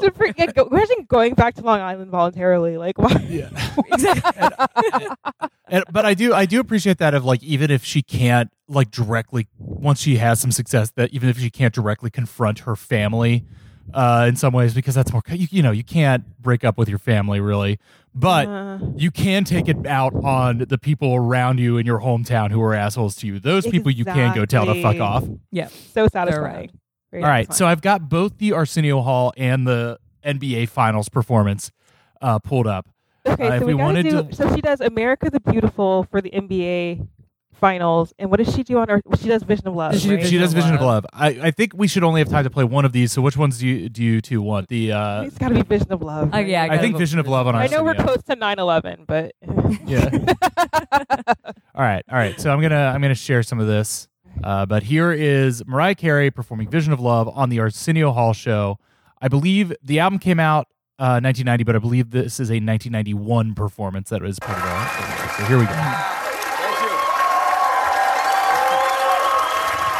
To 0.00 0.10
forget, 0.10 0.54
go, 0.56 0.64
imagine 0.66 1.04
going 1.06 1.34
back 1.34 1.54
to 1.54 1.62
Long 1.62 1.80
Island 1.80 2.10
voluntarily. 2.10 2.76
Like, 2.78 2.98
why? 2.98 3.12
Yeah. 3.30 3.48
exactly. 3.92 5.06
and, 5.68 5.84
but 5.92 6.04
I 6.04 6.14
do 6.14 6.34
I 6.34 6.46
do 6.46 6.58
appreciate 6.58 6.98
that 6.98 7.14
of 7.14 7.24
like 7.24 7.42
even 7.44 7.70
if 7.70 7.84
she 7.84 8.02
can't 8.02 8.50
like 8.68 8.90
directly 8.90 9.46
once 9.56 10.00
she 10.00 10.16
has 10.16 10.40
some 10.40 10.50
success 10.50 10.90
that 10.96 11.10
even 11.12 11.28
if 11.28 11.38
she 11.38 11.48
can't 11.48 11.72
directly 11.72 12.10
confront 12.10 12.60
her 12.60 12.74
family 12.74 13.44
uh 13.92 14.26
in 14.28 14.36
some 14.36 14.52
ways 14.52 14.72
because 14.74 14.94
that's 14.94 15.12
more 15.12 15.22
you, 15.30 15.46
you 15.50 15.62
know 15.62 15.70
you 15.70 15.84
can't 15.84 16.24
break 16.40 16.64
up 16.64 16.78
with 16.78 16.88
your 16.88 16.98
family 16.98 17.40
really 17.40 17.78
but 18.14 18.46
Uh, 18.48 18.78
you 18.96 19.10
can 19.10 19.44
take 19.44 19.68
it 19.68 19.86
out 19.86 20.14
on 20.14 20.58
the 20.68 20.78
people 20.78 21.14
around 21.14 21.58
you 21.58 21.76
in 21.76 21.84
your 21.84 22.00
hometown 22.00 22.50
who 22.50 22.62
are 22.62 22.72
assholes 22.74 23.16
to 23.16 23.26
you 23.26 23.38
those 23.40 23.66
people 23.66 23.90
you 23.90 24.04
can 24.04 24.34
go 24.34 24.46
tell 24.46 24.64
to 24.66 24.80
fuck 24.82 24.98
off 25.00 25.24
Yeah. 25.50 25.66
so 25.68 26.06
satisfying. 26.12 26.44
around. 26.44 26.70
Very 27.10 27.22
all 27.24 27.28
right 27.28 27.52
so. 27.52 27.66
I've 27.66 27.80
got 27.82 28.08
both 28.08 28.38
the 28.38 28.52
Arsenio 28.52 29.00
Hall 29.02 29.32
and 29.36 29.66
the 29.66 29.98
NBA 30.24 30.68
Finals 30.68 31.08
performance 31.08 31.70
uh 32.22 32.38
pulled 32.38 32.66
up 32.66 32.88
okay, 33.26 33.46
uh, 33.48 33.58
so 33.60 33.66
we 33.66 33.74
we, 33.74 33.82
wanted 33.82 34.04
do. 34.04 34.22
to- 34.24 34.34
So 34.34 34.54
she 34.54 34.60
does 34.60 34.80
America 34.80 35.28
the 35.30 35.40
Beautiful 35.40 36.04
for 36.10 36.20
the 36.20 36.30
NBA 36.30 37.06
finals, 37.54 38.12
and 38.18 38.30
what 38.30 38.38
does 38.38 38.54
she 38.54 38.62
do 38.62 38.78
on 38.78 38.88
her? 38.88 39.00
She 39.20 39.28
does 39.28 39.42
Vision 39.42 39.68
of 39.68 39.74
Love. 39.74 39.98
She 39.98 40.14
right? 40.14 40.26
She 40.26 40.38
does 40.38 40.52
Vision 40.52 40.70
Vision 40.70 40.74
of 40.76 40.80
of 40.80 40.86
Love. 40.86 41.06
I, 41.12 41.28
I 41.42 41.50
think 41.50 41.72
we 41.74 41.88
should 41.88 42.04
only 42.04 42.20
have 42.20 42.28
time 42.28 42.44
to 42.44 42.50
play 42.50 42.64
one 42.64 42.84
of 42.84 42.92
these. 42.92 43.12
So 43.12 43.22
which 43.22 43.36
ones 43.36 43.58
do 43.58 43.66
you 43.66 43.88
do 43.88 44.02
you 44.02 44.20
two 44.20 44.42
want? 44.42 44.68
The 44.68 44.92
uh, 44.92 45.22
it's 45.22 45.38
got 45.38 45.48
to 45.48 45.54
be 45.54 45.62
Vision 45.62 45.92
of 45.92 46.02
Love. 46.02 46.34
Uh, 46.34 46.38
yeah, 46.38 46.64
I 46.64 46.68
gotta 46.68 46.80
think 46.80 46.96
Vision 46.96 47.18
of 47.18 47.28
Love 47.28 47.46
on 47.46 47.54
I 47.54 47.66
know 47.66 47.82
we're 47.82 47.94
close 47.94 48.22
to 48.24 48.36
9/11, 48.36 49.06
but 49.06 49.32
Yeah. 49.86 50.08
all 51.74 51.82
right, 51.84 52.04
all 52.10 52.18
right. 52.18 52.40
So 52.40 52.50
I'm 52.50 52.60
gonna 52.60 52.92
I'm 52.94 53.00
gonna 53.00 53.14
share 53.14 53.42
some 53.42 53.60
of 53.60 53.66
this. 53.66 54.08
Uh, 54.42 54.66
but 54.66 54.82
here 54.82 55.12
is 55.12 55.64
Mariah 55.66 55.94
Carey 55.94 56.30
performing 56.30 56.68
Vision 56.68 56.92
of 56.92 57.00
Love 57.00 57.28
on 57.28 57.50
the 57.50 57.60
Arsenio 57.60 58.12
Hall 58.12 58.32
show. 58.32 58.78
I 59.22 59.28
believe 59.28 59.72
the 59.82 60.00
album 60.00 60.18
came 60.18 60.40
out 60.40 60.66
uh, 60.98 61.18
1990, 61.22 61.64
but 61.64 61.76
I 61.76 61.78
believe 61.78 62.10
this 62.10 62.40
is 62.40 62.50
a 62.50 62.54
1991 62.54 63.54
performance 63.54 64.10
that 64.10 64.22
was 64.22 64.38
put 64.38 64.50
out. 64.56 65.30
So 65.38 65.44
here 65.44 65.58
we 65.58 65.64
go. 65.64 65.70
Thank 65.72 66.80
you. 66.82 66.94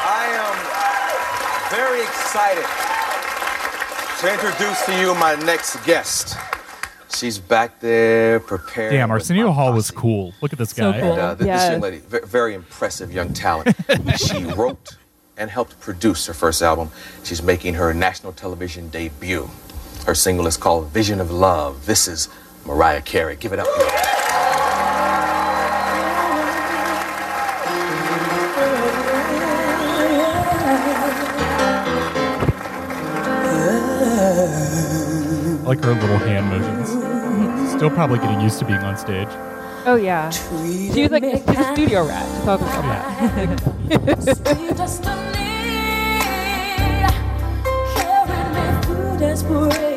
I 0.06 0.26
am 0.38 1.70
very 1.70 2.04
excited 2.34 2.66
to 4.18 4.32
introduce 4.32 4.84
to 4.86 5.00
you 5.00 5.14
my 5.14 5.36
next 5.46 5.76
guest. 5.86 6.36
She's 7.14 7.38
back 7.38 7.78
there 7.78 8.40
prepared. 8.40 8.90
Damn, 8.90 9.08
with 9.08 9.20
Arsenio 9.22 9.46
my 9.46 9.52
Hall 9.52 9.72
was 9.72 9.92
cool. 9.92 10.34
Look 10.42 10.52
at 10.52 10.58
this 10.58 10.72
guy. 10.72 10.82
So 10.82 10.92
guy. 10.92 11.00
cool. 11.00 11.12
And, 11.12 11.20
uh, 11.20 11.36
th- 11.36 11.46
This 11.48 11.70
young 11.70 11.80
lady, 11.80 11.98
ve- 11.98 12.26
very 12.26 12.54
impressive 12.54 13.12
young 13.12 13.32
talent. 13.32 13.76
she 14.16 14.42
wrote 14.46 14.96
and 15.36 15.48
helped 15.48 15.78
produce 15.78 16.26
her 16.26 16.34
first 16.34 16.60
album. 16.60 16.90
She's 17.22 17.40
making 17.40 17.74
her 17.74 17.94
national 17.94 18.32
television 18.32 18.88
debut. 18.88 19.48
Her 20.04 20.16
single 20.16 20.48
is 20.48 20.56
called 20.56 20.88
Vision 20.88 21.20
of 21.20 21.30
Love. 21.30 21.86
This 21.86 22.08
is 22.08 22.28
Mariah 22.66 23.02
Carey. 23.02 23.36
Give 23.36 23.52
it 23.52 23.60
up. 23.60 23.68
Like 35.74 35.84
her 35.84 35.94
little 36.00 36.18
hand 36.18 36.46
motions. 36.46 37.72
Still 37.72 37.90
probably 37.90 38.18
getting 38.18 38.40
used 38.40 38.58
to 38.60 38.64
being 38.64 38.78
on 38.78 38.96
stage. 38.96 39.28
oh 39.86 39.96
yeah, 39.96 40.30
she 40.30 41.02
was 41.02 41.10
like 41.10 41.24
she's 41.24 41.58
a 41.58 41.72
studio 41.72 42.06
rat. 42.06 42.24
She 42.38 42.44
talks 42.44 42.62
about 42.62 42.84
that. 49.58 49.93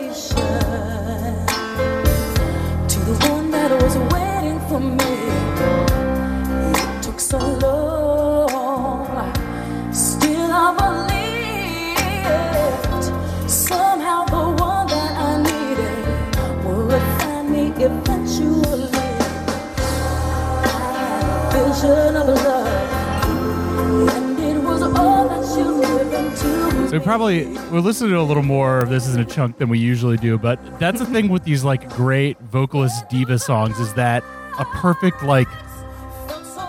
So 26.88 26.94
we 26.94 27.00
probably 27.00 27.46
we'll 27.70 27.82
listen 27.82 28.10
to 28.10 28.20
a 28.20 28.22
little 28.24 28.44
more 28.44 28.80
of 28.80 28.90
this 28.90 29.14
in 29.14 29.20
a 29.20 29.26
chunk 29.26 29.58
than 29.58 29.68
we 29.70 29.78
usually 29.78 30.16
do, 30.18 30.38
but 30.38 30.80
that's 30.80 31.00
the 31.00 31.06
thing 31.06 31.28
with 31.28 31.44
these 31.44 31.64
like 31.64 31.90
great 31.90 32.40
vocalist 32.40 33.10
diva 33.10 33.38
songs 33.40 33.78
is 33.80 33.94
that 33.96 34.24
a 34.60 34.66
perfect 34.66 35.22
like 35.24 35.48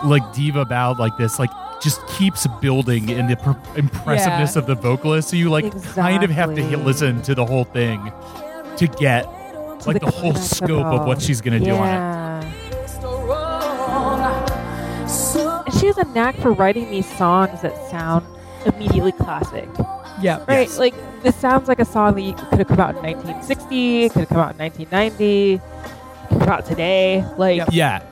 like 0.05 0.23
diva 0.35 0.65
ballad 0.65 0.99
like 0.99 1.17
this 1.17 1.39
like 1.39 1.51
just 1.81 2.05
keeps 2.09 2.47
building 2.61 3.09
in 3.09 3.29
the 3.29 3.37
per- 3.37 3.57
impressiveness 3.77 4.57
Yeah. 4.57 4.63
of 4.63 4.67
the 4.67 4.75
vocalist. 4.75 5.29
So 5.29 5.37
you 5.37 5.51
like 5.51 5.71
kind 5.95 6.25
of 6.25 6.31
have 6.31 6.55
to 6.57 6.63
hit, 6.63 6.81
listen 6.81 7.23
to 7.23 7.35
the 7.37 7.47
whole 7.47 7.65
thing 7.65 8.13
to 8.77 8.87
get 8.89 9.27
like 9.87 10.01
the 10.01 10.11
whole 10.11 10.35
scope 10.35 10.87
of 10.87 11.07
what 11.07 11.23
she's 11.23 11.41
gonna 11.41 11.61
do 11.61 11.71
on 11.71 11.89
it. 12.45 12.58
Has 15.99 16.07
a 16.07 16.13
knack 16.13 16.37
for 16.37 16.53
writing 16.53 16.91
these 16.91 17.09
songs 17.17 17.61
that 17.63 17.77
sound 17.91 18.27
immediately 18.67 19.13
classic. 19.13 19.69
Yeah. 20.21 20.45
Right? 20.49 20.69
Yes. 20.69 20.79
Like 20.79 20.95
this 21.23 21.37
sounds 21.37 21.69
like 21.69 21.79
a 21.79 21.85
song 21.85 22.15
that 22.15 22.49
could 22.51 22.59
have 22.59 22.69
come 22.69 22.81
out 22.81 22.97
in 22.97 23.03
1960, 23.03 24.09
could 24.11 24.21
have 24.21 24.29
come 24.29 24.39
out 24.39 24.53
in 24.53 24.59
1990, 24.59 25.61
could 26.29 26.39
come 26.39 26.49
out 26.49 26.67
today. 26.67 27.25
Like 27.37 27.63
Yeah, 27.71 28.03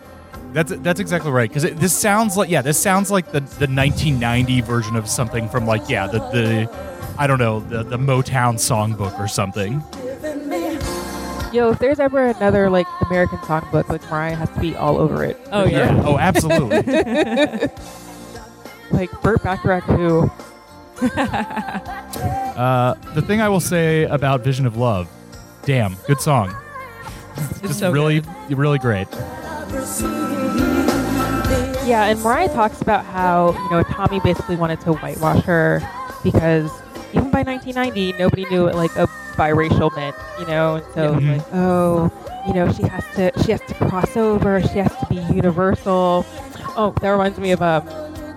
that's 0.52 0.72
that's 0.76 1.00
exactly 1.00 1.30
right. 1.30 1.48
Because 1.48 1.64
this 1.74 1.92
sounds 1.92 2.36
like 2.36 2.50
yeah, 2.50 2.62
this 2.62 2.78
sounds 2.78 3.10
like 3.10 3.26
the 3.26 3.40
the 3.40 3.66
1990 3.66 4.60
version 4.62 4.96
of 4.96 5.08
something 5.08 5.48
from 5.48 5.66
like 5.66 5.88
yeah 5.88 6.06
the 6.06 6.18
the 6.18 6.70
I 7.18 7.26
don't 7.26 7.38
know 7.38 7.60
the 7.60 7.82
the 7.82 7.98
Motown 7.98 8.54
songbook 8.54 9.18
or 9.18 9.28
something. 9.28 9.82
Yo, 11.56 11.70
if 11.70 11.78
there's 11.78 11.98
ever 11.98 12.26
another 12.26 12.68
like 12.68 12.86
American 13.06 13.38
songbook, 13.38 13.88
like 13.88 14.08
Mariah 14.10 14.34
has 14.36 14.50
to 14.50 14.60
be 14.60 14.76
all 14.76 14.98
over 14.98 15.24
it. 15.24 15.38
Oh, 15.50 15.64
For 15.64 15.70
yeah. 15.70 16.02
Oh, 16.04 16.18
absolutely. 16.18 17.68
Like 18.92 19.10
Burt 19.20 19.42
Bacharach 19.42 19.82
who 19.82 20.30
uh, 21.02 22.94
the 23.14 23.22
thing 23.26 23.40
I 23.40 23.48
will 23.48 23.58
say 23.58 24.04
about 24.04 24.42
Vision 24.42 24.64
of 24.64 24.76
Love, 24.76 25.08
damn, 25.64 25.96
good 26.06 26.20
song. 26.20 26.54
It's 27.36 27.60
Just 27.62 27.78
so 27.80 27.90
really 27.90 28.20
good. 28.20 28.56
really 28.56 28.78
great. 28.78 29.08
Yeah, 31.84 32.04
and 32.06 32.22
Mariah 32.22 32.48
talks 32.48 32.80
about 32.80 33.04
how, 33.04 33.52
you 33.64 33.70
know, 33.70 33.82
Tommy 33.82 34.20
basically 34.20 34.54
wanted 34.54 34.80
to 34.82 34.92
whitewash 34.92 35.42
her 35.44 35.80
because 36.22 36.70
even 37.12 37.30
by 37.32 37.42
1990, 37.42 38.12
nobody 38.18 38.44
knew 38.48 38.62
what 38.64 38.76
like 38.76 38.94
a 38.96 39.08
biracial 39.36 39.94
meant, 39.96 40.16
you 40.40 40.46
know, 40.46 40.76
and 40.76 40.84
so 40.94 41.18
Yeah. 41.18 41.32
like, 41.34 41.42
oh, 41.52 42.10
you 42.46 42.54
know, 42.54 42.72
she 42.72 42.82
has 42.84 43.04
to 43.16 43.32
she 43.44 43.52
has 43.52 43.60
to 43.62 43.74
cross 43.74 44.16
over, 44.16 44.60
she 44.62 44.78
has 44.78 44.94
to 44.98 45.06
be 45.08 45.16
universal. 45.34 46.24
Oh, 46.76 46.94
that 47.00 47.10
reminds 47.10 47.38
me 47.38 47.52
of 47.52 47.62
um 47.62 47.82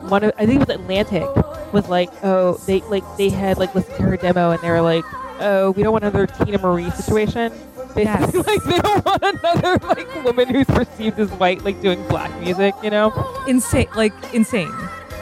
one 0.09 0.23
of 0.23 0.31
I 0.37 0.45
think 0.45 0.61
it 0.61 0.67
was 0.67 0.75
Atlantic 0.75 1.27
was 1.73 1.87
like, 1.89 2.09
oh, 2.23 2.55
they 2.65 2.81
like 2.81 3.03
they 3.17 3.29
had 3.29 3.57
like 3.57 3.73
listened 3.75 3.97
to 3.97 4.03
her 4.03 4.17
demo 4.17 4.51
and 4.51 4.61
they 4.61 4.69
were 4.69 4.81
like, 4.81 5.03
oh, 5.39 5.71
we 5.71 5.83
don't 5.83 5.91
want 5.93 6.03
another 6.03 6.27
Teena 6.27 6.59
Marie 6.61 6.89
situation. 6.91 7.51
Basically, 7.95 8.03
Yes. 8.03 8.35
like 8.47 8.63
they 8.63 8.77
don't 8.79 9.05
want 9.05 9.23
another 9.23 9.77
like 9.87 10.23
woman 10.23 10.47
who's 10.47 10.65
perceived 10.67 11.19
as 11.19 11.29
white 11.31 11.63
like 11.63 11.81
doing 11.81 12.05
black 12.07 12.31
music, 12.39 12.73
you 12.83 12.89
know. 12.89 13.11
insane, 13.47 13.87
like 13.95 14.13
insane. 14.33 14.71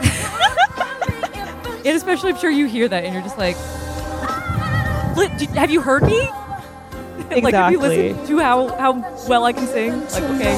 and 1.84 1.96
especially, 1.96 2.30
I'm 2.30 2.38
sure 2.38 2.50
you 2.50 2.66
hear 2.66 2.88
that 2.88 3.04
and 3.04 3.14
you're 3.14 3.22
just 3.22 3.38
like, 3.38 3.56
"Li- 5.18 5.30
do- 5.38 5.46
"Have 5.54 5.70
you 5.70 5.80
heard 5.80 6.02
me? 6.04 6.20
like, 7.42 7.54
have 7.54 7.72
you 7.72 7.78
listened 7.80 8.26
to 8.28 8.38
how 8.38 8.68
how 8.78 8.92
well 9.28 9.44
I 9.44 9.52
can 9.52 9.66
sing? 9.66 10.00
Like, 10.00 10.22
okay, 10.22 10.56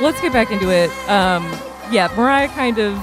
let's 0.00 0.20
get 0.20 0.32
back 0.32 0.50
into 0.50 0.70
it. 0.70 0.90
Um, 1.08 1.44
yeah, 1.90 2.12
Mariah 2.16 2.48
kind 2.48 2.78
of 2.78 2.96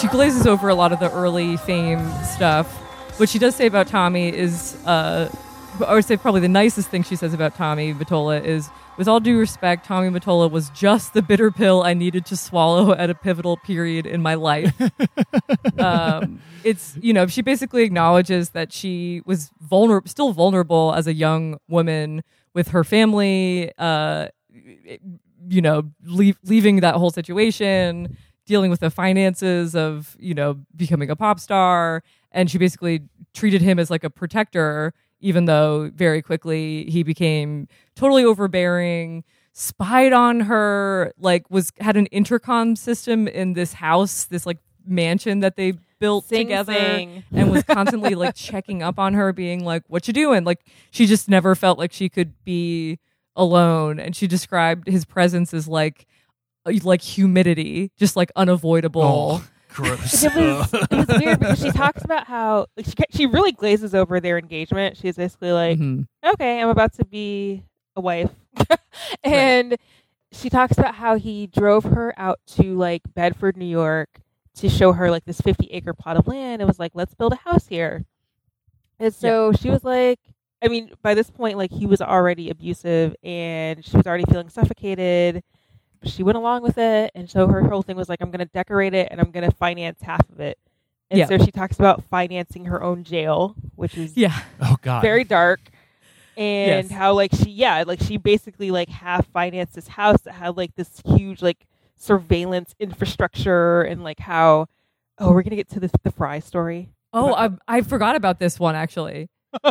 she 0.00 0.08
glazes 0.08 0.46
over 0.46 0.68
a 0.68 0.74
lot 0.74 0.92
of 0.92 1.00
the 1.00 1.10
early 1.12 1.56
fame 1.56 2.06
stuff. 2.22 2.70
What 3.18 3.28
she 3.28 3.38
does 3.38 3.56
say 3.56 3.66
about 3.66 3.86
Tommy 3.86 4.28
is, 4.28 4.76
uh, 4.84 5.34
I 5.86 5.94
would 5.94 6.04
say 6.04 6.18
probably 6.18 6.42
the 6.42 6.48
nicest 6.48 6.88
thing 6.88 7.02
she 7.02 7.16
says 7.16 7.32
about 7.32 7.54
Tommy 7.54 7.94
Mottola 7.94 8.44
is, 8.44 8.68
with 8.98 9.08
all 9.08 9.20
due 9.20 9.38
respect, 9.38 9.86
Tommy 9.86 10.08
Mottola 10.08 10.50
was 10.50 10.68
just 10.70 11.14
the 11.14 11.22
bitter 11.22 11.50
pill 11.50 11.82
I 11.82 11.94
needed 11.94 12.26
to 12.26 12.36
swallow 12.36 12.92
at 12.92 13.08
a 13.08 13.14
pivotal 13.14 13.56
period 13.56 14.04
in 14.06 14.20
my 14.20 14.34
life. 14.34 14.74
um, 15.78 16.42
it's 16.62 16.98
you 17.00 17.12
know 17.12 17.26
she 17.26 17.40
basically 17.40 17.84
acknowledges 17.84 18.50
that 18.50 18.72
she 18.72 19.22
was 19.24 19.50
vulnerable, 19.60 20.08
still 20.08 20.32
vulnerable 20.32 20.92
as 20.94 21.06
a 21.06 21.14
young 21.14 21.58
woman 21.68 22.22
with 22.52 22.68
her 22.68 22.84
family. 22.84 23.70
Uh, 23.78 24.28
you 25.48 25.60
know, 25.60 25.84
leave, 26.04 26.38
leaving 26.44 26.80
that 26.80 26.94
whole 26.96 27.10
situation, 27.10 28.16
dealing 28.46 28.70
with 28.70 28.80
the 28.80 28.90
finances 28.90 29.74
of, 29.74 30.16
you 30.18 30.34
know, 30.34 30.58
becoming 30.74 31.10
a 31.10 31.16
pop 31.16 31.40
star. 31.40 32.02
And 32.32 32.50
she 32.50 32.58
basically 32.58 33.02
treated 33.34 33.62
him 33.62 33.78
as 33.78 33.90
like 33.90 34.04
a 34.04 34.10
protector, 34.10 34.92
even 35.20 35.46
though 35.46 35.90
very 35.94 36.22
quickly 36.22 36.84
he 36.90 37.02
became 37.02 37.68
totally 37.94 38.24
overbearing, 38.24 39.24
spied 39.52 40.12
on 40.12 40.40
her, 40.40 41.12
like 41.18 41.50
was 41.50 41.72
had 41.80 41.96
an 41.96 42.06
intercom 42.06 42.76
system 42.76 43.26
in 43.26 43.54
this 43.54 43.72
house, 43.74 44.24
this 44.24 44.46
like 44.46 44.58
mansion 44.86 45.40
that 45.40 45.56
they 45.56 45.72
built 45.98 46.26
Sing, 46.26 46.46
together 46.46 46.74
sing. 46.74 47.24
and 47.32 47.50
was 47.50 47.62
constantly 47.64 48.14
like 48.22 48.34
checking 48.34 48.82
up 48.82 48.98
on 48.98 49.14
her 49.14 49.32
being 49.32 49.64
like 49.64 49.82
what 49.88 50.06
you 50.06 50.12
doing 50.12 50.44
like 50.44 50.60
she 50.90 51.06
just 51.06 51.26
never 51.28 51.54
felt 51.54 51.78
like 51.78 51.90
she 51.90 52.08
could 52.10 52.34
be 52.44 52.98
alone 53.36 53.98
and 54.00 54.16
she 54.16 54.26
described 54.26 54.88
his 54.88 55.04
presence 55.04 55.52
as 55.54 55.68
like 55.68 56.06
uh, 56.64 56.72
like 56.82 57.02
humidity 57.02 57.90
just 57.96 58.16
like 58.16 58.30
unavoidable 58.36 59.02
Oh, 59.04 59.44
gross. 59.68 60.22
it 60.24 60.34
was, 60.34 60.72
it 60.74 60.90
was 60.90 61.06
weird 61.20 61.38
because 61.40 61.60
she 61.60 61.70
talks 61.70 62.02
about 62.04 62.26
how 62.26 62.66
like, 62.76 62.86
she, 62.86 62.94
she 63.10 63.26
really 63.26 63.52
glazes 63.52 63.94
over 63.94 64.20
their 64.20 64.38
engagement. 64.38 64.96
She's 64.96 65.16
basically 65.16 65.52
like, 65.52 65.78
Mhm. 65.78 66.06
okay, 66.24 66.60
I'm 66.62 66.68
about 66.70 66.94
to 66.94 67.04
be 67.04 67.62
a 67.94 68.00
wife. 68.00 68.30
and 69.24 69.76
she 70.32 70.48
talks 70.50 70.78
about 70.78 70.94
how 70.94 71.16
he 71.16 71.46
drove 71.46 71.84
her 71.84 72.12
out 72.16 72.40
to 72.56 72.74
like 72.74 73.02
Bedford, 73.14 73.56
New 73.56 73.66
York 73.66 74.08
to 74.56 74.68
show 74.70 74.92
her 74.92 75.10
like 75.10 75.24
this 75.26 75.40
50 75.40 75.66
acre 75.70 75.92
plot 75.92 76.16
of 76.16 76.26
land 76.26 76.62
and 76.62 76.68
was 76.68 76.78
like, 76.78 76.92
let's 76.94 77.14
build 77.14 77.32
a 77.34 77.36
house 77.36 77.66
here. 77.68 78.04
And 78.98 79.14
so 79.14 79.52
she 79.52 79.68
was 79.68 79.84
like, 79.84 80.18
I 80.66 80.68
mean, 80.68 80.90
by 81.02 81.14
this 81.14 81.30
point, 81.30 81.56
like 81.56 81.70
he 81.72 81.86
was 81.86 82.00
already 82.02 82.50
abusive 82.50 83.14
and 83.22 83.84
she 83.84 83.96
was 83.96 84.06
already 84.06 84.24
feeling 84.30 84.48
suffocated. 84.50 85.42
She 86.04 86.22
went 86.22 86.36
along 86.36 86.62
with 86.62 86.76
it. 86.76 87.10
And 87.14 87.30
so 87.30 87.46
her 87.48 87.62
whole 87.62 87.82
thing 87.82 87.96
was 87.96 88.08
like, 88.08 88.20
I'm 88.20 88.30
going 88.30 88.40
to 88.46 88.52
decorate 88.52 88.92
it 88.94 89.08
and 89.10 89.20
I'm 89.20 89.30
going 89.30 89.48
to 89.48 89.56
finance 89.56 90.02
half 90.02 90.28
of 90.30 90.40
it. 90.40 90.58
And 91.10 91.18
Yeah. 91.20 91.26
so 91.26 91.38
she 91.38 91.50
talks 91.52 91.78
about 91.78 92.04
financing 92.04 92.64
her 92.66 92.82
own 92.82 93.04
jail, 93.04 93.54
which 93.76 93.96
is 93.96 94.16
yeah 94.16 94.40
oh 94.60 94.76
God. 94.82 95.02
very 95.02 95.22
dark 95.24 95.60
and 96.36 96.88
Yes. 96.88 96.90
how 96.90 97.14
like 97.14 97.32
she 97.32 97.48
yeah 97.50 97.84
like 97.86 98.00
she 98.02 98.16
basically 98.18 98.70
like 98.70 98.88
half 98.90 99.26
financed 99.28 99.74
this 99.74 99.88
house 99.88 100.20
that 100.22 100.34
had 100.34 100.56
like 100.56 100.74
this 100.74 101.00
huge 101.06 101.40
like 101.42 101.64
surveillance 101.96 102.74
infrastructure 102.78 103.82
and 103.82 104.02
like 104.04 104.18
how 104.20 104.66
oh 105.18 105.32
we're 105.32 105.42
gonna 105.42 105.56
get 105.56 105.70
to 105.70 105.80
this 105.80 105.92
the 106.02 106.10
fry 106.10 106.40
story 106.40 106.90
oh 107.14 107.32
I, 107.34 107.50
I 107.66 107.80
forgot 107.80 108.16
about 108.16 108.38
this 108.38 108.60
one 108.60 108.74
actually 108.74 109.30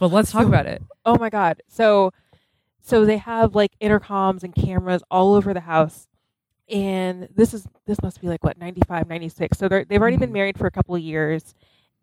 but 0.00 0.12
let's 0.12 0.30
talk 0.30 0.46
about 0.46 0.66
it. 0.66 0.82
Oh 1.04 1.16
my 1.18 1.30
god. 1.30 1.62
So 1.68 2.12
so 2.80 3.04
they 3.04 3.16
have 3.18 3.54
like 3.54 3.72
intercoms 3.80 4.42
and 4.44 4.54
cameras 4.54 5.02
all 5.10 5.34
over 5.34 5.52
the 5.54 5.60
house. 5.60 6.06
And 6.68 7.28
this 7.34 7.54
is 7.54 7.66
this 7.86 8.00
must 8.02 8.20
be 8.20 8.28
like 8.28 8.42
what 8.44 8.58
95 8.58 9.08
96 9.08 9.56
so 9.58 9.68
they're, 9.68 9.84
they've 9.84 10.00
already 10.00 10.16
been 10.16 10.30
Mhm. 10.30 10.34
married 10.34 10.58
for 10.58 10.66
a 10.66 10.70
couple 10.70 10.94
of 10.94 11.02
years. 11.02 11.54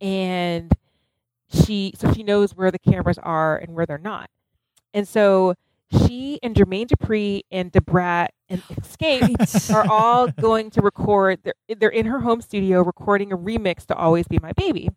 And 0.01 0.71
she 1.53 1.93
so 1.97 2.11
she 2.13 2.23
knows 2.23 2.55
where 2.55 2.71
the 2.71 2.79
cameras 2.79 3.17
are 3.21 3.57
and 3.57 3.73
where 3.73 3.85
they're 3.85 3.97
not. 3.97 4.29
And 4.93 5.07
so 5.07 5.55
she 6.07 6.39
and 6.41 6.55
Jermaine 6.55 6.87
Dupri 6.87 7.41
and 7.51 7.71
Da 7.71 7.79
Brat 7.79 8.33
and 8.49 8.61
Xscape 8.67 9.73
are 9.73 9.85
all 9.89 10.27
going 10.41 10.69
to 10.71 10.81
record 10.81 11.39
they're, 11.43 11.53
they're 11.77 11.89
in 11.89 12.05
her 12.07 12.21
home 12.21 12.41
studio 12.41 12.81
recording 12.83 13.31
a 13.31 13.37
remix 13.37 13.85
to 13.87 13.95
always 13.95 14.27
be 14.27 14.39
my 14.41 14.53
baby. 14.53 14.89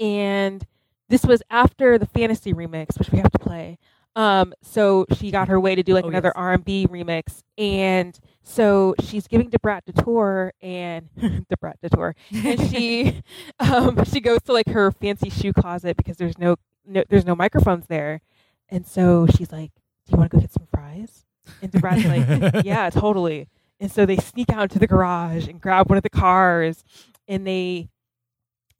And 0.00 0.64
this 1.08 1.24
was 1.24 1.42
after 1.50 1.98
the 1.98 2.06
fantasy 2.06 2.52
remix 2.52 2.98
which 2.98 3.10
we 3.10 3.18
have 3.18 3.30
to 3.30 3.38
play 3.38 3.78
um 4.16 4.54
so 4.62 5.04
she 5.16 5.30
got 5.30 5.48
her 5.48 5.60
way 5.60 5.74
to 5.74 5.82
do 5.82 5.92
like 5.94 6.04
Oh, 6.04 6.08
another 6.08 6.28
yes. 6.28 6.34
r&b 6.36 6.86
remix 6.88 7.42
and 7.58 8.18
so 8.42 8.94
she's 9.00 9.26
giving 9.26 9.48
Da 9.50 9.58
Brat 9.62 9.84
the 9.86 9.92
tour 9.92 10.52
and 10.62 11.08
Da 11.20 11.56
Brat 11.60 11.76
the 11.82 11.90
tour 11.90 12.14
and 12.32 12.60
she 12.70 13.22
um 13.60 14.02
she 14.04 14.20
goes 14.20 14.40
to 14.42 14.52
like 14.52 14.68
her 14.68 14.90
fancy 14.90 15.30
shoe 15.30 15.52
closet 15.52 15.96
because 15.96 16.16
there's 16.16 16.38
no, 16.38 16.56
no 16.86 17.02
there's 17.08 17.26
no 17.26 17.34
microphones 17.34 17.86
there 17.88 18.20
and 18.68 18.86
so 18.86 19.26
she's 19.36 19.52
like 19.52 19.70
do 20.06 20.12
you 20.12 20.18
want 20.18 20.30
to 20.30 20.36
go 20.36 20.40
get 20.40 20.52
some 20.52 20.66
fries 20.72 21.24
and 21.62 21.70
Da 21.72 21.78
Brat's 21.80 22.04
like 22.04 22.64
yeah, 22.64 22.90
totally. 22.90 23.48
And 23.78 23.92
so 23.92 24.06
they 24.06 24.16
sneak 24.16 24.50
out 24.50 24.62
into 24.62 24.78
the 24.80 24.86
garage 24.86 25.46
and 25.46 25.60
grab 25.60 25.88
one 25.90 25.96
of 25.98 26.02
the 26.02 26.10
cars 26.10 26.82
and 27.28 27.46
they 27.46 27.88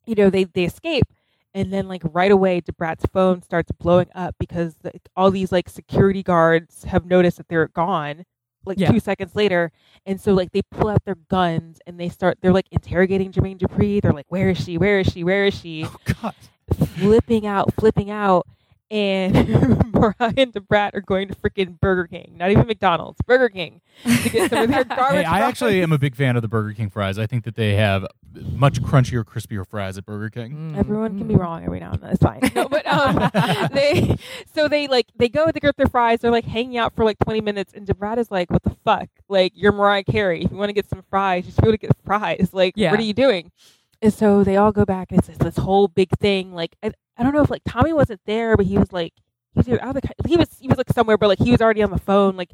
you 0.05 0.15
know, 0.15 0.29
they 0.29 0.45
they 0.45 0.63
escape 0.65 1.05
and 1.57 1.73
then 1.73 1.89
like 1.89 2.03
right 2.13 2.31
away 2.31 2.61
Da 2.61 2.73
Brat's 2.77 3.05
phone 3.13 3.41
starts 3.41 3.71
blowing 3.73 4.07
up 4.15 4.35
because 4.39 4.75
the, 4.83 4.93
all 5.17 5.31
these 5.31 5.51
like 5.51 5.69
security 5.69 6.23
guards 6.23 6.85
have 6.85 7.05
noticed 7.05 7.37
that 7.37 7.49
they're 7.49 7.69
gone 7.69 8.25
like 8.65 8.79
Yeah. 8.79 8.91
2 8.91 8.99
seconds 9.01 9.35
later 9.35 9.71
and 10.05 10.21
so 10.21 10.33
like 10.33 10.51
they 10.53 10.61
pull 10.71 10.89
out 10.89 11.03
their 11.05 11.17
guns 11.29 11.79
and 11.87 11.99
they 11.99 12.09
start 12.09 12.39
they're 12.41 12.53
like 12.53 12.67
interrogating 12.71 13.31
Jermaine 13.33 13.57
Dupri 13.59 14.01
they're 14.01 14.13
like 14.13 14.27
where 14.29 14.49
is 14.51 14.63
she 14.63 14.77
where 14.77 14.99
is 14.99 15.07
she 15.07 15.23
where 15.23 15.45
is 15.47 15.55
she 15.59 15.85
Oh 15.85 15.95
God. 16.21 16.35
flipping 16.73 17.47
out, 17.47 17.73
flipping 17.75 18.11
out. 18.11 18.45
And 18.89 19.91
Mariah 19.93 20.33
and 20.37 20.53
Da 20.53 20.61
Brat 20.61 20.95
are 20.95 21.01
going 21.01 21.27
to 21.27 21.35
freaking 21.35 21.77
Burger 21.79 22.07
King, 22.07 22.35
not 22.37 22.51
even 22.51 22.67
McDonald's, 22.67 23.19
Burger 23.25 23.49
King, 23.49 23.81
to 24.05 24.29
get 24.29 24.49
some 24.49 24.63
of 24.63 24.69
their 24.69 24.83
garbage. 24.85 25.17
Hey, 25.19 25.25
I 25.25 25.39
fries. 25.39 25.41
actually 25.49 25.83
am 25.83 25.91
a 25.91 25.97
big 25.97 26.15
fan 26.15 26.37
of 26.37 26.41
the 26.41 26.47
Burger 26.47 26.73
King 26.73 26.89
fries. 26.89 27.19
I 27.19 27.27
think 27.27 27.43
that 27.43 27.55
they 27.55 27.75
have 27.75 28.05
much 28.53 28.81
crunchier, 28.81 29.25
crispier 29.25 29.67
fries 29.67 29.97
at 29.97 30.05
Burger 30.05 30.29
King. 30.29 30.53
Mm. 30.73 30.77
Everyone 30.77 31.17
can 31.17 31.27
be 31.27 31.35
wrong 31.35 31.65
every 31.65 31.79
now 31.81 31.91
and 31.91 32.01
then. 32.01 32.11
It's 32.11 32.23
fine. 32.23 32.39
No, 32.55 32.69
but 32.69 32.87
um, 32.87 33.29
they 33.73 34.15
so 34.55 34.67
they 34.69 34.87
like 34.87 35.07
they 35.17 35.27
go 35.29 35.45
to 35.51 35.59
get 35.59 35.75
their 35.77 35.87
fries. 35.87 36.21
They're 36.21 36.31
like 36.31 36.45
hanging 36.45 36.77
out 36.77 36.95
for 36.95 37.03
like 37.03 37.19
20 37.19 37.41
minutes, 37.41 37.73
and 37.73 37.85
Da 37.85 37.93
Brat 37.93 38.17
is 38.19 38.31
like, 38.31 38.49
"What 38.49 38.63
the 38.63 38.75
fuck? 38.85 39.09
Like 39.27 39.51
you're 39.55 39.73
Mariah 39.73 40.03
Carey. 40.05 40.43
If 40.45 40.51
you 40.51 40.57
want 40.57 40.69
to 40.69 40.73
get 40.73 40.89
some 40.89 41.03
fries, 41.09 41.45
you 41.45 41.51
should 41.51 41.63
go 41.65 41.71
to 41.71 41.77
get 41.77 41.91
fries. 42.05 42.49
Like 42.53 42.73
Yeah. 42.77 42.91
what 42.91 42.99
are 42.99 43.03
you 43.03 43.13
doing?" 43.13 43.51
And 44.01 44.13
so 44.13 44.43
they 44.43 44.55
all 44.57 44.71
go 44.71 44.85
back, 44.85 45.11
and 45.11 45.19
it's 45.19 45.27
this, 45.27 45.37
this 45.37 45.57
whole 45.57 45.87
big 45.87 46.09
thing. 46.19 46.53
Like 46.53 46.75
I, 46.81 46.93
I 47.17 47.23
don't 47.23 47.33
know 47.33 47.41
if 47.43 47.49
like 47.49 47.63
Tommy 47.67 47.93
wasn't 47.93 48.21
there, 48.25 48.55
but 48.57 48.65
he 48.65 48.77
was 48.77 48.91
like 48.93 49.13
he 49.65 49.71
was 49.71 49.79
out 49.79 49.95
of 49.95 50.01
the 50.01 50.09
he 50.27 50.37
was 50.37 50.49
he 50.59 50.67
was 50.67 50.77
like 50.77 50.89
somewhere, 50.89 51.17
but 51.17 51.27
like 51.29 51.39
he 51.39 51.51
was 51.51 51.61
already 51.61 51.81
on 51.83 51.91
the 51.91 51.97
phone, 51.99 52.35
like 52.37 52.51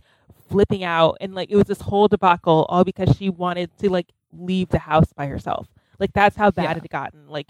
flipping 0.49 0.83
out, 0.83 1.17
and 1.21 1.33
like 1.35 1.49
it 1.51 1.55
was 1.55 1.65
this 1.65 1.81
whole 1.81 2.07
debacle 2.07 2.65
all 2.69 2.83
because 2.83 3.15
she 3.17 3.29
wanted 3.29 3.69
to 3.79 3.89
like 3.89 4.07
leave 4.31 4.69
the 4.69 4.79
house 4.79 5.11
by 5.13 5.27
herself. 5.27 5.67
Like 5.99 6.13
that's 6.13 6.35
how 6.35 6.51
bad 6.51 6.63
Yeah. 6.63 6.71
it 6.71 6.81
had 6.81 6.89
gotten. 6.89 7.27
Like 7.27 7.47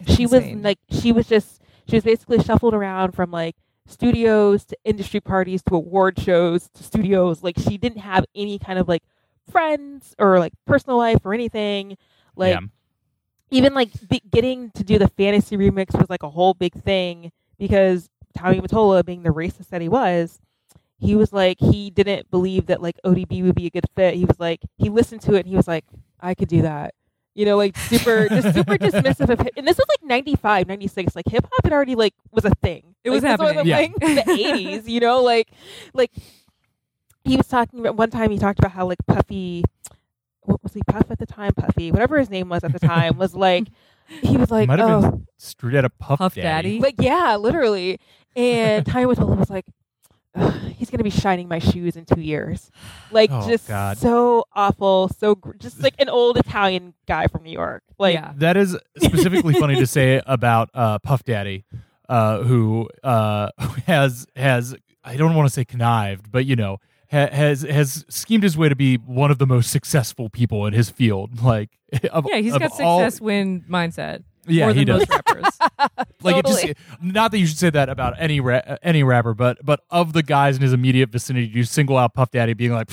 It's 0.00 0.14
she 0.14 0.24
insane. 0.24 0.56
was 0.56 0.64
like 0.64 0.78
she 0.90 1.12
was 1.12 1.26
just 1.28 1.60
she 1.88 1.96
was 1.96 2.04
basically 2.04 2.42
shuffled 2.42 2.74
around 2.74 3.12
from 3.12 3.30
like 3.30 3.56
studios 3.86 4.64
to 4.64 4.76
industry 4.84 5.20
parties 5.20 5.62
to 5.62 5.74
award 5.74 6.18
shows 6.18 6.70
to 6.72 6.82
studios 6.82 7.42
like 7.42 7.54
she 7.58 7.76
didn't 7.76 7.98
have 7.98 8.24
any 8.34 8.58
kind 8.58 8.78
of 8.78 8.88
like 8.88 9.02
friends 9.50 10.14
or 10.18 10.38
like 10.38 10.54
personal 10.66 10.96
life 10.96 11.18
or 11.24 11.34
anything 11.34 11.96
like 12.34 12.54
yeah. 12.54 12.60
Even 13.50 13.74
like 13.74 13.90
getting 14.30 14.70
to 14.72 14.82
do 14.84 14.98
the 14.98 15.08
fantasy 15.08 15.56
remix 15.56 15.96
was 15.98 16.08
like 16.10 16.22
a 16.22 16.30
whole 16.30 16.54
big 16.54 16.72
thing 16.74 17.30
because 17.58 18.08
Tommy 18.36 18.60
Mottola 18.60 19.04
being 19.04 19.22
the 19.22 19.30
racist 19.30 19.68
that 19.68 19.80
he 19.80 19.88
was 19.88 20.40
he 20.98 21.14
was 21.14 21.32
like 21.32 21.58
he 21.60 21.90
didn't 21.90 22.30
believe 22.30 22.66
that 22.66 22.80
like 22.82 22.96
ODB 23.04 23.42
would 23.44 23.54
be 23.54 23.66
a 23.66 23.70
good 23.70 23.84
fit 23.94 24.14
he 24.14 24.24
was 24.24 24.38
like 24.40 24.60
he 24.76 24.88
listened 24.88 25.20
to 25.22 25.34
it 25.34 25.40
and 25.40 25.48
he 25.48 25.56
was 25.56 25.68
like 25.68 25.84
I 26.20 26.34
could 26.34 26.48
do 26.48 26.62
that 26.62 26.94
you 27.34 27.44
know 27.44 27.56
like 27.56 27.76
super 27.76 28.28
just 28.28 28.54
super 28.54 28.74
dismissive 28.78 29.28
of 29.28 29.38
hip 29.40 29.52
and 29.56 29.66
this 29.66 29.76
was 29.76 29.86
like 29.88 30.02
95 30.08 30.66
96 30.68 31.14
like 31.16 31.26
hip 31.28 31.44
hop 31.44 31.64
had 31.64 31.72
already 31.72 31.94
like 31.94 32.14
was 32.32 32.44
a 32.44 32.50
thing 32.62 32.94
It 33.04 33.10
was 33.10 33.22
Like, 33.22 33.38
this 33.38 33.46
happening. 33.46 33.66
Yeah. 33.66 33.76
like 33.78 33.94
the 33.96 34.32
80s 34.82 34.88
you 34.88 35.00
know 35.00 35.20
like 35.22 35.48
like 35.92 36.10
he 37.24 37.36
was 37.36 37.46
talking 37.48 37.80
about 37.80 37.96
one 37.96 38.10
time 38.10 38.30
he 38.30 38.38
talked 38.38 38.58
about 38.58 38.72
how 38.72 38.86
like 38.86 38.98
Puffy 39.06 39.64
what 40.44 40.62
was 40.62 40.72
he 40.74 40.80
Puff 40.86 41.10
at 41.10 41.18
the 41.18 41.26
time 41.26 41.52
Puffy 41.54 41.90
whatever 41.92 42.18
his 42.18 42.30
name 42.30 42.48
was 42.48 42.62
at 42.64 42.72
the 42.72 42.78
time 42.86 43.16
was 43.18 43.34
like 43.34 43.68
he 44.08 44.36
was 44.36 44.50
like 44.50 44.68
Might 44.68 44.78
have 44.78 44.90
oh 45.04 45.10
been 45.10 45.26
straight 45.38 45.76
out 45.76 45.84
of 45.84 45.98
Puff, 45.98 46.18
Puff 46.18 46.34
Daddy. 46.34 46.78
Daddy. 46.78 46.80
like 46.80 46.94
yeah 46.98 47.36
literally 47.36 47.98
and 48.36 48.84
Tommy 48.86 49.06
Mottola 49.06 49.36
was 49.36 49.50
like 49.50 49.64
he's 50.76 50.90
gonna 50.90 51.04
be 51.04 51.10
shining 51.10 51.46
my 51.46 51.60
shoes 51.60 51.94
in 51.96 52.04
two 52.04 52.20
years 52.20 52.70
like 53.12 53.30
Oh, 53.32 53.46
just 53.48 53.68
God. 53.68 53.96
so 53.98 54.44
awful 54.52 55.08
so 55.16 55.36
gr- 55.36 55.52
just 55.58 55.80
like 55.80 55.94
an 56.00 56.08
old 56.08 56.36
Italian 56.36 56.94
guy 57.06 57.28
from 57.28 57.44
New 57.44 57.52
York 57.52 57.84
like 57.98 58.14
yeah. 58.14 58.32
That 58.36 58.56
is 58.56 58.76
specifically 58.98 59.54
funny 59.60 59.76
to 59.76 59.86
say 59.86 60.20
about 60.26 60.70
uh, 60.74 60.98
Puff 60.98 61.22
Daddy, 61.22 61.64
uh, 62.08 62.42
who 62.42 62.88
uh, 63.04 63.50
has 63.86 64.26
has 64.34 64.74
I 65.04 65.16
don't 65.16 65.36
want 65.36 65.46
to 65.48 65.52
say 65.54 65.64
connived, 65.64 66.32
but 66.32 66.44
you 66.46 66.56
know 66.56 66.78
ha- 67.14 67.30
has 67.34 67.62
has 67.62 68.04
schemed 68.08 68.42
his 68.42 68.56
way 68.56 68.68
to 68.68 68.76
be 68.76 68.96
one 68.96 69.30
of 69.30 69.38
the 69.38 69.46
most 69.46 69.70
successful 69.70 70.28
people 70.28 70.66
in 70.66 70.72
his 70.74 70.90
field. 70.90 71.42
Like, 71.42 71.70
of, 72.10 72.26
Yeah, 72.28 72.38
he's 72.38 72.54
of 72.54 72.60
got 72.60 72.80
all- 72.80 72.98
success 73.00 73.20
win 73.20 73.64
mindset. 73.68 74.24
Yeah, 74.46 74.66
more 74.66 74.74
he 74.74 74.84
than 74.84 74.98
does. 74.98 75.08
most 75.08 75.22
rappers. 75.26 75.58
like 76.22 76.36
it 76.36 76.44
just 76.46 76.66
not 77.00 77.30
that 77.30 77.38
you 77.38 77.46
should 77.46 77.56
say 77.58 77.70
that 77.70 77.88
about 77.88 78.14
any 78.18 78.40
ra- 78.40 78.76
any 78.82 79.02
rapper, 79.02 79.32
but 79.32 79.56
but 79.64 79.80
of 79.90 80.12
the 80.12 80.22
guys 80.22 80.56
in 80.56 80.62
his 80.62 80.74
immediate 80.74 81.08
vicinity, 81.08 81.46
you 81.46 81.64
single 81.64 81.96
out 81.96 82.12
Puff 82.12 82.30
Daddy 82.30 82.52
being 82.52 82.72
like, 82.72 82.90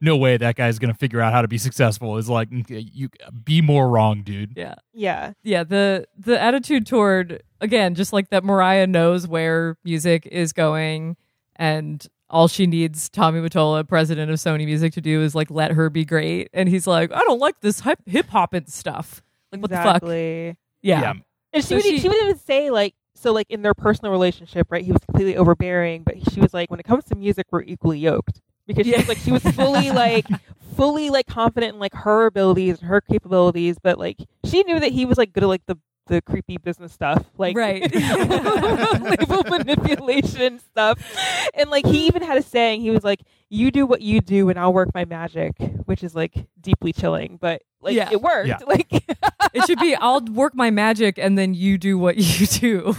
no 0.00 0.16
way 0.16 0.36
that 0.36 0.54
guy's 0.54 0.78
gonna 0.78 0.94
figure 0.94 1.20
out 1.20 1.32
how 1.32 1.42
to 1.42 1.48
be 1.48 1.58
successful. 1.58 2.18
Is 2.18 2.28
like 2.28 2.48
you 2.68 3.08
be 3.42 3.60
more 3.60 3.88
wrong, 3.88 4.22
dude. 4.22 4.52
yeah. 4.56 4.76
yeah 4.92 5.32
yeah 5.42 5.64
the 5.64 6.06
the 6.16 6.40
attitude 6.40 6.86
toward 6.86 7.42
again 7.60 7.96
just 7.96 8.12
like 8.12 8.30
that 8.30 8.44
mariah 8.44 8.86
knows 8.86 9.26
where 9.26 9.76
music 9.84 10.26
is 10.30 10.52
going 10.52 11.16
and 11.56 12.06
all 12.32 12.48
she 12.48 12.66
needs 12.66 13.08
tommy 13.10 13.40
mottola 13.40 13.86
president 13.86 14.30
of 14.30 14.38
sony 14.38 14.64
music 14.64 14.92
to 14.94 15.00
do 15.00 15.22
is 15.22 15.34
like 15.34 15.50
let 15.50 15.70
her 15.72 15.90
be 15.90 16.04
great. 16.04 16.48
And 16.52 16.68
he's 16.68 16.86
like 16.86 17.12
i 17.12 17.20
don't 17.20 17.38
like 17.38 17.60
this 17.60 17.82
hip 18.06 18.28
hop 18.28 18.54
and 18.54 18.68
stuff. 18.68 19.22
Like 19.52 19.60
what 19.60 19.70
the 19.70 19.76
fuck? 19.76 19.96
Exactly. 19.96 20.56
Yeah, 20.82 21.12
And 21.52 21.62
she, 21.62 21.68
So 21.68 21.74
would, 21.76 21.84
she- 21.84 21.98
she 22.00 22.08
would 22.08 22.20
even 22.22 22.38
say 22.38 22.70
like 22.70 22.94
so 23.14 23.32
like 23.32 23.48
in 23.50 23.62
their 23.62 23.74
personal 23.74 24.10
relationship, 24.10 24.66
right? 24.70 24.84
He 24.84 24.90
was 24.90 25.02
completely 25.04 25.36
overbearing, 25.36 26.02
but 26.02 26.14
she 26.32 26.40
was 26.40 26.52
like, 26.52 26.70
when 26.70 26.80
it 26.80 26.86
comes 26.86 27.04
to 27.04 27.14
music, 27.14 27.46
we're 27.52 27.62
equally 27.62 27.98
yoked. 27.98 28.40
Because 28.66 28.86
she 28.86 28.92
Yeah. 28.92 28.98
was 28.98 29.08
like 29.08 29.18
she 29.18 29.30
was 29.30 29.42
fully 29.42 29.90
like 30.04 30.26
fully 30.76 31.10
like 31.10 31.26
confident 31.26 31.74
in 31.74 31.78
like 31.80 31.94
her 31.94 32.26
abilities 32.26 32.78
and 32.80 32.88
her 32.88 33.00
capabilities, 33.00 33.76
but 33.82 33.98
like 33.98 34.16
she 34.44 34.62
knew 34.64 34.80
that 34.80 34.90
he 34.92 35.04
was 35.04 35.18
like 35.18 35.32
good 35.32 35.44
at 35.44 35.48
like 35.48 35.66
the 35.66 35.76
the 36.06 36.20
creepy 36.22 36.56
business 36.58 36.92
stuff, 36.92 37.24
like 37.38 37.56
Right. 37.56 37.82
label 37.94 39.42
manipulation 39.44 40.58
stuff, 40.58 40.98
and 41.54 41.70
like 41.70 41.86
he 41.86 42.06
even 42.06 42.22
had 42.22 42.36
a 42.38 42.42
saying. 42.42 42.80
He 42.80 42.90
was 42.90 43.04
like, 43.04 43.20
"You 43.48 43.70
do 43.70 43.86
what 43.86 44.02
you 44.02 44.20
do, 44.20 44.48
and 44.48 44.58
I'll 44.58 44.72
work 44.72 44.90
my 44.94 45.04
magic," 45.04 45.52
which 45.84 46.02
is 46.02 46.14
like 46.14 46.46
deeply 46.60 46.92
chilling, 46.92 47.38
but 47.40 47.62
like 47.80 47.94
Yeah. 47.94 48.08
it 48.10 48.20
worked. 48.20 48.48
Yeah. 48.48 48.58
Like 48.66 48.88
it 49.54 49.66
should 49.66 49.78
be 49.80 49.94
i'll 49.96 50.20
work 50.26 50.54
my 50.54 50.70
magic 50.70 51.18
and 51.18 51.36
then 51.36 51.52
you 51.52 51.76
do 51.76 51.98
what 51.98 52.16
you 52.16 52.46
do 52.60 52.96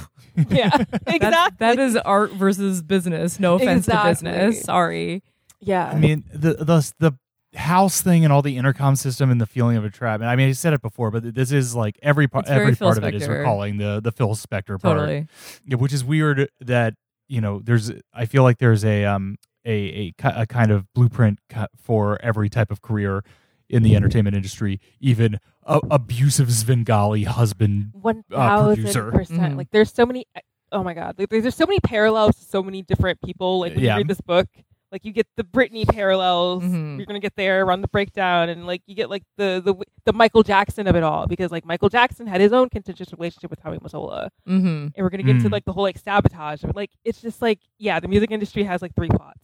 yeah, 0.50 0.70
That's- 0.70 1.00
exactly. 1.08 1.56
that 1.60 1.80
is 1.80 1.96
art 1.98 2.32
versus 2.34 2.82
business 2.84 3.40
no 3.40 3.56
offense 3.56 3.88
Exactly. 3.88 4.30
to 4.30 4.36
business 4.38 4.62
sorry 4.64 5.24
yeah. 5.60 5.88
I 5.90 5.98
mean 5.98 6.26
the 6.34 6.54
the 6.56 6.92
the 7.00 7.18
house 7.56 8.02
thing 8.02 8.24
and 8.24 8.34
all 8.34 8.42
the 8.42 8.58
intercom 8.58 8.96
system 8.96 9.30
and 9.30 9.40
the 9.40 9.46
feeling 9.46 9.78
of 9.78 9.86
a 9.86 9.90
trap. 9.90 10.20
And 10.22 10.30
I 10.30 10.36
mean, 10.36 10.50
I 10.50 10.54
said 10.54 10.74
it 10.74 10.82
before, 10.82 11.12
but 11.12 11.36
this 11.36 11.52
is 11.52 11.76
like 11.76 12.00
every 12.02 12.28
part, 12.28 12.48
every 12.48 12.74
Phil 12.76 12.88
part 12.88 12.98
of 12.98 13.04
it 13.04 13.16
is 13.16 13.28
recalling 13.28 13.78
the 13.78 14.00
the 14.02 14.12
Phil 14.12 14.36
Spector 14.36 14.82
part. 14.82 14.98
totally 14.98 15.28
Yeah, 15.66 15.78
which 15.78 15.94
is 15.94 16.04
weird 16.04 16.50
that 16.62 16.96
you 17.28 17.42
know 17.42 17.60
there's 17.64 17.92
I 18.14 18.26
feel 18.26 18.44
like 18.44 18.58
there's 18.58 18.84
a 18.84 19.06
um 19.06 19.38
a 19.66 20.14
a, 20.24 20.42
a 20.42 20.46
kind 20.46 20.72
of 20.72 20.92
blueprint 20.94 21.40
cu- 21.50 21.66
for 21.78 22.20
every 22.22 22.50
type 22.50 22.72
of 22.72 22.82
career 22.82 23.24
in 23.70 23.82
the 23.82 23.96
entertainment 23.96 24.36
industry, 24.36 24.80
even 25.00 25.40
a, 25.64 25.80
abusive 25.90 26.52
Svengali 26.52 27.24
husband. 27.24 27.90
one 27.94 28.24
uh, 28.32 28.66
producer. 28.74 29.12
thousand 29.12 29.12
percent. 29.12 29.54
Mhm. 29.54 29.58
Like 29.58 29.70
there's 29.72 29.92
so 29.94 30.06
many. 30.06 30.26
Oh 30.72 30.84
my 30.84 30.94
god, 30.94 31.16
like, 31.18 31.30
there's 31.30 31.44
there's 31.44 31.56
so 31.56 31.66
many 31.66 31.80
parallels 31.80 32.36
to 32.38 32.44
so 32.44 32.62
many 32.64 32.82
different 32.82 33.22
people. 33.22 33.60
Like 33.62 33.76
when 33.76 33.84
Yeah. 33.84 33.94
you 33.94 33.98
read 34.00 34.08
this 34.10 34.22
book, 34.22 34.48
like 34.94 35.04
you 35.04 35.12
get 35.12 35.28
the 35.36 35.44
Britney 35.44 35.86
parallels. 35.86 36.64
Mhm. 36.64 36.96
You're 36.98 37.06
gonna 37.06 37.20
get 37.20 37.36
there 37.36 37.66
around 37.66 37.82
the 37.82 37.88
breakdown, 37.90 38.48
and 38.48 38.66
like 38.66 38.82
you 38.86 38.96
get 38.96 39.10
like 39.10 39.24
the 39.38 39.62
the 39.66 39.74
the 40.06 40.14
Michael 40.14 40.44
Jackson 40.44 40.88
of 40.88 40.96
it 40.96 41.04
all 41.04 41.28
because 41.28 41.52
like 41.52 41.66
Michael 41.66 41.90
Jackson 41.90 42.28
had 42.28 42.40
his 42.40 42.54
own 42.54 42.70
contentious 42.70 43.12
relationship 43.12 43.50
with 43.50 43.62
Tommy 43.62 43.80
Mottola, 43.80 44.30
mm-hmm. 44.48 44.66
and 44.66 44.94
we're 44.98 45.10
gonna 45.10 45.24
get 45.24 45.36
into 45.36 45.50
Mm. 45.50 45.52
like 45.52 45.66
the 45.66 45.74
whole 45.74 45.84
like 45.84 45.98
sabotage. 45.98 46.62
But 46.62 46.76
like 46.76 46.92
it's 47.04 47.20
just 47.22 47.42
like 47.42 47.60
yeah, 47.80 48.00
the 48.00 48.08
music 48.08 48.32
industry 48.32 48.64
has 48.64 48.82
like 48.82 48.96
three 48.96 49.10
plots. 49.10 49.40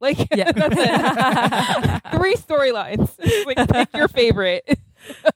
Like 0.00 0.18
Yeah. 0.34 0.50
that's 0.56 0.74
it. 0.76 2.02
three 2.18 2.34
storylines. 2.36 3.14
like 3.46 3.68
pick 3.68 3.88
your 3.94 4.08
favorite. 4.08 4.78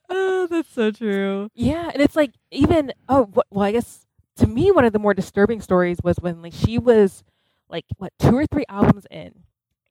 oh, 0.09 0.47
that's 0.49 0.69
so 0.73 0.91
true 0.91 1.49
Yeah, 1.53 1.89
and 1.93 2.01
it's 2.01 2.15
like 2.15 2.31
even 2.51 2.91
oh 3.07 3.25
wh- 3.35 3.51
well, 3.53 3.65
I 3.65 3.71
guess 3.71 4.05
to 4.37 4.47
me 4.47 4.71
one 4.71 4.83
of 4.85 4.93
the 4.93 4.99
more 4.99 5.13
disturbing 5.13 5.61
stories 5.61 5.97
was 6.03 6.17
when 6.19 6.41
like 6.41 6.53
she 6.53 6.77
was 6.79 7.23
like 7.69 7.85
what 7.97 8.11
two 8.19 8.35
or 8.35 8.45
three 8.47 8.65
albums 8.69 9.05
in, 9.11 9.33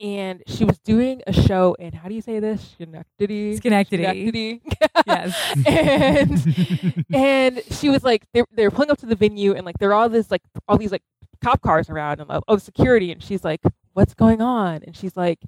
and 0.01 0.43
she 0.47 0.65
was 0.65 0.79
doing 0.79 1.23
a 1.27 1.33
show 1.33 1.75
in 1.79 1.93
how 1.93 2.09
do 2.09 2.15
you 2.15 2.21
say 2.23 2.39
this? 2.41 2.75
Schenectady? 2.77 3.57
Schenectady. 3.57 4.03
Schenectady. 4.05 4.63
yes. 5.07 5.55
And 5.67 7.05
and 7.15 7.63
she 7.71 7.89
was 7.89 8.05
like 8.05 8.25
they're 8.33 8.47
they're 8.53 8.71
pulling 8.71 8.91
up 8.91 8.99
to 8.99 9.07
the 9.07 9.17
venue 9.17 9.55
and 9.55 9.67
like 9.67 9.79
there 9.79 9.91
are 9.91 9.95
all 9.95 10.09
this 10.09 10.31
like 10.31 10.43
all 10.69 10.79
these 10.79 10.93
like 10.93 11.03
cop 11.43 11.63
cars 11.63 11.91
around 11.91 12.21
and 12.21 12.31
oh 12.47 12.59
security. 12.59 13.11
And 13.11 13.23
she's 13.23 13.45
like 13.45 13.61
what's 13.95 14.15
going 14.15 14.41
on? 14.41 14.83
And 14.85 14.97
she's 14.97 15.17
like 15.17 15.41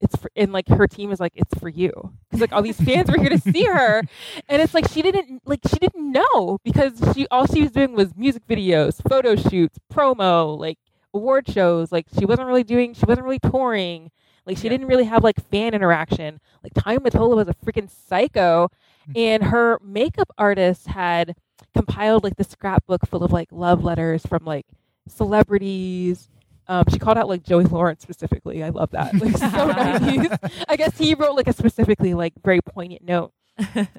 it's 0.00 0.16
for 0.16 0.30
and 0.36 0.52
like 0.52 0.68
her 0.68 0.86
team 0.86 1.10
is 1.10 1.20
like 1.20 1.32
it's 1.34 1.58
for 1.58 1.68
you. 1.68 1.92
Because 2.28 2.40
like 2.40 2.52
all 2.52 2.62
these 2.62 2.80
fans 2.80 3.10
were 3.10 3.18
here 3.18 3.30
to 3.30 3.38
see 3.38 3.64
her. 3.66 4.02
And 4.48 4.62
it's 4.62 4.74
like 4.74 4.88
she 4.88 5.02
didn't 5.02 5.42
like 5.46 5.60
she 5.68 5.78
didn't 5.78 6.12
know 6.12 6.58
because 6.64 7.02
she 7.14 7.26
all 7.30 7.46
she 7.46 7.62
was 7.62 7.72
doing 7.72 7.94
was 7.94 8.14
music 8.16 8.46
videos 8.48 9.00
photo 9.08 9.34
shoots 9.34 9.78
promo 9.92 10.56
like 10.56 10.78
award 11.14 11.48
shows 11.48 11.90
like 11.92 12.06
she 12.18 12.24
wasn't 12.24 12.46
really 12.46 12.64
doing 12.64 12.94
she 12.94 13.04
wasn't 13.06 13.24
really 13.24 13.38
touring 13.40 14.10
like 14.46 14.56
she 14.56 14.64
Yeah. 14.64 14.70
didn't 14.70 14.86
really 14.86 15.04
have 15.04 15.22
like 15.24 15.36
fan 15.50 15.74
interaction 15.74 16.40
like 16.62 16.72
Tommy 16.74 16.98
Mottola 16.98 17.36
was 17.36 17.48
a 17.48 17.54
freaking 17.54 17.90
psycho 17.90 18.68
and 19.16 19.42
her 19.44 19.78
makeup 19.82 20.30
artist 20.38 20.86
had 20.86 21.34
compiled 21.74 22.22
like 22.24 22.36
the 22.36 22.44
scrapbook 22.44 23.06
full 23.06 23.24
of 23.24 23.32
like 23.32 23.48
love 23.50 23.82
letters 23.84 24.24
from 24.24 24.44
like 24.44 24.66
celebrities. 25.08 26.28
Um, 26.68 26.84
she 26.92 26.98
called 26.98 27.18
out 27.18 27.28
like 27.28 27.42
Joey 27.42 27.64
Lawrence 27.64 28.02
specifically. 28.02 28.62
I 28.62 28.68
love 28.70 28.90
that. 28.92 29.12
Like 29.14 29.36
so 29.36 29.46
90s. 29.48 30.64
I 30.68 30.76
guess 30.76 30.96
he 30.96 31.14
wrote 31.14 31.34
like 31.36 31.48
a 31.48 31.52
specifically 31.52 32.14
like 32.14 32.32
very 32.44 32.60
poignant 32.60 33.02
note. 33.04 33.32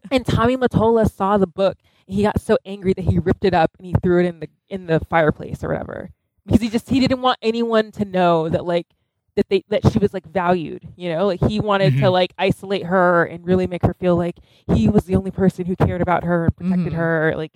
and 0.09 0.25
Tommy 0.25 0.57
Mottola 0.57 1.09
saw 1.11 1.37
the 1.37 1.47
book. 1.47 1.77
And 2.07 2.15
he 2.15 2.23
got 2.23 2.39
so 2.41 2.57
angry 2.65 2.93
that 2.93 3.03
he 3.03 3.19
ripped 3.19 3.45
it 3.45 3.53
up 3.53 3.71
and 3.77 3.85
he 3.85 3.93
threw 4.01 4.21
it 4.21 4.25
in 4.27 4.39
the 4.39 4.47
in 4.69 4.85
the 4.87 4.99
fireplace 5.09 5.63
or 5.63 5.69
whatever 5.69 6.11
because 6.45 6.61
he 6.61 6.69
just 6.69 6.89
he 6.89 6.99
didn't 6.99 7.21
want 7.21 7.37
anyone 7.41 7.91
to 7.93 8.05
know 8.05 8.49
that 8.49 8.65
like 8.65 8.87
that 9.35 9.47
they 9.49 9.63
that 9.69 9.89
she 9.91 9.99
was 9.99 10.13
like 10.13 10.25
valued. 10.25 10.87
You 10.95 11.09
know, 11.13 11.25
like 11.25 11.39
he 11.47 11.59
wanted 11.59 11.93
to 11.97 12.01
Mhm. 12.03 12.11
like 12.11 12.33
isolate 12.37 12.85
her 12.85 13.23
and 13.25 13.45
really 13.45 13.67
make 13.67 13.83
her 13.85 13.93
feel 13.93 14.15
like 14.15 14.37
he 14.73 14.89
was 14.89 15.05
the 15.05 15.15
only 15.15 15.31
person 15.31 15.65
who 15.65 15.75
cared 15.75 16.01
about 16.01 16.23
her 16.23 16.45
and 16.45 16.55
protected 16.55 16.93
Mhm. 16.93 16.97
her. 16.97 17.33
Like, 17.37 17.53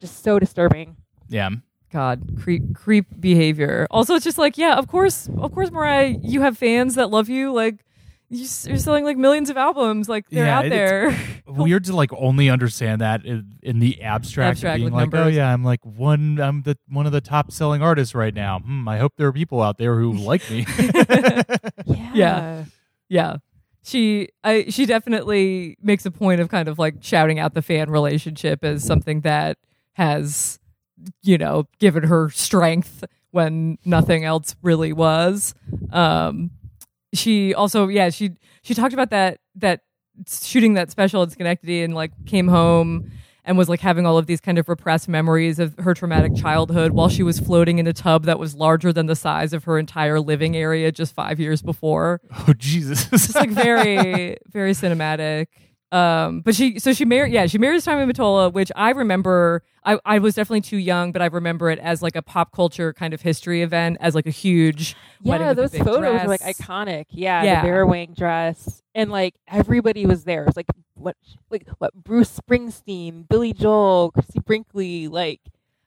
just 0.00 0.22
so 0.24 0.38
disturbing. 0.38 0.96
Yeah. 1.28 1.50
God, 1.92 2.36
creep 2.42 2.74
creep 2.74 3.06
behavior. 3.20 3.86
Also, 3.90 4.16
it's 4.16 4.24
just 4.24 4.38
like, 4.38 4.58
yeah, 4.58 4.74
of 4.74 4.88
course, 4.88 5.28
of 5.38 5.52
course, 5.52 5.70
Mariah, 5.70 6.16
you 6.20 6.40
have 6.40 6.58
fans 6.58 6.96
that 6.96 7.10
love 7.10 7.28
you. 7.28 7.52
Like, 7.52 7.74
you 7.74 7.78
s- 7.78 7.84
you're 8.30 8.78
selling 8.78 9.04
like 9.04 9.16
millions 9.16 9.50
of 9.50 9.56
albums. 9.56 10.08
Like, 10.08 10.28
they're 10.30 10.46
Yeah, 10.46 10.58
out 10.58 10.66
it's- 10.66 10.78
there. 10.78 11.42
Weird 11.46 11.84
to 11.84 11.94
like 11.94 12.10
only 12.14 12.48
understand 12.50 13.00
that 13.00 13.24
in, 13.24 13.58
in 13.62 13.78
the 13.78 14.02
abstract, 14.02 14.52
Abstract, 14.56 14.80
being 14.80 14.92
like 14.92 15.12
like, 15.12 15.24
oh 15.26 15.28
yeah, 15.28 15.52
I'm 15.52 15.62
like 15.62 15.84
one, 15.84 16.40
I'm 16.40 16.62
the 16.62 16.76
one 16.88 17.06
of 17.06 17.12
the 17.12 17.20
top 17.20 17.52
selling 17.52 17.82
artists 17.82 18.14
right 18.14 18.34
now. 18.34 18.58
Hmm, 18.60 18.88
I 18.88 18.98
hope 18.98 19.12
there 19.16 19.28
are 19.28 19.32
people 19.32 19.62
out 19.62 19.78
there 19.78 19.98
who 19.98 20.12
like 20.14 20.48
me. 20.50 20.66
Yeah. 21.86 22.10
Yeah. 22.14 22.64
yeah. 23.08 23.36
She 23.82 24.30
I 24.42 24.64
she 24.70 24.86
definitely 24.86 25.76
makes 25.82 26.06
a 26.06 26.10
point 26.10 26.40
of 26.40 26.48
kind 26.48 26.68
of 26.68 26.78
like 26.78 26.96
shouting 27.02 27.38
out 27.38 27.52
the 27.54 27.60
fan 27.62 27.90
relationship 27.90 28.64
as 28.64 28.82
something 28.82 29.20
that 29.20 29.58
has 29.92 30.58
you 31.22 31.36
know 31.36 31.68
given 31.78 32.04
her 32.04 32.30
strength 32.30 33.04
when 33.32 33.76
nothing 33.84 34.24
else 34.24 34.56
really 34.62 34.92
was. 34.94 35.54
Um 35.92 36.50
she 37.14 37.54
also 37.54 37.88
yeah, 37.88 38.10
she 38.10 38.32
she 38.62 38.74
talked 38.74 38.92
about 38.92 39.10
that 39.10 39.38
that 39.56 39.80
shooting 40.28 40.74
that 40.74 40.90
special 40.90 41.22
in 41.22 41.30
Schenectady 41.30 41.82
and 41.82 41.94
like 41.94 42.12
came 42.26 42.48
home 42.48 43.10
and 43.44 43.58
was 43.58 43.68
like 43.68 43.80
having 43.80 44.06
all 44.06 44.16
of 44.16 44.26
these 44.26 44.40
kind 44.40 44.58
of 44.58 44.68
repressed 44.68 45.08
memories 45.08 45.58
of 45.58 45.74
her 45.78 45.92
traumatic 45.92 46.34
childhood 46.34 46.92
while 46.92 47.08
she 47.08 47.22
was 47.22 47.38
floating 47.38 47.78
in 47.78 47.86
a 47.86 47.92
tub 47.92 48.24
that 48.24 48.38
was 48.38 48.54
larger 48.54 48.92
than 48.92 49.06
the 49.06 49.16
size 49.16 49.52
of 49.52 49.64
her 49.64 49.78
entire 49.78 50.18
living 50.18 50.56
area 50.56 50.90
just 50.90 51.14
five 51.14 51.38
years 51.38 51.62
before. 51.62 52.20
oh 52.48 52.52
Jesus! 52.56 53.06
Just 53.08 53.34
like 53.34 53.50
very, 53.50 54.36
very 54.48 54.72
cinematic. 54.72 55.46
Um, 55.94 56.40
but 56.40 56.54
she, 56.56 56.78
so 56.80 56.92
she 56.92 57.04
married, 57.04 57.32
yeah, 57.32 57.46
she 57.46 57.56
marries 57.58 57.84
Tommy 57.84 58.10
Mottola, 58.12 58.52
which 58.52 58.72
I 58.74 58.90
remember. 58.90 59.62
I, 59.84 59.98
I 60.04 60.18
was 60.18 60.34
definitely 60.34 60.62
too 60.62 60.78
young, 60.78 61.12
but 61.12 61.20
I 61.22 61.26
remember 61.26 61.70
it 61.70 61.78
as 61.78 62.02
like 62.02 62.16
a 62.16 62.22
pop 62.22 62.52
culture 62.52 62.92
kind 62.92 63.14
of 63.14 63.20
history 63.20 63.62
event, 63.62 63.98
as 64.00 64.14
like 64.14 64.26
a 64.26 64.30
huge 64.30 64.96
wedding 65.22 65.46
Yeah, 65.46 65.52
those 65.52 65.76
photos 65.76 66.22
are 66.22 66.26
like 66.26 66.40
iconic. 66.40 67.04
Yeah, 67.10 67.42
Yeah. 67.44 67.60
the 67.60 67.68
Vera 67.68 67.86
Wang 67.86 68.14
dress, 68.16 68.82
and 68.94 69.10
like 69.12 69.34
everybody 69.46 70.04
was 70.06 70.24
there. 70.24 70.42
It 70.42 70.46
was 70.46 70.56
like 70.56 70.66
what, 70.94 71.16
like 71.50 71.68
what 71.78 71.94
Bruce 71.94 72.40
Springsteen, 72.40 73.28
Billy 73.28 73.52
Joel, 73.52 74.10
Chrissy 74.10 74.40
Brinkley, 74.40 75.06
like 75.06 75.40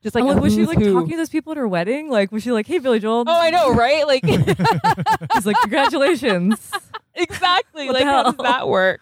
just 0.04 0.16
like 0.16 0.24
like, 0.24 0.42
was 0.42 0.54
she 0.54 0.66
like 0.66 0.78
who. 0.78 0.94
talking 0.94 1.12
to 1.12 1.18
those 1.18 1.30
people 1.30 1.52
at 1.52 1.58
her 1.58 1.68
wedding? 1.68 2.10
Like, 2.10 2.32
was 2.32 2.44
she 2.44 2.52
like, 2.52 2.68
"Hey, 2.68 2.78
Billy 2.78 3.00
Joel"? 3.00 3.26
Oh, 3.28 3.42
I 3.42 3.50
know, 3.50 3.74
right? 3.74 4.06
Like 4.06 4.24
He's 5.34 5.46
like, 5.46 5.58
"Congratulations." 5.62 6.72
exactly. 7.16 7.88
What 7.88 7.96
like 7.96 8.04
how 8.06 8.24
does 8.24 8.38
that 8.38 8.68
work? 8.70 9.02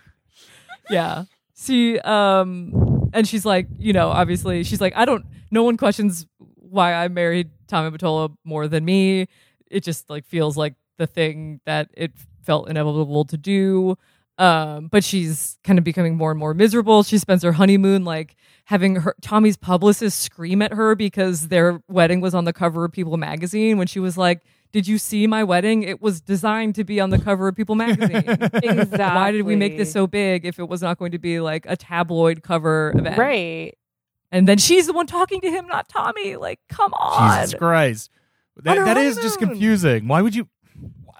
Yeah. 0.89 1.25
She 1.55 1.99
um 1.99 3.09
and 3.13 3.27
she's 3.27 3.45
like, 3.45 3.67
you 3.77 3.93
know, 3.93 4.09
obviously 4.09 4.63
she's 4.63 4.81
like, 4.81 4.93
I 4.95 5.05
don't 5.05 5.25
no 5.51 5.63
one 5.63 5.77
questions 5.77 6.25
why 6.57 6.93
I 6.93 7.07
married 7.07 7.49
Tommy 7.67 7.95
Mottola 7.95 8.35
more 8.43 8.67
than 8.67 8.83
me. 8.85 9.27
It 9.69 9.83
just 9.83 10.09
like 10.09 10.25
feels 10.25 10.57
like 10.57 10.75
the 10.97 11.07
thing 11.07 11.61
that 11.65 11.89
it 11.93 12.11
felt 12.43 12.69
inevitable 12.69 13.25
to 13.25 13.37
do. 13.37 13.97
Um, 14.37 14.87
but 14.87 15.03
she's 15.03 15.57
kind 15.63 15.79
of 15.79 15.85
becoming 15.85 16.17
more 16.17 16.31
and 16.31 16.39
more 16.39 16.53
miserable. 16.53 17.03
She 17.03 17.17
spends 17.17 17.43
her 17.43 17.53
honeymoon 17.53 18.03
like 18.03 18.35
having 18.65 18.97
her 18.97 19.15
Tommy's 19.21 19.55
publicist 19.55 20.21
scream 20.21 20.61
at 20.61 20.73
her 20.73 20.95
because 20.95 21.47
their 21.47 21.81
wedding 21.87 22.19
was 22.19 22.35
on 22.35 22.43
the 22.43 22.51
cover 22.51 22.83
of 22.83 22.91
People 22.91 23.15
magazine 23.15 23.77
when 23.77 23.87
she 23.87 23.99
was 23.99 24.17
like, 24.17 24.41
Did 24.75 24.89
you 24.89 24.97
see 24.97 25.25
my 25.25 25.41
wedding? 25.41 25.83
It 25.83 26.01
was 26.01 26.19
designed 26.19 26.75
to 26.75 26.83
be 26.83 26.99
on 26.99 27.09
the 27.09 27.17
cover 27.17 27.47
of 27.47 27.55
People 27.55 27.75
magazine. 27.75 28.23
Exactly. 28.27 28.97
Why 28.99 29.31
did 29.31 29.43
we 29.43 29.55
make 29.55 29.77
this 29.77 29.89
so 29.89 30.05
big 30.05 30.45
if 30.45 30.59
it 30.59 30.67
was 30.67 30.81
not 30.81 30.97
going 30.97 31.13
to 31.13 31.17
be 31.17 31.39
like 31.39 31.65
a 31.65 31.77
tabloid 31.77 32.43
cover 32.43 32.91
event? 32.93 33.17
right? 33.17 33.77
And 34.33 34.49
then 34.49 34.57
she's 34.57 34.85
the 34.87 34.91
one 34.91 35.07
talking 35.07 35.39
to 35.39 35.49
him, 35.49 35.65
not 35.67 35.87
Tommy. 35.87 36.35
Like, 36.35 36.59
come 36.67 36.91
on. 36.99 37.39
Jesus 37.39 37.53
Christ! 37.57 38.09
That, 38.63 38.83
that 38.83 38.97
is 38.97 39.15
just 39.15 39.39
confusing. 39.39 40.09
Why 40.09 40.21
would 40.21 40.35
you? 40.35 40.49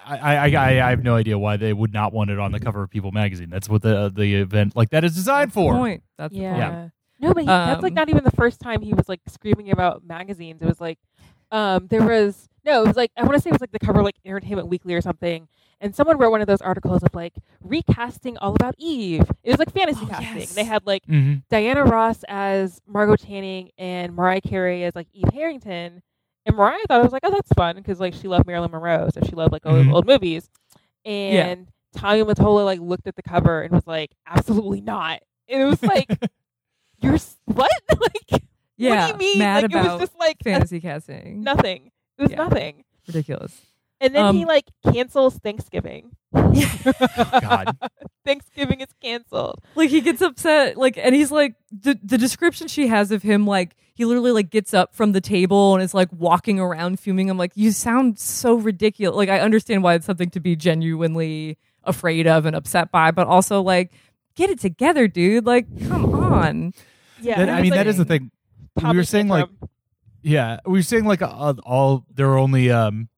I, 0.04 0.18
I 0.18 0.48
I 0.50 0.86
I 0.86 0.90
have 0.90 1.02
no 1.02 1.14
idea 1.16 1.38
why 1.38 1.56
they 1.56 1.72
would 1.72 1.94
not 1.94 2.12
want 2.12 2.28
it 2.28 2.38
on 2.38 2.52
the 2.52 2.60
cover 2.60 2.82
of 2.82 2.90
People 2.90 3.10
magazine. 3.10 3.48
That's 3.48 3.70
what 3.70 3.80
the 3.80 4.12
the 4.14 4.34
event 4.34 4.76
like 4.76 4.90
that 4.90 5.02
is 5.02 5.14
designed 5.14 5.48
That's 5.48 5.54
the 5.54 5.60
for. 5.62 5.72
point. 5.72 6.02
That's 6.18 6.34
the 6.34 6.40
Yeah. 6.40 6.50
point. 6.50 6.60
Yeah. 6.60 6.88
No, 7.28 7.32
but 7.32 7.40
he, 7.44 7.46
that's 7.46 7.82
like 7.82 7.92
Um, 7.92 7.94
not 7.94 8.08
even 8.10 8.22
the 8.22 8.30
first 8.32 8.60
time 8.60 8.82
he 8.82 8.92
was 8.92 9.08
like 9.08 9.20
screaming 9.28 9.70
about 9.70 10.04
magazines. 10.04 10.60
It 10.60 10.66
was 10.66 10.78
like, 10.82 10.98
um, 11.50 11.86
there 11.86 12.04
was 12.04 12.50
no, 12.66 12.82
it 12.82 12.86
was 12.88 12.96
like 12.96 13.10
I 13.16 13.22
want 13.22 13.34
to 13.34 13.40
say 13.40 13.48
it 13.50 13.52
was 13.54 13.60
like 13.62 13.72
the 13.72 13.78
cover 13.78 14.00
of 14.00 14.04
like 14.04 14.16
Entertainment 14.24 14.68
Weekly 14.68 14.92
or 14.94 15.00
something, 15.00 15.48
and 15.80 15.94
someone 15.94 16.18
wrote 16.18 16.30
one 16.32 16.40
of 16.42 16.46
those 16.46 16.60
articles 16.60 17.02
of 17.02 17.14
like 17.14 17.32
recasting 17.62 18.36
All 18.38 18.54
About 18.54 18.74
Eve. 18.76 19.22
It 19.42 19.50
was 19.50 19.58
like 19.58 19.72
fantasy 19.72 20.00
Oh, 20.04 20.08
casting. 20.08 20.38
yes. 20.40 20.54
They 20.54 20.64
had 20.64 20.84
like 20.86 21.04
hmm 21.06 21.34
Diana 21.48 21.84
Ross 21.84 22.24
as 22.28 22.80
Margo 22.86 23.16
Channing 23.16 23.70
and 23.78 24.14
Mariah 24.14 24.40
Carey 24.42 24.84
as 24.84 24.94
like 24.94 25.08
Eve 25.14 25.28
Harrington. 25.32 26.02
And 26.44 26.56
Mariah 26.56 26.78
thought 26.86 27.00
it 27.00 27.02
was 27.02 27.12
like, 27.12 27.22
oh, 27.24 27.30
that's 27.32 27.50
fun 27.54 27.74
because 27.76 27.98
like 27.98 28.14
she 28.14 28.28
loved 28.28 28.46
Marilyn 28.46 28.70
Monroe, 28.70 29.08
so 29.12 29.20
she 29.24 29.32
loved 29.32 29.52
like 29.52 29.62
old, 29.66 29.84
Mhm. 29.86 29.92
old 29.92 30.06
movies. 30.06 30.48
And 31.04 31.68
Tommy 31.96 32.22
Mottola 32.22 32.64
like 32.64 32.80
looked 32.80 33.06
at 33.06 33.16
the 33.16 33.22
cover 33.22 33.62
and 33.62 33.72
was 33.72 33.86
like, 33.86 34.10
absolutely 34.26 34.80
not. 34.80 35.20
And 35.48 35.62
it 35.62 35.64
was 35.64 35.82
like, 35.82 36.08
you're 37.00 37.18
what? 37.46 37.70
like, 38.00 38.42
Yeah. 38.76 39.06
what 39.10 39.18
do 39.18 39.24
you 39.24 39.30
mean? 39.32 39.38
Mad 39.40 39.62
like, 39.62 39.64
it 39.64 39.74
about 39.74 40.00
was 40.00 40.08
just 40.08 40.18
like 40.18 40.36
a- 40.40 40.44
fantasy 40.44 40.80
casting. 40.80 41.42
nothing. 41.42 41.90
It 42.18 42.22
was 42.22 42.30
Yeah. 42.32 42.36
nothing. 42.38 42.84
Ridiculous. 43.06 43.60
And 44.00 44.14
then 44.14 44.34
he 44.34 44.42
Um, 44.42 44.48
like 44.48 44.66
cancels 44.92 45.38
Thanksgiving. 45.38 46.10
God. 46.34 47.76
Thanksgiving 48.24 48.80
is 48.80 48.88
canceled. 49.00 49.60
Like 49.74 49.90
he 49.90 50.00
gets 50.00 50.20
upset, 50.20 50.76
like, 50.76 50.98
and 50.98 51.14
he's 51.14 51.30
like, 51.30 51.54
the 51.70 51.98
the 52.02 52.18
description 52.18 52.68
she 52.68 52.88
has 52.88 53.10
of 53.10 53.22
him, 53.22 53.46
like, 53.46 53.76
he 53.94 54.04
literally 54.04 54.32
like 54.32 54.50
gets 54.50 54.74
up 54.74 54.94
from 54.94 55.12
the 55.12 55.20
table 55.20 55.74
and 55.74 55.82
is 55.82 55.94
like 55.94 56.08
walking 56.12 56.60
around 56.60 57.00
fuming. 57.00 57.30
I'm 57.30 57.38
like, 57.38 57.52
you 57.54 57.70
sound 57.72 58.18
so 58.18 58.54
ridiculous. 58.54 59.16
Like, 59.16 59.28
I 59.30 59.40
understand 59.40 59.82
why 59.82 59.94
it's 59.94 60.04
something 60.06 60.30
to 60.30 60.40
be 60.40 60.56
genuinely 60.56 61.56
afraid 61.84 62.26
of 62.26 62.44
and 62.46 62.54
upset 62.56 62.90
by, 62.90 63.12
but 63.12 63.26
also 63.26 63.62
like, 63.62 63.92
get 64.34 64.50
it 64.50 64.58
together, 64.60 65.08
dude. 65.08 65.46
Like, 65.46 65.66
come 65.88 66.12
on. 66.14 66.74
Yeah. 67.22 67.38
That- 67.46 67.48
I 67.48 67.62
mean, 67.62 67.70
like, 67.70 67.78
that 67.80 67.86
is 67.86 67.96
the 67.96 68.04
thing. 68.04 68.30
we 68.82 68.94
were 68.96 69.04
saying 69.04 69.28
like 69.28 69.46
tantrum. 69.46 69.70
Yeah, 70.22 70.58
we 70.66 70.78
were 70.78 70.82
saying 70.82 71.04
like 71.04 71.22
uh, 71.22 71.54
all 71.64 72.04
there 72.14 72.28
are 72.30 72.38
only 72.38 72.70
um 72.70 73.08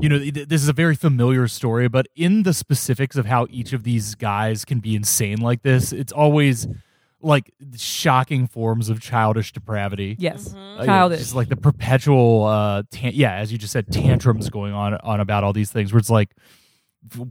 you 0.00 0.08
know 0.08 0.18
th- 0.18 0.48
this 0.48 0.62
is 0.62 0.68
a 0.68 0.72
very 0.72 0.96
familiar 0.96 1.46
story 1.46 1.86
but 1.88 2.08
in 2.16 2.42
the 2.42 2.52
specifics 2.52 3.14
of 3.16 3.24
how 3.26 3.46
each 3.50 3.72
of 3.72 3.84
these 3.84 4.16
guys 4.16 4.64
can 4.64 4.80
be 4.80 4.96
insane 4.96 5.38
like 5.40 5.62
this 5.62 5.92
it's 5.92 6.12
always 6.12 6.66
like 7.20 7.52
shocking 7.76 8.48
forms 8.48 8.88
of 8.88 9.00
childish 9.00 9.52
depravity 9.52 10.16
Yes. 10.18 10.48
Mhm. 10.48 10.80
Uh, 10.80 10.84
Childish. 10.86 11.18
just 11.20 11.34
like 11.36 11.48
the 11.48 11.56
perpetual 11.56 12.44
uh 12.46 12.82
tan- 12.90 13.12
yeah 13.14 13.34
as 13.36 13.52
you 13.52 13.58
just 13.58 13.72
said 13.72 13.86
tantrums 13.92 14.50
going 14.50 14.72
on 14.72 14.94
on 14.94 15.20
about 15.20 15.44
all 15.44 15.52
these 15.52 15.70
things 15.70 15.92
where 15.92 16.00
it's 16.00 16.10
like 16.10 16.34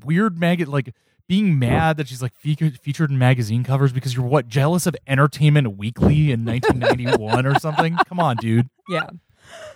weird 0.06 0.40
mag 0.40 0.66
like 0.70 0.96
being 1.28 1.58
mad 1.58 1.98
that 1.98 2.08
she's 2.08 2.22
like 2.22 2.36
featured 2.36 2.80
featured 2.80 3.10
in 3.12 3.18
magazine 3.18 3.64
covers 3.64 3.92
because 3.92 4.16
you're 4.16 4.26
what 4.26 4.48
jealous 4.48 4.86
of 4.86 4.96
entertainment 5.08 5.78
weekly 5.78 6.32
in 6.32 6.46
1991 6.46 7.46
or 7.46 7.60
something 7.60 7.98
come 8.08 8.20
on 8.20 8.36
dude 8.38 8.70
Yeah. 8.90 9.08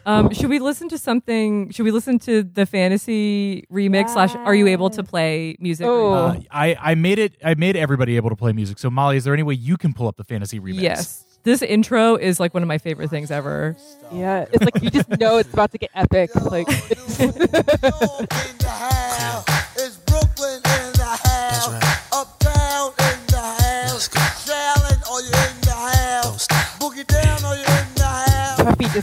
Um, 0.06 0.34
should 0.34 0.50
we 0.50 0.58
listen 0.58 0.90
to 0.90 0.98
something? 0.98 1.70
Should 1.70 1.84
we 1.84 1.92
listen 1.92 2.18
to 2.20 2.42
the 2.42 2.66
fantasy 2.66 3.66
remix? 3.72 4.10
Slash, 4.10 4.34
are 4.36 4.56
you 4.56 4.66
able 4.66 4.90
to 4.90 5.04
play 5.04 5.58
music? 5.60 5.86
Oh. 5.86 6.14
Uh, 6.14 6.40
I, 6.50 6.76
I 6.80 6.96
made 6.96 7.20
it. 7.20 7.36
I 7.46 7.54
made 7.54 7.76
everybody 7.76 8.16
able 8.16 8.32
to 8.32 8.36
play 8.36 8.52
music. 8.52 8.80
So 8.80 8.90
Molly, 8.90 9.18
is 9.18 9.26
there 9.26 9.34
any 9.36 9.44
way 9.44 9.54
you 9.54 9.78
can 9.78 9.94
pull 9.94 10.08
up 10.08 10.18
the 10.18 10.24
fantasy 10.24 10.60
remix? 10.60 10.82
Yes. 10.82 11.24
This 11.44 11.62
intro 11.62 12.16
is 12.16 12.40
like 12.40 12.56
one 12.56 12.64
of 12.64 12.68
my 12.68 12.80
favorite 12.80 13.12
things 13.12 13.30
ever. 13.30 13.78
Yeah, 14.12 14.46
it's 14.52 14.64
like 14.64 14.82
you 14.82 14.90
just 14.90 15.08
know 15.20 15.38
it's 15.38 15.54
about 15.54 15.72
to 15.74 15.78
get 15.78 15.92
epic. 15.94 16.34
Like, 16.36 16.68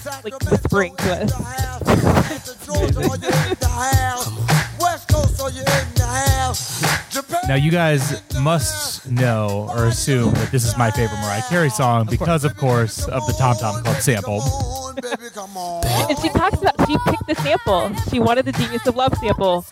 just 0.02 0.24
like 0.24 0.50
whispering 0.50 0.96
to 0.96 1.12
us. 1.22 2.66
Georgia, 2.66 2.98
are 2.98 3.16
you 3.16 3.50
in 3.50 3.56
the 3.58 3.68
house? 3.68 4.28
West 4.80 5.08
Coast, 5.08 5.40
are 5.40 5.50
you 5.50 5.60
in 5.60 5.94
the 5.94 6.04
house? 6.04 7.12
Japan, 7.12 7.40
Now 7.48 7.54
you 7.54 7.70
guys 7.70 8.22
must 8.40 9.10
know 9.10 9.68
or 9.74 9.86
assume 9.86 10.34
that 10.34 10.50
this 10.52 10.64
is 10.64 10.76
my 10.76 10.90
favorite 10.90 11.18
Mariah 11.20 11.42
Carey 11.48 11.70
song 11.70 12.06
because, 12.10 12.44
of 12.44 12.56
course, 12.56 13.06
of 13.08 13.26
the 13.26 13.34
Tom 13.38 13.56
Tom 13.56 13.82
Club 13.82 13.96
sample. 14.02 14.40
Come 14.40 14.52
on, 14.52 14.94
baby, 14.96 15.30
come 15.32 15.56
on. 15.56 15.84
and 16.10 16.18
she 16.18 16.28
talks 16.28 16.60
about 16.60 16.74
she 16.86 16.96
picked 17.06 17.26
the 17.26 17.34
sample. 17.36 17.94
She 18.10 18.20
wanted 18.20 18.44
the 18.44 18.52
Genius 18.52 18.86
of 18.86 18.96
Love 18.96 19.16
sample. 19.18 19.64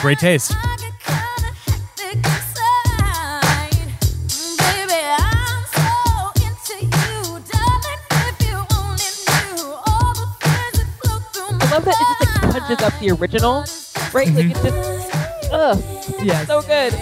Great 0.00 0.18
taste. 0.18 0.54
Matches 12.68 12.84
up 12.84 12.98
the 13.00 13.10
original, 13.10 13.60
right? 14.12 14.28
Like 14.28 14.46
mm-hmm. 14.46 14.50
it's 14.50 14.62
just, 14.62 15.52
ugh, 15.52 15.82
Yes. 16.22 16.46
so 16.46 16.60
good. 16.62 16.94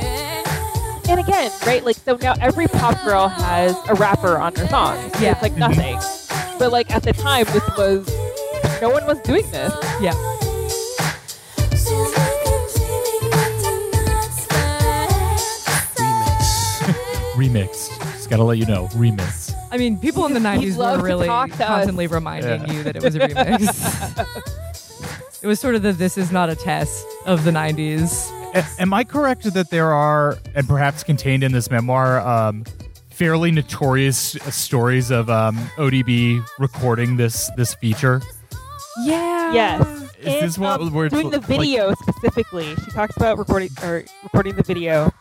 And 1.08 1.20
again, 1.20 1.50
right? 1.66 1.84
Like 1.84 1.96
so 1.96 2.16
now 2.16 2.34
every 2.40 2.66
pop 2.66 3.02
girl 3.04 3.28
has 3.28 3.76
a 3.88 3.94
rapper 3.94 4.38
on 4.38 4.54
their 4.54 4.68
song. 4.68 4.96
Yeah. 5.20 5.32
It's 5.32 5.42
like 5.42 5.52
mm-hmm. 5.52 5.60
nothing. 5.60 6.58
But 6.58 6.72
like 6.72 6.90
at 6.90 7.02
the 7.02 7.12
time, 7.12 7.46
this 7.46 7.62
was 7.76 8.08
no 8.80 8.90
one 8.90 9.06
was 9.06 9.20
doing 9.20 9.48
this. 9.50 9.72
yeah. 10.00 10.12
Remix. 17.36 17.90
Just 18.14 18.30
gotta 18.30 18.44
let 18.44 18.58
you 18.58 18.66
know. 18.66 18.88
Remix. 18.92 19.52
I 19.70 19.76
mean, 19.76 19.98
people 19.98 20.24
in 20.26 20.32
the 20.32 20.40
90s 20.40 20.76
were 20.76 21.02
really 21.02 21.26
talk 21.26 21.48
to 21.50 21.54
us. 21.54 21.68
constantly 21.68 22.06
reminding 22.06 22.62
Yeah. 22.62 22.72
you 22.72 22.82
that 22.84 22.96
it 22.96 23.02
was 23.02 23.14
a 23.14 23.20
remix. 23.20 24.52
it 25.42 25.46
was 25.46 25.60
sort 25.60 25.74
of 25.74 25.82
the 25.82 25.92
this 25.92 26.16
is 26.18 26.32
not 26.32 26.48
a 26.50 26.56
test 26.56 27.06
of 27.26 27.44
the 27.44 27.50
90s. 27.50 28.30
A- 28.54 28.80
am 28.80 28.92
I 28.94 29.04
correct 29.04 29.42
that 29.52 29.70
there 29.70 29.92
are, 29.92 30.38
and 30.54 30.66
perhaps 30.66 31.02
contained 31.02 31.44
in 31.44 31.52
this 31.52 31.70
memoir, 31.70 32.20
um, 32.20 32.64
fairly 33.10 33.50
notorious 33.50 34.36
uh, 34.36 34.50
stories 34.50 35.10
of 35.10 35.28
um, 35.30 35.56
ODB 35.76 36.44
recording 36.58 37.16
this 37.16 37.50
this 37.56 37.74
feature? 37.74 38.22
Yeah. 39.04 39.52
Yes. 39.52 39.86
Is 40.18 40.26
And, 40.34 40.46
this 40.46 40.58
what 40.58 40.80
um, 40.80 40.92
we're 40.92 41.08
doing 41.10 41.30
the 41.30 41.38
like- 41.38 41.46
video 41.46 41.92
specifically? 41.94 42.74
She 42.76 42.90
talks 42.92 43.16
about 43.16 43.36
recording 43.38 43.68
or 43.82 44.04
recording 44.22 44.54
the 44.56 44.62
video. 44.62 45.12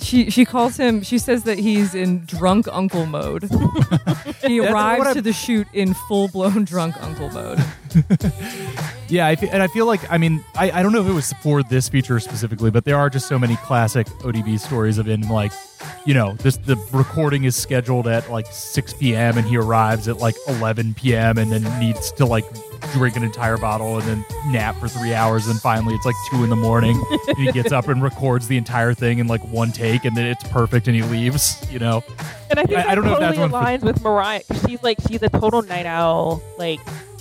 She 0.00 0.30
she 0.30 0.44
calls 0.44 0.76
him. 0.76 1.02
She 1.02 1.18
says 1.18 1.44
that 1.44 1.58
he's 1.58 1.94
in 1.94 2.24
drunk 2.26 2.66
uncle 2.70 3.06
mode. 3.06 3.48
he 4.44 4.60
arrives 4.60 5.14
to 5.14 5.22
the 5.22 5.32
shoot 5.32 5.66
in 5.72 5.94
full 5.94 6.28
blown 6.28 6.64
drunk 6.64 7.00
uncle 7.02 7.30
mode. 7.30 7.64
Yeah, 9.08 9.28
I 9.28 9.36
fe- 9.36 9.50
and 9.50 9.62
I 9.62 9.68
feel 9.68 9.86
like 9.86 10.00
I 10.10 10.18
mean 10.18 10.44
I, 10.56 10.68
I 10.72 10.82
don't 10.82 10.90
know 10.90 11.00
if 11.00 11.06
it 11.06 11.12
was 11.12 11.32
for 11.34 11.62
this 11.62 11.88
feature 11.88 12.18
specifically, 12.18 12.72
but 12.72 12.84
there 12.84 12.96
are 12.96 13.08
just 13.08 13.28
so 13.28 13.38
many 13.38 13.54
classic 13.58 14.08
ODB 14.24 14.58
stories 14.58 14.98
of 14.98 15.06
him 15.06 15.20
like, 15.22 15.52
you 16.04 16.12
know, 16.12 16.32
this 16.34 16.56
the 16.56 16.74
recording 16.92 17.44
is 17.44 17.54
scheduled 17.54 18.08
at 18.08 18.28
like 18.32 18.46
6 18.46 18.94
p.m. 18.94 19.38
and 19.38 19.46
he 19.46 19.56
arrives 19.58 20.08
at 20.08 20.16
like 20.18 20.34
11 20.48 20.94
p.m. 20.94 21.38
and 21.38 21.52
then 21.52 21.62
needs 21.78 22.10
to 22.12 22.26
like 22.26 22.44
drink 22.94 23.14
an 23.16 23.22
entire 23.22 23.56
bottle 23.56 23.98
and 23.98 24.08
then 24.08 24.24
nap 24.48 24.74
for 24.80 24.88
three 24.88 25.14
hours 25.14 25.46
and 25.46 25.60
finally 25.60 25.94
it's 25.94 26.04
like 26.04 26.16
two 26.32 26.42
in 26.42 26.50
the 26.50 26.56
morning 26.56 27.00
and 27.28 27.38
he 27.38 27.52
gets 27.52 27.70
up 27.70 27.86
and 27.86 28.02
records 28.02 28.48
the 28.48 28.56
entire 28.56 28.92
thing 28.92 29.20
in 29.20 29.28
like 29.28 29.40
one 29.52 29.70
take 29.70 30.04
and 30.04 30.16
then 30.16 30.26
it's 30.26 30.42
perfect 30.48 30.88
and 30.88 30.96
he 30.96 31.02
leaves. 31.04 31.64
You 31.70 31.78
know, 31.78 32.02
And 32.50 32.58
I 32.58 32.64
think 32.64 32.80
I- 32.80 32.90
I 32.90 32.94
don't 32.96 33.04
know 33.04 33.12
if 33.12 33.18
totally 33.20 33.36
that's 33.38 33.50
for- 33.52 33.56
aligns 33.56 33.82
with 33.84 34.02
Mariah. 34.02 34.42
She's 34.66 34.82
like 34.82 34.98
she's 35.08 35.22
a 35.22 35.28
total 35.28 35.62
night 35.62 35.86
owl. 35.86 36.42
Like 36.58 36.80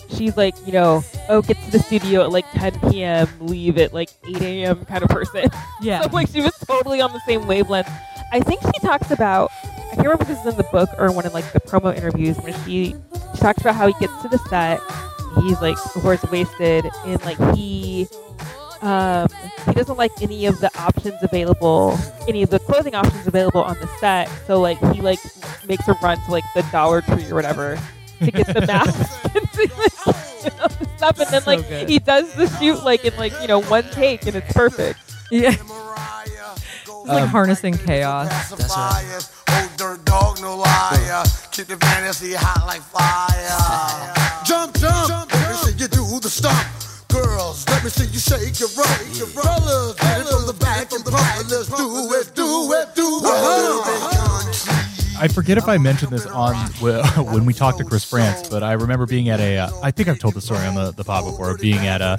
she's 0.09 0.37
like 0.37 0.55
you 0.65 0.73
know 0.73 1.03
oh 1.29 1.41
get 1.41 1.57
to 1.63 1.71
the 1.71 1.79
studio 1.79 2.23
at 2.23 2.31
like 2.31 2.49
10 2.51 2.91
p.m. 2.91 3.27
leave 3.39 3.77
at 3.77 3.93
like 3.93 4.09
8 4.23 4.41
a.m. 4.41 4.85
kind 4.85 5.03
of 5.03 5.09
person. 5.09 5.49
Yeah. 5.81 6.01
so 6.01 6.09
like 6.09 6.29
she 6.29 6.41
was 6.41 6.57
totally 6.65 7.01
on 7.01 7.11
the 7.11 7.19
same 7.27 7.45
wavelength. 7.47 7.89
I 8.31 8.39
think 8.39 8.61
she 8.61 8.79
talks 8.79 9.11
about. 9.11 9.51
I 9.63 9.95
can't 9.95 10.07
remember 10.07 10.23
if 10.23 10.29
this 10.29 10.39
is 10.39 10.45
in 10.47 10.57
the 10.57 10.63
book 10.71 10.89
or 10.97 11.11
one 11.11 11.25
of 11.25 11.33
like 11.33 11.51
the 11.51 11.59
promo 11.59 11.95
interviews 11.95 12.37
where 12.37 12.53
she 12.63 12.95
she 13.33 13.41
talks 13.41 13.61
about 13.61 13.75
how 13.75 13.87
he 13.87 13.93
gets 13.99 14.19
to 14.21 14.29
the 14.29 14.39
set. 14.49 14.79
He's 15.43 15.61
like 15.61 15.77
of 15.95 16.31
wasted 16.31 16.89
and 17.05 17.23
like 17.23 17.37
he 17.55 18.07
um, 18.81 19.27
he 19.65 19.73
doesn't 19.73 19.97
like 19.97 20.11
any 20.21 20.45
of 20.45 20.59
the 20.59 20.71
options 20.79 21.21
available, 21.21 21.97
any 22.27 22.43
of 22.43 22.49
the 22.49 22.59
clothing 22.59 22.95
options 22.95 23.27
available 23.27 23.61
on 23.61 23.77
the 23.79 23.87
set. 23.99 24.29
So 24.47 24.61
like 24.61 24.79
he 24.93 25.01
like 25.01 25.19
makes 25.67 25.87
a 25.87 25.93
run 26.01 26.17
to 26.25 26.31
like 26.31 26.43
the 26.55 26.61
Dollar 26.71 27.01
Tree 27.01 27.29
or 27.29 27.35
whatever 27.35 27.79
to 28.19 28.31
get 28.31 28.47
the 28.47 28.61
mask 28.65 29.25
and 29.35 29.51
to, 29.51 29.61
like, 29.77 29.93
you 30.43 30.49
know, 30.57 30.67
stuff. 30.97 31.19
And 31.19 31.29
then 31.29 31.41
So 31.41 31.51
like 31.51 31.67
good. 31.67 31.89
he 31.89 31.99
does 31.99 32.33
the 32.35 32.47
shoot 32.59 32.83
like 32.83 33.03
in 33.05 33.15
like 33.17 33.33
you 33.41 33.47
know 33.47 33.61
one 33.63 33.83
take 33.91 34.25
and 34.27 34.35
it's 34.35 34.51
perfect. 34.53 34.99
Yeah. 35.31 35.51
It's 35.51 35.61
It's 35.61 37.07
like 37.07 37.29
harnessing 37.29 37.77
chaos. 37.77 38.29
That's 38.49 38.75
right. 38.75 39.29
Old 39.61 39.77
dirt 39.77 40.05
dog, 40.05 40.41
no 40.41 40.57
liar. 40.57 41.23
Keep 41.51 41.67
the 41.67 41.77
fantasy 41.77 42.33
hot 42.33 42.65
like 42.65 42.81
fire. 42.81 44.13
Jump, 44.45 44.77
jump, 44.77 45.31
let 45.33 45.49
me 45.49 45.55
see 45.55 45.71
you 45.77 45.87
do 45.87 46.19
the 46.19 46.29
stomp. 46.29 46.57
Girls, 47.09 47.65
let 47.69 47.83
me 47.83 47.89
see 47.89 48.05
you 48.11 48.19
shake 48.19 48.59
your 48.59 48.69
rump. 48.77 48.89
Fellas, 49.33 49.95
get 49.95 50.21
it 50.21 50.27
from 50.27 50.45
the 50.47 50.53
back 50.59 50.91
and 50.91 51.03
pump 51.05 51.39
it. 51.39 51.47
Let's 51.49 51.69
do 51.69 52.13
it, 52.13 52.35
do 52.35 52.73
it, 52.73 52.95
do 52.95 53.21
it. 53.23 54.14
I 55.17 55.27
forget 55.27 55.57
if 55.57 55.67
I 55.67 55.77
mentioned 55.77 56.11
this 56.11 56.25
on 56.25 56.55
when 57.33 57.45
we 57.45 57.53
talked 57.53 57.77
to 57.79 57.83
Chris 57.83 58.03
Frantz, 58.03 58.49
but 58.49 58.63
I 58.63 58.73
remember 58.73 59.05
being 59.05 59.29
at 59.29 59.39
a. 59.39 59.57
Uh, 59.59 59.69
I 59.81 59.91
think 59.91 60.09
I've 60.09 60.19
told 60.19 60.33
the 60.33 60.41
story 60.41 60.65
on 60.65 60.75
the, 60.75 60.91
the 60.91 61.03
pod 61.03 61.23
before. 61.25 61.57
Being 61.57 61.87
at 61.87 62.01
a, 62.01 62.17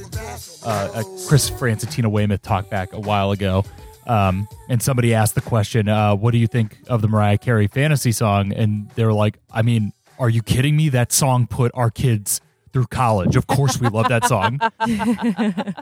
uh, 0.65 1.03
a 1.03 1.27
Chris 1.29 1.49
Frantz 1.49 1.83
and 1.85 1.93
Tina 1.93 2.09
Weymouth 2.09 2.43
talk 2.43 2.71
back 2.71 2.93
a 2.93 3.01
while 3.01 3.31
ago, 3.33 3.65
um, 4.07 4.49
and 4.69 4.83
somebody 4.83 5.15
asked 5.15 5.35
the 5.35 5.41
question, 5.43 5.89
uh, 5.89 6.15
"What 6.17 6.31
do 6.33 6.39
you 6.39 6.47
think 6.47 6.79
of 6.89 7.03
the 7.03 7.09
Mariah 7.09 7.39
Carey 7.39 7.67
fantasy 7.67 8.13
song?" 8.13 8.53
And 8.53 8.89
they 8.95 9.05
were 9.05 9.13
like, 9.13 9.39
"I 9.53 9.63
mean, 9.63 9.93
are 10.19 10.31
you 10.31 10.43
kidding 10.43 10.77
me? 10.77 10.89
That 10.89 11.13
song 11.13 11.47
put 11.47 11.71
our 11.75 11.91
kids 11.91 12.41
through 12.73 12.87
college. 12.87 13.37
Of 13.37 13.47
course, 13.47 13.81
we 13.81 13.89
love 13.89 14.09
that 14.09 14.25
song." 14.27 14.59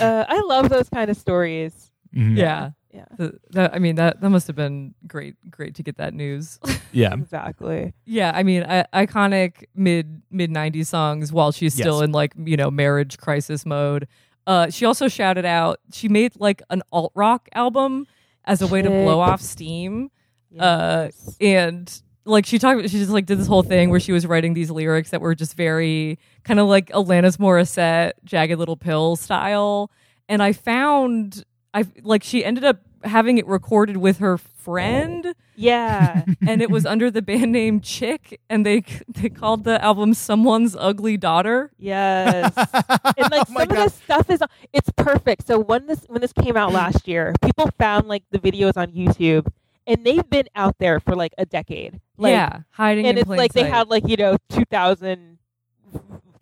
Uh, 0.00 0.24
I 0.26 0.40
love 0.46 0.70
those 0.70 0.88
kind 0.88 1.10
of 1.10 1.16
stories. 1.16 1.90
Mhm. 2.16 2.36
Yeah. 2.38 2.70
Yeah, 2.98 3.16
Th- 3.16 3.32
that, 3.50 3.74
I 3.74 3.78
mean 3.78 3.94
that 3.96 4.20
that 4.20 4.30
must 4.30 4.46
have 4.48 4.56
been 4.56 4.94
great 5.06 5.36
great 5.50 5.74
to 5.76 5.82
get 5.82 5.96
that 5.98 6.14
news. 6.14 6.58
yeah. 6.92 7.14
exactly. 7.14 7.94
yeah, 8.04 8.32
I 8.34 8.42
mean 8.42 8.64
I, 8.64 8.84
iconic 8.92 9.64
mid 9.74 10.22
mid 10.30 10.50
90s 10.50 10.86
songs 10.86 11.32
while 11.32 11.52
she's 11.52 11.74
still 11.74 11.98
Yes. 12.00 12.04
in 12.06 12.12
like, 12.12 12.32
you 12.36 12.56
know, 12.56 12.70
marriage 12.70 13.18
crisis 13.18 13.64
mode. 13.64 14.08
Uh 14.46 14.70
she 14.70 14.84
also 14.84 15.06
shouted 15.08 15.44
out 15.44 15.78
she 15.92 16.08
made 16.08 16.32
like 16.40 16.60
an 16.70 16.82
alt 16.92 17.12
rock 17.14 17.48
album 17.54 18.06
as 18.44 18.62
a 18.62 18.66
way 18.66 18.82
to 18.82 18.88
blow 18.88 19.20
off 19.20 19.40
steam. 19.42 20.10
Uh, 20.58 21.08
and 21.40 22.02
like 22.24 22.46
she 22.46 22.58
talked 22.58 22.82
she 22.88 22.98
just 22.98 23.10
like 23.10 23.26
did 23.26 23.38
this 23.38 23.46
whole 23.46 23.62
thing 23.62 23.90
where 23.90 24.00
she 24.00 24.12
was 24.12 24.26
writing 24.26 24.54
these 24.54 24.70
lyrics 24.70 25.10
that 25.10 25.20
were 25.20 25.34
just 25.34 25.54
very 25.54 26.18
kind 26.44 26.58
of 26.58 26.66
like 26.66 26.88
Alanis 26.90 27.36
Morissette 27.36 28.12
jagged 28.24 28.58
little 28.58 28.76
pill 28.76 29.14
style 29.16 29.90
and 30.28 30.42
I 30.42 30.52
found 30.52 31.44
I 31.74 31.84
like 32.02 32.22
she 32.24 32.42
ended 32.44 32.64
up 32.64 32.80
having 33.04 33.38
it 33.38 33.46
recorded 33.46 33.96
with 33.98 34.18
her 34.18 34.38
friend 34.38 35.26
oh. 35.26 35.34
yeah. 35.56 36.24
and 36.46 36.60
it 36.60 36.70
was 36.70 36.84
under 36.84 37.10
the 37.10 37.22
band 37.22 37.52
name 37.52 37.80
Chick 37.80 38.40
and 38.50 38.64
they 38.66 38.82
they 39.08 39.28
called 39.28 39.64
the 39.64 39.82
album 39.82 40.14
Someone's 40.14 40.76
Ugly 40.76 41.16
Daughter 41.16 41.70
Yes. 41.78 42.52
and 42.56 43.30
like 43.30 43.48
Oh 43.48 43.52
my 43.52 43.60
some 43.60 43.62
of 43.62 43.68
God. 43.68 43.76
this 43.76 43.94
stuff 43.94 44.30
is 44.30 44.42
it's 44.72 44.90
perfect. 44.96 45.46
So 45.46 45.58
when 45.58 45.86
this 45.86 46.04
when 46.08 46.20
this 46.20 46.32
came 46.32 46.56
out 46.56 46.72
last 46.72 47.08
year, 47.08 47.34
people 47.42 47.70
found 47.78 48.08
like 48.08 48.24
the 48.30 48.38
videos 48.38 48.76
on 48.76 48.92
YouTube 48.92 49.50
and 49.86 50.04
they've 50.04 50.28
been 50.28 50.48
out 50.54 50.76
there 50.78 51.00
for 51.00 51.14
like 51.14 51.32
a 51.38 51.46
decade. 51.46 52.00
Like, 52.16 52.32
yeah 52.32 52.60
hiding 52.70 53.06
And 53.06 53.16
in 53.16 53.22
it's 53.22 53.26
plain 53.26 53.38
like 53.38 53.52
they 53.52 53.64
had 53.64 53.88
like, 53.88 54.06
you 54.06 54.16
know, 54.16 54.36
2000 54.50 55.38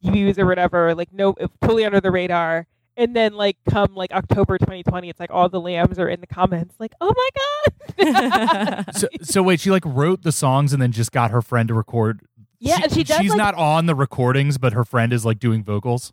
views 0.02 0.38
or 0.38 0.46
whatever, 0.46 0.94
like 0.94 1.12
no 1.12 1.34
totally 1.60 1.84
under 1.84 2.00
the 2.00 2.10
radar. 2.10 2.66
And 2.96 3.14
then 3.14 3.34
like 3.34 3.58
come 3.68 3.94
like 3.94 4.12
October 4.12 4.56
2020, 4.58 5.08
it's 5.10 5.20
like 5.20 5.30
all 5.30 5.48
the 5.48 5.60
lambs 5.60 5.98
are 5.98 6.08
in 6.08 6.20
the 6.20 6.26
comments 6.26 6.74
like, 6.78 6.92
"Oh 7.00 7.12
my 7.14 7.28
god." 7.34 8.86
So, 8.94 9.08
so 9.22 9.42
wait, 9.42 9.60
she 9.60 9.70
like 9.70 9.84
wrote 9.84 10.22
the 10.22 10.32
songs 10.32 10.72
and 10.72 10.80
then 10.80 10.92
just 10.92 11.12
got 11.12 11.30
her 11.30 11.42
friend 11.42 11.68
to 11.68 11.74
record. 11.74 12.22
yeah, 12.58 12.80
and 12.82 12.92
she 12.92 13.04
does 13.04 13.20
She's 13.20 13.30
like, 13.30 13.38
not 13.38 13.54
on 13.54 13.86
the 13.86 13.94
recordings, 13.94 14.58
but 14.58 14.72
her 14.72 14.84
friend 14.84 15.12
is 15.12 15.24
like 15.24 15.38
doing 15.38 15.62
vocals. 15.62 16.12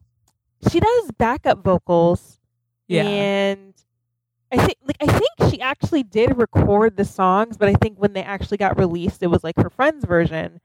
she 0.72 0.80
does 0.80 1.12
backup 1.18 1.64
vocals. 1.64 2.40
yeah 2.88 3.04
And 3.04 3.74
I 4.52 4.58
think 4.58 4.78
like 4.86 4.98
I 5.02 5.08
think 5.08 5.52
she 5.52 5.62
actually 5.62 6.04
did 6.04 6.38
record 6.38 6.98
the 6.98 7.06
songs, 7.06 7.58
but 7.58 7.70
I 7.70 7.74
think 7.76 7.98
when 7.98 8.14
they 8.14 8.24
actually 8.24 8.58
got 8.58 8.78
released 8.78 9.24
it 9.24 9.28
was 9.28 9.44
like 9.44 9.56
her 9.58 9.70
friend's 9.70 10.04
version. 10.06 10.60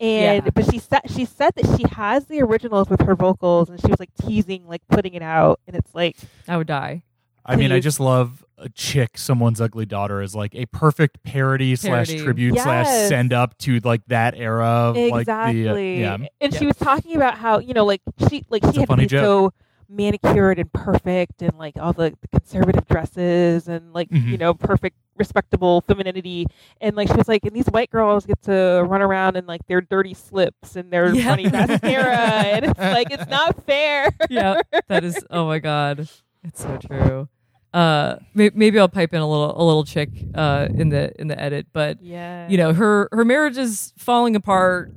And 0.00 0.44
Yeah. 0.46 0.50
but 0.54 0.70
she 0.70 0.78
said 0.78 1.00
she 1.14 1.24
said 1.26 1.52
that 1.56 1.76
she 1.78 1.84
has 1.94 2.24
the 2.26 2.40
originals 2.42 2.88
with 2.88 3.02
her 3.02 3.14
vocals 3.14 3.68
and 3.68 3.80
she 3.80 3.88
was 3.88 4.00
like 4.00 4.10
teasing 4.22 4.66
like 4.66 4.82
putting 4.88 5.14
it 5.14 5.22
out 5.22 5.60
and 5.66 5.76
it's 5.76 5.94
like 5.94 6.16
I 6.48 6.56
would 6.56 6.66
die 6.66 7.02
I 7.44 7.56
mean, 7.56 7.72
I 7.72 7.80
just 7.80 7.98
love 8.00 8.44
a 8.58 8.68
chick, 8.68 9.16
someone's 9.18 9.60
ugly 9.62 9.86
daughter 9.86 10.20
is 10.22 10.34
like 10.36 10.54
a 10.54 10.66
perfect 10.66 11.22
parody, 11.24 11.74
slash 11.74 12.08
Parody. 12.08 12.22
tribute 12.22 12.58
slash 12.58 12.86
send 13.08 13.32
up 13.32 13.56
to 13.58 13.80
like 13.80 14.02
that 14.08 14.34
era 14.36 14.66
of 14.66 14.96
exactly. 14.96 15.64
like 15.64 15.74
the 15.74 16.04
uh, 16.04 16.18
yeah. 16.18 16.26
And 16.40 16.52
Yeah. 16.52 16.58
she 16.58 16.66
was 16.66 16.76
talking 16.76 17.16
about 17.16 17.38
how, 17.38 17.58
you 17.58 17.72
know, 17.74 17.86
like 17.86 18.02
she 18.28 18.44
like 18.50 18.62
It's 18.62 18.74
she 18.74 18.76
a 18.76 18.80
had 18.80 18.86
to 18.86 18.86
funny 18.86 19.04
be 19.04 19.08
joke. 19.08 19.24
so 19.24 19.52
manicured 19.90 20.58
and 20.58 20.72
perfect 20.72 21.42
and 21.42 21.56
like 21.58 21.76
all 21.78 21.92
the, 21.92 22.14
the 22.20 22.28
conservative 22.28 22.86
dresses 22.86 23.68
and 23.68 23.92
like, 23.92 24.08
Mhm. 24.10 24.28
you 24.28 24.38
know, 24.38 24.54
perfect 24.54 24.96
respectable 25.16 25.82
femininity 25.82 26.46
and 26.80 26.96
like 26.96 27.06
she 27.08 27.12
was 27.14 27.28
like 27.28 27.44
and 27.44 27.54
these 27.54 27.66
white 27.66 27.90
girls 27.90 28.24
get 28.24 28.40
to 28.42 28.82
run 28.88 29.02
around 29.02 29.36
in 29.36 29.44
like 29.44 29.60
their 29.66 29.82
dirty 29.82 30.14
slips 30.14 30.76
and 30.76 30.90
their 30.90 31.14
Yeah. 31.14 31.24
funny 31.24 31.42
mascara 31.50 32.16
and 32.16 32.64
it's 32.64 32.78
like 32.78 33.10
it's 33.10 33.26
not 33.28 33.66
fair. 33.66 34.08
yeah 34.30 34.62
that 34.88 35.04
is 35.04 35.22
oh 35.28 35.44
my 35.46 35.58
god 35.58 36.08
it's 36.42 36.62
so 36.62 36.78
true 36.78 37.28
uh 37.74 38.16
may- 38.34 38.50
maybe 38.54 38.78
i'll 38.78 38.88
pipe 38.88 39.12
in 39.12 39.20
a 39.20 39.28
little 39.28 39.60
a 39.60 39.64
little 39.64 39.84
chick 39.84 40.08
uh 40.34 40.68
in 40.74 40.88
the 40.88 41.12
in 41.20 41.28
the 41.28 41.38
edit 41.38 41.66
but 41.74 42.00
Yeah. 42.00 42.48
you 42.48 42.56
know 42.56 42.72
her 42.72 43.10
her 43.12 43.24
marriage 43.24 43.58
is 43.58 43.92
falling 43.98 44.34
apart 44.36 44.90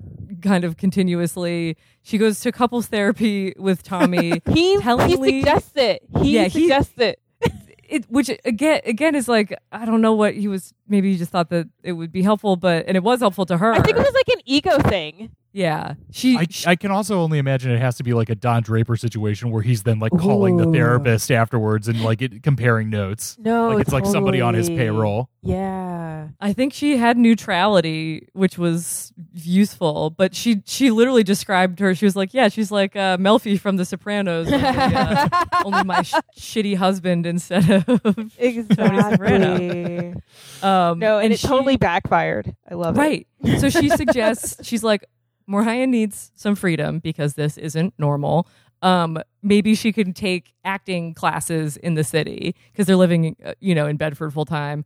kind 0.44 0.64
of 0.64 0.78
continuously. 0.78 1.78
She 2.04 2.18
goes 2.18 2.40
to 2.42 2.52
couples 2.52 2.88
therapy 2.88 3.54
with 3.58 3.82
Tommy. 3.84 4.42
He, 4.54 4.80
he 4.80 5.16
suggests 5.16 5.72
it. 5.76 6.04
He 6.22 6.36
Yeah, 6.36 6.44
he- 6.46 6.62
suggests 6.62 6.94
it. 7.00 7.20
it, 7.90 8.06
which 8.10 8.30
again 8.46 8.82
again 8.86 9.16
is 9.16 9.28
like 9.28 9.54
I 9.72 9.86
don't 9.86 10.02
know 10.02 10.14
what 10.14 10.36
he 10.36 10.48
was. 10.48 10.74
Maybe 10.88 11.12
he 11.12 11.18
just 11.18 11.32
thought 11.32 11.50
that 11.50 11.68
it 11.84 11.94
would 11.94 12.12
be 12.12 12.22
helpful, 12.22 12.56
but 12.56 12.86
and 12.88 12.96
it 12.96 13.04
was 13.04 13.20
helpful 13.22 13.46
to 13.48 13.58
her. 13.58 13.72
I 13.74 13.82
think 13.82 13.98
it 13.98 14.04
was 14.06 14.14
like 14.14 14.28
an 14.30 14.42
ego 14.46 14.78
thing. 14.90 15.32
Yeah, 15.54 15.94
she. 16.12 16.36
I, 16.38 16.48
she- 16.50 16.68
I 16.68 16.76
can 16.76 16.92
also 16.92 17.22
only 17.22 17.38
imagine 17.38 17.72
it 17.72 17.80
has 17.80 17.96
to 17.98 18.04
be 18.04 18.14
like 18.14 18.30
a 18.30 18.36
Don 18.36 18.64
Draper 18.64 18.96
situation 18.98 19.52
where 19.52 19.62
he's 19.62 19.84
then 19.84 20.00
like 20.00 20.12
calling 20.12 20.58
the 20.58 20.66
therapist 20.72 21.32
afterwards 21.32 21.88
and 21.88 22.02
like 22.04 22.22
it, 22.22 22.44
comparing 22.44 22.90
notes. 22.90 23.38
No, 23.40 23.70
like 23.70 23.82
it's 23.82 23.94
like 23.94 24.06
somebody 24.06 24.42
on 24.42 24.54
his 24.56 24.68
payroll. 24.70 25.30
Yeah. 25.42 26.28
I 26.40 26.54
think 26.54 26.74
she 26.74 26.96
had 26.98 27.18
neutrality, 27.18 28.30
which 28.34 28.58
was 28.58 29.12
useful. 29.34 30.10
But 30.10 30.34
she 30.34 30.62
she 30.66 30.90
literally 30.90 31.24
described 31.24 31.80
her. 31.80 31.94
She 31.96 32.06
was 32.06 32.16
like, 32.16 32.34
yeah, 32.34 32.48
she's 32.50 32.72
like 32.72 32.96
uh, 32.96 33.18
Melfi 33.18 33.60
from 33.60 33.76
The 33.78 33.86
Sopranos, 33.86 34.52
only, 34.52 34.66
uh, 34.66 35.28
only 35.66 35.84
my 35.84 36.02
sh- 36.02 36.14
shitty 36.38 36.78
husband 36.78 37.26
instead 37.26 37.70
of 37.88 38.32
Exactly. 38.38 40.14
um, 40.62 41.00
no, 41.00 41.20
and, 41.20 41.34
it 41.34 41.40
she- 41.40 41.48
totally 41.48 41.78
backfired. 41.78 42.56
I 42.70 42.76
love 42.76 42.98
it. 42.98 43.00
Right. 43.00 43.28
So 43.60 43.70
she 43.70 43.90
suggests 43.90 44.64
she's 44.66 44.84
like, 44.84 45.06
Mariah 45.48 45.88
needs 45.88 46.32
some 46.36 46.56
freedom 46.56 47.00
because 47.00 47.34
this 47.34 47.58
isn't 47.58 47.94
normal. 47.98 48.48
Um, 48.82 49.18
maybe 49.42 49.76
she 49.76 49.94
could 49.94 50.16
take 50.16 50.54
acting 50.66 51.14
classes 51.14 51.78
in 51.78 51.94
the 51.96 52.04
city 52.04 52.56
because 52.72 52.86
they're 52.86 52.98
living, 52.98 53.36
uh, 53.44 53.54
you 53.62 53.74
know, 53.74 53.88
in 53.88 53.98
Bedford 53.98 54.34
full 54.34 54.46
time. 54.46 54.84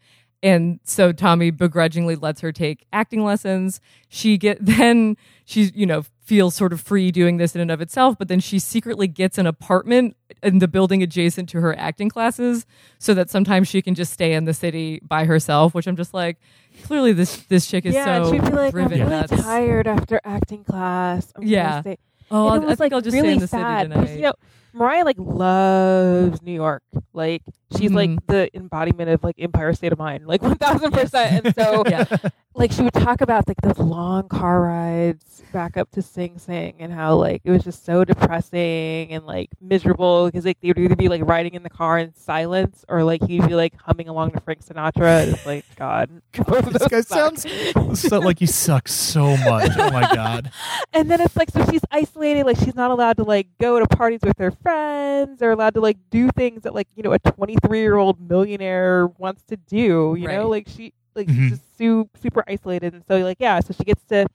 And 0.47 0.79
so 0.85 1.11
Tommy 1.11 1.51
begrudgingly 1.51 2.15
lets 2.15 2.39
her 2.39 2.53
take 2.53 2.85
acting 2.93 3.21
lessons. 3.21 3.81
She 4.07 4.37
get 4.37 4.57
then 4.65 5.17
she's 5.43 5.75
you 5.75 5.85
know 5.85 6.03
feels 6.21 6.55
sort 6.55 6.71
of 6.71 6.79
free 6.79 7.11
doing 7.11 7.35
this 7.35 7.53
in 7.53 7.61
and 7.61 7.69
of 7.71 7.81
itself, 7.81 8.17
but 8.17 8.29
then 8.29 8.39
she 8.39 8.57
secretly 8.59 9.07
gets 9.07 9.37
an 9.37 9.45
apartment 9.45 10.15
in 10.43 10.59
the 10.59 10.67
building 10.67 11.03
adjacent 11.03 11.49
to 11.49 11.59
her 11.59 11.77
acting 11.77 12.07
classes, 12.07 12.65
so 12.97 13.13
that 13.13 13.29
sometimes 13.29 13.67
she 13.67 13.81
can 13.81 13.93
just 13.93 14.13
stay 14.13 14.33
in 14.33 14.45
the 14.45 14.53
city 14.53 15.01
by 15.03 15.25
herself. 15.25 15.73
Which 15.73 15.85
I'm 15.85 15.97
just 15.97 16.13
like, 16.13 16.37
clearly 16.83 17.11
this 17.11 17.43
this 17.49 17.67
chick 17.67 17.85
is 17.85 17.93
yeah, 17.93 18.23
so 18.23 18.31
she'd 18.31 18.41
be 18.41 18.51
like, 18.51 18.73
I'm 18.73 18.89
really 18.89 19.27
tired 19.27 19.87
after 19.87 20.21
acting 20.23 20.63
class. 20.63 21.33
I'm 21.35 21.43
Yeah. 21.43 21.81
Oh, 22.31 22.53
and 22.53 22.63
I 22.63 22.67
think 22.69 22.79
like 22.79 22.93
I'll 22.93 23.01
just 23.01 23.13
really 23.13 23.27
stay 23.27 23.33
in 23.33 23.39
the 23.39 23.47
sad 23.47 23.87
city 23.91 23.93
tonight. 23.93 24.15
you 24.15 24.21
know 24.21 24.33
Mariah 24.77 25.03
like 25.05 25.17
loves 25.19 26.41
New 26.41 26.53
York. 26.53 26.83
Like 27.13 27.43
she's 27.77 27.91
like 27.91 28.09
Mhm. 28.11 28.19
the 28.27 28.49
embodiment 28.55 29.09
of 29.09 29.23
like 29.23 29.35
Empire 29.39 29.73
State 29.73 29.91
of 29.91 29.99
Mind, 29.99 30.27
like 30.27 30.41
one 30.43 30.55
thousand 30.57 30.91
percent. 30.91 31.45
And 31.45 31.55
so 31.55 31.83
yeah, 31.89 32.05
like 32.57 32.71
she 32.71 32.81
would 32.81 32.93
talk 32.93 33.21
about 33.21 33.47
like 33.47 33.61
those 33.61 33.77
long 33.77 34.27
car 34.27 34.61
rides 34.61 35.43
back 35.53 35.77
up 35.77 35.89
to 35.91 36.01
Sing 36.01 36.39
Sing 36.39 36.75
and 36.79 36.91
how 36.91 37.15
like 37.15 37.41
it 37.43 37.51
was 37.51 37.63
just 37.63 37.85
so 37.85 38.03
depressing 38.03 39.11
and 39.11 39.25
like 39.25 39.49
miserable 39.61 40.25
because 40.25 40.43
like 40.43 40.59
they 40.61 40.69
would 40.69 40.79
either 40.79 40.95
be 40.95 41.07
like 41.07 41.21
riding 41.23 41.53
in 41.53 41.63
the 41.63 41.69
car 41.69 41.99
in 41.99 42.13
silence 42.15 42.83
or 42.89 43.03
like 43.03 43.23
he'd 43.23 43.47
be 43.47 43.55
like 43.55 43.79
humming 43.81 44.09
along 44.09 44.31
to 44.31 44.39
Frank 44.41 44.65
Sinatra. 44.65 45.23
And 45.23 45.35
it's 45.35 45.45
like 45.45 45.65
God, 45.75 46.09
both 46.47 46.67
of 46.67 46.73
This 46.73 46.87
guy 46.87 47.01
suck. 47.01 47.37
sounds 47.37 48.01
so, 48.01 48.19
like 48.19 48.39
he 48.39 48.47
sucks 48.47 48.91
so 48.93 49.37
much. 49.37 49.71
Oh 49.77 49.91
my 49.91 50.09
god. 50.13 50.51
And 50.93 51.11
then 51.11 51.21
it's 51.21 51.35
like 51.35 51.51
so 51.51 51.63
she's 51.69 51.81
isolated, 51.91 52.45
like 52.45 52.57
she's 52.57 52.73
not 52.75 52.89
allowed 52.89 53.17
to 53.17 53.23
like 53.23 53.47
go 53.59 53.79
to 53.79 53.87
parties 53.87 54.21
with 54.23 54.37
her 54.39 54.49
friends 54.51 55.41
or 55.43 55.51
allowed 55.51 55.75
to 55.75 55.81
like 55.81 55.97
do 56.09 56.29
things 56.31 56.63
that 56.63 56.73
like 56.73 56.87
you 56.95 57.03
know 57.03 57.13
a 57.13 57.19
23 57.19 57.79
year 57.79 57.95
old 57.97 58.19
millionaire 58.19 59.07
wants 59.17 59.43
to 59.43 59.57
do. 59.57 60.15
You 60.17 60.27
know, 60.27 60.49
like 60.49 60.67
she 60.67 60.93
like 61.17 61.27
Mhm. 61.27 61.35
she's 61.49 61.49
just 61.59 61.77
su- 61.77 62.09
super 62.21 62.43
isolated, 62.47 62.93
and 62.93 63.03
so 63.07 63.17
like 63.19 63.37
yeah, 63.39 63.59
so 63.59 63.73
she 63.73 63.83
gets 63.83 64.03
to 64.05 64.27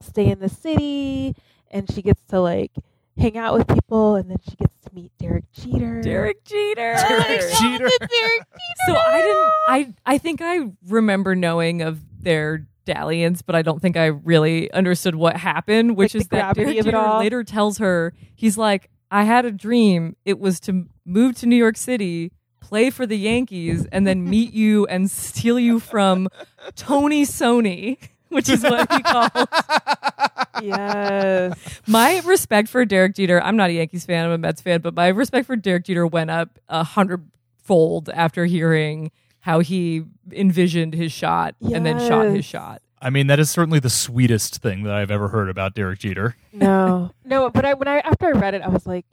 stay 0.00 0.26
in 0.30 0.38
the 0.40 0.48
city 0.48 1.34
and 1.70 1.90
she 1.90 2.02
gets 2.02 2.24
to 2.26 2.40
like 2.40 2.72
hang 3.16 3.36
out 3.38 3.54
with 3.54 3.68
people, 3.68 4.16
and 4.16 4.30
then 4.30 4.38
she 4.48 4.56
gets 4.56 4.74
to 4.80 4.94
meet 4.94 5.12
Derek 5.18 5.44
Jeter. 5.52 6.00
Derek 6.02 6.44
Jeter. 6.44 6.94
Derek 6.96 7.40
Jeter. 7.60 7.88
Derek 7.88 8.42
So 8.86 8.94
I 8.96 9.20
didn't. 9.20 9.52
I 9.68 9.94
I 10.14 10.18
think 10.18 10.40
I 10.42 10.72
remember 10.88 11.34
knowing 11.36 11.82
of 11.82 12.00
their 12.22 12.66
dalliance, 12.84 13.42
but 13.42 13.54
I 13.54 13.62
don't 13.62 13.80
think 13.80 13.96
I 13.96 14.06
really 14.06 14.70
understood 14.72 15.14
what 15.14 15.36
happened. 15.36 15.96
Which 15.96 16.14
Like 16.14 16.22
is 16.22 16.28
that 16.28 16.54
Derek 16.56 16.78
of 16.78 16.84
Jeter 16.86 16.96
all? 16.96 17.20
later 17.20 17.44
tells 17.44 17.78
her 17.78 18.12
he's 18.34 18.58
like, 18.58 18.90
I 19.10 19.22
had 19.24 19.44
a 19.44 19.52
dream. 19.52 20.16
It 20.24 20.40
was 20.40 20.58
to 20.60 20.86
move 21.04 21.36
to 21.36 21.46
New 21.46 21.56
York 21.56 21.76
City, 21.76 22.32
play 22.62 22.90
for 22.90 23.06
the 23.06 23.18
Yankees, 23.18 23.86
and 23.92 24.06
then 24.06 24.28
meet 24.28 24.52
you 24.54 24.86
and 24.86 25.10
steal 25.10 25.58
you 25.58 25.80
from 25.80 26.28
Tony 26.76 27.24
Sony. 27.24 27.98
Which 28.28 28.48
is 28.48 28.62
what 28.62 28.90
he 28.90 29.02
calls 29.02 29.30
yes. 30.62 31.80
my 31.86 32.22
respect 32.24 32.70
for 32.70 32.82
Derek 32.86 33.14
Jeter. 33.14 33.42
I'm 33.42 33.56
not 33.56 33.68
a 33.68 33.74
Yankees 33.74 34.06
fan. 34.06 34.24
I'm 34.24 34.30
a 34.32 34.38
Mets 34.38 34.62
fan, 34.62 34.80
but 34.80 34.94
my 34.94 35.08
respect 35.08 35.46
for 35.46 35.54
Derek 35.54 35.84
Jeter 35.84 36.06
went 36.06 36.30
up 36.30 36.58
a 36.66 36.82
hundredfold 36.82 38.08
after 38.08 38.46
hearing 38.46 39.10
how 39.40 39.60
he 39.60 40.04
envisioned 40.30 40.94
his 40.94 41.12
shot 41.12 41.56
and 41.60 41.84
then 41.84 41.98
shot 41.98 42.26
his 42.28 42.46
shot. 42.46 42.80
I 43.02 43.10
mean, 43.10 43.26
that 43.26 43.40
is 43.40 43.50
certainly 43.50 43.80
the 43.80 43.90
sweetest 43.90 44.62
thing 44.62 44.84
that 44.84 44.94
I've 44.94 45.10
ever 45.10 45.28
heard 45.28 45.48
about 45.48 45.74
Derek 45.74 45.98
Jeter. 45.98 46.36
No, 46.52 47.10
no. 47.24 47.50
But 47.50 47.64
I 47.64 47.74
when 47.74 47.88
I 47.88 47.98
after 47.98 48.26
I 48.26 48.30
read 48.30 48.54
it, 48.54 48.62
I 48.62 48.68
was 48.68 48.86
like, 48.86 49.04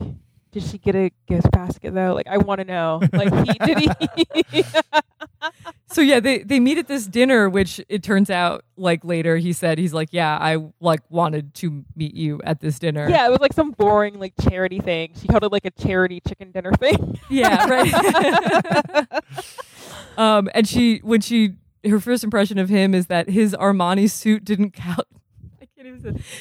did 0.52 0.64
she 0.64 0.78
get 0.78 0.96
a 0.96 1.12
gift 1.28 1.52
basket 1.52 1.94
though? 1.94 2.14
Like 2.14 2.28
I 2.28 2.38
want 2.38 2.60
to 2.60 2.66
know. 2.66 3.02
Like 3.14 3.34
he 3.48 3.54
did 3.66 3.78
he? 4.50 4.64
So 5.92 6.02
yeah, 6.02 6.20
they 6.20 6.40
they 6.40 6.60
meet 6.60 6.78
at 6.78 6.88
this 6.88 7.08
dinner, 7.08 7.50
which 7.50 7.82
it 7.90 8.04
turns 8.04 8.30
out 8.30 8.64
like 8.78 9.04
later 9.04 9.38
he 9.38 9.54
said 9.54 9.80
he's 9.80 9.94
like, 9.94 10.10
yeah, 10.12 10.38
I 10.38 10.58
like 10.80 11.02
wanted 11.10 11.56
to 11.56 11.84
meet 11.96 12.14
you 12.14 12.40
at 12.44 12.60
this 12.60 12.78
dinner. 12.78 13.10
yeah, 13.10 13.26
it 13.26 13.32
was 13.32 13.40
like 13.40 13.54
some 13.54 13.72
boring 13.72 14.20
like 14.20 14.34
charity 14.40 14.80
thing. 14.80 15.14
She 15.20 15.28
called 15.28 15.44
it 15.44 15.52
like 15.52 15.66
a 15.66 15.72
charity 15.72 16.22
chicken 16.28 16.52
dinner 16.52 16.72
thing. 16.74 17.20
Yeah, 17.28 17.68
right. 17.68 19.14
um, 20.18 20.48
and 20.54 20.68
she 20.68 20.98
when 21.00 21.22
she 21.22 21.56
her 21.84 22.00
first 22.00 22.24
impression 22.24 22.60
of 22.60 22.70
him 22.70 22.94
is 22.94 23.08
that 23.08 23.30
his 23.30 23.56
Armani 23.56 24.10
suit 24.12 24.46
didn't 24.46 24.72
count. 24.72 25.08
I 25.60 25.66
can't 25.76 25.88
even 25.88 25.88
say, 25.88 25.88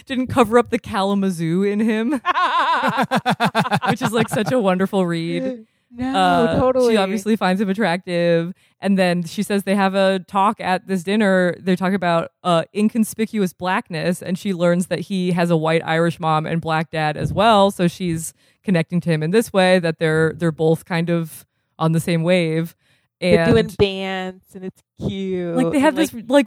didn't 0.07 0.29
cover 0.29 0.59
up 0.59 0.71
the 0.71 0.79
Kalamazoo 0.79 1.63
in 1.63 1.81
him, 1.81 2.11
which 3.89 4.03
is 4.03 4.13
like 4.13 4.29
such 4.29 4.53
a 4.53 4.59
wonderful 4.59 5.07
read. 5.07 5.67
no, 5.91 6.15
Uh, 6.17 6.59
totally. 6.59 6.95
She 6.95 6.97
obviously 6.97 7.37
finds 7.37 7.61
him 7.61 7.69
attractive. 7.69 8.53
And 8.81 8.99
then 8.99 9.23
she 9.25 9.43
says 9.43 9.65
they 9.65 9.75
have 9.75 9.95
a 9.95 10.21
talk 10.29 10.61
at 10.61 10.87
this 10.87 11.03
dinner. 11.03 11.55
They 11.59 11.77
talk 11.77 11.93
about 11.93 12.33
uh, 12.45 12.65
inconspicuous 12.75 13.53
blackness. 13.53 14.23
And 14.23 14.39
she 14.39 14.53
learns 14.53 14.87
that 14.87 15.01
he 15.01 15.33
has 15.33 15.51
a 15.51 15.57
white 15.57 15.83
Irish 15.85 16.21
mom 16.21 16.47
and 16.47 16.61
black 16.61 16.91
dad 16.91 17.17
as 17.17 17.33
well. 17.33 17.71
So 17.71 17.89
she's 17.89 18.35
connecting 18.63 19.01
to 19.01 19.11
him 19.11 19.23
in 19.23 19.31
this 19.31 19.53
way 19.53 19.79
that 19.79 19.99
they're 19.99 20.35
they're 20.37 20.53
both 20.53 20.85
kind 20.85 21.09
of 21.09 21.47
on 21.79 21.93
the 21.93 22.01
same 22.01 22.23
wave. 22.23 22.75
And 23.21 23.39
they're 23.39 23.63
doing 23.63 23.67
dance 23.79 24.55
and 24.55 24.65
it's 24.65 24.83
cute. 25.01 25.57
like 25.57 25.73
they 25.73 25.81
have 25.81 25.97
and, 25.97 26.09
this 26.09 26.15
like 26.29 26.47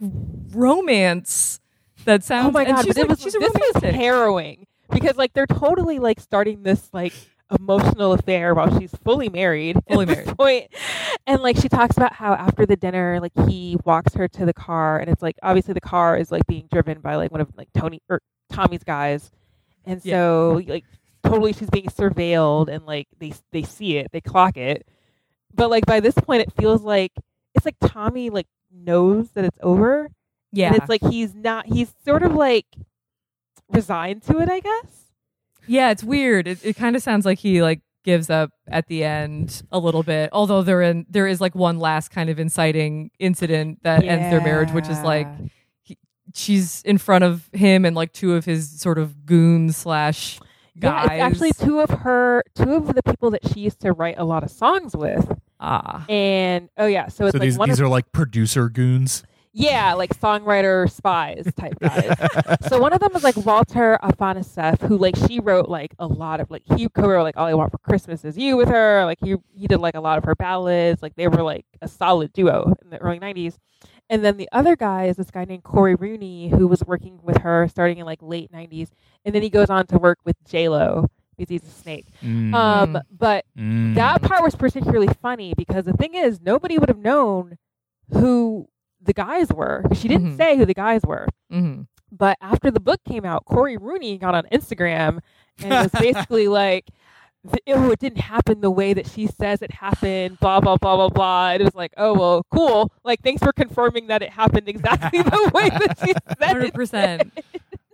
romance 0.54 1.61
that 2.06 2.24
sounds. 2.24 2.48
Oh 2.50 2.52
my 2.52 2.66
god! 2.66 2.86
she's 2.86 2.98
like, 2.98 3.10
was, 3.10 3.22
she's 3.22 3.36
a 3.36 3.40
this 3.40 3.52
was 3.54 3.84
harrowing 3.84 4.68
because 4.92 5.16
like 5.18 5.34
they're 5.34 5.48
totally 5.48 6.00
like 6.00 6.20
starting 6.20 6.64
this 6.64 6.90
like 6.94 7.14
emotional 7.60 8.14
affair 8.14 8.54
while 8.54 8.80
she's 8.80 8.92
fully 9.04 9.30
married. 9.30 9.78
Fully 9.90 10.06
married. 10.06 10.38
point. 10.38 10.68
and 11.28 11.42
like 11.42 11.58
she 11.58 11.68
talks 11.70 11.98
about 11.98 12.14
how 12.14 12.34
after 12.34 12.66
the 12.66 12.76
dinner, 12.76 13.20
like 13.22 13.34
he 13.50 13.78
walks 13.86 14.14
her 14.16 14.28
to 14.28 14.46
the 14.46 14.54
car, 14.54 15.00
and 15.00 15.10
it's 15.10 15.22
like 15.22 15.36
obviously 15.44 15.74
the 15.74 15.82
car 15.82 16.18
is 16.18 16.32
like 16.32 16.46
being 16.48 16.68
driven 16.72 17.00
by 17.02 17.16
like 17.16 17.32
one 17.32 17.42
of 17.42 17.50
like 17.58 17.70
Tony 17.74 18.02
or 18.10 18.22
Tommy's 18.52 18.84
guys, 18.84 19.32
and 19.86 20.00
Yeah. 20.04 20.16
so 20.18 20.62
like 20.68 20.86
totally 21.24 21.54
she's 21.54 21.70
being 21.70 21.88
surveilled, 21.88 22.68
and 22.70 22.86
like 22.86 23.08
they 23.20 23.34
they 23.52 23.64
see 23.64 23.98
it, 23.98 24.12
they 24.12 24.22
clock 24.22 24.58
it, 24.58 24.88
but 25.54 25.70
like 25.70 25.86
by 25.86 26.00
this 26.00 26.16
point 26.16 26.42
it 26.42 26.54
feels 26.58 26.82
like 26.84 27.12
it's 27.54 27.66
like 27.66 27.76
Tommy 27.82 28.30
like 28.30 28.48
knows 28.74 29.30
that 29.32 29.44
it's 29.46 29.58
over. 29.62 30.10
Yeah. 30.52 30.68
And 30.68 30.78
it's 30.78 30.90
like 30.90 31.04
he's 31.10 31.34
not 31.36 31.66
he's 31.66 31.92
sort 32.06 32.24
of 32.24 32.34
like 32.34 32.66
resigned 33.70 34.24
to 34.24 34.40
it, 34.40 34.50
I 34.50 34.60
guess. 34.60 35.06
Yeah, 35.68 35.92
it's 35.92 36.04
weird. 36.04 36.48
It, 36.48 36.64
it 36.66 36.76
kind 36.76 36.96
of 36.96 37.04
sounds 37.04 37.26
like 37.26 37.40
he 37.40 37.62
like 37.62 37.82
gives 38.04 38.30
up 38.32 38.52
at 38.68 38.88
the 38.88 39.04
end 39.04 39.62
a 39.72 39.78
little 39.80 40.04
bit. 40.04 40.30
Although 40.34 40.64
there 40.64 40.82
in 40.82 41.06
there 41.10 41.28
is 41.28 41.40
like 41.40 41.56
one 41.56 41.80
last 41.80 42.10
kind 42.10 42.30
of 42.30 42.40
inciting 42.40 43.12
incident 43.20 43.80
that 43.84 44.04
ends 44.04 44.30
their 44.32 44.42
marriage, 44.42 44.72
which 44.72 44.90
is 44.90 45.02
like 45.04 45.28
Yeah. 45.86 45.96
she's 46.34 46.82
in 46.84 46.98
front 46.98 47.24
of 47.24 47.50
him 47.54 47.86
and 47.86 47.96
like 47.96 48.12
two 48.12 48.34
of 48.34 48.46
his 48.46 48.80
sort 48.82 48.98
of 48.98 49.26
goons 49.26 49.78
slash 49.78 50.40
Yeah, 50.76 50.82
guys. 51.06 51.06
it's 51.12 51.22
actually 51.22 51.52
two 51.54 51.80
of 51.80 51.90
her 51.92 52.44
two 52.56 52.74
of 52.74 52.94
the 52.94 53.04
people 53.04 53.30
that 53.32 53.48
she 53.54 53.60
used 53.62 53.80
to 53.82 53.92
write 53.94 54.16
a 54.18 54.24
lot 54.26 54.44
of 54.44 54.50
songs 54.50 54.96
with. 54.96 55.32
ah, 55.60 56.04
And 56.10 56.70
oh 56.78 56.88
yeah, 56.88 57.08
so 57.08 57.26
it's 57.28 57.34
So 57.34 57.38
like 57.38 57.42
these 57.46 57.58
one 57.58 57.70
these 57.70 57.80
of 57.80 57.86
are 57.86 57.90
like 57.90 58.12
producer 58.12 58.68
goons. 58.68 59.24
Yeah, 59.54 59.94
like 59.96 60.18
songwriter 60.18 60.90
spies 60.90 61.46
type 61.58 61.78
guys. 61.80 62.16
so 62.70 62.80
one 62.80 62.94
of 62.94 63.00
them 63.02 63.12
is 63.16 63.24
like 63.24 63.36
Walter 63.38 64.00
Afanasieff, 64.02 64.80
who 64.82 64.98
like 64.98 65.16
she 65.16 65.40
wrote 65.42 65.68
like 65.68 65.94
a 66.00 66.08
lot 66.08 66.40
of 66.40 66.50
like 66.50 66.64
he 66.78 66.88
co-wrote 66.88 67.24
like 67.24 67.36
All 67.38 67.48
I 67.48 67.54
Want 67.54 67.72
for 67.72 67.78
Christmas 67.80 68.24
Is 68.24 68.38
You 68.38 68.56
with 68.56 68.70
her. 68.70 69.04
Like 69.06 69.20
he 69.22 69.36
he 69.54 69.68
did 69.68 69.80
like 69.82 69.96
a 69.96 70.00
lot 70.00 70.18
of 70.18 70.24
her 70.24 70.36
ballads. 70.36 71.02
Like 71.02 71.16
they 71.16 71.28
were 71.28 71.44
like 71.44 71.66
a 71.82 71.88
solid 71.90 72.32
duo 72.32 72.74
in 72.82 72.90
the 72.92 72.98
early 73.00 73.20
'90s. 73.20 73.58
And 74.10 74.24
then 74.24 74.38
the 74.38 74.48
other 74.52 74.76
guy 74.76 75.06
is 75.06 75.18
this 75.18 75.32
guy 75.32 75.46
named 75.46 75.64
Cory 75.64 75.96
Rooney 75.96 76.50
who 76.50 76.68
was 76.68 76.84
working 76.86 77.20
with 77.24 77.38
her 77.40 77.68
starting 77.68 77.98
in 77.98 78.06
like 78.06 78.22
late 78.22 78.52
'90s, 78.54 78.90
and 79.26 79.36
then 79.36 79.42
he 79.42 79.50
goes 79.50 79.70
on 79.70 79.86
to 79.88 79.98
work 79.98 80.20
with 80.24 80.36
J 80.48 80.70
Lo 80.70 81.08
because 81.38 81.50
he's 81.50 81.64
a 81.64 81.72
snake. 81.72 82.06
Mm. 82.22 82.54
Um, 82.56 82.98
but 83.10 83.44
Mm. 83.58 83.96
that 83.96 84.22
part 84.22 84.44
was 84.44 84.56
particularly 84.56 85.10
funny 85.22 85.54
because 85.58 85.84
the 85.86 85.94
thing 85.94 86.14
is, 86.14 86.40
nobody 86.42 86.78
would 86.78 86.88
have 86.90 86.98
known 86.98 87.58
who 88.12 88.68
the 89.04 89.14
guys 89.14 89.50
were. 89.52 89.84
She 89.96 90.08
didn't 90.08 90.34
Mhm. 90.34 90.38
say 90.38 90.58
who 90.58 90.66
the 90.66 90.74
guys 90.74 91.02
were. 91.06 91.28
hmm 91.50 91.82
But 92.12 92.38
after 92.42 92.70
the 92.72 92.80
book 92.80 93.00
came 93.08 93.26
out, 93.26 93.46
Cory 93.46 93.78
Rooney 93.78 94.18
got 94.18 94.36
on 94.36 94.44
Instagram 94.52 95.20
and 95.64 95.70
was 95.72 95.92
basically 95.92 96.48
like, 96.62 96.90
"Oh, 97.68 97.92
it 97.92 98.00
didn't 98.00 98.20
happen 98.20 98.62
the 98.62 98.70
way 98.70 98.94
that 98.94 99.08
she 99.08 99.28
says 99.28 99.62
it 99.62 99.72
happened." 99.72 100.40
Blah 100.40 100.60
blah 100.60 100.78
blah 100.78 100.96
blah 100.98 101.10
blah. 101.10 101.50
And 101.52 101.62
it 101.62 101.66
was 101.66 101.76
like, 101.76 101.94
"Oh 101.98 102.14
well, 102.14 102.46
cool. 102.54 102.92
Like, 103.04 103.22
thanks 103.22 103.42
for 103.42 103.54
confirming 103.54 104.08
that 104.08 104.22
it 104.22 104.30
happened 104.30 104.68
exactly 104.68 105.22
the 105.22 105.52
way 105.54 105.70
that 105.70 105.98
she 106.00 106.14
said 106.14 106.48
Hundred 106.48 106.66
it." 106.66 106.74
percent. 106.74 107.32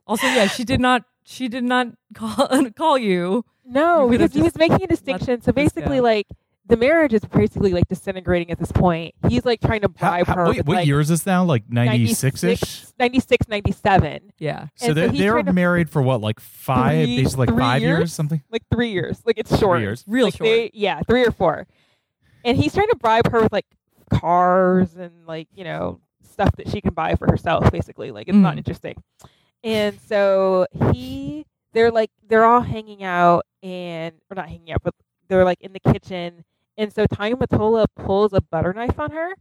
Also, 0.05 0.27
yeah, 0.27 0.47
she 0.47 0.63
did 0.63 0.79
not. 0.81 1.03
She 1.23 1.47
did 1.47 1.63
not 1.63 1.87
call 2.15 2.47
call 2.75 2.97
you. 2.97 3.45
No, 3.69 4.05
You 4.05 4.11
because 4.17 4.33
he 4.33 4.41
was 4.41 4.55
making 4.57 4.83
a 4.83 4.87
distinction. 4.87 5.41
So 5.41 5.51
basically, 5.51 5.99
like 5.99 6.27
the 6.67 6.75
marriage 6.77 7.13
is 7.13 7.21
basically 7.23 7.71
like 7.71 7.87
disintegrating 7.87 8.51
at 8.51 8.59
this 8.59 8.71
point. 8.71 9.15
He's 9.29 9.45
like 9.45 9.61
trying 9.61 9.81
to 9.81 9.89
bribe 9.89 10.27
how- 10.27 10.35
her. 10.35 10.45
wait, 10.49 10.65
what 10.65 10.75
like, 10.77 10.87
year 10.87 10.99
is 10.99 11.07
this 11.07 11.25
now? 11.25 11.43
Like 11.43 11.63
96 11.69 12.43
ish? 12.43 12.85
96, 12.99 13.47
96, 13.47 13.47
97. 13.47 14.33
Yeah. 14.39 14.67
So 14.75 14.87
And 14.87 14.97
they're, 14.97 15.09
he's 15.09 15.19
they're 15.19 15.43
married 15.43 15.89
for 15.89 16.01
what, 16.01 16.19
like 16.21 16.39
five, 16.39 17.05
Three- 17.05 17.23
basically 17.23 17.47
like 17.47 17.57
five 17.57 17.81
years, 17.81 17.99
years? 17.99 18.13
something? 18.13 18.41
like 18.51 18.63
three 18.71 18.91
years. 18.91 19.21
Like 19.25 19.37
it's 19.37 19.57
short. 19.57 19.77
Three 19.77 19.83
years. 19.85 20.03
Real 20.07 20.25
Like, 20.25 20.35
short. 20.35 20.47
they- 20.47 20.71
yeah, 20.73 21.01
three 21.07 21.23
or 21.25 21.31
four. 21.31 21.67
And 22.43 22.57
he's 22.57 22.73
trying 22.73 22.89
to 22.89 22.95
bribe 22.97 23.31
her 23.31 23.41
with 23.43 23.51
like 23.53 23.65
cars 24.09 24.95
and 24.95 25.25
like 25.27 25.47
you 25.53 25.63
know 25.63 25.99
stuff 26.23 26.51
that 26.57 26.69
she 26.69 26.81
can 26.81 26.93
buy 26.93 27.15
for 27.15 27.27
herself. 27.27 27.71
Basically, 27.71 28.11
like 28.11 28.27
it's 28.27 28.35
not 28.35 28.55
Mhm. 28.55 28.57
interesting. 28.59 28.95
And 29.63 29.99
so 30.07 30.65
he, 30.91 31.45
they're 31.73 31.91
like 31.91 32.11
they're 32.27 32.45
all 32.45 32.61
hanging 32.61 33.03
out 33.03 33.45
and 33.63 34.15
or 34.29 34.35
not 34.35 34.47
hanging 34.47 34.71
out, 34.71 34.81
but 34.83 34.93
they're 35.27 35.43
like 35.45 35.59
in 35.61 35.73
the 35.73 35.79
kitchen. 35.79 36.45
And 36.77 36.93
so 36.93 37.05
Tommy 37.07 37.33
Mottola 37.33 37.85
pulls 37.95 38.33
a 38.33 38.41
butter 38.41 38.73
knife 38.73 38.99
on 38.99 39.11
her, 39.11 39.33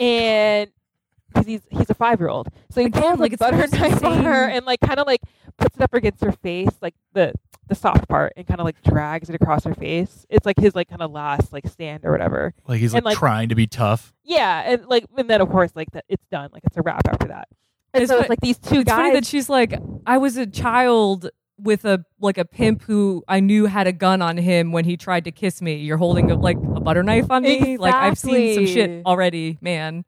and 0.00 0.70
because 1.28 1.46
he's 1.46 1.60
he's 1.70 1.90
a 1.90 1.94
five 1.94 2.20
year 2.20 2.28
old, 2.28 2.48
so 2.70 2.80
he 2.80 2.86
Again, 2.86 3.02
pulls 3.02 3.20
like, 3.20 3.30
a 3.32 3.34
it's 3.34 3.40
butter 3.40 3.56
supposed 3.66 3.74
to 3.74 3.80
knife 3.90 4.04
on 4.04 4.24
her 4.24 4.44
and 4.48 4.64
like 4.66 4.80
kind 4.80 4.98
of 4.98 5.06
like 5.06 5.20
puts 5.56 5.76
it 5.76 5.82
up 5.82 5.94
against 5.94 6.22
her 6.22 6.32
face, 6.32 6.70
like 6.80 6.94
the 7.12 7.32
the 7.68 7.74
soft 7.74 8.08
part, 8.08 8.32
and 8.36 8.46
kind 8.46 8.60
of 8.60 8.64
like 8.64 8.80
drags 8.82 9.28
it 9.28 9.34
across 9.34 9.64
her 9.64 9.74
face. 9.74 10.24
It's 10.30 10.46
like 10.46 10.58
his 10.58 10.74
like 10.74 10.88
kind 10.88 11.02
of 11.02 11.10
last 11.10 11.52
like 11.52 11.68
stand 11.68 12.04
or 12.04 12.10
whatever. 12.12 12.54
Like 12.66 12.80
he's 12.80 12.94
like, 12.94 13.00
And, 13.00 13.04
like- 13.06 13.18
trying 13.18 13.50
to 13.50 13.54
be 13.54 13.66
tough. 13.66 14.14
Yeah, 14.24 14.62
and 14.72 14.86
like 14.86 15.04
and 15.16 15.28
then 15.28 15.40
of 15.40 15.50
course 15.50 15.72
like 15.74 15.90
that 15.92 16.04
it's 16.08 16.24
done, 16.30 16.50
like 16.52 16.62
it's 16.64 16.76
a 16.76 16.82
wrap 16.82 17.06
after 17.06 17.28
that. 17.28 17.48
And 17.94 18.02
It's 18.02 18.10
so 18.10 18.16
fu- 18.16 18.20
it's 18.22 18.30
like 18.30 18.40
these 18.40 18.58
two 18.58 18.80
It's 18.80 18.90
funny 18.90 19.10
guys. 19.10 19.12
that 19.14 19.26
she's 19.26 19.48
like, 19.48 19.74
I 20.06 20.18
was 20.18 20.36
a 20.36 20.46
child 20.46 21.30
with 21.60 21.84
a 21.84 22.04
like 22.20 22.38
a 22.38 22.44
pimp 22.44 22.82
who 22.82 23.24
I 23.28 23.40
knew 23.40 23.66
had 23.66 23.86
a 23.86 23.92
gun 23.92 24.22
on 24.22 24.36
him 24.36 24.72
when 24.72 24.84
he 24.84 24.96
tried 24.96 25.24
to 25.24 25.32
kiss 25.32 25.60
me. 25.60 25.76
You're 25.76 25.96
holding 25.96 26.30
a, 26.30 26.34
like 26.36 26.56
a 26.56 26.80
butter 26.80 27.02
knife 27.02 27.30
on 27.30 27.42
me. 27.42 27.76
Like 27.76 27.94
I've 27.94 28.18
seen 28.18 28.54
some 28.54 28.66
shit 28.66 29.04
already, 29.06 29.58
man. 29.60 30.04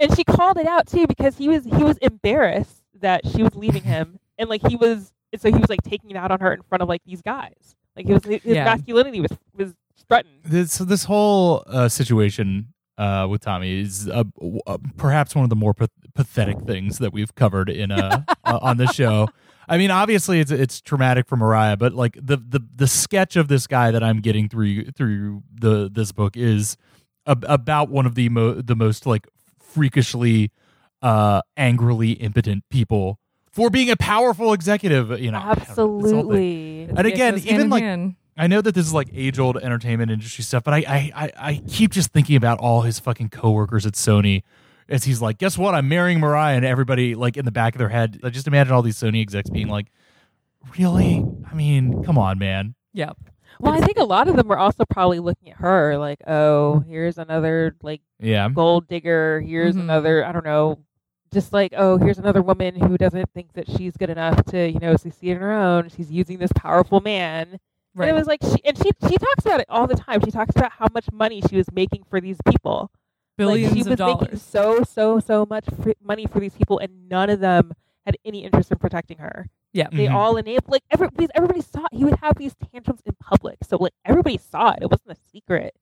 and 0.00 0.14
she 0.16 0.24
called 0.24 0.58
it 0.58 0.66
out 0.66 0.86
too 0.86 1.06
because 1.06 1.36
he 1.38 1.48
was 1.48 1.64
he 1.64 1.82
was 1.84 1.96
embarrassed 1.98 2.82
that 3.00 3.26
she 3.28 3.42
was 3.42 3.54
leaving 3.54 3.82
him, 3.94 4.18
and 4.38 4.48
like 4.48 4.66
he 4.68 4.76
was 4.76 5.12
so 5.36 5.50
he 5.52 5.58
was 5.58 5.68
like 5.68 5.82
taking 5.82 6.10
it 6.10 6.16
out 6.16 6.30
on 6.30 6.40
her 6.40 6.52
in 6.52 6.62
front 6.62 6.82
of 6.82 6.88
like 6.88 7.02
these 7.06 7.22
guys. 7.22 7.76
Like 7.96 8.06
he 8.06 8.12
was 8.14 8.24
his 8.24 8.40
Yeah. 8.44 8.64
masculinity 8.64 9.20
was 9.20 9.30
was 9.54 9.74
threatened. 10.08 10.40
This, 10.44 10.72
so 10.72 10.84
this 10.84 11.04
whole 11.04 11.62
uh, 11.66 11.88
situation 11.88 12.72
uh, 12.96 13.26
with 13.30 13.42
Tommy 13.42 13.80
is 13.82 14.08
uh, 14.08 14.24
w- 14.40 14.58
uh, 14.66 14.78
perhaps 14.96 15.34
one 15.34 15.44
of 15.44 15.50
the 15.50 15.56
more 15.56 15.74
path- 15.74 15.90
pathetic 16.14 16.60
things 16.62 16.98
that 16.98 17.12
we've 17.12 17.34
covered 17.34 17.68
in 17.70 17.92
uh, 17.92 18.22
uh, 18.44 18.58
on 18.62 18.76
the 18.78 18.86
show. 18.88 19.28
I 19.68 19.78
mean, 19.78 19.90
obviously 19.90 20.40
it's 20.40 20.50
it's 20.50 20.80
traumatic 20.80 21.26
for 21.26 21.36
Mariah, 21.36 21.76
but 21.76 21.92
like 21.94 22.14
the 22.20 22.36
the 22.36 22.60
the 22.74 22.86
sketch 22.86 23.36
of 23.36 23.48
this 23.48 23.66
guy 23.66 23.90
that 23.90 24.02
I'm 24.02 24.20
getting 24.20 24.48
through 24.48 24.90
through 24.92 25.42
the 25.54 25.90
this 25.92 26.12
book 26.12 26.36
is 26.36 26.76
ab- 27.26 27.44
about 27.48 27.90
one 27.90 28.06
of 28.06 28.14
the 28.14 28.28
mo- 28.28 28.60
the 28.60 28.76
most 28.76 29.06
like 29.06 29.26
freakishly 29.60 30.50
uh 31.02 31.42
angrily 31.56 32.12
impotent 32.12 32.64
people 32.70 33.18
for 33.50 33.70
being 33.70 33.90
a 33.90 33.96
powerful 33.96 34.52
executive, 34.52 35.20
you 35.20 35.30
know. 35.30 35.38
Don't 35.38 35.46
know. 35.46 35.62
Absolutely. 35.62 36.84
And 36.84 37.06
again, 37.06 37.38
even 37.38 37.70
like 37.70 37.82
hand. 37.82 38.16
I 38.36 38.46
know 38.46 38.60
that 38.60 38.74
this 38.74 38.86
is 38.86 38.94
like 38.94 39.08
age 39.12 39.38
old 39.38 39.56
entertainment 39.56 40.12
industry 40.12 40.44
stuff, 40.44 40.62
but 40.62 40.72
I, 40.72 40.78
I, 40.78 41.12
I, 41.14 41.32
I 41.36 41.62
keep 41.68 41.90
just 41.90 42.12
thinking 42.12 42.36
about 42.36 42.58
all 42.60 42.82
his 42.82 43.00
fucking 43.00 43.30
coworkers 43.30 43.84
at 43.84 43.94
Sony 43.94 44.44
as 44.88 45.04
he's 45.04 45.20
like, 45.20 45.38
guess 45.38 45.58
what? 45.58 45.74
I'm 45.74 45.88
marrying 45.88 46.20
Mariah, 46.20 46.56
and 46.56 46.64
everybody 46.64 47.14
like 47.14 47.36
in 47.36 47.44
the 47.44 47.50
back 47.52 47.74
of 47.74 47.78
their 47.78 47.88
head. 47.88 48.20
I 48.24 48.30
just 48.30 48.46
imagine 48.46 48.72
all 48.72 48.82
these 48.82 48.96
Sony 48.98 49.20
execs 49.20 49.50
being 49.50 49.68
like, 49.68 49.86
really? 50.78 51.24
I 51.50 51.54
mean, 51.54 52.02
come 52.04 52.18
on, 52.18 52.38
man. 52.38 52.74
yeah. 52.92 53.12
Well, 53.60 53.72
I 53.74 53.80
think 53.80 53.98
a 53.98 54.04
lot 54.04 54.28
of 54.28 54.36
them 54.36 54.46
were 54.46 54.58
also 54.58 54.84
probably 54.88 55.18
looking 55.18 55.50
at 55.50 55.56
her 55.56 55.98
like, 55.98 56.20
oh, 56.28 56.78
here's 56.86 57.18
another 57.18 57.74
like 57.82 58.00
Yeah. 58.20 58.48
gold 58.50 58.86
digger. 58.86 59.40
Here's 59.40 59.74
Mhm. 59.74 59.80
another, 59.80 60.24
I 60.24 60.30
don't 60.30 60.44
know, 60.44 60.78
just 61.32 61.52
like, 61.52 61.74
oh, 61.76 61.96
here's 61.98 62.18
another 62.18 62.40
woman 62.40 62.76
who 62.76 62.96
doesn't 62.96 63.32
think 63.34 63.54
that 63.54 63.68
she's 63.68 63.96
good 63.96 64.10
enough 64.10 64.44
to, 64.46 64.70
you 64.70 64.78
know, 64.78 64.94
succeed 64.94 65.34
on 65.34 65.40
her 65.40 65.50
own. 65.52 65.88
She's 65.88 66.08
using 66.12 66.38
this 66.38 66.52
powerful 66.54 67.00
man. 67.00 67.58
Right. 67.96 68.08
And 68.08 68.16
it 68.16 68.18
was 68.20 68.28
like, 68.28 68.40
she, 68.44 68.62
and 68.64 68.76
she 68.78 68.90
she 69.08 69.16
talks 69.18 69.44
about 69.44 69.58
it 69.58 69.66
all 69.68 69.88
the 69.88 69.96
time. 69.96 70.20
She 70.24 70.30
talks 70.30 70.54
about 70.54 70.70
how 70.72 70.86
much 70.94 71.10
money 71.12 71.42
she 71.50 71.56
was 71.56 71.66
making 71.72 72.04
for 72.08 72.20
these 72.20 72.38
people. 72.48 72.92
Billions 73.38 73.72
like, 73.74 73.84
she 73.86 73.92
of 73.92 73.98
was 74.00 74.20
making 74.20 74.38
so 74.38 74.82
so 74.84 75.18
so 75.20 75.46
much 75.48 75.64
fr- 75.82 75.92
money 76.02 76.26
for 76.26 76.40
these 76.40 76.54
people, 76.54 76.78
and 76.78 77.08
none 77.08 77.30
of 77.30 77.40
them 77.40 77.72
had 78.04 78.16
any 78.24 78.44
interest 78.44 78.70
in 78.70 78.78
protecting 78.78 79.18
her. 79.18 79.48
Yeah. 79.72 79.88
They 79.92 80.06
Mhm. 80.06 80.14
all 80.14 80.36
enabled 80.36 80.70
like 80.70 80.82
every 80.90 81.08
because 81.08 81.30
everybody 81.34 81.60
saw 81.60 81.84
it. 81.92 81.96
he 81.96 82.04
would 82.04 82.18
have 82.22 82.36
these 82.36 82.54
tantrums 82.72 83.00
in 83.06 83.14
public, 83.20 83.58
so 83.64 83.76
like 83.78 83.92
everybody 84.04 84.38
saw 84.38 84.70
it. 84.72 84.78
It 84.82 84.90
wasn't 84.90 85.12
a 85.12 85.20
secret, 85.32 85.74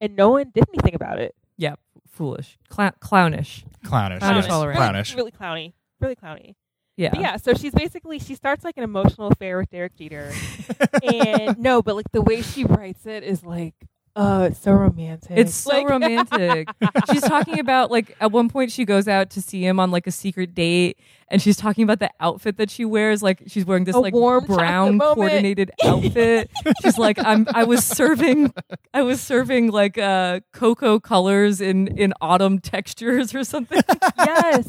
and 0.00 0.14
no 0.16 0.30
one 0.30 0.50
did 0.54 0.64
anything 0.72 0.94
about 0.94 1.18
it. 1.18 1.34
Yeah. 1.56 1.74
Foolish. 2.08 2.58
Cla- 2.68 2.92
clownish. 3.00 3.64
Clownish. 3.84 4.20
Clownish 4.20 4.44
yes. 4.44 4.50
all 4.50 4.64
around. 4.64 4.76
Clownish. 4.76 5.16
really 5.16 5.30
clowny, 5.32 5.72
really 6.00 6.14
clowny. 6.16 6.54
Yeah. 6.96 7.08
But 7.10 7.20
yeah, 7.20 7.36
so 7.38 7.54
she's 7.54 7.72
basically 7.72 8.18
she 8.18 8.34
starts 8.34 8.64
like 8.64 8.76
an 8.76 8.84
emotional 8.84 9.28
affair 9.28 9.56
with 9.58 9.70
Derek 9.70 9.96
Jeter, 9.96 10.30
and 11.02 11.58
no, 11.58 11.82
but 11.82 11.96
like 11.96 12.10
the 12.12 12.20
way 12.22 12.42
she 12.42 12.64
writes 12.64 13.06
it 13.06 13.22
is 13.24 13.42
like, 13.42 13.74
oh, 14.16 14.42
it's 14.44 14.58
so 14.60 14.72
romantic. 14.72 15.30
It's 15.38 15.54
so 15.54 15.70
Like- 15.70 15.88
romantic. 15.90 16.68
she's 17.10 17.22
talking 17.22 17.58
about 17.58 17.90
like 17.90 18.16
at 18.20 18.30
one 18.32 18.48
point 18.48 18.70
she 18.72 18.84
goes 18.84 19.08
out 19.08 19.30
to 19.30 19.42
see 19.42 19.64
him 19.64 19.80
on 19.80 19.90
like 19.90 20.06
a 20.06 20.10
secret 20.10 20.54
date 20.54 20.98
and 21.28 21.40
she's 21.40 21.56
talking 21.56 21.82
about 21.84 21.98
the 21.98 22.10
outfit 22.20 22.56
that 22.58 22.70
she 22.70 22.84
wears 22.84 23.22
like 23.22 23.42
she's 23.46 23.64
wearing 23.64 23.84
this 23.84 23.94
A 23.94 24.00
like 24.00 24.12
warm 24.14 24.44
brown 24.44 24.98
coordinated 24.98 25.70
outfit. 25.84 26.50
she's 26.82 26.98
like 26.98 27.18
I'm 27.18 27.46
I 27.54 27.64
was 27.64 27.84
serving 27.84 28.52
I 28.92 29.02
was 29.02 29.20
serving 29.20 29.70
like 29.70 29.96
uh 29.98 30.40
cocoa 30.52 31.00
colors 31.00 31.60
in 31.60 31.88
in 31.96 32.12
autumn 32.20 32.58
textures 32.58 33.34
or 33.34 33.44
something. 33.44 33.80
yes, 34.18 34.66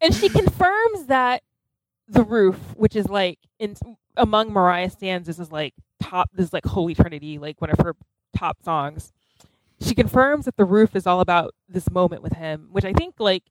and 0.00 0.14
she 0.14 0.28
confirms 0.28 1.06
that 1.06 1.42
the 2.08 2.24
roof, 2.24 2.56
which 2.76 2.96
is 2.96 3.08
like 3.08 3.38
in 3.60 3.76
among 4.16 4.52
Mariah 4.52 4.90
stands, 4.90 5.26
this 5.28 5.38
is 5.38 5.52
like 5.52 5.72
top. 6.00 6.28
This 6.34 6.46
is 6.48 6.52
like 6.52 6.66
Holy 6.66 6.94
Trinity, 6.94 7.38
like 7.38 7.60
one 7.60 7.70
of 7.70 7.78
her 7.78 7.94
top 8.36 8.58
songs. 8.64 9.12
She 9.80 9.94
confirms 9.94 10.44
that 10.44 10.56
the 10.56 10.64
roof 10.64 10.94
is 10.94 11.06
all 11.06 11.20
about 11.20 11.54
this 11.68 11.90
moment 11.90 12.22
with 12.22 12.34
him, 12.34 12.68
which 12.70 12.84
I 12.84 12.92
think 12.92 13.14
like 13.18 13.42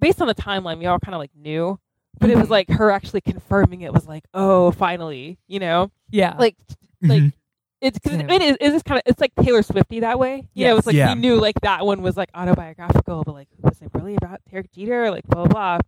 based 0.00 0.20
on 0.20 0.26
the 0.26 0.34
timeline, 0.34 0.78
we 0.78 0.86
all 0.86 0.98
kind 0.98 1.14
of 1.14 1.20
like 1.20 1.30
knew, 1.36 1.78
but 2.18 2.30
it 2.30 2.36
was 2.36 2.50
like 2.50 2.68
her 2.70 2.90
actually 2.90 3.20
confirming 3.20 3.82
it 3.82 3.92
was 3.92 4.06
like, 4.08 4.24
oh, 4.34 4.72
finally, 4.72 5.38
you 5.46 5.58
know, 5.60 5.90
yeah. 6.10 6.34
like 6.38 6.56
like. 7.02 7.22
Mhm. 7.22 7.32
It's 7.80 7.98
cause 7.98 8.12
Yeah. 8.12 8.26
it 8.32 8.42
is 8.42 8.56
it 8.60 8.72
is 8.74 8.82
kind 8.84 8.98
of 8.98 9.02
it's 9.06 9.20
like 9.20 9.32
Taylor 9.42 9.60
Swifty 9.62 9.98
that 10.00 10.16
way. 10.16 10.48
You 10.54 10.66
know, 10.66 10.70
Yes. 10.74 10.78
it's 10.78 10.86
like 10.86 10.94
Yeah. 10.94 11.10
you 11.10 11.16
knew 11.20 11.34
like 11.40 11.60
that 11.62 11.84
one 11.84 12.00
was 12.00 12.16
like 12.16 12.28
autobiographical, 12.32 13.24
but 13.26 13.32
like 13.34 13.48
was 13.60 13.80
it 13.82 13.90
really 13.92 14.14
about 14.14 14.40
Derek 14.48 14.70
Jeter? 14.70 15.10
Like 15.10 15.26
blah 15.26 15.46
blah 15.46 15.52
blah. 15.52 15.78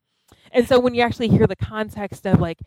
And 0.50 0.66
so 0.66 0.80
when 0.80 0.92
you 0.94 1.02
actually 1.02 1.28
hear 1.28 1.46
the 1.46 1.54
context 1.54 2.26
of 2.26 2.40
like, 2.40 2.58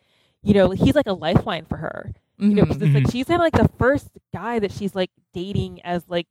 you 0.42 0.54
know, 0.54 0.70
he's 0.70 0.94
like 0.94 1.06
a 1.06 1.12
lifeline 1.12 1.66
for 1.66 1.76
her. 1.76 2.12
You 2.38 2.54
know, 2.54 2.62
Mhm. 2.64 2.68
because 2.68 2.82
it's 2.82 2.94
like 2.94 3.10
she's 3.10 3.26
kind 3.26 3.40
of 3.40 3.44
like 3.44 3.52
the 3.68 3.68
first 3.78 4.08
guy 4.32 4.58
that 4.60 4.72
she's 4.72 4.94
like 4.94 5.10
dating 5.34 5.80
as 5.82 6.08
like 6.08 6.26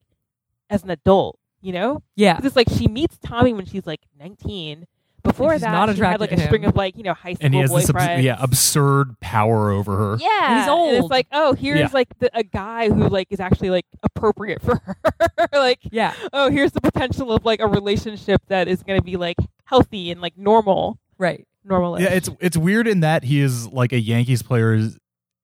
as 0.70 0.84
an 0.84 0.90
adult. 0.90 1.38
You 1.62 1.74
know, 1.74 2.04
yeah. 2.16 2.40
it's 2.44 2.56
like 2.56 2.70
she 2.70 2.88
meets 2.88 3.18
Tommy 3.18 3.52
when 3.54 3.66
she's 3.66 3.86
like 3.88 4.02
19. 4.20 4.86
Before 5.24 5.52
she's 5.54 5.62
that, 5.62 5.72
not 5.72 5.94
she 5.94 6.00
had 6.02 6.22
like 6.22 6.32
a 6.32 6.40
string 6.40 6.64
of 6.64 6.76
like 6.78 6.96
you 6.96 7.04
know 7.04 7.14
high 7.14 7.34
school 7.34 7.46
and 7.48 7.54
he 7.54 7.60
has 7.60 7.72
this 7.72 7.90
abs- 7.90 7.92
boyfriends. 7.92 8.24
yeah 8.24 8.38
absurd 8.40 9.20
power 9.20 9.72
over 9.72 9.98
her. 9.98 10.18
Yeah, 10.22 10.52
And 10.52 10.60
he's 10.62 10.70
old 10.70 10.94
it's 10.94 11.10
like, 11.10 11.28
oh, 11.34 11.54
here's 11.54 11.80
Yeah. 11.80 11.90
like 11.92 12.08
the, 12.20 12.30
a 12.38 12.44
guy 12.44 12.88
who 12.90 13.10
like 13.10 13.28
is 13.32 13.40
actually 13.42 13.72
like 13.72 13.86
appropriate 14.04 14.62
for 14.62 14.80
her. 14.86 15.50
like, 15.52 15.80
Yeah. 15.92 16.14
oh, 16.32 16.50
here's 16.50 16.72
the 16.72 16.80
potential 16.80 17.34
of 17.34 17.44
like 17.44 17.60
a 17.60 17.68
relationship 17.68 18.42
that 18.48 18.70
is 18.70 18.84
going 18.84 19.00
to 19.00 19.04
be 19.04 19.18
like 19.18 19.38
healthy 19.66 20.12
and 20.12 20.22
like 20.22 20.38
normal, 20.38 20.98
Right. 21.18 21.46
normal. 21.66 22.00
Yeah, 22.00 22.10
it's 22.14 22.30
it's 22.40 22.56
weird 22.56 22.88
in 22.88 23.02
that 23.02 23.24
he 23.26 23.42
is 23.42 23.68
like 23.68 23.92
a 23.92 24.00
Yankees 24.00 24.44
player. 24.44 24.80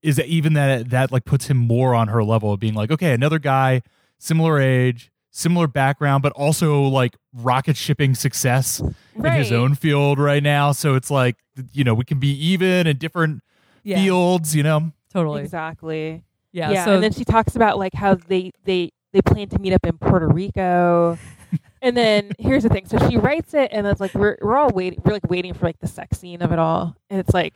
Is, 0.04 0.10
is 0.12 0.16
that 0.18 0.28
even 0.28 0.54
that 0.54 0.90
that 0.92 1.12
like 1.12 1.26
puts 1.26 1.48
him 1.48 1.58
more 1.58 1.96
on 1.96 2.10
her 2.10 2.24
level 2.24 2.52
of 2.54 2.60
being 2.60 2.74
like, 2.74 2.92
okay, 2.92 3.14
another 3.14 3.40
guy, 3.40 3.82
similar 4.20 4.60
age, 4.60 5.12
similar 5.32 5.68
background, 5.68 6.22
but 6.22 6.32
also 6.34 6.84
like 6.84 7.16
rocket 7.34 7.76
shipping 7.78 8.14
success 8.14 8.82
in 9.16 9.26
his 9.32 9.52
own 9.52 9.76
field 9.76 10.20
right 10.20 10.44
now. 10.44 10.72
So 10.72 10.96
it's 10.96 11.10
like 11.10 11.38
you 11.72 11.84
know 11.84 11.94
we 11.94 12.04
can 12.06 12.20
be 12.20 12.30
even 12.30 12.86
in 12.88 12.98
different 12.98 13.42
Yeah, 13.84 13.98
fields. 13.98 14.56
You 14.56 14.64
know, 14.64 14.92
totally. 15.12 15.42
Exactly. 15.42 16.24
Yeah. 16.52 16.72
Yeah. 16.72 16.86
so 16.86 16.94
and 16.94 17.04
then 17.04 17.12
she 17.14 17.26
talks 17.26 17.56
about 17.56 17.80
like 17.80 17.94
how 17.94 18.16
they 18.16 18.52
they 18.66 18.92
they 19.14 19.22
plan 19.22 19.48
to 19.50 19.60
meet 19.60 19.74
up 19.74 19.86
in 19.86 19.98
Puerto 19.98 20.28
Rico. 20.28 21.18
and 21.82 21.96
then 21.96 22.32
here's 22.40 22.64
the 22.64 22.70
thing. 22.70 22.86
So 22.88 22.98
she 23.10 23.18
writes 23.18 23.54
it, 23.54 23.70
and 23.72 23.86
it's 23.88 24.00
like 24.02 24.14
we're 24.14 24.38
we're 24.42 24.58
all 24.58 24.70
waiting. 24.70 25.02
We're 25.04 25.14
like 25.14 25.30
waiting 25.30 25.54
for 25.54 25.66
like 25.66 25.80
the 25.80 25.88
sex 25.88 26.20
scene 26.20 26.42
of 26.42 26.52
it 26.52 26.60
all, 26.60 26.96
and 27.10 27.20
it's 27.20 27.34
like 27.34 27.54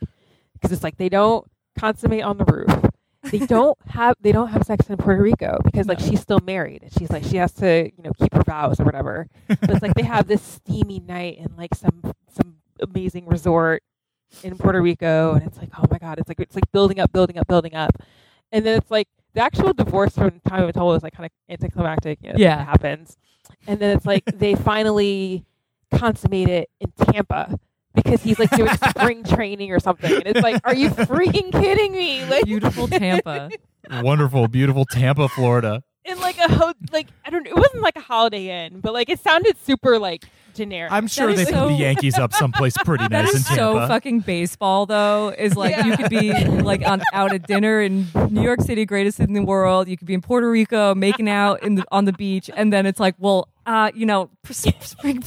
because 0.54 0.72
it's 0.72 0.82
like 0.82 0.96
they 0.96 1.08
don't 1.08 1.46
consummate 1.78 2.22
on 2.22 2.38
the 2.38 2.44
roof. 2.44 2.90
They 3.30 3.38
don't 3.46 3.76
have 3.88 4.16
they 4.20 4.32
don't 4.32 4.48
have 4.48 4.64
sex 4.64 4.88
in 4.88 4.96
Puerto 4.96 5.22
Rico 5.22 5.58
because 5.64 5.86
like 5.86 6.00
she's 6.00 6.20
still 6.20 6.40
married 6.44 6.82
and 6.82 6.92
she's 6.92 7.10
like 7.10 7.24
she 7.24 7.36
has 7.36 7.52
to 7.54 7.84
you 7.96 8.02
know 8.02 8.12
keep 8.18 8.32
her 8.34 8.42
vows 8.42 8.80
or 8.80 8.84
whatever. 8.84 9.26
But 9.48 9.70
it's 9.70 9.82
like 9.82 9.94
they 9.94 10.02
have 10.04 10.26
this 10.28 10.42
steamy 10.42 11.00
night 11.00 11.38
in 11.38 11.54
like 11.56 11.74
some 11.74 12.12
some 12.30 12.56
amazing 12.80 13.26
resort 13.26 13.82
in 14.42 14.56
Puerto 14.56 14.80
Rico, 14.80 15.34
and 15.34 15.42
it's 15.46 15.58
like 15.58 15.70
oh 15.78 15.84
my 15.90 15.98
god, 15.98 16.18
it's 16.18 16.28
like 16.28 16.40
it's 16.40 16.54
like 16.54 16.70
building 16.72 17.00
up, 17.00 17.12
building 17.12 17.38
up, 17.38 17.46
building 17.46 17.74
up, 17.74 17.90
and 18.52 18.64
then 18.64 18.76
it's 18.78 18.90
like 18.90 19.08
the 19.34 19.40
actual 19.42 19.72
divorce 19.72 20.14
from 20.14 20.40
Tommy 20.48 20.70
Mottola 20.70 20.96
is 20.96 21.02
like 21.02 21.12
kind 21.14 21.26
of 21.26 21.32
anticlimactic. 21.52 22.18
You 22.22 22.30
know, 22.30 22.34
Yeah. 22.38 22.62
it 22.62 22.64
happens, 22.66 23.16
and 23.66 23.78
then 23.80 23.96
it's 23.96 24.06
like 24.06 24.24
they 24.26 24.54
finally 24.54 25.44
consummate 25.92 26.48
it 26.48 26.70
in 26.80 26.92
Tampa 26.92 27.58
because 28.02 28.22
he's 28.22 28.38
like 28.38 28.50
doing 28.50 28.74
spring 28.90 29.24
training 29.24 29.70
or 29.72 29.80
something, 29.80 30.12
and 30.12 30.22
it's 30.26 30.40
like, 30.40 30.60
are 30.64 30.74
you 30.74 30.90
freaking 30.90 31.52
kidding 31.52 31.92
me? 31.92 32.24
Like 32.28 32.44
beautiful 32.44 32.88
Tampa. 32.88 33.50
wonderful, 34.02 34.48
beautiful 34.48 34.84
Tampa, 34.84 35.28
Florida. 35.28 35.82
in 36.04 36.18
like 36.20 36.38
a 36.38 36.52
ho- 36.52 36.72
like 36.92 37.08
I 37.24 37.30
don't 37.30 37.44
know, 37.44 37.50
it 37.50 37.56
wasn't 37.56 37.82
like 37.82 37.96
a 37.96 38.00
Holiday 38.00 38.66
Inn, 38.66 38.80
but 38.80 38.92
like 38.92 39.08
it 39.08 39.20
sounded 39.20 39.56
super 39.64 39.98
like 39.98 40.24
generic. 40.54 40.90
I'm 40.92 41.06
sure 41.06 41.30
is 41.30 41.36
they 41.36 41.44
so- 41.44 41.68
put 41.68 41.68
the 41.68 41.74
Yankees 41.74 42.18
up 42.18 42.32
someplace 42.34 42.76
pretty 42.84 43.06
That 43.08 43.24
nice 43.24 43.34
in 43.36 43.42
Tampa. 43.42 43.54
so 43.82 43.88
fucking 43.88 44.20
baseball, 44.20 44.86
though. 44.86 45.28
Is 45.36 45.54
like 45.56 45.84
you 45.84 45.96
could 45.96 46.10
be 46.10 46.32
like 46.44 46.82
on 46.86 47.00
out 47.12 47.32
at 47.32 47.46
dinner 47.46 47.80
in 47.80 48.08
New 48.30 48.42
York 48.42 48.60
City, 48.60 48.84
greatest 48.84 49.20
in 49.20 49.32
the 49.32 49.42
world. 49.42 49.88
You 49.88 49.96
could 49.96 50.06
be 50.08 50.14
in 50.14 50.20
Puerto 50.22 50.50
Rico, 50.50 50.94
making 50.94 51.28
out 51.28 51.62
in 51.62 51.76
the 51.76 51.84
on 51.92 52.04
the 52.04 52.12
beach, 52.12 52.50
and 52.54 52.72
then 52.72 52.84
it's 52.86 53.00
like, 53.00 53.14
well, 53.18 53.48
uh, 53.66 53.90
you 53.94 54.04
know, 54.06 54.30
spring 54.50 55.22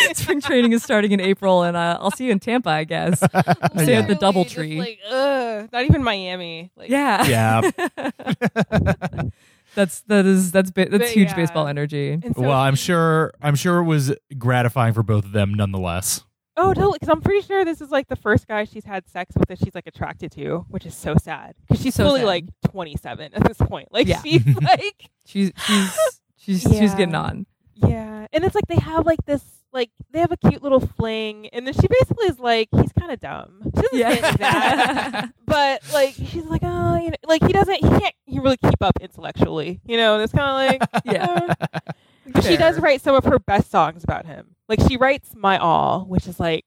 spring 0.14 0.40
training 0.40 0.72
is 0.72 0.82
starting 0.82 1.12
in 1.12 1.20
April, 1.20 1.62
and 1.62 1.76
uh, 1.76 1.98
I'll 2.00 2.10
see 2.10 2.26
you 2.26 2.32
in 2.32 2.40
Tampa, 2.40 2.70
I 2.70 2.84
guess. 2.84 3.18
Stay 3.20 3.34
at 3.34 4.06
the 4.08 4.14
Literally 4.14 4.16
DoubleTree. 4.16 4.76
just, 4.76 4.78
Like, 4.78 4.98
ugh, 5.10 5.68
not 5.72 5.84
even 5.84 6.02
Miami. 6.02 6.70
Like, 6.76 6.90
yeah, 6.90 7.24
yeah. 7.26 7.70
that's 9.74 10.00
that 10.02 10.26
is 10.26 10.50
that's 10.52 10.70
ba- 10.70 10.88
that's 10.90 11.04
But 11.04 11.08
huge 11.10 11.28
yeah. 11.28 11.36
baseball 11.36 11.66
energy. 11.66 12.18
So 12.22 12.32
well, 12.42 12.52
I'm 12.52 12.74
sure. 12.74 13.32
I'm 13.40 13.54
sure 13.54 13.78
it 13.78 13.84
was 13.84 14.12
gratifying 14.38 14.94
for 14.94 15.02
both 15.02 15.24
of 15.24 15.32
them, 15.32 15.54
nonetheless. 15.54 16.24
Oh, 16.56 16.74
totally. 16.74 16.98
Because 17.00 17.08
I'm 17.08 17.20
pretty 17.22 17.46
sure 17.46 17.64
this 17.64 17.80
is 17.80 17.90
like 17.90 18.08
the 18.08 18.16
first 18.16 18.46
guy 18.46 18.64
she's 18.64 18.84
had 18.84 19.08
sex 19.08 19.34
with 19.38 19.48
that 19.48 19.58
she's 19.58 19.74
like 19.74 19.86
attracted 19.86 20.30
to, 20.32 20.66
which 20.68 20.84
is 20.84 20.94
so 20.94 21.14
sad. 21.16 21.54
Because 21.66 21.82
she's 21.82 21.94
So 21.94 22.04
fully 22.04 22.20
sad. 22.20 22.26
like 22.26 22.44
27 22.70 23.32
at 23.34 23.44
this 23.46 23.56
point. 23.58 23.88
Like 23.92 24.06
Yeah. 24.08 24.20
she's 24.20 24.44
like, 24.60 25.08
She's 25.24 25.52
she's 25.66 25.96
she's 26.36 26.60
she's 26.62 26.94
getting 26.94 27.14
on. 27.14 27.46
yeah. 27.76 28.26
And 28.32 28.44
it's 28.44 28.54
like 28.54 28.66
they 28.66 28.76
have 28.76 29.06
like 29.06 29.24
this, 29.24 29.42
like 29.72 29.90
they 30.10 30.18
have 30.20 30.32
a 30.32 30.36
cute 30.36 30.62
little 30.62 30.80
fling, 30.80 31.48
and 31.48 31.66
then 31.66 31.74
she 31.74 31.86
basically 31.88 32.26
is 32.26 32.38
like, 32.38 32.68
he's 32.74 32.92
kind 32.98 33.12
of 33.12 33.20
dumb. 33.20 33.62
She 33.92 33.98
doesn't 34.02 34.22
say 34.22 34.36
that, 34.38 35.30
but 35.46 35.82
like 35.92 36.14
she's 36.14 36.44
like, 36.44 36.62
oh, 36.64 36.96
you 36.96 37.10
know, 37.10 37.16
like 37.26 37.42
he 37.46 37.52
doesn't, 37.52 37.74
he 37.74 37.88
can't, 37.98 38.14
he 38.26 38.38
really 38.38 38.56
keep 38.56 38.82
up 38.82 38.98
intellectually, 39.00 39.80
you 39.86 39.96
know. 39.96 40.14
And 40.14 40.22
it's 40.22 40.32
kind 40.32 40.48
of 40.74 40.80
like, 40.80 41.02
Yeah. 41.04 41.54
uh, 41.72 41.92
But 42.32 42.44
she 42.44 42.56
does 42.56 42.78
write 42.78 43.00
some 43.00 43.14
of 43.14 43.24
her 43.24 43.38
best 43.38 43.70
songs 43.70 44.04
about 44.04 44.26
him. 44.26 44.54
Like 44.68 44.80
she 44.88 44.96
writes 44.96 45.34
"My 45.34 45.58
All," 45.58 46.04
which 46.04 46.26
is 46.28 46.38
like 46.38 46.64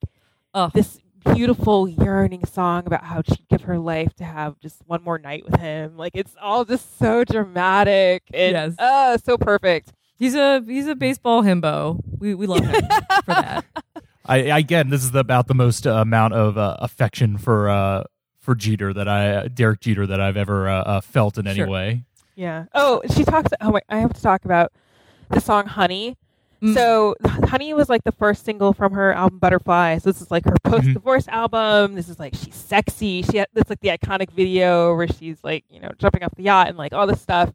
Ugh. 0.52 0.70
this 0.74 0.98
beautiful 1.32 1.88
yearning 1.88 2.44
song 2.44 2.82
about 2.86 3.02
how 3.04 3.22
she'd 3.26 3.48
give 3.48 3.62
her 3.62 3.78
life 3.78 4.14
to 4.16 4.24
have 4.24 4.60
just 4.60 4.82
one 4.86 5.02
more 5.02 5.18
night 5.18 5.42
with 5.50 5.58
him. 5.58 5.96
Like 5.96 6.12
it's 6.14 6.34
all 6.40 6.66
just 6.66 6.98
so 6.98 7.24
dramatic 7.24 8.22
and 8.34 8.52
Yes. 8.52 8.74
uh, 8.78 9.16
so 9.18 9.38
perfect. 9.38 9.92
He's 10.24 10.34
a 10.34 10.62
he's 10.66 10.86
a 10.86 10.94
baseball 10.94 11.42
himbo. 11.42 12.00
We 12.18 12.34
we 12.34 12.46
love 12.46 12.64
him 12.64 12.80
for 12.80 13.22
that. 13.26 13.64
I 14.24 14.36
again, 14.58 14.88
this 14.88 15.02
is 15.04 15.10
the, 15.10 15.18
about 15.18 15.48
the 15.48 15.54
most 15.54 15.86
uh, 15.86 15.90
amount 15.96 16.32
of 16.32 16.56
uh, 16.56 16.76
affection 16.78 17.36
for 17.36 17.68
uh, 17.68 18.04
for 18.38 18.54
Jeter 18.54 18.94
that 18.94 19.06
I 19.06 19.48
Derek 19.48 19.80
Jeter 19.80 20.06
that 20.06 20.22
I've 20.22 20.38
ever 20.38 20.66
uh, 20.66 20.80
uh, 20.80 21.00
felt 21.02 21.36
in 21.36 21.46
any 21.46 21.56
Sure. 21.56 21.68
way. 21.68 22.04
Yeah. 22.36 22.64
Oh, 22.74 23.02
she 23.14 23.24
talks. 23.24 23.50
Oh 23.60 23.72
my! 23.72 23.82
I 23.90 23.98
have 23.98 24.14
to 24.14 24.22
talk 24.22 24.46
about 24.46 24.72
the 25.28 25.42
song 25.42 25.66
"Honey." 25.66 26.16
Mm. 26.62 26.72
So, 26.72 27.16
"Honey" 27.22 27.74
was 27.74 27.90
like 27.90 28.04
the 28.04 28.12
first 28.12 28.46
single 28.46 28.72
from 28.72 28.94
her 28.94 29.12
album 29.12 29.38
"Butterfly." 29.40 29.98
So 29.98 30.10
this 30.10 30.22
is 30.22 30.30
like 30.30 30.46
her 30.46 30.56
post-divorce 30.64 31.28
album. 31.28 31.96
This 31.96 32.08
is 32.08 32.18
like 32.18 32.34
she's 32.34 32.54
sexy. 32.54 33.20
She 33.24 33.36
had, 33.36 33.48
it's 33.54 33.68
like 33.68 33.80
the 33.80 33.90
iconic 33.90 34.30
video 34.30 34.96
where 34.96 35.06
she's 35.06 35.44
like 35.44 35.64
you 35.68 35.80
know 35.80 35.90
jumping 35.98 36.22
off 36.22 36.34
the 36.34 36.44
yacht 36.44 36.68
and 36.68 36.78
like 36.78 36.94
all 36.94 37.06
this 37.06 37.20
stuff. 37.20 37.52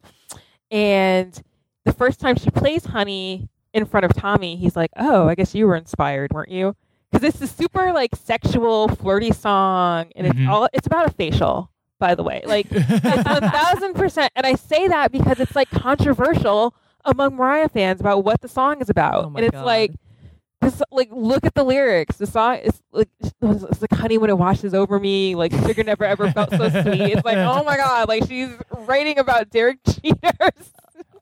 And 0.70 1.42
the 1.86 1.94
first 1.94 2.20
time 2.20 2.36
she 2.36 2.50
plays 2.50 2.86
"Honey" 2.86 3.50
in 3.74 3.86
front 3.86 4.06
of 4.06 4.14
Tommy, 4.14 4.56
he's 4.56 4.76
like, 4.76 4.92
"Oh, 4.98 5.28
I 5.28 5.36
guess 5.36 5.54
you 5.56 5.68
were 5.68 5.76
inspired, 5.76 6.32
weren't 6.34 6.50
you?" 6.52 6.76
Because 7.12 7.28
it's 7.28 7.42
a 7.42 7.48
super 7.48 7.92
like 7.94 8.16
sexual, 8.16 8.88
flirty 8.90 9.32
song, 9.32 10.12
and 10.16 10.28
Mhm. 10.28 10.42
it's 10.42 10.50
all 10.50 10.70
it's 10.74 10.88
about 10.88 11.08
a 11.08 11.12
facial. 11.12 11.72
By 12.00 12.16
the 12.16 12.24
way, 12.24 12.42
like 12.46 12.68
it's 12.70 13.26
one 13.26 13.42
thousand 13.52 13.94
percent. 13.96 14.32
And 14.36 14.46
I 14.46 14.56
say 14.56 14.88
that 14.88 15.12
because 15.12 15.40
it's 15.42 15.56
like 15.56 15.70
controversial 15.70 16.74
among 17.06 17.36
Mariah 17.36 17.68
fans 17.70 18.00
about 18.00 18.24
what 18.24 18.40
the 18.42 18.48
song 18.48 18.80
is 18.82 18.90
about. 18.90 19.26
Oh 19.26 19.34
and 19.36 19.40
it's 19.46 19.52
God. 19.52 19.66
like 19.66 19.92
this 20.62 20.82
like 20.92 21.10
look 21.12 21.46
at 21.46 21.56
the 21.56 21.64
lyrics. 21.64 22.16
The 22.18 22.26
song 22.28 22.56
is 22.58 22.82
like 22.94 23.10
it's 23.22 23.82
like 23.82 23.92
honey 23.94 24.18
when 24.18 24.30
it 24.30 24.38
washes 24.38 24.74
over 24.74 24.98
me, 25.00 25.36
like 25.36 25.52
sugar 25.52 25.84
never 25.84 26.06
ever 26.06 26.32
felt 26.32 26.52
so 26.52 26.70
sweet. 26.70 27.02
It's 27.02 27.26
like, 27.26 27.38
oh 27.40 27.64
my 27.66 27.76
god, 27.76 28.08
like 28.08 28.26
she's 28.28 28.50
writing 28.72 29.20
about 29.20 29.50
Derek 29.50 29.80
Jeter's 29.86 30.72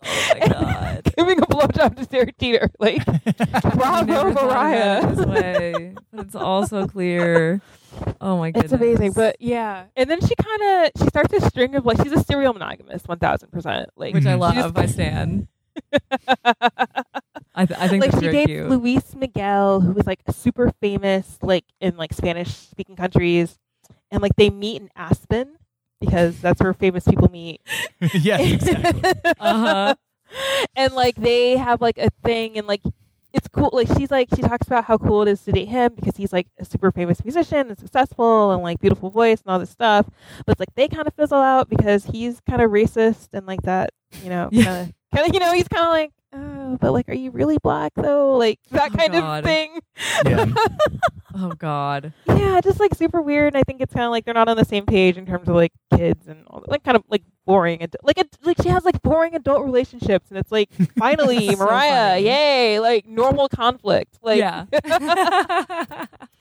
Oh 0.04 0.34
my 0.40 0.48
god. 0.48 1.14
giving 1.18 1.40
a 1.40 1.46
blowjob 1.46 1.96
to 1.98 2.06
Derek 2.06 2.38
Jeter. 2.38 2.70
Like 2.80 3.02
I 3.08 3.60
bravo 3.76 4.06
never 4.06 4.34
thought 4.34 4.44
about 4.46 4.74
it 4.74 5.04
Mariah. 5.04 5.16
this 5.16 5.26
way. 5.26 5.96
But 6.12 6.26
it's 6.26 6.36
also 6.36 6.88
clear. 6.88 7.62
Oh 8.22 8.38
my 8.38 8.52
goodness. 8.52 8.72
It's 8.72 8.82
amazing, 8.82 9.12
but 9.14 9.38
yeah. 9.40 9.86
And 9.96 10.10
then 10.10 10.20
she 10.22 10.34
kind 10.36 10.62
of 10.86 10.92
she 11.02 11.08
starts 11.08 11.34
a 11.34 11.42
string 11.50 11.76
of 11.76 11.86
like 11.86 12.02
she's 12.02 12.12
a 12.12 12.24
serial 12.24 12.54
monogamist, 12.54 13.08
one 13.08 13.20
thousand 13.20 13.52
percent. 13.52 13.90
Like 13.96 14.14
which 14.14 14.26
I 14.26 14.36
love. 14.36 14.54
She 14.56 14.62
just- 14.62 14.78
I 14.78 14.86
stand. 14.88 15.48
I, 17.56 17.66
th- 17.66 17.80
I 17.80 17.88
think 17.88 18.04
like 18.04 18.12
that's 18.12 18.24
she 18.24 18.32
dates 18.32 18.48
cute. 18.48 18.70
Luis 18.70 19.16
Miguel, 19.16 19.82
who 19.82 19.92
was 19.94 20.06
like 20.06 20.20
super 20.32 20.72
famous, 20.82 21.38
like 21.42 21.66
in 21.82 21.98
like 21.98 22.14
Spanish 22.14 22.50
speaking 22.56 22.96
countries, 22.96 23.58
and 24.12 24.22
like 24.22 24.36
they 24.38 24.50
meet 24.50 24.82
in 24.82 24.90
Aspen 24.96 25.57
because 26.00 26.40
that's 26.40 26.62
where 26.62 26.74
famous 26.74 27.04
people 27.06 27.30
meet. 27.32 27.62
yes, 28.14 28.42
exactly. 28.54 29.12
Uh-huh. 29.40 29.96
and 30.76 30.94
like 30.94 31.16
they 31.16 31.56
have 31.58 31.82
like 31.82 31.98
a 31.98 32.10
thing, 32.24 32.58
and 32.58 32.68
like 32.68 32.82
it's 33.34 33.48
cool. 33.50 33.70
Like 33.74 33.88
she's 33.98 34.10
like 34.12 34.30
she 34.36 34.42
talks 34.42 34.68
about 34.68 34.86
how 34.86 34.98
cool 34.98 35.22
it 35.22 35.28
is 35.28 35.42
to 35.44 35.52
date 35.52 35.68
him 35.68 35.94
because 35.96 36.16
he's 36.18 36.34
like 36.34 36.48
a 36.60 36.66
super 36.66 36.92
famous 36.92 37.24
musician 37.24 37.70
and 37.70 37.78
successful 37.78 38.52
and 38.52 38.64
like 38.64 38.80
beautiful 38.80 39.10
voice 39.10 39.42
and 39.46 39.52
all 39.52 39.60
this 39.60 39.70
stuff. 39.70 40.06
But 40.46 40.54
it's 40.54 40.60
like 40.60 40.74
they 40.76 40.88
kind 40.88 41.08
of 41.08 41.14
fizzle 41.14 41.40
out 41.40 41.70
because 41.70 42.06
he's 42.06 42.40
kind 42.50 42.62
of 42.62 42.72
racist 42.72 43.30
and 43.34 43.46
like 43.46 43.62
that, 43.64 43.92
you 44.24 44.30
know, 44.30 44.50
Yeah. 44.52 44.64
kind 44.64 44.80
of, 44.90 44.94
kind 45.16 45.28
of, 45.30 45.34
you 45.34 45.40
know, 45.40 45.54
he's 45.54 45.68
kind 45.68 45.86
of 45.86 45.92
like. 45.92 46.12
Oh, 46.34 46.78
but 46.82 46.92
like, 46.92 47.08
are 47.08 47.14
you 47.16 47.32
really 47.32 47.58
black 47.64 47.94
though? 47.96 48.34
Like 48.36 48.60
that 48.72 48.92
Oh, 48.94 48.98
kind 48.98 49.14
God. 49.14 49.40
of 49.40 49.46
thing. 49.46 49.80
Yeah. 50.26 50.46
Oh 51.40 51.50
God. 51.52 52.14
yeah, 52.28 52.60
just 52.62 52.80
like 52.80 52.96
super 52.96 53.22
weird. 53.22 53.56
I 53.56 53.62
think 53.64 53.80
it's 53.80 53.94
kind 53.94 54.06
of 54.06 54.12
like 54.12 54.26
they're 54.26 54.34
not 54.34 54.50
on 54.50 54.58
the 54.58 54.66
same 54.66 54.86
page 54.88 55.18
in 55.18 55.26
terms 55.28 55.48
of 55.48 55.54
like 55.54 55.72
kids 55.96 56.28
and 56.28 56.44
all 56.48 56.62
that. 56.62 56.70
Like 56.72 56.84
kind 56.84 56.98
of 56.98 57.04
like 57.10 57.22
boring. 57.46 57.82
Ad- 57.84 57.96
like 58.02 58.18
it, 58.18 58.36
like 58.44 58.58
she 58.64 58.70
has 58.70 58.84
like 58.84 59.02
boring 59.04 59.36
adult 59.36 59.64
relationships, 59.64 60.30
and 60.32 60.40
it's 60.40 60.52
like 60.52 60.72
finally 60.98 61.50
So 61.56 61.58
Mariah, 61.64 62.14
funny. 62.16 62.26
yay! 62.26 62.80
Like 62.80 63.06
normal 63.08 63.50
conflict. 63.50 64.18
Like 64.24 64.40
yeah. 64.40 64.66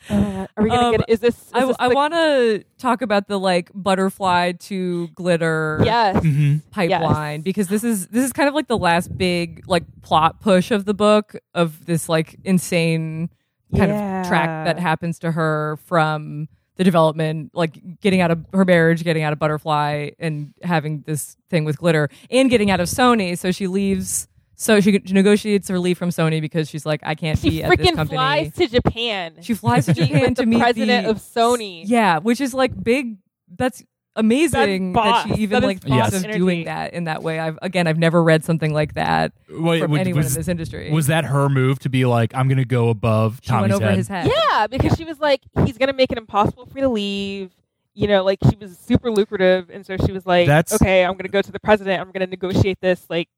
uh, 0.09 0.47
are 0.56 0.62
we 0.62 0.70
gonna 0.70 0.86
Um, 0.86 0.97
get? 0.97 1.05
Is 1.09 1.20
this? 1.20 1.36
Is 1.36 1.51
I, 1.52 1.74
I 1.78 1.89
want 1.89 2.14
to 2.14 2.64
talk 2.78 3.02
about 3.02 3.28
the 3.28 3.39
like 3.39 3.70
butterfly 3.74 4.52
to 4.52 5.09
glitter 5.09 5.82
Yes. 5.85 6.16
Mhm. 6.24 6.62
pipeline 6.70 7.40
because 7.43 7.68
this 7.68 7.85
is 7.85 8.09
this 8.09 8.24
is 8.24 8.32
kind 8.32 8.48
of 8.48 8.55
like 8.55 8.68
the 8.68 8.78
last 8.78 9.16
big 9.16 9.64
like 9.66 9.85
plot 10.02 10.40
push 10.40 10.70
of 10.70 10.85
the 10.85 10.94
book 10.94 11.36
of 11.55 11.86
this 11.86 12.09
like 12.09 12.36
insane 12.44 13.31
kind 13.75 13.91
of 13.91 14.27
track 14.27 14.67
that 14.67 14.79
happens 14.79 15.19
to 15.21 15.33
her 15.33 15.79
from 15.85 16.49
the 16.77 16.85
development 16.85 17.51
like 17.55 18.01
getting 18.01 18.21
out 18.21 18.31
of 18.31 18.45
her 18.53 18.65
marriage 18.65 19.03
getting 19.03 19.23
out 19.23 19.33
of 19.33 19.39
butterfly 19.39 20.11
and 20.19 20.53
having 20.63 21.03
this 21.07 21.37
thing 21.49 21.65
with 21.65 21.79
glitter 21.79 22.09
and 22.31 22.51
getting 22.51 22.71
out 22.71 22.81
of 22.81 22.89
sony 22.89 23.37
so 23.37 23.51
she 23.51 23.67
leaves 23.67 24.29
so 24.57 24.81
she 24.81 24.93
negotiates 25.11 25.69
her 25.69 25.79
leave 25.79 25.97
from 25.99 26.11
sony 26.11 26.41
because 26.41 26.69
she's 26.69 26.85
like 26.87 27.01
i 27.03 27.15
can't 27.15 27.39
She 27.39 27.51
be 27.51 27.63
at 27.65 27.71
this 27.71 27.89
freaking 27.89 27.97
company 27.97 28.17
flies 28.17 28.53
to 28.55 28.69
Japan. 28.69 29.37
she 29.41 29.55
flies 29.55 29.87
to 29.87 29.95
japan 29.95 30.35
to 30.35 30.45
the 30.45 30.59
president 30.59 31.05
the, 31.07 31.11
of 31.11 31.19
Sony. 31.19 31.83
yeah 31.87 32.19
which 32.19 32.41
is 32.41 32.53
like 32.53 32.73
big 32.83 33.17
that's 33.57 33.83
amazing 34.17 34.93
That's 34.93 35.29
that 35.29 35.37
she 35.37 35.43
even 35.43 35.61
That 35.61 35.67
like 35.67 35.77
is 35.79 35.83
thinks 35.85 35.97
boss 35.99 36.15
of 36.15 36.25
energy. 36.25 36.39
doing 36.39 36.65
that 36.65 36.93
in 36.95 37.05
that 37.05 37.23
way. 37.23 37.39
I've 37.39 37.59
again, 37.63 37.87
I've 37.87 37.99
never 37.99 38.23
read 38.23 38.45
something 38.45 38.73
like 38.73 38.95
that 38.95 39.33
Wait, 39.49 39.81
from 39.83 39.91
was- 39.93 40.01
anyone 40.01 40.23
was, 40.25 40.35
in 40.35 40.41
this 40.41 40.49
industry. 40.49 40.91
was 40.91 41.07
that 41.07 41.27
her 41.27 41.49
move 41.49 41.79
to 41.81 41.89
be 41.89 42.05
like, 42.05 42.35
I'm 42.35 42.49
going 42.49 42.59
to 42.59 42.65
go 42.65 42.89
above 42.89 43.41
she 43.43 43.49
Tommy's 43.51 43.63
went 43.71 43.73
over 43.75 43.87
head? 43.87 43.97
his 43.99 44.09
head? 44.09 44.27
Yeah, 44.51 44.67
because 44.67 44.97
she 44.97 45.05
was 45.05 45.21
like, 45.21 45.43
he's 45.65 45.79
gonna 45.79 45.93
make 45.93 46.11
it 46.11 46.19
impossible 46.19 46.67
for 46.67 46.75
me 46.75 46.81
to 46.81 46.89
leave. 46.89 47.53
You 47.95 48.09
know, 48.09 48.23
like 48.25 48.39
she 48.51 48.57
was 48.61 48.77
super 48.77 49.11
lucrative, 49.11 49.71
and 49.71 49.87
so 49.87 49.97
she 50.05 50.13
was 50.13 50.27
like, 50.27 50.47
That's- 50.47 50.75
okay, 50.81 51.05
I'm 51.05 51.17
gonna 51.17 51.29
go 51.29 51.41
to 51.41 51.53
the 51.53 51.61
president. 51.61 52.01
I'm 52.01 52.11
gonna 52.13 52.27
negotiate 52.27 52.79
this, 52.81 53.07
like, 53.09 53.29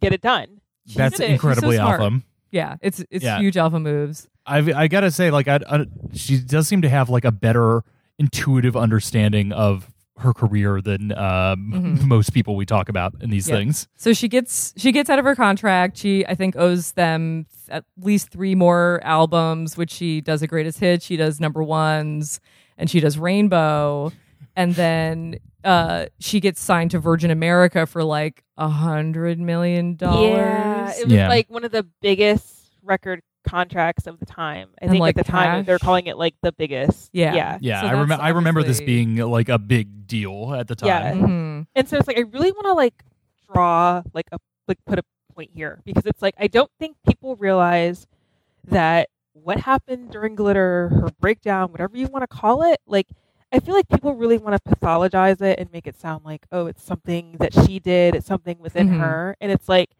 get 0.00 0.12
it 0.12 0.20
done. 0.20 0.60
She 0.88 0.96
That's 0.98 1.16
did 1.18 1.24
it. 1.24 1.26
She's 1.34 1.40
so 1.40 1.48
incredibly 1.48 1.78
alpha. 1.78 2.20
Yeah, 2.50 2.76
it's 2.80 3.04
it's 3.10 3.24
Yeah. 3.24 3.38
huge 3.38 3.56
alpha 3.56 3.78
moves. 3.78 4.28
I've, 4.44 4.68
I 4.70 4.88
gotta 4.88 5.12
say, 5.12 5.30
like, 5.30 5.46
I, 5.46 5.60
I, 5.68 5.86
she 6.14 6.38
does 6.38 6.66
seem 6.66 6.82
to 6.82 6.88
have 6.88 7.08
like 7.10 7.24
a 7.24 7.30
better 7.30 7.84
intuitive 8.18 8.76
understanding 8.76 9.52
of 9.52 9.88
her 10.18 10.32
career 10.34 10.80
than 10.82 11.12
um, 11.12 11.72
Mhm. 11.72 12.02
most 12.06 12.32
people 12.34 12.54
we 12.54 12.66
talk 12.66 12.88
about 12.88 13.14
in 13.20 13.30
these 13.30 13.48
Yeah. 13.48 13.56
things. 13.56 13.88
So 13.96 14.12
she 14.12 14.28
gets 14.28 14.72
she 14.76 14.92
gets 14.92 15.08
out 15.10 15.18
of 15.18 15.24
her 15.24 15.34
contract. 15.34 15.96
She 15.96 16.26
I 16.26 16.34
think 16.34 16.54
owes 16.56 16.92
them 16.92 17.46
th- 17.66 17.76
at 17.78 17.84
least 18.00 18.28
three 18.30 18.54
more 18.54 19.00
albums, 19.02 19.76
which 19.76 19.90
she 19.90 20.20
does 20.20 20.42
a 20.42 20.46
greatest 20.46 20.78
hit. 20.80 21.02
She 21.02 21.16
does 21.16 21.40
number 21.40 21.62
ones, 21.62 22.40
and 22.76 22.90
she 22.90 23.00
does 23.00 23.18
Rainbow, 23.18 24.12
and 24.54 24.74
then 24.74 25.36
uh, 25.64 26.06
she 26.18 26.40
gets 26.40 26.60
signed 26.60 26.90
to 26.90 26.98
Virgin 26.98 27.30
America 27.30 27.86
for 27.86 28.04
like 28.04 28.42
a 28.58 28.68
hundred 28.68 29.38
million 29.40 29.96
dollars. 29.96 30.30
Yeah, 30.30 30.90
it 30.98 31.04
was 31.04 31.12
Yeah. 31.14 31.28
like 31.28 31.48
one 31.48 31.64
of 31.64 31.72
the 31.72 31.86
biggest 32.02 32.70
record 32.82 33.22
contracts 33.42 34.06
of 34.06 34.18
the 34.20 34.26
time. 34.26 34.68
I 34.80 34.84
And, 34.84 34.90
think 34.92 35.00
like, 35.00 35.16
at 35.18 35.24
the 35.26 35.30
time 35.32 35.64
they're 35.64 35.78
calling 35.78 36.06
it 36.06 36.16
like 36.16 36.34
the 36.42 36.52
biggest. 36.52 37.10
Yeah. 37.12 37.34
yeah. 37.34 37.58
Yeah, 37.60 37.80
So 37.82 37.86
I, 37.88 37.92
rem- 37.94 38.08
that's 38.08 38.22
I 38.22 38.28
remember 38.30 38.62
this 38.62 38.80
being 38.80 39.16
like 39.16 39.48
a 39.48 39.58
big 39.58 40.06
deal 40.06 40.54
at 40.54 40.68
the 40.68 40.74
time. 40.74 40.88
Yeah. 40.88 41.12
Mhm. 41.14 41.66
And 41.74 41.88
so 41.88 41.96
it's 41.98 42.06
like 42.08 42.18
I 42.18 42.22
really 42.22 42.52
want 42.52 42.66
to 42.66 42.72
like 42.72 43.02
draw 43.52 44.02
like 44.14 44.26
a 44.32 44.38
like 44.68 44.78
put 44.86 44.98
a 44.98 45.02
point 45.34 45.50
here 45.54 45.80
because 45.84 46.06
it's 46.06 46.22
like 46.22 46.34
I 46.38 46.46
don't 46.46 46.70
think 46.78 46.96
people 47.06 47.36
realize 47.36 48.06
that 48.68 49.08
what 49.34 49.58
happened 49.60 50.10
during 50.10 50.34
glitter, 50.34 50.88
her 50.90 51.08
breakdown, 51.20 51.70
whatever 51.72 51.96
you 51.96 52.06
want 52.06 52.22
to 52.22 52.26
call 52.26 52.62
it, 52.62 52.78
like 52.86 53.06
I 53.52 53.58
feel 53.60 53.74
like 53.74 53.88
people 53.88 54.14
really 54.14 54.38
want 54.38 54.62
to 54.62 54.70
pathologize 54.70 55.40
it 55.42 55.58
and 55.58 55.70
make 55.72 55.86
it 55.86 55.98
sound 56.00 56.24
like, 56.24 56.46
oh, 56.52 56.66
it's 56.66 56.82
something 56.82 57.36
that 57.38 57.52
she 57.52 57.78
did, 57.80 58.14
it's 58.14 58.26
something 58.26 58.58
within 58.60 58.88
Mhm. 58.88 59.00
her. 59.00 59.36
And 59.42 59.52
it's 59.52 59.68
like, 59.68 59.90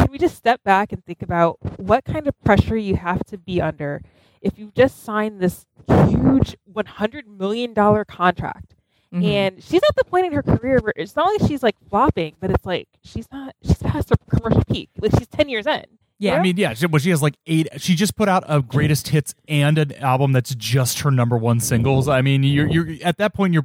can 0.00 0.10
we 0.12 0.18
just 0.18 0.36
step 0.36 0.62
back 0.64 0.92
and 0.92 1.04
think 1.04 1.22
about 1.22 1.58
what 1.78 2.04
kind 2.04 2.26
of 2.26 2.34
pressure 2.42 2.76
you 2.76 2.96
have 2.96 3.24
to 3.26 3.38
be 3.38 3.60
under 3.60 4.02
if 4.42 4.58
you 4.58 4.72
just 4.74 5.02
signed 5.02 5.40
this 5.40 5.66
huge 5.88 6.56
$100 6.72 7.26
million 7.26 7.74
contract? 7.74 8.74
Mhm. 9.12 9.24
And 9.24 9.62
she's 9.64 9.82
at 9.88 9.96
the 9.96 10.04
point 10.04 10.26
in 10.26 10.32
her 10.32 10.42
career 10.42 10.78
where 10.82 10.92
it's 10.96 11.16
not 11.16 11.26
like 11.26 11.48
she's 11.48 11.62
like 11.62 11.74
flopping, 11.88 12.36
but 12.40 12.50
it's 12.50 12.64
like 12.64 12.88
she's 13.02 13.26
not, 13.32 13.54
she's 13.62 13.78
past 13.78 14.10
her 14.10 14.16
commercial 14.30 14.62
peak. 14.64 14.88
Like 15.00 15.12
she's 15.18 15.26
10 15.26 15.48
years 15.48 15.66
in. 15.66 15.84
yeah, 16.18 16.34
I 16.36 16.42
mean, 16.42 16.56
yeah, 16.56 16.74
she, 16.74 16.86
well, 16.86 17.00
she 17.00 17.10
has 17.10 17.20
like 17.20 17.34
eight. 17.46 17.66
She 17.78 17.94
just 17.96 18.14
put 18.14 18.28
out 18.28 18.44
a 18.46 18.62
greatest 18.62 19.08
hits 19.08 19.34
and 19.48 19.78
an 19.78 19.94
album 19.96 20.30
that's 20.32 20.54
just 20.54 21.00
her 21.00 21.10
number 21.10 21.36
one 21.36 21.58
singles. 21.60 22.06
I 22.08 22.22
mean, 22.22 22.44
you're 22.44 22.68
you're 22.68 22.88
at 23.04 23.16
that 23.18 23.34
point. 23.34 23.52
You're. 23.54 23.64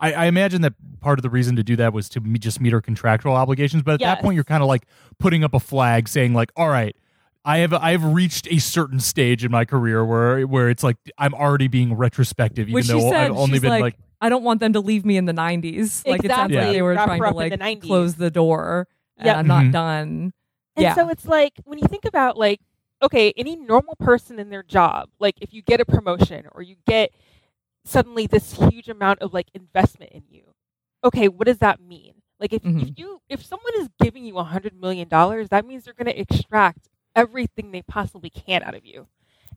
I, 0.00 0.12
I 0.12 0.24
imagine 0.26 0.62
that 0.62 0.72
part 1.00 1.18
of 1.18 1.22
the 1.22 1.30
reason 1.30 1.56
to 1.56 1.62
do 1.62 1.76
that 1.76 1.92
was 1.92 2.08
to 2.10 2.20
me, 2.20 2.38
just 2.38 2.60
meet 2.60 2.72
her 2.72 2.80
contractual 2.80 3.34
obligations. 3.34 3.82
But 3.82 3.94
at 3.94 4.00
that 4.00 4.20
point, 4.22 4.34
you're 4.34 4.44
kind 4.44 4.62
of 4.62 4.68
like 4.68 4.84
putting 5.18 5.44
up 5.44 5.54
a 5.54 5.60
flag, 5.60 6.08
saying 6.08 6.32
like, 6.32 6.50
"All 6.56 6.68
right, 6.68 6.96
I 7.44 7.58
have 7.58 7.72
I 7.74 7.90
have 7.92 8.04
reached 8.04 8.48
a 8.50 8.58
certain 8.58 8.98
stage 9.00 9.44
in 9.44 9.50
my 9.50 9.64
career 9.64 10.04
where 10.04 10.46
where 10.46 10.70
it's 10.70 10.82
like 10.82 10.96
I'm 11.18 11.34
already 11.34 11.68
being 11.68 11.94
retrospective, 11.94 12.68
even 12.68 12.74
Which 12.74 12.86
though 12.88 13.10
said, 13.10 13.30
I've 13.30 13.36
only 13.36 13.58
been 13.58 13.70
like, 13.70 13.80
like, 13.82 13.96
I 14.20 14.28
don't 14.28 14.42
want 14.42 14.60
them 14.60 14.72
to 14.74 14.80
leave 14.80 15.04
me 15.04 15.16
in 15.16 15.24
the 15.26 15.32
90s. 15.32 16.06
Like 16.06 16.24
it 16.24 16.30
sounds 16.30 16.50
Exactly. 16.50 16.56
like 16.56 16.72
they 16.72 16.82
were 16.82 16.94
Wrap 16.94 17.06
trying 17.06 17.22
to 17.22 17.30
like 17.30 17.58
the 17.58 17.86
close 17.86 18.14
the 18.16 18.30
door. 18.30 18.88
And 19.18 19.26
Yep. 19.26 19.36
I'm 19.36 19.46
not 19.46 19.64
Mhm. 19.64 19.72
done. 19.72 20.32
And 20.76 20.82
Yeah. 20.84 20.94
so 20.94 21.08
it's 21.10 21.26
like 21.26 21.52
when 21.64 21.78
you 21.78 21.86
think 21.88 22.04
about 22.06 22.38
like, 22.38 22.60
okay, 23.02 23.32
any 23.36 23.56
normal 23.56 23.96
person 23.96 24.38
in 24.38 24.48
their 24.50 24.62
job, 24.62 25.08
like 25.18 25.36
if 25.40 25.52
you 25.52 25.60
get 25.62 25.80
a 25.80 25.84
promotion 25.84 26.46
or 26.52 26.62
you 26.62 26.76
get 26.86 27.10
suddenly 27.84 28.26
this 28.26 28.54
huge 28.54 28.88
amount 28.88 29.20
of 29.20 29.32
like 29.32 29.48
investment 29.54 30.12
in 30.12 30.22
you, 30.28 30.54
okay, 31.04 31.28
what 31.28 31.46
does 31.46 31.58
that 31.58 31.80
mean? 31.80 32.14
Like 32.38 32.52
if, 32.52 32.64
if 32.64 32.72
Mhm. 32.72 32.98
you 32.98 33.20
if 33.28 33.44
someone 33.44 33.72
is 33.78 33.88
giving 34.00 34.24
you 34.24 34.38
a 34.38 34.44
hundred 34.44 34.78
million 34.80 35.08
dollars, 35.08 35.48
that 35.50 35.66
means 35.66 35.84
they're 35.84 35.94
gonna 35.94 36.10
extract 36.10 36.88
everything 37.16 37.70
they 37.70 37.82
possibly 37.82 38.30
can 38.30 38.62
out 38.62 38.74
of 38.74 38.84
you. 38.86 39.06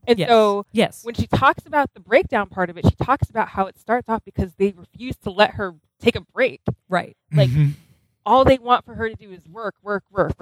And 0.06 0.18
Yes. 0.18 0.28
so 0.28 0.66
yes. 0.72 1.04
when 1.04 1.14
she 1.14 1.26
talks 1.26 1.66
about 1.66 1.94
the 1.94 2.00
breakdown 2.00 2.48
part 2.50 2.68
of 2.70 2.76
it, 2.76 2.84
she 2.86 2.94
talks 2.96 3.30
about 3.30 3.48
how 3.48 3.66
it 3.66 3.78
starts 3.78 4.08
off 4.08 4.22
because 4.24 4.54
they 4.56 4.72
refuse 4.72 5.16
to 5.18 5.30
let 5.30 5.52
her 5.52 5.74
take 6.00 6.16
a 6.16 6.20
break. 6.20 6.60
right. 6.88 7.16
like, 7.32 7.48
Mhm. 7.50 7.74
All 8.26 8.44
they 8.44 8.58
want 8.58 8.84
for 8.86 8.94
her 8.94 9.08
to 9.08 9.14
do 9.16 9.30
is 9.32 9.46
work, 9.48 9.74
work, 9.82 10.04
work, 10.10 10.32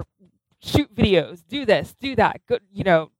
shoot 0.61 0.93
videos, 0.95 1.43
do 1.47 1.65
this, 1.65 1.93
do 1.99 2.15
that. 2.15 2.39
Go, 2.47 2.59
you 2.71 2.83
know, 2.83 3.11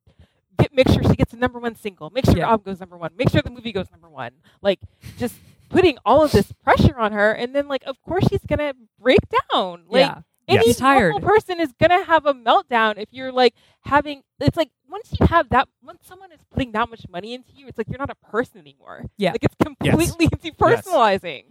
get 0.58 0.74
make 0.74 0.88
sure 0.88 1.02
she 1.02 1.14
gets 1.16 1.32
a 1.32 1.36
number 1.36 1.58
one 1.58 1.74
single, 1.76 2.10
make 2.10 2.24
sure 2.24 2.36
Yeah. 2.36 2.50
album 2.50 2.64
goes 2.72 2.80
number 2.80 2.96
one, 2.96 3.10
make 3.16 3.30
sure 3.30 3.42
the 3.42 3.50
movie 3.50 3.72
goes 3.72 3.90
number 3.90 4.08
one. 4.08 4.32
Like 4.62 4.80
just 5.18 5.36
putting 5.70 5.98
all 6.04 6.22
of 6.24 6.32
this 6.32 6.52
pressure 6.52 6.98
on 6.98 7.12
her, 7.12 7.32
and 7.32 7.54
then 7.54 7.68
like 7.68 7.84
of 7.84 8.00
course 8.02 8.24
she's 8.28 8.44
gonna 8.46 8.74
break 9.00 9.20
down. 9.52 9.84
Like 9.88 10.06
yeah. 10.06 10.18
any 10.48 10.66
Yes. 10.68 10.80
Normal 10.80 11.20
person 11.20 11.60
is 11.60 11.72
gonna 11.80 12.04
have 12.04 12.26
a 12.26 12.34
meltdown 12.34 12.98
if 12.98 13.08
you're 13.12 13.32
like 13.32 13.54
having. 13.84 14.22
It's 14.40 14.56
like 14.56 14.70
once 14.88 15.12
you 15.18 15.26
have 15.26 15.48
that, 15.48 15.68
once 15.82 16.00
someone 16.06 16.30
is 16.32 16.40
putting 16.52 16.72
that 16.72 16.88
much 16.88 17.06
money 17.08 17.34
into 17.34 17.50
you, 17.54 17.66
it's 17.66 17.78
like 17.78 17.88
you're 17.88 17.98
not 17.98 18.10
a 18.10 18.14
person 18.30 18.60
anymore. 18.60 19.06
Yeah. 19.16 19.32
like 19.32 19.42
it's 19.44 19.54
completely 19.56 20.28
depersonalizing. 20.50 21.44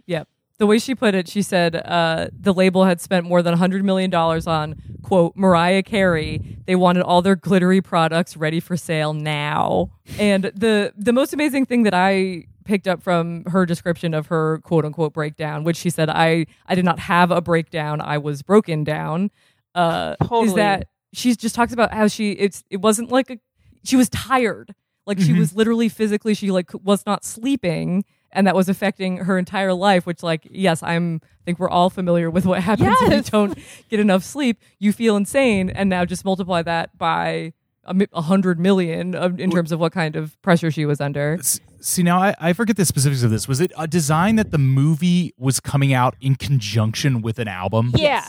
The 0.58 0.66
way 0.66 0.78
she 0.78 0.94
put 0.94 1.14
it, 1.16 1.26
she 1.28 1.42
said 1.42 1.74
uh, 1.74 2.28
the 2.38 2.54
label 2.54 2.84
had 2.84 3.00
spent 3.00 3.26
more 3.26 3.42
than 3.42 3.56
$100 3.56 3.82
million 3.82 4.14
on, 4.14 4.76
quote, 5.02 5.34
Mariah 5.34 5.82
Carey. 5.82 6.58
They 6.66 6.76
wanted 6.76 7.02
all 7.02 7.22
their 7.22 7.34
glittery 7.34 7.80
products 7.80 8.36
ready 8.36 8.60
for 8.60 8.76
sale 8.76 9.12
now. 9.14 9.90
And 10.18 10.44
the, 10.54 10.92
the 10.96 11.12
most 11.12 11.32
amazing 11.32 11.66
thing 11.66 11.82
that 11.82 11.94
I 11.94 12.44
picked 12.64 12.86
up 12.86 13.02
from 13.02 13.44
her 13.46 13.66
description 13.66 14.14
of 14.14 14.28
her 14.28 14.58
quote 14.62 14.84
unquote 14.84 15.12
breakdown, 15.12 15.64
which 15.64 15.76
she 15.76 15.90
said, 15.90 16.08
I, 16.08 16.46
I 16.66 16.74
did 16.76 16.84
not 16.84 17.00
have 17.00 17.30
a 17.32 17.40
breakdown, 17.40 18.00
I 18.00 18.18
was 18.18 18.42
broken 18.42 18.84
down, 18.84 19.30
uh, 19.74 20.14
is 20.44 20.54
that 20.54 20.88
she 21.12 21.34
just 21.34 21.54
talks 21.56 21.72
about 21.72 21.92
how 21.92 22.06
she, 22.06 22.30
it's, 22.32 22.62
it 22.70 22.80
wasn't 22.80 23.10
like 23.10 23.28
a, 23.28 23.38
she 23.82 23.96
was 23.96 24.08
tired. 24.08 24.74
Like 25.06 25.18
she 25.20 25.32
Mhm. 25.34 25.38
was 25.40 25.54
literally 25.54 25.90
physically, 25.90 26.32
she 26.32 26.50
like 26.50 26.70
was 26.82 27.04
not 27.04 27.24
sleeping 27.24 28.04
and 28.34 28.46
that 28.46 28.54
was 28.54 28.68
affecting 28.68 29.18
her 29.18 29.38
entire 29.38 29.72
life 29.72 30.04
which 30.06 30.22
like 30.22 30.46
yes 30.50 30.82
i'm 30.82 31.20
i 31.24 31.42
think 31.44 31.58
we're 31.58 31.70
all 31.70 31.88
familiar 31.88 32.30
with 32.30 32.44
what 32.44 32.60
happens 32.62 32.96
if 33.02 33.12
you 33.12 33.22
don't 33.30 33.58
get 33.88 34.00
enough 34.00 34.22
sleep 34.22 34.58
you 34.78 34.92
feel 34.92 35.16
insane 35.16 35.70
and 35.70 35.88
now 35.88 36.04
just 36.04 36.24
multiply 36.24 36.60
that 36.62 36.96
by 36.98 37.52
a, 37.84 37.94
mi- 37.94 38.06
hundred 38.14 38.58
million 38.58 39.14
of, 39.14 39.38
in 39.40 39.50
terms 39.50 39.70
of 39.72 39.78
what 39.80 39.92
kind 39.92 40.16
of 40.16 40.40
pressure 40.42 40.70
she 40.70 40.84
was 40.86 41.00
under 41.00 41.38
See 41.80 42.02
now, 42.02 42.18
I, 42.18 42.34
I 42.40 42.52
forget 42.54 42.78
the 42.78 42.86
specifics 42.86 43.22
of 43.22 43.30
this. 43.30 43.46
Was 43.46 43.60
it 43.60 43.70
a 43.76 43.86
design 43.86 44.36
that 44.36 44.50
the 44.52 44.56
movie 44.56 45.34
was 45.36 45.60
coming 45.60 45.92
out 45.92 46.16
in 46.18 46.34
conjunction 46.34 47.20
with 47.20 47.38
an 47.38 47.46
album? 47.46 47.92
Yeah. 47.94 48.22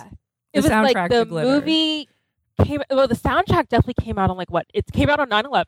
The 0.52 0.60
It 0.60 0.64
was 0.64 0.66
soundtrack 0.70 0.94
like 0.94 1.12
to 1.12 1.20
the 1.20 1.26
Glitter. 1.26 1.50
movie 1.62 2.10
came 2.66 2.82
well 2.90 3.08
the 3.08 3.16
soundtrack 3.16 3.70
definitely 3.70 3.94
came 4.04 4.20
out 4.20 4.30
on 4.30 4.36
like 4.36 4.52
what? 4.52 4.66
It 4.74 4.92
came 4.92 5.10
out 5.10 5.22
on 5.22 5.30
9/11. 5.30 5.68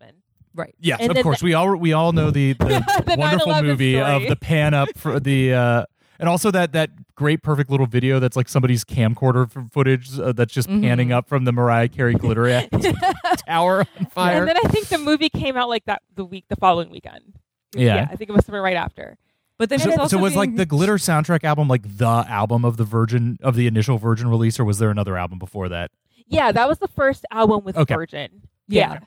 Right 0.57 0.75
Yes, 0.79 0.99
And 0.99 1.11
of 1.11 1.15
then 1.15 1.23
course. 1.23 1.41
we 1.43 1.53
all 1.53 1.75
we 1.75 1.93
all 1.93 2.11
know 2.11 2.31
the, 2.31 2.53
the, 2.59 3.03
The 3.05 3.15
wonderful 3.17 3.53
9/11 3.53 3.63
movie 3.65 3.99
of 3.99 4.23
the 4.27 4.35
pan 4.35 4.73
up 4.73 4.89
for 4.97 5.19
the 5.19 5.53
uh, 5.53 5.85
and 6.19 6.27
also 6.27 6.49
that 6.51 6.71
that 6.73 6.89
great 7.15 7.43
perfect 7.43 7.69
little 7.69 7.85
video 7.85 8.19
that's 8.19 8.35
like 8.35 8.49
somebody's 8.49 8.83
camcorder 8.83 9.45
f- 9.55 9.71
footage 9.71 10.19
uh, 10.19 10.31
that's 10.31 10.53
just 10.53 10.67
Mhm. 10.67 10.81
panning 10.81 11.11
up 11.11 11.27
from 11.29 11.45
the 11.45 11.51
Mariah 11.51 11.87
Carey 11.89 12.15
glitter 12.15 12.67
tower 13.47 13.85
on 13.99 14.05
fire. 14.07 14.39
And 14.39 14.47
then 14.49 14.57
I 14.57 14.67
think 14.69 14.87
the 14.87 14.97
movie 14.97 15.29
came 15.29 15.57
out 15.57 15.69
like 15.69 15.85
that 15.85 16.01
the 16.15 16.25
week 16.25 16.45
the 16.49 16.55
following 16.55 16.89
weekend. 16.89 17.35
Yeah. 17.75 18.07
I 18.11 18.15
think 18.15 18.29
it 18.29 18.33
was 18.33 18.45
somewhere 18.45 18.61
right 18.61 18.77
after. 18.77 19.17
but 19.57 19.69
then 19.69 19.79
so, 19.79 19.85
she's 19.85 19.95
so 19.95 20.01
also 20.01 20.17
was 20.17 20.35
like 20.35 20.55
the 20.55 20.65
glitter 20.65 20.95
soundtrack 20.95 21.43
album 21.43 21.67
like 21.67 21.81
the 21.97 22.07
album 22.27 22.63
of 22.65 22.77
the 22.77 22.83
Virgin 22.83 23.37
of 23.41 23.55
the 23.55 23.67
initial 23.67 23.97
Virgin 23.97 24.27
release, 24.27 24.59
or 24.59 24.65
was 24.65 24.79
there 24.79 24.89
another 24.89 25.17
album 25.17 25.37
before 25.39 25.69
that? 25.69 25.91
Yeah, 26.27 26.51
that 26.51 26.67
was 26.67 26.79
the 26.79 26.87
first 26.89 27.25
album 27.31 27.63
with 27.63 27.77
Okay. 27.77 27.93
Virgin. 27.95 28.41
Yeah. 28.67 28.99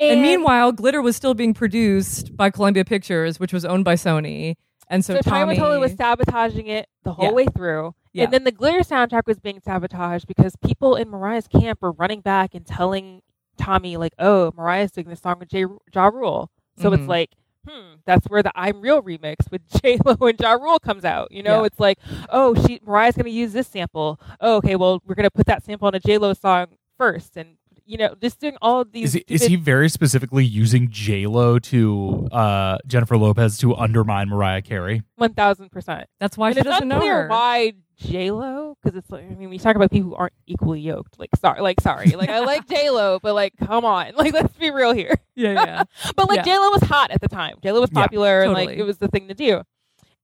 And 0.00 0.22
meanwhile 0.22 0.72
glitter 0.72 1.00
was 1.02 1.14
still 1.16 1.34
being 1.34 1.54
produced 1.54 2.36
by 2.36 2.50
columbia 2.50 2.84
pictures 2.84 3.38
which 3.38 3.52
was 3.52 3.64
owned 3.64 3.84
by 3.84 3.94
sony 3.94 4.54
and 4.88 5.04
so, 5.04 5.14
so 5.14 5.20
Tommy 5.22 5.56
tommy 5.56 5.78
was 5.78 5.92
sabotaging 5.94 6.66
it 6.66 6.88
the 7.04 7.12
whole 7.14 7.24
Yeah. 7.26 7.32
way 7.32 7.46
through. 7.46 7.94
Yeah. 8.12 8.24
And 8.24 8.32
then 8.34 8.44
the 8.44 8.52
glitter 8.52 8.80
soundtrack 8.80 9.22
was 9.26 9.40
being 9.40 9.58
sabotaged 9.60 10.26
because 10.26 10.54
people 10.56 10.94
in 10.94 11.08
Mariah's 11.08 11.48
camp 11.48 11.78
were 11.80 11.90
running 11.92 12.20
back 12.20 12.54
and 12.54 12.66
telling 12.66 13.22
Tommy 13.56 13.96
like, 13.96 14.12
"Oh, 14.18 14.52
Mariah's 14.54 14.92
doing 14.92 15.08
this 15.08 15.20
song 15.22 15.38
with 15.38 15.48
J- 15.48 15.64
Ja 15.94 16.06
Rule." 16.08 16.50
So 16.78 16.90
Mhm. 16.90 16.98
it's 16.98 17.08
like, 17.08 17.30
hmm, 17.66 17.94
that's 18.04 18.26
where 18.26 18.42
the 18.42 18.52
"I'm 18.54 18.82
Real" 18.82 19.02
remix 19.02 19.50
with 19.50 19.62
J 19.82 19.98
Lo 20.04 20.16
and 20.28 20.38
Ja 20.38 20.52
Rule 20.52 20.78
comes 20.78 21.04
out. 21.06 21.32
You 21.32 21.42
know, 21.42 21.60
Yeah. 21.60 21.66
it's 21.66 21.80
like, 21.80 21.98
oh, 22.28 22.54
she 22.66 22.78
Mariah's 22.84 23.16
going 23.16 23.24
to 23.24 23.30
use 23.30 23.54
this 23.54 23.66
sample. 23.66 24.20
Oh, 24.38 24.56
okay, 24.56 24.76
well, 24.76 25.00
we're 25.06 25.14
going 25.14 25.24
to 25.24 25.30
put 25.30 25.46
that 25.46 25.64
sample 25.64 25.88
on 25.88 25.94
a 25.94 26.00
J 26.00 26.18
Lo 26.18 26.34
song 26.34 26.66
first, 26.98 27.38
and 27.38 27.56
you 27.86 27.98
know, 27.98 28.14
just 28.20 28.40
doing 28.40 28.56
all 28.62 28.80
of 28.80 28.92
these. 28.92 29.14
Is 29.14 29.22
he, 29.28 29.34
is 29.34 29.44
he 29.46 29.56
very 29.56 29.88
specifically 29.88 30.44
using 30.44 30.90
J 30.90 31.26
Lo 31.26 31.58
to 31.58 32.28
uh, 32.32 32.78
Jennifer 32.86 33.16
Lopez 33.16 33.58
to 33.58 33.74
undermine 33.76 34.28
Mariah 34.28 34.62
Carey? 34.62 35.02
one 35.16 35.34
thousand 35.34 35.70
percent? 35.70 36.06
That's 36.20 36.36
why 36.38 36.48
And 36.48 36.56
she 36.56 36.60
it's 36.60 36.68
doesn't 36.68 36.88
know 36.88 36.96
unclear 36.96 37.22
her. 37.24 37.28
why 37.28 37.72
J 37.96 38.30
Lo, 38.30 38.76
because 38.82 38.96
it's 38.98 39.10
like 39.10 39.24
I 39.30 39.34
mean, 39.34 39.50
we 39.50 39.58
talk 39.58 39.76
about 39.76 39.90
people 39.90 40.10
who 40.10 40.16
aren't 40.16 40.32
equally 40.46 40.80
yoked. 40.80 41.18
Like, 41.18 41.30
sorry, 41.40 41.60
like 41.60 41.80
sorry, 41.80 42.08
like 42.10 42.28
I 42.30 42.40
like 42.40 42.66
J 42.68 42.90
Lo, 42.90 43.18
but 43.22 43.34
like, 43.34 43.54
come 43.58 43.84
on, 43.84 44.12
like 44.16 44.32
let's 44.32 44.54
be 44.56 44.70
real 44.70 44.92
here. 44.92 45.14
Yeah, 45.36 45.52
yeah. 45.52 45.84
But 46.16 46.28
like 46.28 46.38
Yeah. 46.38 46.42
J 46.54 46.58
Lo 46.58 46.70
was 46.70 46.82
hot 46.82 47.10
at 47.10 47.20
the 47.20 47.28
time. 47.28 47.56
J 47.62 47.72
Lo 47.72 47.80
was 47.80 47.90
Yeah, 47.92 48.02
popular, 48.02 48.42
and 48.42 48.52
like 48.52 48.70
it 48.70 48.82
was 48.82 48.98
the 48.98 49.08
thing 49.08 49.28
to 49.28 49.34
do. 49.34 49.62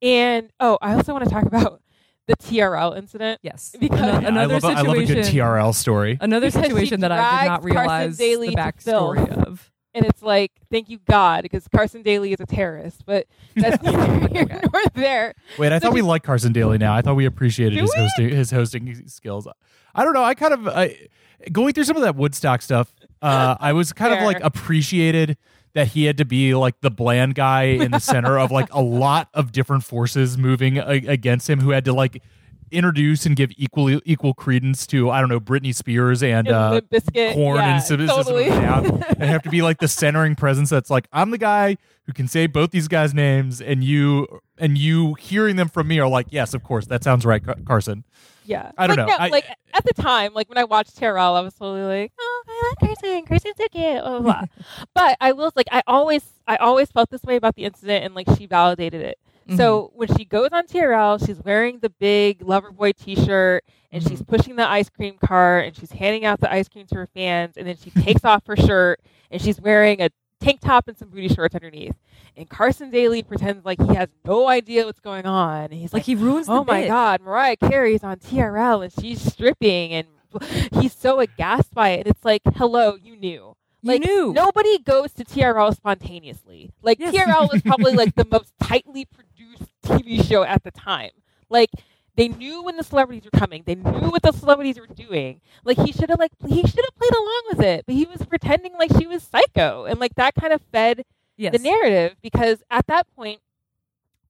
And 0.02 0.50
oh, 0.60 0.78
I 0.80 0.94
also 0.94 1.12
want 1.12 1.24
to 1.24 1.30
talk 1.30 1.44
about 1.44 1.82
the 2.26 2.36
TRL 2.36 2.97
incident. 2.97 3.40
yes. 3.42 3.74
Because- 3.80 3.98
Ano- 4.01 4.20
Yeah, 4.20 4.26
I 4.26 4.28
another 4.28 4.55
love, 4.60 4.64
a, 4.64 4.66
I 4.68 4.80
love 4.82 4.97
a 4.97 5.01
good 5.01 5.09
situation. 5.09 5.36
TRL 5.38 5.74
story. 5.74 6.18
Another 6.20 6.47
Because 6.47 6.62
she 6.62 6.68
situation 6.68 7.01
that 7.01 7.12
I 7.12 7.16
did 7.42 7.48
not 7.48 7.62
drags 7.62 7.74
Carson 7.74 7.76
realize 7.76 8.16
Daly 8.18 8.48
the 8.51 8.55
to 8.56 8.62
backstory 8.62 9.47
of. 9.47 9.70
And 9.92 10.06
it's 10.06 10.22
like, 10.22 10.52
thank 10.70 10.88
you 10.88 10.98
God, 11.05 11.42
because 11.42 11.66
Carson 11.66 12.02
Daly 12.02 12.32
is 12.32 12.38
a 12.40 12.47
terrorist. 12.47 13.02
But 13.05 13.26
that's 13.56 13.82
neither 13.82 14.28
here 14.28 14.42
Okay. 14.42 14.60
nor 14.72 14.82
there. 14.94 15.34
Wait, 15.59 15.72
I 15.72 15.78
So 15.78 15.86
thought 15.86 15.94
we 15.94 16.01
just- 16.01 16.09
liked 16.09 16.24
Carson 16.26 16.52
Daly. 16.52 16.78
Now 16.78 16.94
I 16.94 17.02
thought 17.02 17.16
we 17.16 17.24
appreciated 17.26 17.74
Do 17.74 17.80
his 17.82 17.90
we? 17.97 18.01
hosting 18.02 18.28
his 18.28 18.51
hosting 18.52 19.09
skills. 19.09 19.48
I 19.94 20.05
don't 20.05 20.14
know. 20.14 20.22
I 20.22 20.34
kind 20.34 20.55
of 20.55 20.68
I, 20.68 20.97
going 21.51 21.72
through 21.72 21.84
some 21.84 21.97
of 21.97 22.02
that 22.02 22.14
Woodstock 22.14 22.62
stuff. 22.62 22.94
Uh, 23.20 23.56
I 23.59 23.72
was 23.72 23.92
kind 23.92 24.12
of 24.12 24.20
Fair. 24.20 24.26
like 24.28 24.40
appreciated 24.42 25.36
that 25.74 25.88
he 25.88 26.05
had 26.05 26.16
to 26.18 26.24
be 26.24 26.55
like 26.55 26.80
the 26.80 26.90
bland 26.90 27.34
guy 27.34 27.62
in 27.64 27.90
the 27.92 27.98
center 28.01 28.38
of 28.38 28.51
like 28.51 28.72
a 28.72 28.80
lot 28.82 29.28
of 29.34 29.52
different 29.52 29.84
forces 29.84 30.36
moving 30.36 30.78
a- 30.78 30.84
against 30.86 31.48
him, 31.48 31.60
who 31.60 31.70
had 31.70 31.84
to 31.84 31.92
like 31.92 32.22
introduce 32.72 33.26
and 33.26 33.34
give 33.34 33.51
equally 33.56 34.01
equal 34.05 34.32
credence 34.32 34.86
to 34.86 35.10
I 35.10 35.18
don't 35.20 35.28
know 35.28 35.40
Britney 35.40 35.74
Spears 35.74 36.22
and, 36.22 36.48
uh, 36.48 36.80
Korn 37.14 37.56
yeah, 37.56 37.74
and 37.74 37.82
System 37.82 38.09
of 38.10 38.10
a 38.10 38.24
totally. 38.24 38.44
Down. 38.44 39.02
and 39.18 39.22
have 39.28 39.42
to 39.42 39.51
be 39.51 39.60
like 39.62 39.78
the 39.78 39.88
centering 39.88 40.36
presence 40.36 40.70
that's 40.70 40.90
like 40.90 41.09
I'm 41.12 41.30
the 41.30 41.38
guy 41.38 41.76
who 42.06 42.12
can 42.12 42.28
say 42.28 42.47
both 42.47 42.70
these 42.70 42.88
guys' 42.88 43.14
names, 43.14 43.60
and 43.60 43.82
you 43.84 44.26
and 44.59 44.76
you 44.78 45.14
hearing 45.14 45.56
them 45.56 45.68
from 45.68 45.88
me 45.88 45.98
are 46.01 46.09
like, 46.09 46.26
yes, 46.30 46.55
of 46.55 46.62
course, 46.62 46.86
that 46.86 47.05
sounds 47.05 47.24
right, 47.26 47.44
Car- 47.44 47.56
Carson. 47.64 48.05
Yeah, 48.51 48.72
I 48.77 48.86
don't 48.86 48.97
like, 48.97 49.06
know. 49.06 49.12
No, 49.16 49.24
I- 49.24 49.28
like 49.28 49.47
at 49.72 49.85
the 49.85 49.94
time, 50.02 50.35
like 50.35 50.48
when 50.48 50.59
I 50.59 50.64
watched 50.64 50.98
TRL, 50.98 51.36
I 51.36 51.40
was 51.40 51.55
totally 51.55 51.82
like, 51.82 52.12
"Oh, 52.20 52.43
I 52.48 52.68
like 52.82 52.97
Carson. 53.01 53.24
Carson's 53.27 53.56
so 53.56 53.66
cute." 53.68 54.02
Blah, 54.02 54.18
blah, 54.18 54.20
blah. 54.20 54.43
but 54.94 55.16
I 55.20 55.32
will 55.32 55.52
like, 55.55 55.68
I 55.70 55.82
always, 55.86 56.24
I 56.47 56.56
always 56.56 56.90
felt 56.90 57.10
this 57.10 57.22
way 57.22 57.36
about 57.36 57.55
the 57.55 57.64
incident, 57.64 58.05
and 58.05 58.14
like 58.14 58.27
she 58.36 58.47
validated 58.47 59.02
it. 59.02 59.18
Mm-hmm. 59.48 59.56
So 59.56 59.90
when 59.94 60.09
she 60.16 60.24
goes 60.24 60.51
on 60.52 60.66
TRL, 60.66 61.24
she's 61.24 61.39
wearing 61.43 61.78
the 61.78 61.90
big 61.90 62.40
Loverboy 62.40 62.94
T-shirt, 62.97 63.64
and 63.93 64.02
she's 64.02 64.20
Mm-hmm. 64.20 64.35
pushing 64.36 64.56
the 64.56 64.68
ice 64.68 64.89
cream 64.90 65.16
cart, 65.24 65.66
and 65.66 65.77
she's 65.77 65.93
handing 65.93 66.24
out 66.24 66.40
the 66.40 66.52
ice 66.52 66.68
cream 66.68 66.86
to 66.89 66.94
her 66.97 67.09
fans, 67.14 67.56
and 67.56 67.66
then 67.66 67.77
she 67.77 67.90
takes 67.90 68.24
off 68.24 68.47
her 68.47 68.56
shirt, 68.56 69.01
and 69.31 69.40
she's 69.40 69.60
wearing 69.60 70.01
a 70.02 70.10
tank 70.40 70.60
top 70.60 70.88
and 70.88 70.96
some 70.98 71.08
booty 71.08 71.28
shorts 71.28 71.54
underneath. 71.54 71.94
And 72.36 72.48
Carson 72.48 72.90
Daly 72.90 73.22
pretends 73.22 73.64
like 73.64 73.80
he 73.80 73.94
has 73.94 74.08
no 74.24 74.48
idea 74.48 74.86
what's 74.86 75.00
going 75.00 75.26
on, 75.26 75.64
and 75.64 75.72
he's 75.74 75.92
Like 75.92 76.00
like 76.00 76.06
he 76.06 76.14
ruins 76.14 76.46
the 76.46 76.52
oh 76.52 76.64
my 76.64 76.82
bit. 76.82 76.88
god, 76.88 77.20
Mariah 77.22 77.56
Carey's 77.56 78.02
on 78.04 78.18
TRL 78.18 78.82
and 78.84 78.92
she's 78.92 79.20
stripping 79.20 79.92
and 79.92 80.06
he's 80.80 80.94
so 80.94 81.20
aghast 81.20 81.74
by 81.74 81.90
it. 81.90 81.98
And 82.00 82.06
it's 82.08 82.24
like, 82.24 82.42
hello, 82.56 82.94
you 82.94 83.16
knew. 83.16 83.56
You 83.82 83.98
knew. 83.98 84.32
nobody 84.34 84.78
goes 84.78 85.12
to 85.14 85.24
TRL 85.24 85.74
spontaneously. 85.74 86.70
Like 86.82 86.98
Yes. 87.00 87.14
TRL 87.14 87.50
was 87.52 87.62
probably 87.62 87.94
like 87.94 88.14
the 88.14 88.26
most 88.30 88.52
tightly 88.62 89.06
produced 89.06 89.70
TV 89.84 90.22
show 90.26 90.42
at 90.42 90.62
the 90.64 90.70
time. 90.70 91.10
Like 91.48 91.70
they 92.16 92.28
knew 92.28 92.62
when 92.62 92.76
the 92.76 92.82
celebrities 92.82 93.24
were 93.24 93.38
coming. 93.38 93.62
They 93.64 93.76
knew 93.76 94.10
what 94.10 94.22
the 94.22 94.32
celebrities 94.32 94.78
were 94.78 94.86
doing. 94.86 95.40
Like 95.64 95.78
he 95.78 95.92
should 95.92 96.10
have 96.10 96.18
like 96.18 96.32
he 96.46 96.62
should 96.62 96.84
have 96.84 96.96
played 96.96 97.14
along 97.14 97.42
with 97.50 97.60
it, 97.60 97.86
but 97.86 97.94
he 97.94 98.04
was 98.04 98.24
pretending 98.26 98.72
like 98.78 98.90
she 98.98 99.06
was 99.06 99.22
psycho, 99.22 99.84
and 99.84 99.98
like 100.00 100.14
that 100.16 100.34
kind 100.34 100.52
of 100.52 100.60
fed 100.72 101.04
Yes. 101.40 101.52
the 101.52 101.58
narrative 101.58 102.16
because 102.20 102.62
at 102.70 102.86
that 102.88 103.06
point 103.16 103.40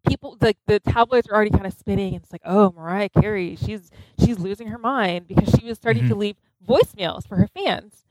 people 0.06 0.36
like 0.40 0.56
the 0.68 0.78
tabloids 0.78 1.26
are 1.26 1.34
already 1.34 1.50
kind 1.50 1.66
of 1.66 1.72
spinning 1.72 2.14
and 2.14 2.22
it's 2.22 2.30
like 2.30 2.40
oh 2.44 2.72
mariah 2.76 3.08
carey 3.08 3.56
she's 3.56 3.90
she's 4.24 4.38
losing 4.38 4.68
her 4.68 4.78
mind 4.78 5.26
because 5.26 5.52
she 5.58 5.66
was 5.66 5.76
starting 5.76 6.04
to 6.04 6.10
mm-hmm. 6.10 6.20
leave 6.20 6.36
voicemails 6.64 7.26
for 7.26 7.34
her 7.34 7.48
fans 7.48 8.04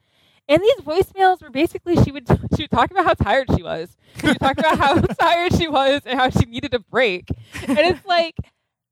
and 0.50 0.62
these 0.62 0.82
voicemails 0.82 1.42
were 1.42 1.50
basically 1.50 1.96
she 2.04 2.12
would 2.12 2.28
she 2.58 2.64
would 2.64 2.72
talk 2.72 2.92
about 2.92 3.06
how 3.06 3.14
tired 3.14 3.48
she 3.56 3.64
was 3.64 3.96
she 4.20 4.28
would 4.28 4.40
talk 4.40 4.58
about 4.58 4.78
how 4.78 4.96
tired 5.20 5.56
she 5.56 5.70
was 5.70 6.02
and 6.06 6.20
how 6.20 6.30
she 6.30 6.46
needed 6.46 6.74
a 6.74 6.80
break 6.80 7.30
and 7.70 7.80
it's 7.80 8.06
like 8.06 8.36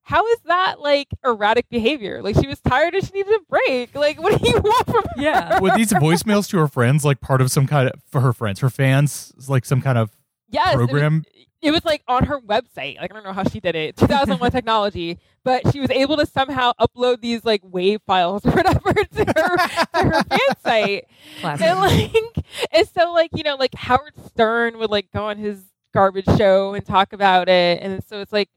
how 0.07 0.25
is 0.25 0.37
that 0.45 0.79
like 0.79 1.09
erratic 1.25 1.67
behavior 1.69 2.21
like 2.21 2.33
she 2.39 2.47
was 2.47 2.61
tired 2.61 2.95
and 2.95 3.05
she 3.05 3.11
needed 3.11 3.33
a 3.33 3.39
break 3.49 3.93
like 3.93 4.21
what 4.21 4.41
do 4.41 4.49
you 4.49 4.55
want 4.61 4.85
from 4.85 5.03
her 5.03 5.21
Yeah. 5.21 5.59
Were 5.61 5.71
these 5.75 5.91
voicemails 5.91 6.49
to 6.51 6.57
her 6.59 6.67
friends 6.69 7.03
like 7.03 7.19
part 7.19 7.41
of 7.41 7.51
some 7.51 7.67
kind 7.67 7.89
of 7.89 8.01
for 8.09 8.21
her 8.21 8.31
friends, 8.31 8.61
her 8.61 8.69
fans, 8.69 9.33
like 9.49 9.65
some 9.65 9.81
kind 9.81 9.97
of 9.97 10.11
yes 10.49 10.73
it 10.73 10.77
was- 10.77 10.87
program? 10.87 11.23
it 11.59 11.71
was 11.71 11.83
like 11.83 12.03
on 12.07 12.23
her 12.25 12.39
website. 12.39 13.01
Like 13.01 13.11
I 13.11 13.15
don't 13.15 13.23
know 13.25 13.33
how 13.33 13.43
she 13.43 13.59
did 13.59 13.75
it. 13.75 13.97
2001 13.97 14.51
technology, 14.57 15.17
but 15.43 15.69
she 15.73 15.79
was 15.79 15.89
able 15.89 16.15
to 16.17 16.25
somehow 16.27 16.71
upload 16.79 17.19
these 17.19 17.43
like 17.43 17.61
wave 17.63 17.99
files 18.05 18.45
or 18.45 18.51
whatever 18.51 18.93
to 18.93 19.25
her 19.25 19.57
to 19.57 20.03
her 20.09 20.23
fan 20.23 20.55
site. 20.63 21.05
Classic. 21.41 21.65
And 21.65 21.79
like 21.79 22.45
and 22.71 22.87
so 22.95 23.11
like 23.11 23.31
you 23.35 23.43
know 23.43 23.55
like 23.55 23.73
Howard 23.75 24.13
Stern 24.27 24.77
would 24.77 24.91
like 24.91 25.11
go 25.11 25.25
on 25.25 25.37
his 25.37 25.59
garbage 25.93 26.27
show 26.37 26.75
and 26.75 26.85
talk 26.85 27.11
about 27.11 27.49
it, 27.49 27.81
and 27.81 28.03
so 28.07 28.21
it's 28.21 28.31
like 28.31 28.49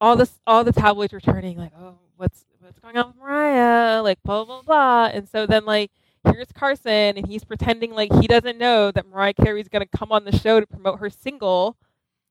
all 0.00 0.16
this 0.16 0.38
all 0.46 0.64
the 0.64 0.72
tabloids 0.72 1.12
were 1.12 1.20
turning 1.20 1.56
like 1.56 1.72
oh 1.78 1.98
what's 2.16 2.44
what's 2.60 2.78
going 2.78 2.96
on 2.96 3.08
with 3.08 3.16
Mariah 3.16 4.02
like 4.02 4.22
blah 4.22 4.44
blah 4.44 4.62
blah, 4.62 5.06
and 5.12 5.28
so 5.28 5.46
then 5.46 5.64
like. 5.64 5.90
Here's 6.24 6.50
Carson, 6.52 7.16
and 7.16 7.26
he's 7.26 7.44
pretending 7.44 7.92
like 7.92 8.12
he 8.20 8.26
doesn't 8.26 8.58
know 8.58 8.90
that 8.90 9.06
Mariah 9.08 9.32
Carey's 9.34 9.68
going 9.68 9.86
to 9.88 9.98
come 9.98 10.10
on 10.10 10.24
the 10.24 10.36
show 10.36 10.58
to 10.58 10.66
promote 10.66 10.98
her 10.98 11.08
single 11.08 11.76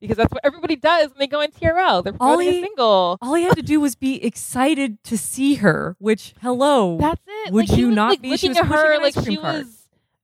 because 0.01 0.17
that's 0.17 0.31
what 0.31 0.41
everybody 0.45 0.75
does 0.75 1.09
when 1.09 1.19
they 1.19 1.25
go 1.25 1.39
in 1.39 1.51
TRL. 1.51 2.03
They're 2.03 2.13
All 2.19 2.35
promoting 2.35 2.51
he- 2.51 2.59
a 2.59 2.63
single. 2.63 3.17
All 3.21 3.33
he 3.33 3.43
had 3.45 3.55
to 3.55 3.63
do 3.63 3.79
was 3.79 3.95
be 3.95 4.23
excited 4.23 5.01
to 5.05 5.17
see 5.17 5.55
her, 5.55 5.95
which 5.99 6.35
hello. 6.41 6.97
That's 6.99 7.21
it. 7.45 7.53
Would 7.53 7.69
like, 7.69 7.77
you 7.77 7.87
was, 7.87 7.95
not 7.95 8.09
like, 8.09 8.21
be? 8.21 8.37
She 8.37 8.49
looking 8.49 8.49
was 8.49 8.71
at 8.71 8.77
her 8.77 8.97
like 8.99 9.13
she 9.25 9.37
cart. 9.37 9.65
was. 9.65 9.76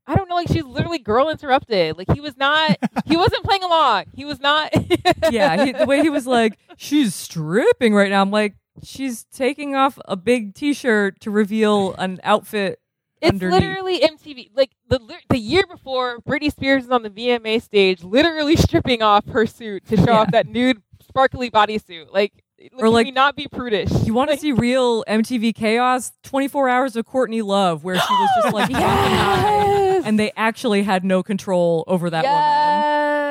I 0.05 0.15
don't 0.15 0.27
know, 0.27 0.35
like 0.35 0.47
she's 0.49 0.63
literally 0.65 0.99
girl 0.99 1.29
interrupted. 1.29 1.97
Like 1.97 2.11
he 2.13 2.19
was 2.19 2.35
not. 2.37 2.77
he 3.05 3.15
wasn't 3.17 3.43
playing 3.45 3.63
along. 3.63 4.05
He 4.13 4.25
was 4.25 4.39
not. 4.39 4.71
yeah, 5.31 5.65
he, 5.65 5.71
the 5.71 5.85
way 5.85 6.01
he 6.01 6.09
was 6.09 6.27
like, 6.27 6.57
she's 6.77 7.15
stripping 7.15 7.93
right 7.93 8.09
now. 8.09 8.21
I'm 8.21 8.31
like, 8.31 8.55
she's 8.83 9.23
taking 9.25 9.75
off 9.75 9.97
a 10.05 10.15
big 10.17 10.55
T-shirt 10.55 11.19
to 11.21 11.31
reveal 11.31 11.93
an 11.95 12.19
outfit 12.23 12.79
It's 13.21 13.31
underneath. 13.31 13.61
literally 13.61 13.99
MTV. 14.01 14.49
Like 14.53 14.71
the 14.89 14.99
the 15.29 15.37
year 15.39 15.63
before, 15.69 16.19
Britney 16.19 16.51
Spears 16.51 16.83
is 16.85 16.89
on 16.91 17.03
the 17.03 17.09
VMA 17.09 17.61
stage, 17.61 18.03
literally 18.03 18.57
stripping 18.57 19.01
off 19.01 19.25
her 19.27 19.45
suit 19.45 19.87
to 19.87 19.95
show 19.95 20.03
Yeah. 20.07 20.19
off 20.19 20.31
that 20.31 20.47
nude, 20.47 20.81
sparkly 21.07 21.49
bodysuit. 21.49 22.11
Like, 22.11 22.33
Or, 22.77 22.89
like, 22.89 23.05
we 23.05 23.11
not 23.11 23.35
be 23.37 23.47
prudish? 23.47 23.89
You 24.05 24.13
want 24.13 24.29
to 24.29 24.33
Like, 24.33 24.41
see 24.41 24.51
real 24.51 25.03
MTV 25.07 25.53
chaos? 25.55 26.11
24 26.23 26.67
hours 26.69 26.95
of 26.95 27.05
Courtney 27.05 27.41
Love, 27.41 27.83
where 27.83 27.95
she 27.95 28.13
was 28.13 28.29
just 28.41 28.53
like, 28.53 28.69
Yes. 28.71 29.82
and 30.05 30.19
they 30.19 30.31
actually 30.35 30.83
had 30.83 31.03
no 31.03 31.23
control 31.23 31.83
over 31.87 32.09
that 32.09 32.23
woman. 32.23 32.83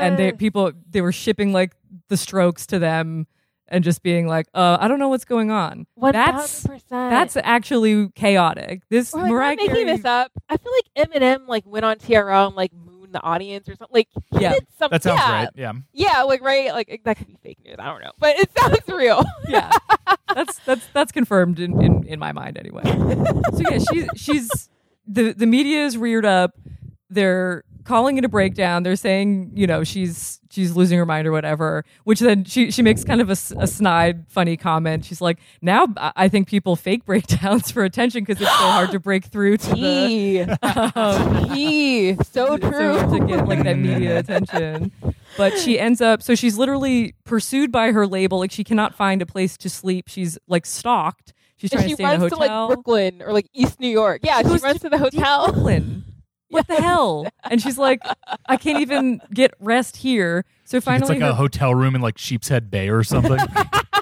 And 0.02 0.18
they 0.18 0.32
people 0.32 0.72
they 0.90 1.00
were 1.00 1.12
shipping 1.12 1.52
like 1.52 1.74
the 2.08 2.16
strokes 2.16 2.66
to 2.68 2.78
them 2.78 3.26
and 3.68 3.84
just 3.84 4.02
being 4.02 4.26
like, 4.26 4.46
uh, 4.52 4.76
I 4.80 4.88
don't 4.88 4.98
know 4.98 5.08
what's 5.08 5.24
going 5.24 5.50
on. 5.50 5.86
One 5.94 6.12
That's 6.12 6.32
thousand 6.62 6.70
percent. 6.72 7.10
that's 7.10 7.36
actually 7.36 8.08
chaotic. 8.10 8.82
This 8.90 9.14
Or 9.14 9.22
like, 9.22 9.30
Mariah 9.30 9.50
am 9.52 9.56
making 9.56 9.74
Carey, 9.74 9.84
this 9.84 10.04
up? 10.04 10.32
I 10.48 10.56
feel 10.56 10.72
like 10.72 11.08
Eminem 11.08 11.46
like 11.46 11.64
went 11.66 11.84
on 11.84 11.96
TRL 11.98 12.48
and 12.48 12.56
like 12.56 12.72
mooned 12.74 13.14
the 13.14 13.22
audience 13.22 13.68
or 13.68 13.76
something. 13.76 13.94
Like 13.94 14.08
he 14.32 14.40
Yeah. 14.40 14.54
did 14.54 14.66
some, 14.78 14.90
That 14.90 15.02
sounds 15.04 15.20
yeah, 15.20 15.32
right. 15.32 15.48
Yeah. 15.54 15.72
Yeah, 15.92 16.22
like 16.22 16.42
right, 16.42 16.72
like 16.72 17.00
that 17.04 17.16
could 17.16 17.28
be 17.28 17.38
fake 17.42 17.58
news. 17.64 17.76
I 17.78 17.86
don't 17.86 18.02
know, 18.02 18.12
but 18.18 18.36
it 18.38 18.50
sounds 18.58 18.80
real. 18.88 19.24
yeah, 19.48 19.70
that's 20.34 20.58
that's 20.66 20.86
that's 20.92 21.12
confirmed 21.12 21.60
in, 21.60 21.80
in, 21.80 22.04
in 22.06 22.18
my 22.18 22.32
mind 22.32 22.58
anyway. 22.58 22.82
So 23.54 23.60
yeah, 23.70 23.78
she's 23.78 24.06
she's 24.16 24.68
the 25.06 25.32
the 25.32 25.46
media 25.46 25.84
is 25.84 25.96
reared 25.96 26.24
up. 26.24 26.54
They're 27.10 27.64
calling 27.84 28.16
it 28.16 28.24
a 28.24 28.28
breakdown. 28.28 28.82
They're 28.82 28.96
saying 28.96 29.52
you 29.54 29.66
know 29.66 29.84
she's 29.84 30.40
she's 30.50 30.76
losing 30.76 30.98
her 30.98 31.06
mind 31.06 31.26
or 31.26 31.32
whatever. 31.32 31.84
Which 32.04 32.20
then 32.20 32.44
she 32.44 32.70
she 32.70 32.82
makes 32.82 33.04
kind 33.04 33.20
of 33.20 33.30
a 33.30 33.36
snide, 33.36 34.26
funny 34.28 34.56
comment. 34.56 35.04
She's 35.04 35.20
like, 35.20 35.38
now 35.60 35.86
I 35.96 36.12
I 36.16 36.28
think 36.28 36.48
people 36.48 36.76
fake 36.76 37.04
breakdowns 37.06 37.70
for 37.70 37.84
attention 37.84 38.24
because 38.24 38.40
it's 38.40 38.50
so 38.50 38.70
hard 38.70 38.90
to 38.92 39.00
break 39.00 39.24
through 39.24 39.56
to 39.58 39.74
the. 39.74 40.58
Um, 40.94 41.48
tea, 41.54 42.16
so 42.22 42.56
true. 42.56 42.98
so 42.98 43.18
to 43.18 43.26
get 43.26 43.46
like 43.48 43.64
that 43.64 43.78
media 43.78 44.18
attention. 44.20 44.92
But 45.36 45.58
she 45.58 45.80
ends 45.80 46.00
up 46.00 46.22
so 46.22 46.34
she's 46.34 46.56
literally 46.58 47.14
pursued 47.24 47.72
by 47.72 47.92
her 47.92 48.06
label. 48.06 48.38
Like 48.38 48.52
she 48.52 48.64
cannot 48.64 48.94
find 48.94 49.22
a 49.22 49.26
place 49.26 49.56
to 49.58 49.68
sleep. 49.68 50.08
She's 50.08 50.38
like 50.46 50.66
stalked. 50.66 51.32
She's 51.62 51.70
trying 51.70 51.84
she 51.84 51.90
to 51.90 51.94
stay 51.94 52.02
in 52.02 52.10
a 52.10 52.18
runs 52.18 52.32
to 52.32 52.38
like 52.38 52.68
Brooklyn 52.68 53.22
or 53.22 53.32
like 53.32 53.46
East 53.54 53.78
New 53.78 53.88
York. 53.88 54.22
Yeah, 54.24 54.42
She 54.42 54.58
she, 54.58 54.64
runs 54.64 54.80
to 54.80 54.90
to 54.90 54.90
the 54.90 54.98
hotel. 54.98 55.52
Brooklyn. 55.52 56.04
What 56.48 56.66
the 56.68 56.74
hell? 56.74 57.26
And 57.44 57.62
she's 57.62 57.78
like, 57.78 58.02
I 58.44 58.58
can't 58.58 58.82
even 58.82 59.22
get 59.32 59.54
rest 59.58 59.96
here. 59.96 60.44
So 60.64 60.82
finally, 60.82 61.00
It's 61.00 61.08
finally, 61.08 61.24
like 61.24 61.32
a 61.32 61.34
hotel 61.34 61.74
room 61.74 61.94
in 61.94 62.02
like 62.02 62.18
Sheepshead 62.18 62.70
Bay 62.70 62.90
or 62.90 63.02
something. 63.04 63.38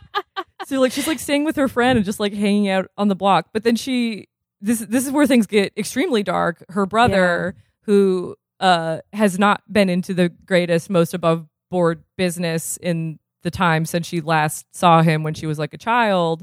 so 0.66 0.80
like 0.80 0.90
she's 0.90 1.06
like 1.06 1.20
staying 1.20 1.44
with 1.44 1.54
her 1.54 1.68
friend 1.68 1.96
and 1.96 2.04
just 2.04 2.18
like 2.18 2.32
hanging 2.32 2.68
out 2.68 2.90
on 2.98 3.06
the 3.06 3.14
block. 3.14 3.50
But 3.52 3.62
then 3.62 3.76
she 3.76 4.26
this 4.60 4.80
this 4.80 5.06
is 5.06 5.12
where 5.12 5.28
things 5.28 5.46
get 5.46 5.72
extremely 5.76 6.24
dark. 6.24 6.64
Her 6.70 6.86
brother, 6.86 7.54
who 7.82 8.34
uh, 8.58 8.98
has 9.12 9.38
not 9.38 9.62
been 9.72 9.88
into 9.88 10.12
the 10.12 10.30
greatest, 10.30 10.90
most 10.90 11.14
above 11.14 11.46
board 11.70 12.02
business 12.16 12.78
in 12.78 13.20
the 13.42 13.50
time 13.50 13.84
since 13.84 14.08
she 14.08 14.20
last 14.20 14.66
saw 14.74 15.02
him 15.02 15.22
when 15.22 15.34
she 15.34 15.46
was 15.46 15.58
like 15.58 15.72
a 15.72 15.78
child, 15.78 16.42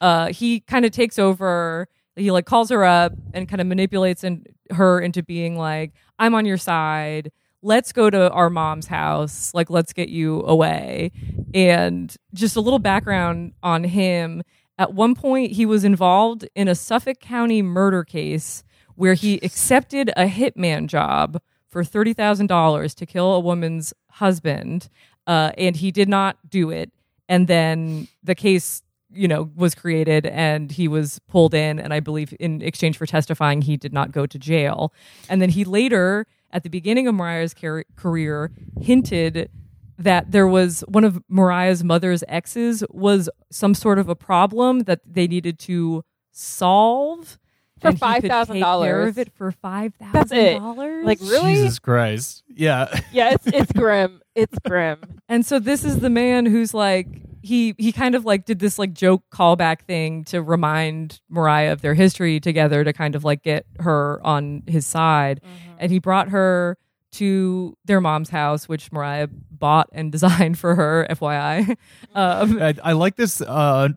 uh, 0.00 0.28
he 0.28 0.60
kind 0.60 0.84
of 0.84 0.92
takes 0.92 1.18
over. 1.18 1.88
He 2.16 2.30
like 2.30 2.46
calls 2.46 2.70
her 2.70 2.84
up 2.84 3.12
and 3.32 3.48
kind 3.48 3.60
of 3.60 3.66
manipulates 3.66 4.24
in, 4.24 4.44
her 4.70 5.00
into 5.00 5.22
being 5.22 5.56
like, 5.56 5.92
"I'm 6.18 6.34
on 6.34 6.46
your 6.46 6.58
side. 6.58 7.32
Let's 7.62 7.92
go 7.92 8.10
to 8.10 8.30
our 8.30 8.50
mom's 8.50 8.86
house. 8.86 9.52
Like, 9.54 9.70
let's 9.70 9.92
get 9.92 10.08
you 10.08 10.42
away." 10.42 11.12
And 11.54 12.14
just 12.32 12.56
a 12.56 12.60
little 12.60 12.78
background 12.78 13.52
on 13.62 13.84
him. 13.84 14.42
At 14.78 14.92
one 14.92 15.14
point, 15.14 15.52
he 15.52 15.66
was 15.66 15.84
involved 15.84 16.48
in 16.56 16.66
a 16.66 16.74
Suffolk 16.74 17.20
County 17.20 17.62
murder 17.62 18.02
case 18.02 18.64
where 18.96 19.14
he 19.14 19.38
accepted 19.42 20.10
a 20.16 20.26
hitman 20.26 20.86
job 20.86 21.40
for 21.68 21.82
$30,000 21.82 22.94
to 22.94 23.06
kill 23.06 23.32
a 23.32 23.40
woman's 23.40 23.92
husband, 24.10 24.88
uh, 25.26 25.50
and 25.58 25.76
he 25.76 25.90
did 25.90 26.08
not 26.08 26.36
do 26.48 26.70
it. 26.70 26.92
And 27.28 27.48
then 27.48 28.06
the 28.22 28.36
case, 28.36 28.82
you 29.14 29.28
know, 29.28 29.50
was 29.54 29.74
created 29.74 30.26
and 30.26 30.70
he 30.72 30.88
was 30.88 31.20
pulled 31.28 31.54
in. 31.54 31.78
And 31.78 31.92
I 31.94 32.00
believe 32.00 32.34
in 32.40 32.60
exchange 32.62 32.96
for 32.98 33.06
testifying, 33.06 33.62
he 33.62 33.76
did 33.76 33.92
not 33.92 34.12
go 34.12 34.26
to 34.26 34.38
jail. 34.38 34.92
And 35.28 35.40
then 35.42 35.50
he 35.50 35.64
later, 35.64 36.26
at 36.50 36.62
the 36.62 36.70
beginning 36.70 37.06
of 37.08 37.14
Mariah's 37.14 37.54
car- 37.54 37.84
career, 37.96 38.50
hinted 38.80 39.50
that 39.98 40.32
there 40.32 40.46
was 40.48 40.80
one 40.88 41.04
of 41.04 41.22
Mariah's 41.28 41.84
mother's 41.84 42.24
exes 42.28 42.82
was 42.90 43.28
some 43.50 43.74
sort 43.74 43.98
of 43.98 44.08
a 44.08 44.16
problem 44.16 44.80
that 44.80 45.00
they 45.06 45.26
needed 45.28 45.58
to 45.60 46.04
solve 46.32 47.38
For 47.80 47.88
and 47.88 47.96
he 47.96 48.00
care 48.00 48.46
$5,000. 48.46 49.08
of 49.08 49.18
it 49.18 49.32
for 49.34 49.52
five 49.52 49.94
thousand 49.94 50.58
dollars. 50.60 51.04
Like 51.06 51.20
really? 51.20 51.54
Jesus 51.54 51.78
Christ. 51.78 52.42
Yeah. 52.48 52.88
Yeah, 53.12 53.30
it's 53.34 53.46
it's 53.46 53.72
grim. 53.72 54.20
It's 54.34 54.58
grim. 54.66 55.00
And 55.28 55.46
so 55.46 55.58
this 55.58 55.84
is 55.84 56.00
the 56.00 56.10
man 56.10 56.44
who's 56.46 56.74
like 56.74 57.06
he 57.44 57.74
he 57.76 57.92
kind 57.92 58.14
of 58.14 58.24
like 58.24 58.46
did 58.46 58.58
this 58.58 58.78
like 58.78 58.94
joke 58.94 59.22
callback 59.30 59.82
thing 59.82 60.24
to 60.24 60.42
remind 60.42 61.20
Mariah 61.28 61.72
of 61.72 61.82
their 61.82 61.92
history 61.92 62.40
together 62.40 62.82
to 62.84 62.92
kind 62.92 63.14
of 63.14 63.22
like 63.22 63.42
get 63.42 63.66
her 63.80 64.18
on 64.24 64.62
his 64.66 64.86
side. 64.86 65.42
And 65.78 65.92
he 65.92 65.98
brought 65.98 66.30
her 66.30 66.78
to 67.12 67.76
their 67.84 68.00
mom's 68.00 68.30
house, 68.30 68.66
which 68.66 68.90
Mariah 68.90 69.28
bought 69.50 69.90
and 69.92 70.10
designed 70.16 70.58
for 70.58 70.74
her, 70.74 71.06
FYI. 71.10 71.76
Um, 72.14 72.62
I, 72.62 72.74
I 72.82 72.92
like 72.92 73.16
this 73.16 73.42
uh 73.42 73.88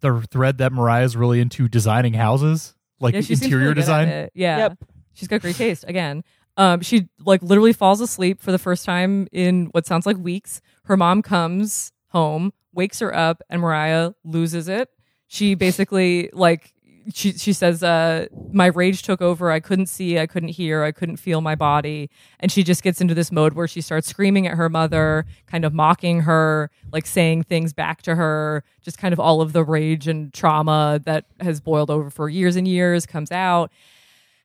the 0.00 0.26
thread 0.30 0.58
that 0.58 0.72
Mariah's 0.72 1.16
really 1.16 1.40
into 1.40 1.68
designing 1.68 2.14
houses, 2.14 2.74
like 2.98 3.14
yeah, 3.14 3.22
interior 3.28 3.68
really 3.68 3.74
design. 3.74 4.08
Yeah. 4.34 4.58
Yep. 4.58 4.78
She's 5.12 5.28
got 5.28 5.42
great 5.42 5.56
taste. 5.56 5.84
Again, 5.86 6.24
um, 6.56 6.80
she 6.80 7.08
like 7.24 7.42
literally 7.42 7.74
falls 7.74 8.00
asleep 8.00 8.40
for 8.40 8.52
the 8.52 8.58
first 8.58 8.86
time 8.86 9.28
in 9.32 9.66
what 9.72 9.86
sounds 9.86 10.06
like 10.06 10.16
weeks. 10.16 10.62
Her 10.84 10.96
mom 10.96 11.20
comes 11.20 11.92
home, 12.08 12.52
wakes 12.76 13.00
her 13.00 13.14
up, 13.14 13.42
and 13.50 13.60
Mariah 13.60 14.12
loses 14.24 14.68
it. 14.68 14.90
She 15.26 15.54
basically 15.54 16.30
like 16.32 16.72
she 17.12 17.32
she 17.32 17.52
says, 17.52 17.82
uh, 17.82 18.26
"My 18.52 18.66
rage 18.66 19.02
took 19.02 19.22
over. 19.22 19.50
I 19.50 19.60
couldn't 19.60 19.86
see, 19.86 20.18
I 20.18 20.26
couldn't 20.26 20.50
hear, 20.50 20.82
I 20.82 20.92
couldn't 20.92 21.16
feel 21.18 21.40
my 21.40 21.54
body." 21.54 22.10
And 22.40 22.50
she 22.50 22.62
just 22.62 22.82
gets 22.82 23.00
into 23.00 23.14
this 23.14 23.30
mode 23.30 23.54
where 23.54 23.68
she 23.68 23.80
starts 23.80 24.08
screaming 24.08 24.46
at 24.46 24.56
her 24.56 24.68
mother, 24.68 25.24
kind 25.46 25.64
of 25.64 25.72
mocking 25.72 26.22
her, 26.22 26.70
like 26.92 27.06
saying 27.06 27.44
things 27.44 27.72
back 27.72 28.02
to 28.02 28.16
her. 28.16 28.64
Just 28.82 28.98
kind 28.98 29.12
of 29.12 29.20
all 29.20 29.40
of 29.40 29.52
the 29.52 29.64
rage 29.64 30.08
and 30.08 30.32
trauma 30.34 31.00
that 31.04 31.26
has 31.40 31.60
boiled 31.60 31.90
over 31.90 32.10
for 32.10 32.28
years 32.28 32.56
and 32.56 32.66
years 32.66 33.06
comes 33.06 33.30
out. 33.30 33.70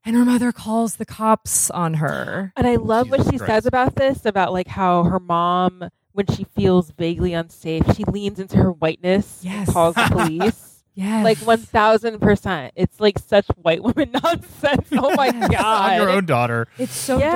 And 0.03 0.15
her 0.15 0.25
mother 0.25 0.51
calls 0.51 0.95
the 0.95 1.05
cops 1.05 1.69
on 1.69 1.95
her. 1.95 2.53
And 2.55 2.65
I 2.65 2.75
love 2.75 3.09
what 3.11 3.23
she 3.23 3.37
Christ. 3.37 3.45
says 3.45 3.65
about 3.67 3.95
this, 3.95 4.25
about 4.25 4.51
like 4.51 4.67
how 4.67 5.03
her 5.03 5.19
mom, 5.19 5.89
when 6.13 6.27
she 6.27 6.43
feels 6.55 6.91
vaguely 6.91 7.33
unsafe, 7.33 7.83
she 7.95 8.03
leans 8.05 8.39
into 8.39 8.57
her 8.57 8.71
whiteness 8.71 9.39
Yes. 9.43 9.71
calls 9.71 9.95
the 9.95 10.03
police. 10.11 10.83
Yes. 10.93 11.23
like 11.23 11.37
one 11.39 11.59
thousand 11.59 12.19
percent. 12.19 12.73
It's 12.75 12.99
like 12.99 13.17
such 13.17 13.47
white 13.55 13.81
woman 13.83 14.11
nonsense. 14.11 14.87
Oh 14.91 15.15
my 15.15 15.27
Yes. 15.27 15.49
god. 15.49 15.91
On 15.93 15.97
your 15.97 16.09
own 16.09 16.25
daughter. 16.25 16.67
It's 16.77 16.93
so 16.95 17.17
Yeah. 17.17 17.31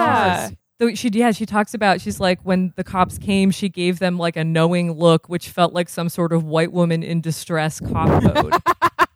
dark. 0.49 0.53
Though 0.77 0.93
she 0.93 1.07
yeah, 1.10 1.31
she 1.31 1.45
talks 1.45 1.73
about 1.73 2.02
she's 2.02 2.19
like 2.19 2.41
when 2.43 2.73
the 2.76 2.84
cops 2.84 3.18
came, 3.18 3.52
she 3.52 3.69
gave 3.69 3.99
them 3.99 4.18
like 4.18 4.35
a 4.35 4.43
knowing 4.43 4.91
look, 4.91 5.30
which 5.30 5.47
felt 5.49 5.72
like 5.73 5.88
some 5.88 6.10
sort 6.10 6.34
of 6.34 6.43
white 6.43 6.73
woman 6.73 7.02
in 7.02 7.22
distress 7.22 7.80
cop 7.80 8.22
mode. 8.35 8.53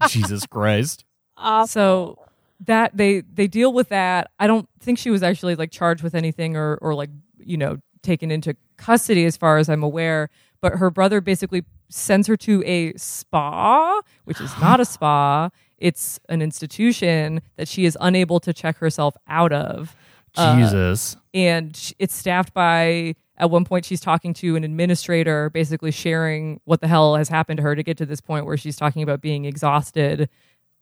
Jesus 0.07 0.45
Christ. 0.45 1.03
Awful. 1.35 1.67
so 1.67 2.25
that 2.65 2.95
they 2.95 3.21
they 3.21 3.47
deal 3.47 3.73
with 3.73 3.89
that. 3.89 4.31
I 4.39 4.47
don't 4.47 4.69
think 4.79 4.99
she 4.99 5.09
was 5.09 5.21
actually 5.21 5.55
like 5.55 5.71
charged 5.71 6.01
with 6.01 6.15
anything 6.15 6.55
or 6.55 6.77
or 6.81 6.95
like 6.95 7.09
you 7.39 7.57
know 7.57 7.77
taken 8.03 8.31
into 8.31 8.55
custody 8.79 9.25
as 9.25 9.37
far 9.37 9.57
as 9.57 9.69
I'm 9.69 9.83
aware. 9.83 10.29
But 10.61 10.73
her 10.73 10.89
brother 10.89 11.21
basically 11.21 11.63
sends 11.89 12.27
her 12.27 12.37
to 12.37 12.63
a 12.65 12.93
spa, 12.93 14.01
which 14.25 14.41
is 14.41 14.51
not 14.59 14.79
a 14.79 14.85
spa. 14.95 15.49
It's 15.77 16.19
an 16.27 16.41
institution 16.41 17.41
that 17.55 17.67
she 17.67 17.85
is 17.85 17.97
unable 18.01 18.39
to 18.41 18.53
check 18.53 18.77
herself 18.77 19.15
out 19.27 19.53
of. 19.53 19.95
Uh, 20.35 20.57
Jesus. 20.57 21.17
and 21.33 21.91
it's 21.97 22.15
staffed 22.15 22.53
by 22.53 23.15
at 23.37 23.49
one 23.49 23.65
point 23.65 23.83
she's 23.83 23.99
talking 23.99 24.31
to 24.31 24.55
an 24.55 24.63
administrator 24.63 25.49
basically 25.49 25.89
sharing 25.89 26.61
what 26.65 26.81
the 26.81 26.87
hell 26.87 27.15
has 27.15 27.29
happened 27.29 27.57
to 27.57 27.63
her 27.63 27.75
to 27.75 27.81
get 27.81 27.97
to 27.97 28.05
this 28.05 28.21
point 28.21 28.45
where 28.45 28.55
she's 28.55 28.75
talking 28.75 29.01
about 29.01 29.21
being 29.21 29.45
exhausted 29.45 30.29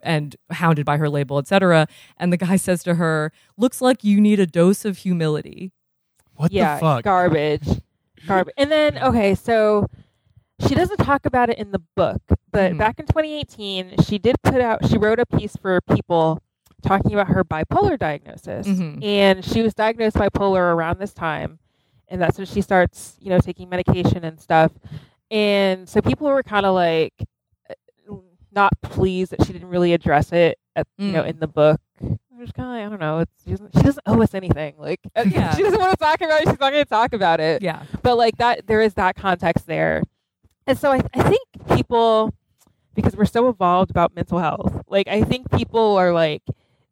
and 0.03 0.36
hounded 0.52 0.86
by 0.86 0.98
her 0.98 1.10
label 1.10 1.38
etc 1.38 1.88
and 2.18 2.34
the 2.34 2.36
guy 2.36 2.56
says 2.57 2.84
to 2.84 2.95
her 2.95 3.32
looks 3.56 3.80
like 3.80 4.03
you 4.03 4.19
need 4.19 4.38
a 4.38 4.45
dose 4.45 4.84
of 4.84 4.98
humility 4.98 5.72
what 6.38 6.52
yeah, 6.52 6.76
the 6.76 6.82
fuck? 6.82 7.03
garbage, 7.03 7.68
garbage. 8.26 8.53
And 8.57 8.72
then 8.72 8.98
okay, 8.98 9.35
so 9.35 9.88
she 10.68 10.73
doesn't 10.76 10.98
talk 10.98 11.26
about 11.26 11.49
it 11.49 11.57
in 11.60 11.72
the 11.72 11.81
book, 11.95 12.22
but 12.52 12.73
Mhm. 12.73 12.77
back 12.80 12.99
in 12.99 13.06
2018, 13.06 13.95
she 14.03 14.18
did 14.18 14.35
put 14.44 14.60
out. 14.61 14.85
She 14.88 14.98
wrote 14.98 15.19
a 15.19 15.26
piece 15.26 15.56
for 15.56 15.80
People 15.81 16.41
talking 16.84 17.14
about 17.14 17.27
her 17.27 17.44
bipolar 17.44 17.98
diagnosis, 17.98 18.68
Mhm. 18.68 19.03
and 19.03 19.44
she 19.45 19.61
was 19.61 19.73
diagnosed 19.73 20.15
bipolar 20.15 20.73
around 20.73 20.99
this 20.99 21.14
time, 21.14 21.60
and 22.07 22.22
that's 22.22 22.38
when 22.38 22.48
she 22.48 22.61
starts, 22.61 23.18
you 23.19 23.30
know, 23.30 23.39
taking 23.39 23.68
medication 23.69 24.23
and 24.23 24.39
stuff. 24.39 24.72
And 25.30 25.88
so 25.89 26.02
people 26.02 26.27
were 26.27 26.44
kind 26.44 26.65
of 26.65 26.73
like 26.73 27.14
uh, 27.69 28.15
not 28.52 28.72
pleased 28.81 29.31
that 29.31 29.45
she 29.45 29.53
didn't 29.53 29.68
really 29.69 29.94
address 29.94 30.31
it, 30.31 30.57
at, 30.76 30.88
you 30.98 31.11
know, 31.11 31.23
Mm. 31.23 31.30
in 31.30 31.39
the 31.39 31.48
book. 31.48 31.80
I'm 32.38 32.46
just 32.46 32.54
kind 32.54 32.70
of 32.70 32.76
like, 32.76 32.86
I 32.86 32.90
don't 32.90 33.00
know. 33.00 33.20
It's, 33.20 33.32
she, 33.44 33.50
doesn't, 33.52 33.72
she 33.76 33.82
doesn't 33.82 34.04
owe 34.06 34.22
us 34.22 34.34
anything. 34.36 34.76
Like, 34.78 35.00
uh, 35.16 35.26
Yeah. 35.30 35.56
she 35.56 35.64
doesn't 35.64 35.80
want 35.80 35.92
to 35.92 35.98
talk 35.98 36.22
about 36.22 36.42
it. 36.42 36.50
She's 36.50 36.60
not 36.60 36.72
going 36.72 36.84
to 36.84 36.90
talk 36.90 37.14
about 37.14 37.40
it. 37.40 37.62
yeah 37.64 37.84
But 38.04 38.16
like 38.18 38.38
that, 38.38 38.68
there 38.68 38.82
is 38.82 38.94
that 38.96 39.16
context 39.16 39.66
there. 39.66 40.04
And 40.68 40.78
so 40.78 40.92
I, 40.92 41.02
I 41.14 41.24
think 41.24 41.42
people, 41.76 42.34
because 42.94 43.16
we're 43.16 43.26
so 43.26 43.48
evolved 43.50 43.90
about 43.90 44.14
mental 44.16 44.38
health, 44.40 44.84
like 44.88 45.08
I 45.08 45.24
think 45.24 45.50
people 45.52 45.96
are 45.98 46.12
like, 46.14 46.44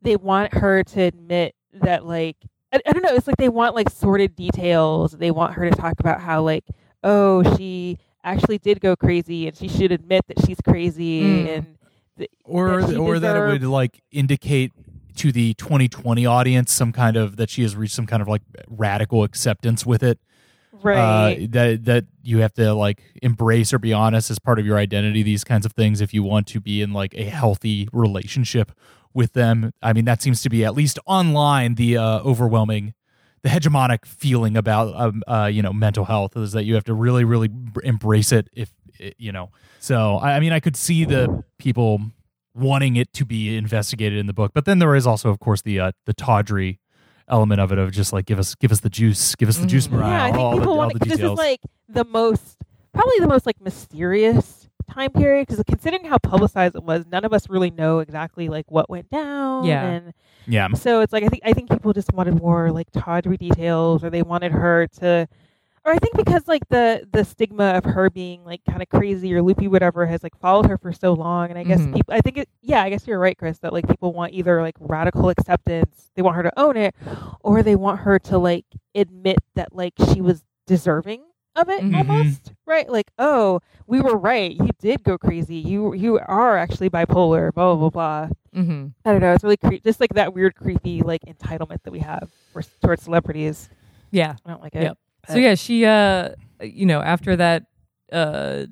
they 0.02 0.16
want 0.16 0.54
her 0.56 0.84
to 0.84 1.02
admit 1.02 1.54
that 1.74 2.06
like, 2.06 2.38
I, 2.74 2.80
I 2.88 2.92
don't 2.92 3.04
know. 3.04 3.14
It's 3.14 3.28
like 3.28 3.38
they 3.38 3.50
want 3.50 3.76
like 3.76 3.90
sordid 3.90 4.36
details. 4.36 5.12
They 5.12 5.30
want 5.32 5.54
her 5.54 5.70
to 5.70 5.76
talk 5.76 6.00
about 6.00 6.22
how 6.22 6.42
like, 6.42 6.64
oh, 7.04 7.56
she 7.58 7.98
actually 8.24 8.58
did 8.58 8.80
go 8.82 8.96
crazy, 8.96 9.48
and 9.48 9.56
she 9.56 9.68
should 9.68 9.92
admit 9.92 10.24
that 10.28 10.44
she's 10.46 10.58
crazy, 10.68 11.22
Mm. 11.22 11.48
and 11.58 11.78
th- 12.18 12.30
or 12.44 12.82
that 12.82 12.90
she 12.90 12.96
or 12.96 13.20
that 13.20 13.36
it 13.36 13.40
would 13.48 13.64
like 13.64 14.02
indicate 14.12 14.72
to 15.16 15.32
the 15.32 15.54
2020 15.56 16.26
audience 16.26 16.72
some 16.72 16.92
kind 16.92 17.18
of 17.18 17.38
that 17.38 17.50
she 17.50 17.62
has 17.62 17.76
reached 17.76 17.96
some 17.96 18.06
kind 18.06 18.22
of 18.22 18.28
like 18.28 18.42
radical 18.68 19.24
acceptance 19.24 19.86
with 19.86 20.04
it. 20.04 20.20
Right. 20.84 21.44
uh, 21.44 21.48
that 21.52 21.86
that 21.86 22.06
you 22.22 22.40
have 22.40 22.54
to 22.56 22.74
like 22.74 23.02
embrace 23.24 23.74
or 23.74 23.80
be 23.80 23.94
honest 23.94 24.30
as 24.30 24.38
part 24.38 24.60
of 24.60 24.66
your 24.66 24.78
identity 24.78 25.24
these 25.24 25.44
kinds 25.44 25.66
of 25.66 25.72
things 25.72 26.00
if 26.00 26.14
you 26.14 26.22
want 26.22 26.48
to 26.48 26.60
be 26.60 26.82
in 26.82 26.94
like 26.94 27.16
a 27.16 27.24
healthy 27.24 27.88
relationship 27.92 28.72
with 29.14 29.34
them. 29.34 29.74
I 29.82 29.94
mean 29.94 30.06
that 30.06 30.22
seems 30.22 30.42
to 30.44 30.50
be 30.50 30.64
at 30.64 30.76
least 30.76 31.00
online 31.06 31.76
the 31.76 31.98
uh, 31.98 32.20
overwhelming 32.20 32.94
the 33.42 33.50
hegemonic 33.50 34.06
feeling 34.06 34.58
about 34.58 34.94
um, 35.00 35.24
uh, 35.28 35.50
you 35.52 35.62
know 35.62 35.72
mental 35.72 36.06
health 36.06 36.36
is 36.36 36.52
that 36.52 36.66
you 36.66 36.76
have 36.76 36.84
to 36.86 36.94
really 36.94 37.24
really 37.24 37.48
br- 37.48 37.82
embrace 37.82 38.32
it 38.32 38.50
if 38.54 38.72
it, 39.00 39.16
you 39.18 39.32
know. 39.32 39.52
So 39.80 40.18
I, 40.18 40.34
I 40.34 40.40
mean 40.40 40.52
i 40.52 40.60
could 40.60 40.76
see 40.76 41.06
the 41.06 41.44
people 41.58 42.02
wanting 42.56 42.96
it 42.96 43.12
to 43.14 43.26
be 43.26 43.56
investigated 43.58 44.18
in 44.18 44.26
the 44.26 44.34
book 44.34 44.52
but 44.54 44.66
then 44.66 44.80
there 44.80 44.96
is 44.96 45.06
also 45.06 45.30
of 45.30 45.40
course 45.40 45.62
the 45.62 45.80
uh, 45.80 45.92
the 46.06 46.14
tawdry 46.14 46.80
element 47.28 47.60
of 47.60 47.72
it 47.72 47.78
of 47.78 47.92
just 47.92 48.14
like 48.14 48.26
give 48.26 48.40
us 48.40 48.56
give 48.56 48.72
us 48.72 48.82
the 48.82 48.90
juice 48.90 49.36
give 49.36 49.50
us 49.50 49.58
the 49.58 49.68
juice. 49.68 49.90
Mariah, 49.90 50.10
Yeah, 50.10 50.24
I 50.24 50.32
think 50.32 50.40
all, 50.40 50.54
people 50.54 50.72
all 50.72 50.78
want 50.78 50.94
the 50.94 51.00
because 51.00 51.20
this 51.20 51.32
is 51.32 51.38
like 51.38 51.62
the 51.90 52.06
most, 52.06 52.58
probably 52.94 53.20
the 53.20 53.28
most 53.28 53.46
like 53.46 53.60
mysterious 53.62 54.70
time 54.92 55.12
period. 55.12 55.48
Because 55.48 55.64
considering 55.68 56.06
how 56.06 56.18
publicized 56.20 56.76
it 56.76 56.84
was, 56.84 57.06
none 57.08 57.26
of 57.26 57.34
us 57.34 57.50
really 57.50 57.72
know 57.72 58.00
exactly 58.00 58.50
like 58.50 58.70
what 58.70 58.90
went 58.90 59.10
down. 59.10 59.66
Yeah. 59.66 59.84
and 59.84 60.14
yeah 60.48 60.72
so 60.74 61.02
it's 61.02 61.12
like 61.12 61.24
I 61.24 61.28
think 61.28 61.44
I 61.46 61.54
think 61.54 61.70
people 61.70 61.94
just 61.94 62.14
wanted 62.14 62.40
more 62.40 62.72
like 62.72 62.88
tawdry 62.92 63.38
details, 63.38 64.04
or 64.04 64.10
they 64.10 64.22
wanted 64.22 64.52
her 64.52 64.88
to 65.00 65.28
or 65.86 65.94
I 65.94 65.98
think 66.00 66.18
because 66.18 66.48
like 66.48 66.68
the 66.70 67.08
the 67.12 67.24
stigma 67.24 67.74
of 67.76 67.84
her 67.86 68.10
being 68.10 68.44
like 68.44 68.62
kind 68.68 68.82
of 68.82 68.90
crazy 68.90 69.34
or 69.34 69.42
loopy, 69.42 69.68
whatever, 69.68 70.06
has 70.08 70.24
like 70.24 70.36
followed 70.40 70.66
her 70.68 70.78
for 70.78 70.92
so 70.92 71.14
long, 71.14 71.50
and 71.50 71.58
I 71.60 71.64
guess 71.64 71.80
Mhm. 71.82 71.94
people, 71.96 72.14
I 72.14 72.22
think 72.22 72.38
it, 72.38 72.50
yeah, 72.62 72.82
I 72.84 72.90
guess 72.90 73.06
you're 73.08 73.20
right, 73.20 73.38
Chris, 73.38 73.60
that 73.60 73.72
like 73.72 73.88
people 73.88 74.12
want 74.12 74.34
either 74.34 74.62
like 74.62 74.76
radical 74.80 75.30
acceptance, 75.30 76.10
they 76.16 76.22
want 76.22 76.36
her 76.38 76.44
to 76.44 76.60
own 76.60 76.76
it, 76.76 76.96
or 77.42 77.62
they 77.64 77.76
want 77.76 78.02
her 78.02 78.18
to 78.20 78.38
like 78.38 78.66
admit 78.96 79.38
that 79.54 79.76
like 79.76 79.94
she 80.14 80.22
was 80.22 80.44
deserving 80.68 81.22
of 81.56 81.70
it 81.70 81.82
Mhm. 81.82 81.96
almost, 81.98 82.52
right? 82.66 82.90
Like, 82.90 83.12
oh, 83.18 83.62
we 83.88 84.02
were 84.02 84.18
right, 84.18 84.52
you 84.52 84.70
did 84.80 85.04
go 85.04 85.18
crazy, 85.18 85.56
you 85.56 85.94
you 85.94 86.20
are 86.20 86.58
actually 86.58 86.90
bipolar, 86.90 87.54
blah 87.54 87.76
blah 87.76 87.90
blah 87.90 87.90
blah. 87.92 88.30
Mm-hmm. 88.62 88.88
I 89.06 89.12
don't 89.12 89.22
know, 89.22 89.34
it's 89.34 89.44
really 89.44 89.58
creepy, 89.58 89.82
just 89.82 90.00
like 90.02 90.14
that 90.16 90.34
weird, 90.34 90.56
creepy 90.56 91.02
like 91.02 91.22
entitlement 91.26 91.84
that 91.84 91.92
we 91.92 92.00
have 92.00 92.30
for, 92.52 92.64
towards 92.82 93.04
celebrities. 93.04 93.70
Yeah. 94.12 94.36
I 94.46 94.50
don't 94.50 94.62
like 94.62 94.76
it. 94.76 94.84
Yep. 94.84 94.98
So 95.30 95.36
yeah, 95.38 95.56
she 95.56 95.86
uh 95.86 96.30
you 96.62 96.86
know, 96.86 97.02
after 97.02 97.36
that 97.36 97.66
uh 98.12 98.66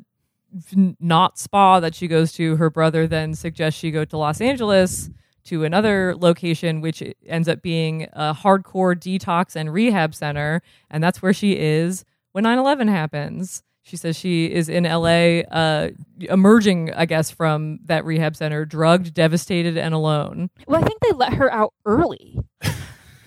not 1.00 1.40
spa 1.40 1.80
that 1.80 1.96
she 1.96 2.08
goes 2.08 2.32
to, 2.34 2.56
her 2.58 2.70
brother 2.70 3.08
then 3.08 3.34
suggests 3.34 3.80
she 3.80 3.92
go 3.92 4.06
to 4.06 4.18
Los 4.18 4.40
Angeles 4.40 5.10
to 5.46 5.64
another 5.64 6.16
location 6.16 6.80
which 6.80 7.04
ends 7.26 7.50
up 7.50 7.62
being 7.62 8.04
a 8.14 8.34
hardcore 8.34 8.96
detox 8.96 9.56
and 9.56 9.74
rehab 9.74 10.16
center 10.16 10.62
and 10.90 11.04
that's 11.04 11.22
where 11.22 11.34
she 11.34 11.58
is 11.58 12.06
when 12.32 12.44
9/11 12.44 12.90
happens. 12.90 13.64
She 13.86 13.98
says 13.98 14.16
she 14.16 14.46
is 14.46 14.70
in 14.70 14.84
LA 14.86 15.42
uh 15.52 15.90
emerging 16.22 16.94
I 16.94 17.06
guess 17.06 17.32
from 17.32 17.80
that 17.86 18.06
rehab 18.06 18.36
center 18.36 18.64
drugged, 18.64 19.14
devastated 19.14 19.78
and 19.78 19.94
alone. 19.94 20.50
Well, 20.68 20.82
I 20.82 20.88
think 20.88 21.02
they 21.02 21.12
let 21.12 21.34
her 21.34 21.52
out 21.52 21.74
early. 21.86 22.40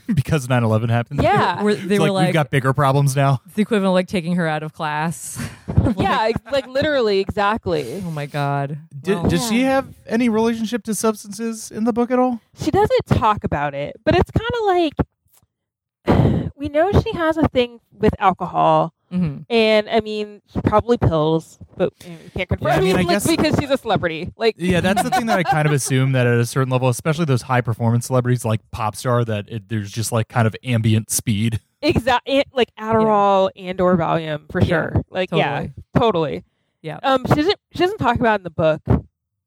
because 0.15 0.47
9/11 0.49 0.89
happened. 0.91 1.23
Yeah. 1.23 1.63
Where 1.65 1.75
It's 1.75 1.87
they 1.87 1.99
like, 1.99 2.09
were 2.09 2.13
like 2.13 2.27
we've 2.27 2.35
got 2.35 2.51
bigger 2.51 2.73
problems 2.73 3.15
now. 3.17 3.41
the 3.55 3.63
equivalent 3.63 3.89
of 3.91 3.95
like 3.95 4.09
taking 4.09 4.37
her 4.37 4.47
out 4.47 4.63
of 4.63 4.73
class. 4.73 5.39
yeah, 5.97 6.31
like 6.51 6.67
literally, 6.67 7.21
exactly. 7.21 8.03
Oh 8.05 8.11
my 8.11 8.27
god. 8.27 8.79
Did, 9.01 9.17
Well, 9.17 9.27
oh. 9.27 9.29
does 9.29 9.49
she 9.49 9.63
have 9.63 9.89
any 10.07 10.29
relationship 10.29 10.83
to 10.85 10.95
substances 10.95 11.71
in 11.71 11.85
the 11.85 11.93
book 11.93 12.11
at 12.11 12.19
all? 12.19 12.41
She 12.61 12.71
doesn't 12.71 13.07
talk 13.07 13.45
about 13.45 13.75
it, 13.75 13.97
but 14.05 14.15
it's 14.17 14.31
kind 14.31 14.51
of 14.61 14.65
like 14.67 16.51
we 16.57 16.69
know 16.69 16.91
she 16.93 17.13
has 17.13 17.37
a 17.37 17.49
thing 17.49 17.81
with 17.93 18.15
alcohol, 18.19 18.95
mhm. 19.13 19.45
and 19.51 19.89
I 19.89 20.01
mean, 20.01 20.43
probably 20.65 20.99
pills, 20.99 21.59
but 21.77 21.93
you 22.05 22.11
know, 22.11 22.17
we 22.25 22.31
can't 22.31 22.49
confirm. 22.49 22.69
Yeah, 22.69 22.77
I 22.77 22.81
mean, 22.81 22.97
I 22.97 22.99
like, 23.03 23.09
guess- 23.09 23.27
because 23.27 23.57
she's 23.59 23.71
a 23.71 23.77
celebrity, 23.79 24.33
like 24.37 24.55
Yeah, 24.59 24.81
that's 24.81 25.03
the 25.03 25.11
thing 25.11 25.27
that 25.27 25.39
I 25.39 25.43
kind 25.43 25.67
of 25.67 25.73
assume 25.81 26.13
that 26.13 26.27
at 26.27 26.39
a 26.39 26.47
certain 26.47 26.71
level, 26.71 26.89
especially 26.89 27.25
those 27.25 27.43
high 27.43 27.61
performance 27.61 28.07
celebrities 28.07 28.45
like 28.45 28.61
pop 28.71 28.97
star, 28.97 29.25
that 29.25 29.47
it, 29.49 29.69
there's 29.69 29.91
just 29.91 30.13
like 30.13 30.29
kind 30.29 30.47
of 30.47 30.55
ambient 30.65 31.11
speed. 31.11 31.61
Exactly, 31.83 32.43
like 32.53 32.75
Adderall 32.77 33.51
and 33.55 33.81
or 33.81 33.97
Valium 33.97 34.51
for 34.51 34.61
Yeah, 34.61 34.67
sure. 34.67 35.03
Like, 35.11 35.31
yeah, 35.33 35.67
totally. 35.67 35.73
totally. 35.97 36.45
Yeah. 36.83 36.99
Um, 37.03 37.25
she 37.29 37.35
doesn't. 37.35 37.59
She 37.73 37.79
doesn't 37.81 37.99
talk 37.99 38.19
about 38.19 38.35
it 38.35 38.41
in 38.41 38.43
the 38.45 38.51
book. 38.51 38.81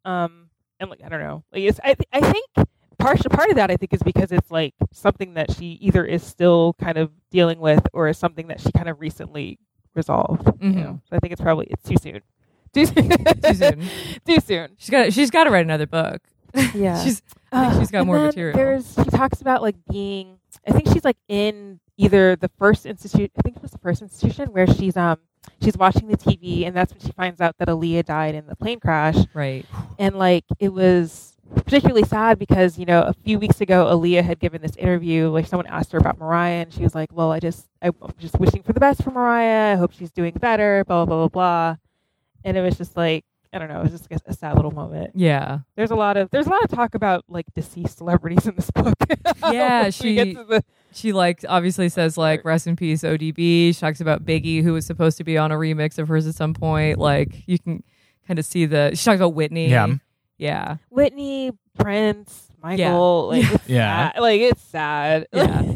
Um, 0.06 0.50
and 0.80 0.90
like 0.90 1.02
I 1.04 1.10
don't 1.10 1.22
know. 1.22 1.44
Like 1.52 1.64
it's. 1.64 1.80
I. 1.84 1.96
I 2.14 2.22
think 2.22 2.46
part 3.00 3.20
part 3.32 3.50
of 3.50 3.56
that 3.56 3.72
I 3.72 3.76
think 3.78 3.94
is 3.94 4.04
because 4.04 4.32
it's 4.32 4.52
like 4.52 4.74
something 4.92 5.34
that 5.36 5.52
she 5.52 5.78
either 5.82 6.06
is 6.06 6.22
still 6.24 6.74
kind 6.80 6.98
of 6.98 7.12
dealing 7.32 7.60
with 7.60 7.86
or 7.94 8.08
is 8.10 8.18
something 8.18 8.48
that 8.48 8.60
she 8.62 8.72
kind 8.72 8.90
of 8.90 9.00
recently 9.00 9.58
resolved. 9.96 10.46
You 10.62 10.70
Mhm. 10.72 10.76
know. 10.76 11.02
So 11.10 11.16
I 11.16 11.20
think 11.20 11.34
it's 11.34 11.42
probably 11.42 11.68
it's 11.68 11.84
too 11.84 11.96
soon. 12.02 12.22
Too 12.74 12.86
soon. 12.86 13.10
Too 13.10 13.54
soon. 13.54 13.90
too 14.28 14.40
soon. 14.40 14.70
She's 14.78 14.90
got 14.90 15.14
she's 15.14 15.30
got 15.32 15.46
to 15.46 15.50
write 15.50 15.66
another 15.66 15.88
book. 15.88 16.22
Yeah. 16.76 17.02
she's 17.04 17.22
I 17.52 17.70
think 17.70 17.82
she's 17.82 17.92
got 17.92 18.06
more 18.06 18.20
material. 18.20 18.56
There's 18.56 18.94
she 18.96 19.10
talks 19.10 19.42
about 19.42 19.62
like 19.62 19.76
being. 19.92 20.38
I 20.68 20.72
think 20.72 20.88
she's 20.92 21.06
like 21.06 21.18
in 21.28 21.80
either 21.98 22.36
the 22.36 22.50
first 22.60 22.86
institute. 22.86 23.32
I 23.38 23.42
think 23.42 23.56
it 23.58 23.62
was 23.62 23.72
the 23.72 23.78
first 23.80 24.02
institution 24.02 24.50
where 24.52 24.68
she's 24.68 24.98
um 24.98 25.18
she's 25.64 25.78
watching 25.78 26.08
the 26.08 26.18
TV 26.18 26.66
and 26.68 26.76
that's 26.76 26.92
when 26.94 27.02
she 27.02 27.12
finds 27.14 27.40
out 27.42 27.56
that 27.60 27.68
Aaliyah 27.68 28.06
died 28.06 28.36
in 28.36 28.46
the 28.48 28.56
plane 28.56 28.80
crash 28.80 29.16
right. 29.34 29.66
and 29.98 30.16
like 30.16 30.44
it 30.60 30.70
was 30.74 31.36
particularly 31.56 32.04
sad 32.04 32.38
because 32.40 32.78
you 32.78 32.86
know 32.86 33.02
a 33.02 33.14
few 33.14 33.40
weeks 33.40 33.60
ago 33.62 33.86
Aaliyah 33.86 34.24
had 34.24 34.40
given 34.40 34.62
this 34.62 34.76
interview 34.76 35.30
like 35.30 35.48
someone 35.48 35.68
asked 35.68 35.92
her 35.92 35.98
about 35.98 36.18
Mariah 36.20 36.62
and 36.62 36.74
she 36.74 36.82
was 36.84 36.94
like 36.96 37.12
well 37.12 37.32
I 37.32 37.40
just 37.40 37.68
I'm 37.82 37.94
just 38.20 38.40
wishing 38.40 38.62
for 38.64 38.74
the 38.74 38.80
best 38.80 39.04
for 39.04 39.12
Mariah 39.12 39.74
I 39.74 39.76
hope 39.76 39.92
she's 39.94 40.12
doing 40.12 40.34
better 40.34 40.84
blah 40.86 41.06
blah 41.06 41.16
blah 41.16 41.28
blah 41.28 41.28
blah 41.28 41.76
and 42.46 42.56
it 42.58 42.62
was 42.62 42.78
just 42.78 42.96
like 42.96 43.26
I 43.52 43.58
don't 43.58 43.68
know 43.68 43.80
it 43.80 43.84
was 43.84 43.92
just 43.92 44.08
a, 44.12 44.20
a 44.28 44.34
sad 44.34 44.56
little 44.56 44.72
moment 44.72 45.12
Yeah. 45.16 45.60
there's 45.76 45.92
a 45.92 45.96
lot 45.96 46.18
of 46.18 46.30
there's 46.30 46.46
a 46.48 46.50
lot 46.52 46.64
of 46.64 46.70
talk 46.70 46.94
about 46.94 47.26
like 47.28 47.46
deceased 47.56 47.98
celebrities 47.98 48.46
in 48.46 48.56
this 48.56 48.70
book 48.72 48.94
Yeah, 49.52 49.84
Once 49.84 50.02
we 50.04 50.16
get 50.16 50.28
she- 50.28 50.34
the- 50.34 50.64
She 50.92 51.14
like 51.14 51.44
obviously 51.48 51.90
says 51.90 52.18
like 52.18 52.44
rest 52.46 52.68
in 52.68 52.76
peace 52.76 53.02
ODB. 53.04 53.38
She 53.38 53.74
talks 53.74 54.02
about 54.02 54.26
Biggie 54.26 54.62
who 54.64 54.74
was 54.74 54.86
supposed 54.86 55.18
to 55.18 55.24
be 55.24 55.38
on 55.38 55.52
a 55.52 55.56
remix 55.56 55.98
of 56.00 56.08
hers 56.08 56.26
at 56.28 56.36
some 56.36 56.54
point. 56.54 56.98
Like 57.00 57.48
you 57.48 57.58
can 57.60 57.84
kind 58.28 58.38
of 58.40 58.46
see 58.46 58.66
the 58.66 58.92
she 58.96 59.06
talks 59.06 59.18
about 59.18 59.34
Whitney. 59.36 59.70
Yeah. 59.70 59.96
Yeah. 60.40 60.78
Whitney 60.90 61.52
Prince 61.78 62.48
Michael 62.64 63.28
like 63.28 63.46
it's 63.54 63.70
Yeah. 63.70 64.12
sad. 64.14 64.20
like 64.22 64.42
it's 64.42 64.62
sad 64.64 65.28
Yeah. 65.32 65.74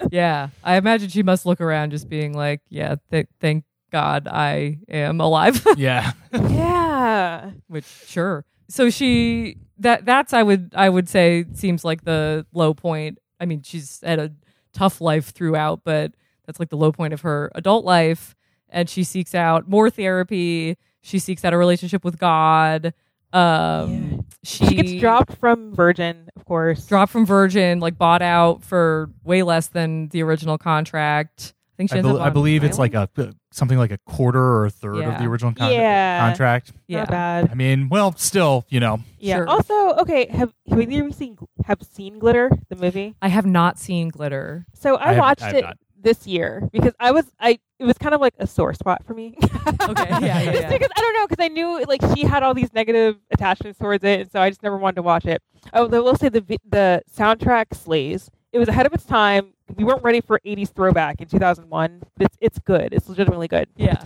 Yeah. 0.10 0.48
I 0.64 0.76
imagine 0.76 1.10
she 1.10 1.22
must 1.22 1.44
look 1.44 1.60
around 1.60 1.90
just 1.90 2.08
being 2.08 2.32
like, 2.32 2.60
yeah, 2.70 2.94
th- 3.10 3.26
thank 3.40 3.64
God 3.92 4.26
I 4.26 4.78
am 4.88 5.20
alive. 5.20 5.64
Yeah. 5.76 6.12
yeah 6.32 7.50
which 7.68 7.84
sure 8.06 8.44
so 8.68 8.90
she 8.90 9.56
that 9.78 10.04
that's 10.04 10.32
i 10.34 10.42
would 10.42 10.72
i 10.74 10.88
would 10.88 11.08
say 11.08 11.44
seems 11.54 11.84
like 11.84 12.04
the 12.04 12.44
low 12.52 12.74
point 12.74 13.18
i 13.40 13.46
mean 13.46 13.62
she's 13.62 14.00
had 14.04 14.18
a 14.18 14.30
tough 14.74 15.00
life 15.00 15.30
throughout 15.30 15.80
but 15.84 16.12
that's 16.46 16.58
like 16.60 16.68
the 16.68 16.76
low 16.76 16.92
point 16.92 17.14
of 17.14 17.22
her 17.22 17.50
adult 17.54 17.84
life 17.84 18.34
and 18.68 18.90
she 18.90 19.02
seeks 19.04 19.34
out 19.34 19.68
more 19.68 19.88
therapy 19.88 20.76
she 21.00 21.18
seeks 21.18 21.44
out 21.44 21.52
a 21.54 21.56
relationship 21.56 22.04
with 22.04 22.18
god 22.18 22.92
um 23.32 24.24
she, 24.42 24.66
she 24.66 24.74
gets 24.74 24.92
dropped 25.00 25.34
from 25.38 25.74
Virgin 25.74 26.28
of 26.36 26.44
course 26.44 26.86
dropped 26.86 27.12
from 27.12 27.26
virgin 27.26 27.80
like 27.80 27.98
bought 27.98 28.22
out 28.22 28.62
for 28.64 29.10
way 29.24 29.42
less 29.42 29.66
than 29.68 30.08
the 30.08 30.22
original 30.22 30.56
contract 30.56 31.52
i 31.74 31.76
think 31.76 31.90
she 31.90 31.96
I, 31.96 31.98
ends 31.98 32.08
bel 32.08 32.16
up 32.20 32.26
I 32.26 32.30
believe 32.30 32.64
it's 32.64 32.78
like 32.78 32.94
a 32.94 33.08
something 33.50 33.76
like 33.76 33.90
a 33.90 33.98
quarter 34.06 34.40
or 34.42 34.66
a 34.66 34.70
third 34.70 35.04
of 35.04 35.18
the 35.18 35.24
original 35.26 35.52
con- 35.52 35.72
Yeah. 35.72 36.20
contract. 36.28 36.72
yeah 36.86 37.00
not 37.00 37.08
bad 37.10 37.48
I 37.50 37.54
mean, 37.54 37.88
well, 37.88 38.12
still, 38.16 38.64
you 38.68 38.78
know, 38.78 39.00
Yeah. 39.18 39.36
Sure. 39.38 39.48
Also, 39.48 39.74
okay, 40.02 40.26
have 40.30 40.52
have 40.68 40.80
either 40.80 41.00
of 41.00 41.06
you 41.08 41.12
seen 41.12 41.36
have 41.64 41.82
seen 41.82 42.18
Glitter 42.18 42.50
the 42.68 42.76
movie? 42.76 43.14
i 43.20 43.28
have 43.28 43.46
not 43.46 43.78
seen 43.78 44.08
glitter 44.10 44.66
So 44.74 44.96
I 44.96 45.10
I, 45.10 45.12
have- 45.14 45.18
watched 45.18 45.42
I 45.42 45.50
it 45.56 45.64
not. 45.64 45.78
This 46.00 46.26
year 46.26 46.68
because 46.72 46.92
I 47.00 47.10
was 47.12 47.24
I 47.40 47.58
it 47.78 47.84
was 47.84 47.98
kind 47.98 48.14
of 48.14 48.20
like 48.20 48.34
a 48.38 48.46
sore 48.46 48.74
spot 48.74 49.04
for 49.06 49.14
me. 49.14 49.36
Okay, 49.88 50.08
yeah, 50.08 50.18
yeah, 50.20 50.44
Just 50.52 50.62
yeah. 50.62 50.70
because 50.70 50.88
I 50.96 51.00
don't 51.00 51.14
know 51.14 51.26
because 51.26 51.42
I 51.44 51.48
knew 51.48 51.82
like 51.84 52.00
she 52.14 52.24
had 52.24 52.42
all 52.42 52.52
these 52.52 52.72
negative 52.74 53.16
attachments 53.30 53.78
towards 53.78 54.02
it, 54.04 54.20
and 54.20 54.30
so 54.30 54.40
I 54.40 54.50
just 54.50 54.62
never 54.62 54.76
wanted 54.76 54.96
to 54.96 55.02
watch 55.02 55.24
it. 55.24 55.42
Oh, 55.72 55.86
I 55.86 56.00
will 56.00 56.16
say 56.16 56.28
the 56.28 56.40
the 56.68 57.02
soundtrack 57.14 57.74
slays. 57.74 58.30
It 58.52 58.58
was 58.58 58.68
ahead 58.68 58.86
of 58.86 58.92
its 58.92 59.04
time. 59.04 59.52
We 59.76 59.84
weren't 59.84 60.02
ready 60.02 60.20
for 60.20 60.40
'80s 60.44 60.74
throwback 60.74 61.20
in 61.20 61.28
2001, 61.28 62.02
but 62.16 62.26
it's 62.26 62.36
it's 62.40 62.58
good. 62.58 62.92
It's 62.92 63.08
legitimately 63.08 63.48
good. 63.48 63.68
yeah 63.76 64.04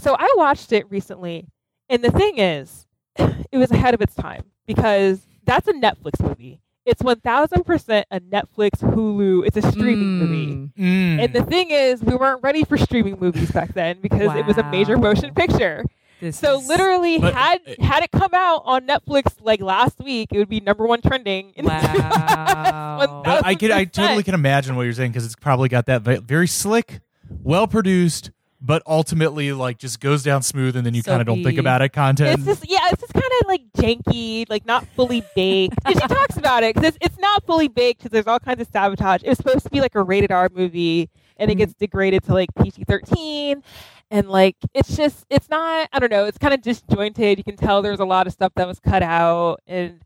So 0.00 0.16
I 0.18 0.32
watched 0.36 0.72
it 0.72 0.90
recently, 0.90 1.46
and 1.88 2.02
the 2.02 2.10
thing 2.10 2.38
is, 2.38 2.86
it 3.16 3.58
was 3.58 3.70
ahead 3.70 3.94
of 3.94 4.00
its 4.00 4.14
time 4.14 4.44
because 4.66 5.26
that's 5.44 5.68
a 5.68 5.72
Netflix 5.72 6.20
movie. 6.22 6.60
It's 6.90 7.02
one 7.02 7.20
thousand 7.20 7.64
percent 7.64 8.06
a 8.10 8.20
Netflix 8.20 8.80
Hulu. 8.82 9.46
It's 9.46 9.56
a 9.56 9.62
streaming 9.70 10.18
movie. 10.18 10.70
Mm. 10.78 11.24
And 11.24 11.32
the 11.32 11.44
thing 11.44 11.70
is, 11.70 12.02
we 12.02 12.14
weren't 12.16 12.42
ready 12.42 12.64
for 12.64 12.76
streaming 12.76 13.18
movies 13.20 13.50
back 13.52 13.74
then 13.74 14.00
because 14.00 14.34
it 14.36 14.44
was 14.44 14.58
a 14.58 14.64
major 14.70 14.96
motion 14.98 15.32
picture. 15.34 15.84
This 16.20 16.38
So 16.38 16.58
is- 16.60 16.68
literally, 16.68 17.18
But- 17.18 17.32
had 17.34 17.60
had 17.78 18.02
it 18.02 18.10
come 18.10 18.34
out 18.34 18.62
on 18.66 18.86
Netflix 18.86 19.36
like 19.40 19.60
last 19.62 19.98
week, 20.00 20.28
it 20.32 20.38
would 20.38 20.50
be 20.50 20.60
number 20.60 20.86
one 20.86 21.00
trending. 21.00 21.52
in 21.56 21.64
Wow. 21.66 23.22
But 23.24 23.46
I 23.46 23.54
could, 23.54 23.70
I 23.70 23.84
totally 23.84 24.22
can 24.22 24.34
imagine 24.34 24.76
what 24.76 24.82
you're 24.82 24.92
saying 24.92 25.12
because 25.12 25.24
it's 25.24 25.36
probably 25.36 25.68
got 25.70 25.86
that 25.86 26.02
very 26.02 26.46
slick, 26.46 27.00
well 27.42 27.66
produced, 27.66 28.30
but 28.60 28.82
ultimately 28.86 29.52
like 29.52 29.78
just 29.78 30.00
goes 30.00 30.22
down 30.22 30.42
smooth, 30.42 30.76
and 30.76 30.84
then 30.84 30.94
you 30.94 31.02
kind 31.02 31.20
of 31.20 31.26
don't 31.26 31.42
think 31.42 31.58
about 31.58 31.82
it. 31.82 31.90
Content. 31.90 32.38
It's 32.38 32.44
just 32.44 32.70
yeah, 32.70 32.88
it's 32.90 33.00
just 33.00 33.12
kind 33.12 33.24
of 33.40 33.46
like 33.46 33.62
janky, 33.76 34.48
like 34.50 34.66
not 34.66 34.86
fully 34.88 35.24
baked. 35.34 35.78
and 35.84 35.94
she 35.94 36.08
talks 36.08 36.36
about 36.36 36.62
it 36.62 36.74
because 36.74 36.88
it's, 36.88 36.98
it's 37.00 37.18
not 37.18 37.44
fully 37.46 37.68
baked 37.68 38.00
because 38.00 38.12
there's 38.12 38.26
all 38.26 38.38
kinds 38.38 38.60
of 38.60 38.68
sabotage. 38.72 39.22
It 39.22 39.28
was 39.28 39.38
supposed 39.38 39.64
to 39.64 39.70
be 39.70 39.80
like 39.80 39.94
a 39.94 40.02
rated 40.02 40.30
R 40.30 40.50
movie, 40.52 41.08
and 41.36 41.50
it 41.50 41.54
gets 41.54 41.72
mm-hmm. 41.72 41.84
degraded 41.84 42.24
to 42.24 42.34
like 42.34 42.50
PG 42.62 42.84
thirteen, 42.84 43.62
and 44.10 44.28
like 44.28 44.56
it's 44.74 44.96
just 44.96 45.24
it's 45.30 45.48
not. 45.48 45.88
I 45.92 45.98
don't 45.98 46.10
know. 46.10 46.26
It's 46.26 46.38
kind 46.38 46.52
of 46.52 46.60
disjointed. 46.60 47.38
You 47.38 47.44
can 47.44 47.56
tell 47.56 47.80
there's 47.82 48.00
a 48.00 48.04
lot 48.04 48.26
of 48.26 48.32
stuff 48.32 48.52
that 48.56 48.66
was 48.66 48.78
cut 48.78 49.02
out, 49.02 49.60
and 49.66 50.00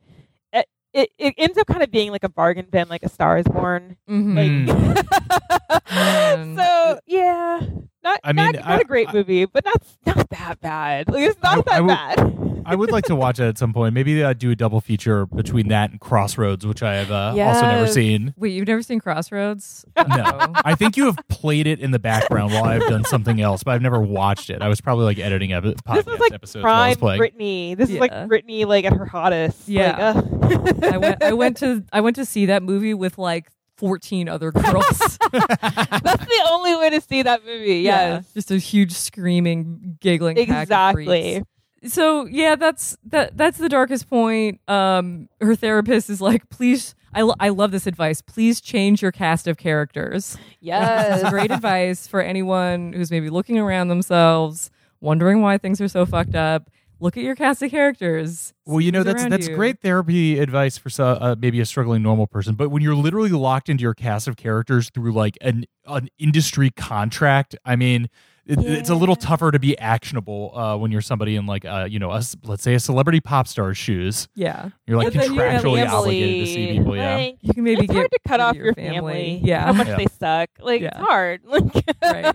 it 0.95 1.11
it, 1.19 1.27
it 1.29 1.35
ends 1.39 1.59
up 1.59 1.67
kind 1.67 1.83
of 1.83 1.91
being 1.91 2.11
like 2.13 2.25
a 2.25 2.29
bargain 2.29 2.67
bin, 2.71 2.89
like 2.89 3.03
a 3.03 3.09
Star 3.09 3.37
is 3.39 3.47
Born. 3.47 3.97
Mhm. 4.09 4.67
Like, 4.69 5.85
so 6.57 6.99
yeah, 7.07 7.61
not 8.03 8.21
I 8.25 8.33
mean, 8.33 8.37
not, 8.47 8.55
not 8.55 8.65
I- 8.67 8.81
a 8.81 8.85
great 8.85 9.09
I- 9.09 9.13
movie, 9.13 9.45
but 9.45 9.65
not 9.65 9.83
not 10.07 10.31
that 10.31 10.61
bad. 10.61 11.09
Like 11.09 11.29
it's 11.31 11.43
not 11.43 11.59
I- 11.59 11.63
that 11.63 11.73
I 11.73 11.81
will- 11.81 11.89
bad. 11.89 12.54
I 12.67 12.75
would 12.75 12.91
like 12.91 13.05
to 13.07 13.15
watch 13.15 13.39
it 13.39 13.45
at 13.45 13.59
some 13.59 13.73
point. 13.73 13.95
Maybe 13.95 14.23
uh, 14.23 14.33
do 14.33 14.51
a 14.51 14.57
double 14.57 14.81
feature 14.81 15.27
between 15.27 15.69
that 15.69 15.91
and 15.91 16.01
Crossroads, 16.01 16.67
which 16.67 16.83
I 16.83 16.95
have 16.97 17.11
uh, 17.11 17.35
also 17.41 17.63
never 17.63 17.87
seen. 17.87 18.35
Wait, 18.37 18.53
you've 18.53 18.67
never 18.67 18.83
seen 18.83 19.01
Crossroads? 19.01 19.85
No, 19.97 20.05
Oh. 20.09 20.53
I 20.65 20.75
think 20.75 20.97
you 20.97 21.07
have 21.07 21.19
played 21.29 21.67
it 21.67 21.81
in 21.81 21.91
the 21.91 21.99
background 21.99 22.53
while 22.53 22.65
I've 22.65 22.83
done 22.89 23.05
something 23.05 23.41
else, 23.41 23.63
but 23.63 23.73
I've 23.73 23.83
never 23.83 24.01
watched 24.01 24.51
it. 24.51 24.63
I 24.63 24.69
was 24.69 24.81
probably 24.81 25.05
like 25.05 25.19
editing 25.19 25.53
a 25.53 25.61
podcast 25.63 26.05
this 26.05 26.15
is 26.15 26.21
like 26.21 26.33
episodes 26.33 26.65
while 26.65 26.75
I 26.75 26.89
was 26.91 26.97
prime 26.99 27.19
playing. 27.19 27.21
Britney. 27.33 27.77
This 27.77 27.91
is 27.91 27.99
like 27.99 28.11
Yeah. 28.11 28.27
Britney, 28.27 28.67
like 28.67 28.85
at 28.85 28.93
her 28.95 29.05
hottest. 29.07 29.69
Yeah. 29.69 30.13
Like, 30.13 30.83
uh, 30.83 30.87
I 30.93 30.97
went 30.99 31.23
I 31.23 31.33
went 31.33 31.57
to 31.59 31.85
I 31.93 32.01
went 32.01 32.17
to 32.17 32.25
see 32.25 32.47
that 32.47 32.63
movie 32.63 32.95
with 32.95 33.19
like 33.19 33.49
14 33.77 34.29
other 34.29 34.53
girls. 34.53 35.19
That's 35.33 36.25
the 36.27 36.49
only 36.51 36.77
way 36.77 36.91
to 36.91 37.01
see 37.01 37.23
that 37.23 37.45
movie. 37.45 37.81
Yes. 37.81 38.33
Just 38.33 38.51
a 38.51 38.57
huge 38.59 38.93
screaming, 38.93 39.97
giggling 40.01 40.37
pack 40.37 40.49
of 40.49 40.63
Exactly. 40.63 41.43
Freaks. 41.85 41.95
So 41.95 42.27
yeah, 42.27 42.57
that's 42.57 42.97
that 43.07 43.37
that's 43.37 43.59
the 43.59 43.69
darkest 43.69 44.09
point. 44.09 44.61
Um 44.69 45.29
her 45.41 45.55
therapist 45.55 46.11
is 46.11 46.21
like, 46.21 46.49
"Please 46.49 46.95
I, 47.17 47.23
lo- 47.23 47.35
I 47.39 47.51
love 47.51 47.71
this 47.71 47.87
advice. 47.87 48.21
Please 48.21 48.61
change 48.61 49.01
your 49.01 49.13
cast 49.13 49.47
of 49.47 49.57
characters." 49.57 50.33
This 50.35 50.41
Yes. 50.61 51.31
great 51.31 51.51
advice 51.53 52.07
for 52.07 52.21
anyone 52.21 52.93
who's 52.93 53.11
maybe 53.11 53.31
looking 53.31 53.59
around 53.59 53.89
themselves, 53.89 54.71
wondering 55.01 55.41
why 55.41 55.59
things 55.59 55.81
are 55.81 55.89
so 55.89 56.05
fucked 56.07 56.35
up. 56.35 56.71
Look 57.01 57.17
at 57.17 57.25
your 57.25 57.35
cast 57.35 57.61
of 57.63 57.71
characters. 57.71 58.55
Well, 58.67 58.81
you 58.81 58.91
know 58.91 59.03
that's 59.03 59.27
that's 59.27 59.49
you. 59.49 59.55
great 59.57 59.81
therapy 59.81 60.39
advice 60.39 60.79
for 60.79 60.89
so, 60.89 61.05
uh, 61.07 61.35
maybe 61.39 61.61
a 61.61 61.67
struggling 61.67 62.03
normal 62.03 62.27
person. 62.27 62.55
But 62.55 62.71
when 62.71 62.83
you're 62.83 62.95
literally 62.95 63.31
locked 63.31 63.69
into 63.69 63.83
your 63.83 63.95
cast 63.95 64.27
of 64.27 64.37
characters 64.37 64.91
through 64.91 65.13
like 65.13 65.37
an 65.41 65.67
an 65.87 66.09
industry 66.19 66.71
contract, 66.71 67.57
I 67.65 67.77
mean, 67.77 68.09
it, 68.47 68.59
it's 68.61 68.91
a 68.91 68.95
little 68.95 69.17
tougher 69.17 69.51
to 69.51 69.59
be 69.59 69.79
actionable 69.79 70.53
uh, 70.57 70.77
when 70.77 70.91
you're 70.93 71.01
somebody 71.01 71.37
in 71.37 71.47
like 71.47 71.65
uh, 71.65 71.87
you 71.91 71.99
know, 71.99 72.11
a, 72.11 72.19
s- 72.19 72.37
let's 72.45 72.63
say 72.63 72.75
a 72.75 72.81
celebrity 72.81 73.21
pop 73.21 73.49
star's 73.49 73.77
shoes. 73.79 74.29
Yeah. 74.35 74.71
You're 74.87 74.99
like 74.99 75.15
And 75.15 75.23
then 75.23 75.35
your 75.35 75.45
contractually 75.45 75.89
obligated 75.91 76.47
to 76.47 76.53
see 76.53 76.67
people. 76.79 76.97
Yeah, 76.97 77.15
like, 77.17 77.39
You 77.43 77.55
can 77.55 77.65
maybe 77.65 77.85
it's 77.85 77.93
get 77.93 77.97
hard 77.97 78.11
to 78.11 78.19
cut 78.29 78.41
off 78.41 78.55
your 78.57 78.65
your 78.67 78.75
family. 78.75 78.95
family. 79.39 79.41
Yeah. 79.45 79.65
How 79.65 79.73
much 79.73 79.89
Yeah. 79.89 79.97
they 79.97 80.07
suck. 80.19 80.51
Like 80.61 80.81
Yeah. 80.83 80.89
it's 80.89 80.99
hard. 80.99 81.41
Like 81.47 81.85
Right. 82.03 82.35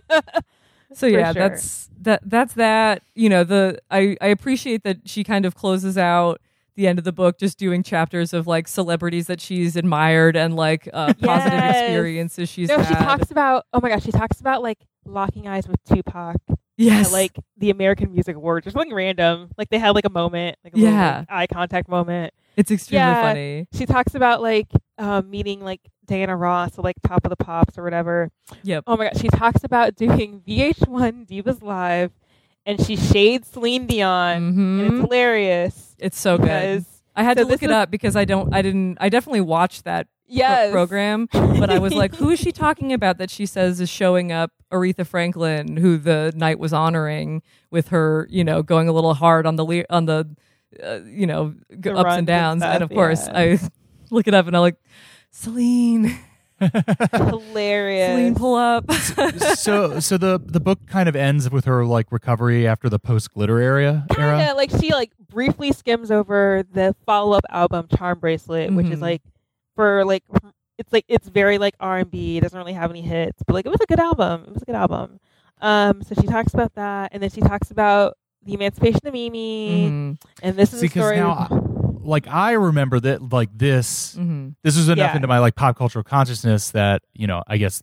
so 0.93 1.05
yeah 1.05 1.31
sure. 1.33 1.33
that's 1.49 1.89
that 2.01 2.21
that's 2.25 2.53
that 2.55 3.03
you 3.13 3.29
know 3.29 3.43
the 3.43 3.79
I, 3.91 4.17
I 4.21 4.27
appreciate 4.27 4.83
that 4.83 4.97
she 5.05 5.23
kind 5.23 5.45
of 5.45 5.53
closes 5.53 5.97
out 5.97 6.41
the 6.79 6.87
end 6.87 6.97
of 6.97 7.03
the 7.05 7.11
book 7.11 7.37
just 7.37 7.57
doing 7.59 7.83
chapters 7.83 8.33
of 8.33 8.47
like 8.47 8.65
celebrities 8.67 9.27
that 9.27 9.41
she's 9.41 9.75
admired 9.75 10.37
and 10.37 10.55
like 10.55 10.87
uh, 10.93 11.13
positive 11.21 11.53
Yes. 11.59 11.75
experiences 11.83 12.47
she's 12.49 12.69
no, 12.69 12.77
had 12.79 12.87
she 12.87 12.95
talks 12.95 13.31
about. 13.31 13.65
Oh 13.73 13.81
my 13.81 13.89
gosh, 13.89 14.03
she 14.03 14.11
talks 14.11 14.39
about 14.39 14.63
like 14.63 14.79
locking 15.05 15.47
eyes 15.47 15.67
with 15.67 15.83
Tupac 15.83 16.37
yes 16.77 17.07
at 17.07 17.11
like 17.11 17.37
the 17.57 17.69
American 17.71 18.11
Music 18.13 18.35
Awards 18.35 18.65
or 18.65 18.71
something 18.71 18.93
random. 18.93 19.49
Like 19.57 19.69
they 19.69 19.77
had 19.79 19.89
like 19.93 20.05
a 20.05 20.09
moment, 20.09 20.57
like 20.63 20.73
a 20.73 20.77
little, 20.77 20.93
Yeah. 20.93 21.17
like, 21.19 21.27
eye 21.29 21.47
contact 21.47 21.89
moment. 21.89 22.33
it's 22.55 22.71
extremely 22.71 23.03
Yeah. 23.05 23.21
funny 23.21 23.67
She 23.73 23.85
talks 23.85 24.15
about 24.15 24.41
like 24.41 24.67
um, 24.97 25.29
meeting 25.29 25.59
like 25.61 25.81
Diana 26.05 26.35
Ross 26.37 26.77
at 26.77 26.83
like 26.83 26.95
Top 27.05 27.25
of 27.25 27.29
the 27.29 27.35
Pops 27.35 27.77
or 27.77 27.83
whatever. 27.83 28.31
yep 28.63 28.85
Oh 28.87 28.95
my 28.95 29.05
god, 29.09 29.19
she 29.19 29.27
talks 29.27 29.63
about 29.65 29.95
doing 29.95 30.41
VH1 30.47 31.27
Divas 31.27 31.61
Live, 31.61 32.11
and 32.69 32.85
she 32.85 32.95
shades 32.95 33.47
Celine 33.49 33.87
Dion, 33.87 34.37
and 34.37 34.55
Mhm. 34.57 34.87
it's 34.89 35.01
hilarious 35.01 35.95
it's 35.99 36.19
so 36.19 36.37
good 36.37 36.85
I 37.15 37.23
had 37.23 37.37
so 37.37 37.43
to 37.43 37.49
look 37.49 37.63
it 37.63 37.71
up 37.71 37.89
because 37.91 38.15
I 38.15 38.25
don't 38.25 38.53
I 38.53 38.61
didn't 38.61 38.97
I 39.01 39.09
definitely 39.09 39.41
watched 39.41 39.83
that 39.85 40.07
yes, 40.27 40.71
program 40.71 41.27
but 41.31 41.69
I 41.69 41.79
was 41.79 41.93
like, 41.93 42.15
who 42.15 42.29
is 42.29 42.39
she 42.39 42.51
talking 42.51 42.93
about 42.93 43.17
that 43.17 43.29
she 43.29 43.45
says 43.45 43.81
is 43.81 43.89
showing 43.89 44.31
up 44.31 44.51
Aretha 44.71 45.05
Franklin, 45.05 45.75
who 45.77 45.97
the 45.97 46.31
night 46.35 46.59
was 46.59 46.71
honoring 46.71 47.41
with 47.71 47.87
her, 47.89 48.27
you 48.29 48.43
know, 48.43 48.61
going 48.63 48.87
a 48.87 48.91
little 48.93 49.15
hard 49.15 49.45
on 49.47 49.55
the 49.55 49.65
le- 49.65 49.85
on 49.89 50.05
the, 50.05 50.29
uh, 50.83 50.99
you 51.05 51.25
know, 51.25 51.55
The 51.71 51.91
ups 51.93 52.07
and 52.09 52.17
and 52.19 52.27
downs, 52.27 52.61
and, 52.63 52.75
stuff, 52.75 52.81
of 52.83 52.89
course 52.95 53.25
yeah. 53.27 53.39
I 53.39 53.59
look 54.11 54.27
it 54.27 54.33
up 54.35 54.45
and 54.47 54.55
I'm 54.55 54.61
like, 54.61 54.77
Celine, 55.31 56.15
hilarious. 57.11 58.09
Celine, 58.09 58.35
pull 58.35 58.55
up. 58.55 58.91
so 58.91 59.99
so 59.99 60.17
the 60.17 60.39
the 60.43 60.59
book 60.59 60.79
kind 60.87 61.07
of 61.09 61.15
ends 61.15 61.49
with 61.49 61.65
her 61.65 61.85
like 61.85 62.11
recovery 62.11 62.67
after 62.67 62.89
the 62.89 62.99
post 62.99 63.33
glitter 63.33 63.59
area 63.59 64.05
era. 64.17 64.37
Kinda 64.37 64.53
like 64.55 64.71
she 64.71 64.91
like 64.93 65.11
briefly 65.29 65.71
skims 65.71 66.11
over 66.11 66.63
the 66.73 66.95
follow 67.05 67.37
up 67.37 67.43
album 67.49 67.87
Charm 67.95 68.19
Bracelet, 68.19 68.73
which 68.73 68.87
is 68.87 68.99
Mhm. 68.99 69.03
like 69.03 69.21
for 69.75 70.03
like 70.05 70.23
it's 70.77 70.91
like 70.93 71.05
it's 71.07 71.27
very 71.27 71.57
like 71.57 71.75
R 71.79 71.99
and 71.99 72.11
B. 72.11 72.37
It 72.37 72.41
doesn't 72.41 72.57
really 72.57 72.73
have 72.73 72.89
any 72.89 73.01
hits, 73.01 73.41
but 73.45 73.53
like 73.53 73.65
it 73.65 73.69
was 73.69 73.81
a 73.81 73.85
good 73.85 73.99
album. 73.99 74.43
It 74.47 74.53
was 74.53 74.61
a 74.61 74.65
good 74.65 74.75
album. 74.75 75.19
Um, 75.61 76.01
so 76.03 76.15
she 76.15 76.25
talks 76.25 76.53
about 76.53 76.75
that, 76.75 77.09
and 77.13 77.21
then 77.21 77.29
she 77.29 77.41
talks 77.41 77.69
about 77.69 78.15
the 78.45 78.53
emancipation 78.53 79.01
of 79.05 79.11
Mimi, 79.11 79.89
Mhm, 79.91 80.21
and 80.41 80.55
this 80.55 80.71
is 80.73 80.79
See, 80.79 80.85
a 80.85 80.89
because 80.89 81.01
story. 81.03 81.17
now, 81.17 81.47
like 82.01 82.27
I 82.27 82.53
remember 82.53 82.99
that 83.01 83.31
like 83.31 83.49
this 83.55 84.15
mhm. 84.15 84.55
this 84.63 84.77
was 84.77 84.87
enough 84.89 85.11
Yeah. 85.11 85.15
into 85.15 85.27
my 85.27 85.39
like 85.39 85.55
pop 85.55 85.77
cultural 85.77 86.03
consciousness 86.03 86.71
that 86.71 87.01
you 87.13 87.27
know 87.27 87.43
I 87.47 87.57
guess 87.57 87.81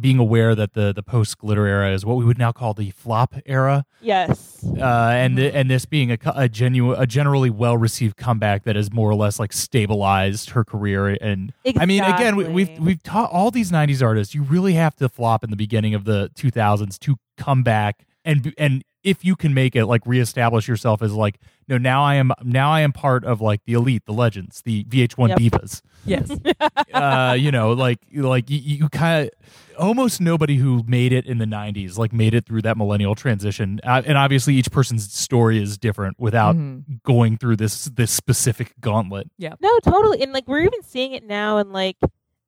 being 0.00 0.18
aware 0.18 0.56
that 0.56 0.72
the 0.72 0.92
the 0.92 1.04
post 1.04 1.38
glitter 1.38 1.64
era 1.64 1.92
is 1.94 2.04
what 2.04 2.16
we 2.16 2.24
would 2.24 2.36
now 2.38 2.50
call 2.50 2.74
the 2.74 2.90
flop 2.90 3.36
era, 3.46 3.84
yes, 4.00 4.64
uh, 4.76 5.10
and 5.14 5.36
th- 5.36 5.54
and 5.54 5.70
this 5.70 5.84
being 5.84 6.10
a, 6.10 6.18
a 6.34 6.48
genuine 6.48 7.00
a 7.00 7.06
generally 7.06 7.48
well 7.48 7.76
received 7.76 8.16
comeback 8.16 8.64
that 8.64 8.74
has 8.74 8.92
more 8.92 9.08
or 9.08 9.14
less 9.14 9.38
like 9.38 9.52
stabilized 9.52 10.50
her 10.50 10.64
career 10.64 11.16
and 11.20 11.52
I 11.78 11.86
mean 11.86 12.02
again 12.02 12.34
we, 12.34 12.44
we've 12.48 12.78
we've 12.80 13.02
taught 13.04 13.30
all 13.30 13.52
these 13.52 13.70
'90s 13.70 14.02
artists 14.02 14.34
you 14.34 14.42
really 14.42 14.72
have 14.72 14.96
to 14.96 15.08
flop 15.08 15.44
in 15.44 15.50
the 15.50 15.56
beginning 15.56 15.94
of 15.94 16.04
the 16.04 16.30
2000s 16.34 16.98
to 16.98 17.16
come 17.36 17.62
back 17.62 18.04
and 18.24 18.52
and 18.58 18.82
if 19.08 19.24
you 19.24 19.34
can 19.36 19.54
make 19.54 19.74
it 19.74 19.86
like 19.86 20.02
reestablish 20.06 20.68
yourself 20.68 21.02
as 21.02 21.12
like 21.12 21.38
no 21.68 21.78
now 21.78 22.02
I 22.04 22.14
am 22.16 22.32
now 22.42 22.70
I 22.70 22.80
am 22.80 22.92
part 22.92 23.24
of 23.24 23.40
like 23.40 23.60
the 23.64 23.72
elite 23.74 24.04
the 24.06 24.12
legends 24.12 24.62
the 24.62 24.84
VH1 24.84 25.28
Yep. 25.30 25.38
divas 25.38 25.82
yes, 26.04 26.30
uh, 26.94 27.36
you 27.38 27.50
know, 27.50 27.72
like 27.72 27.98
like 28.14 28.48
you, 28.50 28.58
you 28.58 28.88
kind 28.88 29.26
of 29.26 29.30
almost 29.78 30.20
nobody 30.20 30.56
who 30.56 30.82
made 30.86 31.12
it 31.12 31.26
in 31.26 31.38
the 31.38 31.44
'90s 31.44 31.98
like 31.98 32.12
made 32.12 32.34
it 32.34 32.46
through 32.46 32.62
that 32.62 32.76
millennial 32.76 33.14
transition, 33.14 33.80
uh, 33.84 34.02
and 34.06 34.16
obviously 34.16 34.54
each 34.54 34.70
person's 34.70 35.12
story 35.12 35.60
is 35.62 35.76
different 35.78 36.18
without 36.18 36.54
Mhm. 36.56 37.02
going 37.02 37.36
through 37.36 37.56
this 37.56 37.86
this 37.86 38.10
specific 38.10 38.72
gauntlet. 38.80 39.28
Yeah 39.38 39.54
no, 39.60 39.70
totally, 39.84 40.22
and 40.22 40.32
like 40.32 40.46
we're 40.48 40.62
even 40.62 40.82
seeing 40.82 41.12
it 41.12 41.24
now, 41.24 41.58
and 41.58 41.72
like 41.72 41.96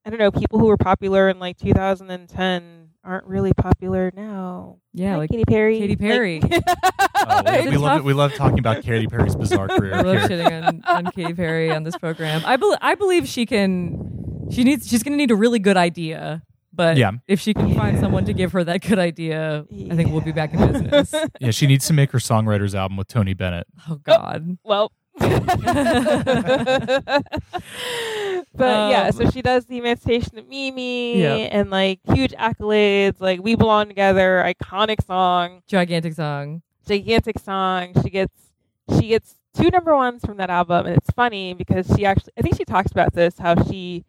I 0.05 0.09
don't 0.09 0.17
know, 0.19 0.31
people 0.31 0.57
who 0.59 0.65
were 0.65 0.77
popular 0.77 1.29
in 1.29 1.37
like 1.39 1.57
2010 1.57 2.80
aren't 3.03 3.25
really 3.25 3.53
popular 3.53 4.11
now. 4.15 4.77
yeah, 4.93 5.11
Hi, 5.11 5.17
like 5.17 5.29
Katy 5.31 5.45
Perry. 5.45 5.79
Katy 5.79 5.95
Perry. 5.95 6.39
Like- 6.41 6.63
Uh, 7.23 7.61
we, 7.63 7.69
we 7.71 7.77
love 7.77 8.03
we 8.03 8.13
love 8.13 8.33
talking 8.33 8.57
about 8.59 8.81
Katy 8.83 9.05
Perry's 9.07 9.35
bizarre 9.35 9.67
career. 9.77 9.93
I 9.93 10.01
love 10.01 10.17
shitting 10.29 10.67
on, 10.67 10.81
on 10.87 11.11
Katy 11.11 11.33
Perry 11.35 11.71
on 11.71 11.83
this 11.83 11.95
program. 11.97 12.41
I 12.45 12.57
believe 12.57 12.79
I 12.81 12.95
believe 12.95 13.27
she 13.27 13.45
can. 13.45 14.47
She 14.51 14.63
needs. 14.63 14.87
She's 14.87 15.03
going 15.03 15.13
to 15.13 15.17
need 15.17 15.29
a 15.31 15.35
really 15.35 15.59
good 15.59 15.77
idea. 15.77 16.41
But 16.73 16.97
Yeah. 16.97 17.11
if 17.27 17.39
she 17.39 17.53
can 17.53 17.75
find 17.75 17.99
someone 17.99 18.25
to 18.25 18.33
give 18.33 18.53
her 18.53 18.63
that 18.63 18.81
good 18.81 18.97
idea, 18.97 19.65
I 19.89 19.95
think 19.95 20.11
we'll 20.11 20.21
be 20.21 20.31
back 20.31 20.53
in 20.53 20.71
business. 20.71 21.13
Yeah, 21.39 21.51
she 21.51 21.67
needs 21.67 21.85
to 21.87 21.93
make 21.93 22.11
her 22.11 22.17
songwriters 22.17 22.73
album 22.73 22.97
with 22.97 23.07
Tony 23.07 23.33
Bennett. 23.33 23.67
Oh 23.89 23.95
God. 23.95 24.57
well. 24.63 24.91
but 25.19 25.31
yeah, 28.59 29.07
Um, 29.07 29.11
so 29.11 29.29
she 29.29 29.41
does 29.41 29.65
the 29.65 29.77
Emancipation 29.77 30.37
of 30.37 30.47
Mimi 30.47 31.21
Yeah. 31.21 31.33
and 31.35 31.69
like 31.69 31.99
huge 32.13 32.31
accolades, 32.33 33.19
like 33.19 33.41
We 33.43 33.55
Belong 33.55 33.87
Together, 33.87 34.43
iconic 34.45 35.05
song, 35.05 35.61
Gigantic 35.67 36.13
song. 36.13 36.61
gigantic 36.87 37.39
song. 37.39 37.93
She 38.03 38.09
gets 38.09 38.33
she 38.99 39.07
gets 39.09 39.35
two 39.53 39.69
number 39.69 39.95
ones 39.95 40.23
from 40.25 40.37
that 40.37 40.49
album, 40.49 40.85
and 40.85 40.97
it's 40.97 41.09
funny 41.11 41.53
because 41.53 41.87
she 41.95 42.05
actually 42.05 42.33
I 42.37 42.41
think 42.41 42.55
she 42.55 42.65
talks 42.65 42.91
about 42.91 43.13
this 43.13 43.37
how 43.37 43.61
she 43.63 44.05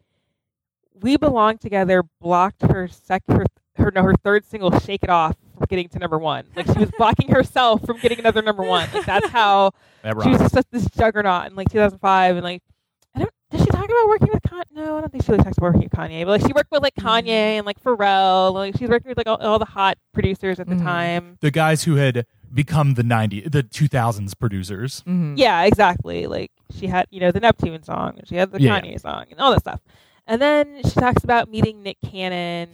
We 1.00 1.16
Belong 1.16 1.58
Together 1.58 2.02
blocked 2.20 2.62
her 2.62 2.88
sec 2.88 3.22
her, 3.28 3.44
her 3.76 3.90
no 3.94 4.02
her 4.02 4.14
third 4.22 4.44
single 4.44 4.76
Shake 4.80 5.02
It 5.02 5.10
Off 5.10 5.36
from 5.56 5.66
getting 5.68 5.88
to 5.90 5.98
number 5.98 6.18
one. 6.18 6.44
Like 6.56 6.66
she 6.66 6.78
was 6.78 6.90
blocking 6.98 7.28
herself 7.28 7.84
from 7.86 7.98
getting 7.98 8.18
another 8.18 8.42
number 8.42 8.62
one. 8.62 8.88
Like 8.92 9.06
that's 9.06 9.28
how 9.28 9.72
That 10.02 10.20
she 10.22 10.30
was 10.30 10.38
just 10.40 10.54
such 10.54 10.66
this 10.72 10.86
juggernaut 10.90 11.46
in 11.46 11.54
like 11.54 11.70
2005 11.70 12.36
and 12.36 12.44
like 12.44 12.62
I 13.14 13.20
don't 13.20 13.30
did 13.50 13.60
she 13.60 13.66
talk 13.66 13.84
about 13.84 14.08
working 14.08 14.28
with 14.32 14.42
Kanye? 14.42 14.62
No, 14.72 14.96
I 14.96 15.00
don't 15.00 15.12
think 15.12 15.24
she 15.24 15.30
really 15.32 15.44
talks 15.44 15.58
about 15.58 15.66
working 15.74 15.82
with 15.82 15.90
Kanye. 15.92 16.24
But 16.24 16.40
like 16.40 16.46
she 16.46 16.52
worked 16.52 16.70
with 16.70 16.82
like 16.82 16.94
Kanye 16.96 17.28
and 17.28 17.66
like 17.66 17.82
Pharrell. 17.82 18.46
and, 18.48 18.54
Like 18.54 18.76
she's 18.78 18.88
working 18.88 19.08
with 19.10 19.18
like 19.18 19.26
all, 19.28 19.36
all 19.36 19.58
the 19.58 19.64
hot 19.66 19.96
producers 20.12 20.58
at 20.58 20.66
the 20.68 20.74
Mhm. 20.76 20.82
time. 20.82 21.38
The 21.40 21.50
guys 21.50 21.84
who 21.84 21.96
had 21.96 22.26
become 22.52 22.94
the 22.94 23.02
'90s, 23.04 23.50
the 23.50 23.62
2000s 23.62 24.34
producers. 24.38 25.02
Mhm. 25.06 25.34
Yeah, 25.36 25.62
exactly. 25.62 26.26
Like 26.26 26.50
she 26.76 26.86
had, 26.86 27.06
you 27.10 27.20
know, 27.20 27.30
the 27.30 27.40
Neptune 27.40 27.82
song 27.82 28.14
and 28.18 28.26
she 28.26 28.36
had 28.36 28.50
the 28.52 28.60
Yeah. 28.60 28.80
Kanye 28.80 29.00
song 29.00 29.26
and 29.30 29.38
all 29.40 29.50
that 29.52 29.60
stuff. 29.60 29.80
And 30.26 30.40
then 30.40 30.80
she 30.84 30.90
talks 30.92 31.22
about 31.24 31.50
meeting 31.50 31.82
Nick 31.82 31.98
Cannon. 32.00 32.68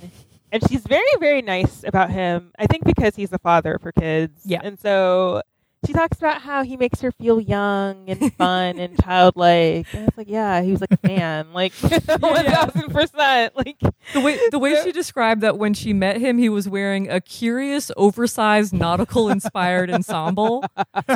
And 0.53 0.62
she's 0.69 0.83
very, 0.87 1.05
very 1.20 1.43
nice 1.43 1.85
about 1.85 2.11
him. 2.11 2.53
I 2.59 2.66
think 2.66 2.85
because 2.85 3.15
he's 3.16 3.31
the 3.31 3.39
father 3.39 3.75
of 3.75 3.83
her 3.83 3.93
kids. 3.93 4.41
Yeah. 4.45 4.61
And 4.62 4.79
so 4.79 5.43
she 5.87 5.93
talks 5.93 6.19
about 6.19 6.41
how 6.43 6.65
he 6.65 6.77
makes 6.77 7.01
her 7.03 7.12
feel 7.12 7.41
young 7.41 8.09
and 8.11 8.35
fun 8.35 8.79
and 8.81 9.01
childlike. 9.03 9.87
And 9.93 10.09
it's 10.09 10.16
like, 10.19 10.29
yeah, 10.29 10.61
he 10.61 10.73
was 10.73 10.81
like 10.81 10.91
a 10.91 10.97
fan, 11.07 11.53
like 11.53 11.73
one 12.19 12.45
thousand 12.47 12.91
percent. 12.93 13.57
Like 13.57 13.79
The 14.12 14.20
way 14.20 14.39
the 14.51 14.59
way 14.59 14.81
she 14.83 14.91
described 14.91 15.41
that 15.43 15.57
when 15.57 15.75
she 15.75 15.93
met 15.93 16.16
him, 16.16 16.39
he 16.39 16.49
was 16.49 16.69
wearing 16.69 17.09
a 17.09 17.20
curious, 17.20 17.91
oversized, 17.97 18.73
nautical 18.73 19.29
inspired 19.29 19.91
ensemble, 19.91 20.65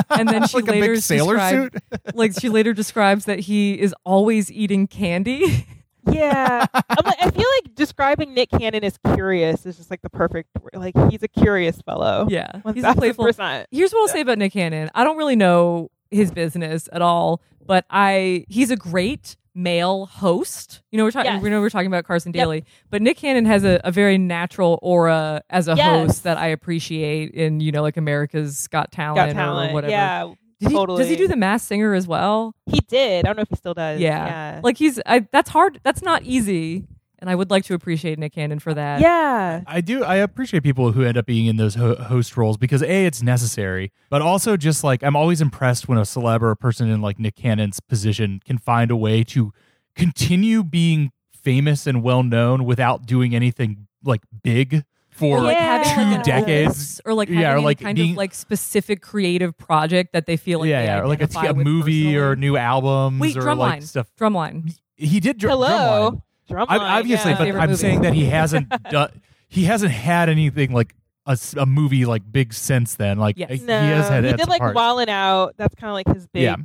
and 0.09 0.29
then 0.29 0.47
she 0.47 0.57
like 0.57 0.67
a 0.69 0.71
later 0.71 0.93
big 0.93 1.01
sailor 1.01 1.39
suit. 1.49 1.75
like 2.13 2.31
she 2.39 2.47
later 2.49 2.71
describes 2.71 3.25
that 3.25 3.39
he 3.39 3.73
is 3.79 3.93
always 4.05 4.51
eating 4.51 4.87
candy. 4.87 5.67
Yeah, 6.11 6.65
I'm 6.73 7.05
like, 7.05 7.17
I 7.21 7.31
feel 7.31 7.45
like 7.63 7.75
describing 7.75 8.33
Nick 8.33 8.49
Cannon 8.51 8.83
as 8.83 8.97
curious 9.15 9.65
is 9.65 9.77
just 9.77 9.89
like 9.91 10.01
the 10.01 10.09
perfect. 10.09 10.49
word. 10.59 10.71
Like 10.73 10.95
he's 11.09 11.23
a 11.23 11.27
curious 11.27 11.81
fellow. 11.81 12.27
yeah, 12.29 12.61
he's 12.73 12.83
a 12.83 12.93
playful. 12.93 13.25
Here's 13.25 13.37
what 13.39 14.01
I'll 14.01 14.07
say 14.07 14.21
about 14.21 14.37
Nick 14.37 14.53
Cannon. 14.53 14.89
I 14.95 15.03
don't 15.03 15.17
really 15.17 15.35
know 15.35 15.91
his 16.11 16.31
business 16.31 16.89
at 16.91 17.01
all, 17.01 17.41
but 17.65 17.85
I 17.89 18.45
he's 18.49 18.69
a 18.71 18.75
great 18.75 19.35
male 19.55 20.07
host. 20.07 20.81
You 20.91 20.97
know, 20.97 21.03
we're 21.03 21.11
talking. 21.11 21.31
Yes. 21.33 21.43
We 21.43 21.49
know 21.49 21.61
we're 21.61 21.69
talking 21.69 21.87
about 21.87 22.05
Carson 22.05 22.33
Yep. 22.33 22.41
Daly, 22.43 22.65
but 22.89 23.01
Nick 23.01 23.17
Cannon 23.17 23.45
has 23.45 23.63
a, 23.63 23.79
a 23.83 23.91
very 23.91 24.17
natural 24.17 24.79
aura 24.81 25.43
as 25.49 25.67
a 25.67 25.75
Yes. 25.75 25.87
host 26.07 26.23
that 26.23 26.37
I 26.37 26.47
appreciate 26.47 27.31
in 27.31 27.59
you 27.59 27.71
know 27.71 27.81
like 27.81 27.95
America's 27.97 28.67
Got 28.67 28.91
Talent, 28.91 29.15
Got 29.29 29.33
talent. 29.39 29.71
or 29.71 29.73
whatever. 29.75 29.91
Yeah, 29.91 30.33
Did 30.63 30.71
he, 30.71 30.75
totally. 30.77 30.99
Does 30.99 31.09
he 31.09 31.15
do 31.15 31.27
the 31.27 31.35
Masked 31.35 31.67
Singer 31.67 31.93
as 31.93 32.07
well? 32.07 32.55
He 32.65 32.79
did. 32.87 33.25
I 33.25 33.27
don't 33.29 33.35
know 33.37 33.43
if 33.43 33.49
he 33.49 33.55
still 33.55 33.73
does. 33.73 33.99
Yeah. 33.99 34.25
Yeah. 34.25 34.61
Like 34.63 34.77
he's 34.77 34.99
I, 35.05 35.27
that's 35.31 35.49
hard. 35.49 35.79
That's 35.83 36.01
not 36.01 36.23
easy, 36.23 36.85
and 37.19 37.29
I 37.29 37.35
would 37.35 37.49
like 37.51 37.63
to 37.65 37.73
appreciate 37.73 38.17
Nick 38.19 38.33
Cannon 38.33 38.59
for 38.59 38.73
that. 38.73 39.01
yeah. 39.01 39.61
I 39.67 39.81
do. 39.81 40.03
I 40.03 40.15
appreciate 40.15 40.63
people 40.63 40.91
who 40.91 41.03
end 41.03 41.17
up 41.17 41.25
being 41.25 41.45
in 41.45 41.57
those 41.57 41.75
ho- 41.75 41.95
host 41.95 42.35
roles 42.37 42.57
because 42.57 42.81
a 42.81 43.05
it's 43.05 43.21
necessary, 43.21 43.91
but 44.09 44.21
also 44.21 44.57
just 44.57 44.83
like 44.83 45.03
I'm 45.03 45.15
always 45.15 45.41
impressed 45.41 45.87
when 45.87 45.97
a 45.97 46.01
celeb 46.01 46.41
or 46.41 46.51
a 46.51 46.55
person 46.57 46.89
in 46.89 47.01
like 47.01 47.19
Nick 47.19 47.35
Cannon's 47.35 47.79
position 47.79 48.41
can 48.45 48.57
find 48.57 48.89
a 48.91 48.95
way 48.95 49.23
to 49.25 49.51
continue 49.95 50.63
being 50.63 51.11
famous 51.33 51.85
and 51.85 52.01
well 52.01 52.23
known 52.23 52.63
without 52.65 53.05
doing 53.05 53.35
anything 53.35 53.87
like 54.03 54.21
big 54.43 54.83
for 55.23 55.37
Or 55.37 55.41
like 55.41 55.55
Yeah. 55.55 55.83
having 55.83 56.07
like 56.11 56.23
two 56.23 56.31
decades. 56.31 56.69
office, 56.69 57.01
or 57.05 57.13
like 57.13 57.29
Yeah, 57.29 57.51
or, 57.51 57.55
any 57.57 57.63
like, 57.65 57.79
kind 57.79 57.95
being- 57.95 58.11
of 58.11 58.17
like 58.17 58.33
specific 58.33 59.01
creative 59.01 59.57
project 59.57 60.13
that 60.13 60.25
they 60.25 60.37
feel 60.37 60.59
like 60.59 60.69
yeah, 60.69 60.81
they 60.81 60.85
yeah, 60.87 60.99
or 60.99 61.07
like 61.07 61.19
a, 61.19 61.23
identify 61.23 61.45
a 61.47 61.53
with 61.53 61.65
movie 61.65 62.15
or 62.17 62.31
personally. 62.31 62.47
new 62.47 62.57
albums 62.57 63.19
Wait, 63.21 63.37
or 63.37 63.41
Drumline. 63.41 63.57
like 63.57 63.81
stuff. 63.83 64.07
Drumline. 64.19 64.73
He 64.95 65.19
did 65.19 65.37
dr- 65.37 65.51
Hello. 65.51 66.21
Drumline. 66.49 66.67
Drumline. 66.67 66.79
I, 66.79 66.99
obviously, 66.99 67.31
yeah. 67.31 67.37
but 67.37 67.43
Favorite 67.45 67.61
I'm 67.61 67.69
movie. 67.69 67.81
saying 67.81 68.01
that 68.01 68.13
he 68.13 68.25
hasn't 68.25 68.67
done. 68.91 69.21
He 69.47 69.63
hasn't 69.65 69.91
had 69.91 70.29
anything 70.29 70.71
like 70.73 70.93
a 71.25 71.65
movie 71.65 72.03
like 72.05 72.21
big 72.29 72.53
since 72.53 72.95
then. 72.95 73.17
Like 73.17 73.37
Yes. 73.37 73.49
he 73.61 73.65
has 73.65 74.09
had. 74.09 74.25
he 74.25 74.33
did 74.33 74.49
like 74.49 74.59
parts. 74.59 74.77
Wildin' 74.77 75.07
Out. 75.07 75.53
That's 75.57 75.73
kind 75.75 75.89
of 75.89 75.93
like 75.93 76.07
his 76.13 76.27
big 76.27 76.43
Yeah. 76.43 76.55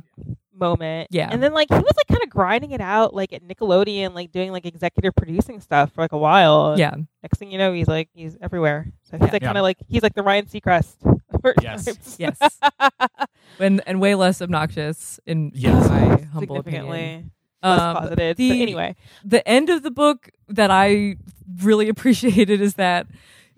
Moment. 0.59 1.07
Yeah. 1.11 1.29
And 1.31 1.41
then 1.41 1.53
like 1.53 1.69
he 1.69 1.75
was 1.75 1.93
like 1.97 2.07
kind 2.07 2.21
of 2.23 2.29
grinding 2.29 2.71
it 2.71 2.81
out 2.81 3.13
like 3.13 3.31
at 3.33 3.43
Nickelodeon, 3.43 4.13
like 4.13 4.31
doing 4.31 4.51
like 4.51 4.65
executive 4.65 5.15
producing 5.15 5.59
stuff 5.61 5.91
for 5.93 6.01
like 6.01 6.11
a 6.11 6.17
while. 6.17 6.71
And 6.71 6.79
Yeah. 6.79 6.93
Next 7.23 7.37
thing 7.39 7.51
you 7.51 7.57
know, 7.57 7.73
he's 7.73 7.87
like 7.87 8.09
he's 8.13 8.37
everywhere. 8.41 8.91
So 9.03 9.17
he's 9.17 9.27
Yeah. 9.27 9.31
like 9.33 9.41
Yeah. 9.41 9.47
kind 9.47 9.57
of 9.57 9.63
like 9.63 9.77
he's 9.87 10.03
like 10.03 10.15
the 10.15 10.23
Ryan 10.23 10.45
Seacrest. 10.45 10.95
of 11.43 11.53
Yes. 11.63 11.85
times. 11.85 12.15
Yes. 12.19 12.37
and 13.59 13.81
and 13.87 14.01
way 14.01 14.15
less 14.15 14.41
obnoxious 14.41 15.19
in 15.25 15.51
Yes. 15.53 15.89
my 15.89 15.99
humble 16.33 16.55
significantly 16.57 16.99
opinion. 16.99 17.31
less 17.63 17.79
Um, 17.81 17.95
closeted. 17.97 18.37
the- 18.37 18.49
but 18.49 18.57
anyway, 18.57 18.95
the 19.23 19.47
end 19.47 19.69
of 19.69 19.83
the 19.83 19.91
book 19.91 20.29
that 20.47 20.71
I 20.71 21.15
really 21.61 21.89
appreciated 21.93 22.61
is 22.61 22.75
that 22.75 23.07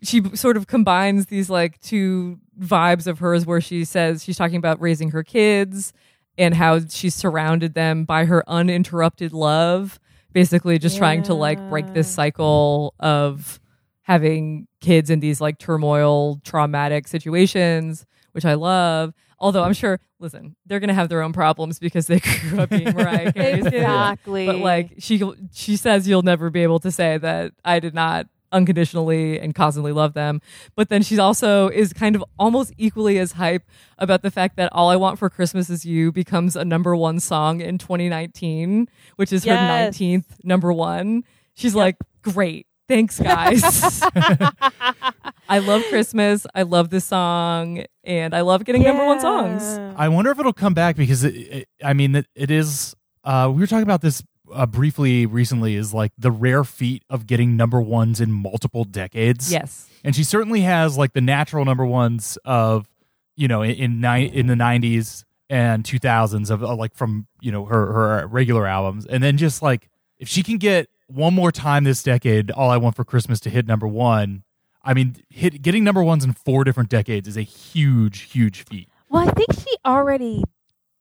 she 0.03 0.23
sort 0.35 0.57
of 0.57 0.65
combines 0.67 1.27
these 1.27 1.49
like 1.49 1.79
two 1.81 2.39
vibes 2.59 3.05
of 3.07 3.19
hers 3.19 3.45
where 3.45 3.61
she 3.61 3.85
says 3.85 4.23
she's 4.23 4.37
talking 4.37 4.57
about 4.57 4.79
raising 4.81 5.11
her 5.11 5.23
kids 5.23 5.93
and 6.41 6.55
how 6.55 6.79
she's 6.79 7.13
surrounded 7.13 7.75
them 7.75 8.03
by 8.03 8.25
her 8.25 8.43
uninterrupted 8.49 9.31
love 9.31 9.99
basically 10.33 10.79
just 10.79 10.97
trying 10.97 11.21
to 11.21 11.33
like 11.33 11.59
break 11.69 11.93
this 11.93 12.07
cycle 12.07 12.95
of 12.99 13.59
having 14.03 14.67
kids 14.79 15.09
in 15.09 15.19
these 15.19 15.39
like 15.39 15.59
turmoil 15.59 16.41
traumatic 16.43 17.07
situations 17.07 18.05
which 18.31 18.45
I 18.45 18.53
love. 18.53 19.13
Although 19.39 19.63
I'm 19.63 19.73
sure 19.73 19.99
listen 20.19 20.55
they're 20.65 20.79
going 20.79 20.87
to 20.87 20.93
have 20.93 21.09
their 21.09 21.21
own 21.21 21.33
problems 21.33 21.79
because 21.79 22.07
they 22.07 22.19
grew 22.49 22.59
up 22.59 22.69
being 22.69 22.93
Mariah 22.93 23.33
Carey's 23.33 23.63
kids 23.63 23.75
exactly. 23.75 24.45
but 24.45 24.57
like 24.57 24.93
she 24.99 25.21
she 25.51 25.75
says 25.75 26.07
you'll 26.07 26.21
never 26.21 26.49
be 26.49 26.63
able 26.63 26.79
to 26.79 26.91
say 26.91 27.17
that 27.17 27.53
I 27.65 27.79
did 27.79 27.93
not 27.93 28.27
unconditionally 28.51 29.39
and 29.39 29.55
constantly 29.55 29.91
love 29.91 30.13
them. 30.13 30.41
But 30.75 30.89
then 30.89 31.01
she 31.03 31.17
also 31.19 31.69
is 31.69 31.93
kind 31.93 32.15
of 32.15 32.23
almost 32.39 32.73
equally 32.77 33.17
as 33.19 33.33
hype 33.33 33.63
about 33.97 34.21
the 34.21 34.31
fact 34.31 34.55
that 34.57 34.71
All 34.73 34.89
I 34.89 34.95
Want 34.95 35.19
for 35.19 35.29
Christmas 35.29 35.69
Is 35.69 35.85
You 35.85 36.11
becomes 36.11 36.55
a 36.55 36.65
number 36.65 36.95
one 36.95 37.19
song 37.19 37.61
in 37.61 37.77
2019, 37.77 38.87
which 39.15 39.31
is 39.33 39.45
Yes. 39.45 39.59
her 39.97 40.05
19th 40.05 40.25
number 40.43 40.71
one. 40.73 41.23
She's 41.53 41.75
like, 41.75 41.97
great. 42.21 42.67
Thanks, 42.87 43.19
guys. 43.19 44.01
I 45.49 45.59
love 45.59 45.83
Christmas. 45.89 46.45
I 46.55 46.63
love 46.63 46.89
this 46.89 47.05
song. 47.05 47.83
And 48.03 48.33
I 48.33 48.41
love 48.41 48.65
getting 48.65 48.83
number 48.83 49.05
one 49.05 49.19
songs. 49.19 49.63
I 49.95 50.09
wonder 50.09 50.31
if 50.31 50.39
it'll 50.39 50.53
come 50.53 50.73
back 50.73 50.95
because 50.95 51.23
it, 51.23 51.35
it, 51.35 51.67
I 51.83 51.93
mean 51.93 52.15
it, 52.15 52.25
it 52.35 52.51
is. 52.51 52.95
Uh, 53.23 53.51
we 53.53 53.61
were 53.61 53.67
talking 53.67 53.83
about 53.83 54.01
this 54.01 54.23
uh, 54.53 54.65
briefly 54.65 55.25
recently. 55.25 55.75
Is 55.75 55.93
like 55.93 56.11
the 56.17 56.31
rare 56.31 56.63
feat 56.63 57.03
of 57.09 57.27
getting 57.27 57.55
number 57.57 57.81
ones 57.81 58.19
in 58.21 58.31
multiple 58.31 58.83
decades. 58.83 59.51
Yes. 59.51 59.89
and 60.03 60.15
she 60.15 60.23
certainly 60.23 60.61
has 60.61 60.97
like 60.97 61.13
the 61.13 61.21
natural 61.21 61.65
number 61.65 61.85
ones 61.85 62.37
of 62.45 62.87
you 63.35 63.47
know 63.47 63.61
in 63.61 63.71
in, 63.75 64.01
ni- 64.01 64.25
in 64.27 64.47
the 64.47 64.55
'90s 64.55 65.23
and 65.49 65.83
2000s 65.83 66.49
of 66.49 66.63
uh, 66.63 66.75
like 66.75 66.95
from 66.95 67.27
you 67.41 67.51
know 67.51 67.65
her 67.65 67.91
her 67.93 68.27
regular 68.27 68.65
albums, 68.67 69.05
and 69.05 69.23
then 69.23 69.37
just 69.37 69.61
like 69.61 69.89
if 70.17 70.27
she 70.27 70.43
can 70.43 70.57
get 70.57 70.87
one 71.07 71.33
more 71.33 71.51
time 71.51 71.83
this 71.83 72.03
decade, 72.03 72.51
all 72.51 72.69
I 72.69 72.77
want 72.77 72.95
for 72.95 73.03
Christmas 73.03 73.39
to 73.41 73.49
hit 73.49 73.67
number 73.67 73.87
one. 73.87 74.43
I 74.83 74.93
mean, 74.95 75.17
hit 75.29 75.61
getting 75.61 75.83
number 75.83 76.01
ones 76.01 76.23
in 76.23 76.33
four 76.33 76.63
different 76.63 76.89
decades 76.89 77.27
is 77.27 77.37
a 77.37 77.43
huge, 77.43 78.21
huge 78.21 78.63
feat. 78.63 78.89
Well, 79.09 79.27
I 79.27 79.31
think 79.31 79.53
she 79.53 79.75
already 79.85 80.43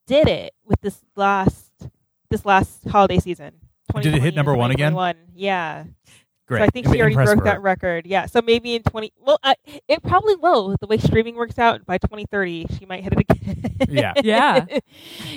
did 0.07 0.29
it 0.29 0.53
with 0.67 0.81
this 0.83 1.01
last 1.17 1.70
this 2.31 2.45
last 2.45 2.89
holiday 2.89 3.19
season. 3.19 3.53
Did 4.01 4.15
it 4.15 4.23
hit 4.23 4.35
number 4.35 4.55
one 4.55 4.71
again? 4.71 4.93
2021. 4.93 5.17
Yeah. 5.35 5.85
Great. 6.47 6.59
So 6.61 6.65
I 6.65 6.69
think 6.69 6.87
she 6.89 7.01
already 7.01 7.15
broke 7.17 7.39
her. 7.41 7.45
that 7.45 7.63
record. 7.63 8.07
Yeah. 8.07 8.27
So 8.27 8.41
maybe 8.41 8.75
in 8.75 8.83
20 8.83 9.13
well, 9.21 9.39
uh, 9.43 9.55
it 9.89 10.03
probably 10.03 10.37
will. 10.37 10.77
The 10.81 10.87
way 10.87 10.99
streaming 10.99 11.37
works 11.37 11.59
out 11.59 11.85
by 11.87 11.99
2030, 11.99 12.67
she 12.79 12.87
might 12.87 13.03
hit 13.05 13.13
it 13.13 13.21
again. 13.21 13.77
Yeah. 13.89 14.13
Yeah. 14.23 14.67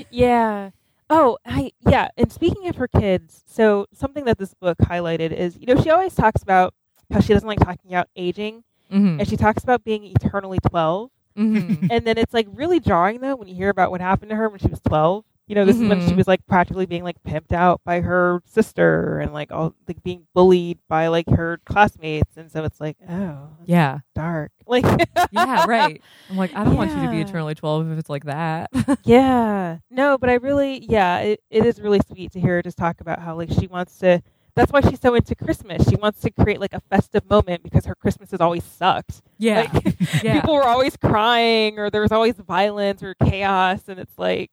yeah. 0.09 0.69
Oh, 1.09 1.37
I 1.45 1.71
yeah. 1.87 2.07
And 2.17 2.31
speaking 2.31 2.67
of 2.67 2.75
her 2.77 2.87
kids, 2.87 3.43
so 3.47 3.87
something 3.93 4.25
that 4.25 4.37
this 4.37 4.53
book 4.53 4.77
highlighted 4.79 5.31
is, 5.31 5.57
you 5.57 5.65
know, 5.67 5.81
she 5.81 5.89
always 5.89 6.15
talks 6.15 6.41
about 6.41 6.73
how 7.11 7.19
she 7.19 7.33
doesn't 7.33 7.47
like 7.47 7.59
talking 7.59 7.91
about 7.91 8.07
aging, 8.15 8.63
hmm 8.89 9.19
and 9.19 9.27
she 9.27 9.37
talks 9.37 9.63
about 9.63 9.83
being 9.83 10.03
eternally 10.05 10.57
12. 10.69 11.09
hmm 11.35 11.73
and 11.91 12.05
then 12.05 12.17
it's 12.17 12.33
like 12.33 12.47
really 12.51 12.79
jarring 12.79 13.19
though 13.21 13.35
when 13.35 13.47
you 13.47 13.55
hear 13.55 13.69
about 13.69 13.91
what 13.91 14.01
happened 14.01 14.29
to 14.29 14.35
her 14.35 14.49
when 14.49 14.59
she 14.59 14.67
was 14.67 14.79
12 14.81 15.23
you 15.53 15.59
know 15.59 15.65
this 15.65 15.75
is 15.79 15.83
when 15.87 15.99
she 15.99 16.13
Mhm. 16.13 16.17
was 16.17 16.27
like 16.27 16.43
practically 16.47 16.87
being 16.87 17.03
like 17.03 17.21
pimped 17.23 17.53
out 17.53 17.79
by 17.85 18.01
her 18.01 18.41
sister 18.45 19.19
and 19.19 19.33
like 19.33 19.51
all 19.51 19.75
like 19.87 20.01
being 20.01 20.25
bullied 20.33 20.79
by 20.89 21.07
like 21.07 21.29
her 21.29 21.59
classmates 21.65 22.35
and 22.37 22.51
so 22.51 22.63
it's 22.63 22.81
like 22.81 22.97
oh 23.07 23.49
Yeah. 23.65 23.99
dark 24.15 24.51
like 24.65 24.83
Yeah, 25.31 25.65
right. 25.67 26.01
I'm 26.29 26.37
like, 26.37 26.55
I 26.55 26.63
don't 26.63 26.75
want 26.75 26.89
you 26.95 27.01
to 27.03 27.09
be 27.11 27.21
eternally 27.21 27.53
12 27.53 27.91
if 27.91 27.99
it's 27.99 28.09
like 28.09 28.23
that. 28.25 28.71
yeah 29.03 29.77
no 29.91 30.17
but 30.17 30.29
i 30.29 30.35
really 30.35 30.85
yeah 30.89 31.19
it, 31.19 31.39
it 31.51 31.65
is 31.65 31.79
really 31.79 31.99
sweet 32.07 32.31
to 32.31 32.39
hear 32.39 32.55
her 32.55 32.61
just 32.63 32.77
talk 32.77 32.99
about 33.01 33.19
how 33.19 33.35
like 33.35 33.51
she 33.51 33.67
wants 33.67 33.97
to 33.99 34.21
that's 34.55 34.71
why 34.71 34.81
she's 34.81 34.99
so 34.99 35.13
into 35.15 35.35
christmas 35.35 35.87
she 35.87 35.95
wants 35.97 36.19
to 36.21 36.31
create 36.31 36.59
like 36.59 36.73
a 36.73 36.79
festive 36.89 37.27
moment 37.29 37.61
because 37.61 37.85
her 37.85 37.95
christmas 37.95 38.31
has 38.31 38.41
always 38.41 38.63
sucked 38.63 39.21
yeah. 39.37 39.69
Like, 39.73 39.95
yeah. 40.23 40.39
people 40.39 40.55
were 40.55 40.63
always 40.67 40.95
crying 40.97 41.77
or 41.77 41.89
there 41.89 42.01
was 42.01 42.11
always 42.13 42.35
violence 42.35 43.03
or 43.03 43.13
chaos 43.23 43.81
and 43.87 43.99
it's 43.99 44.17
like 44.17 44.51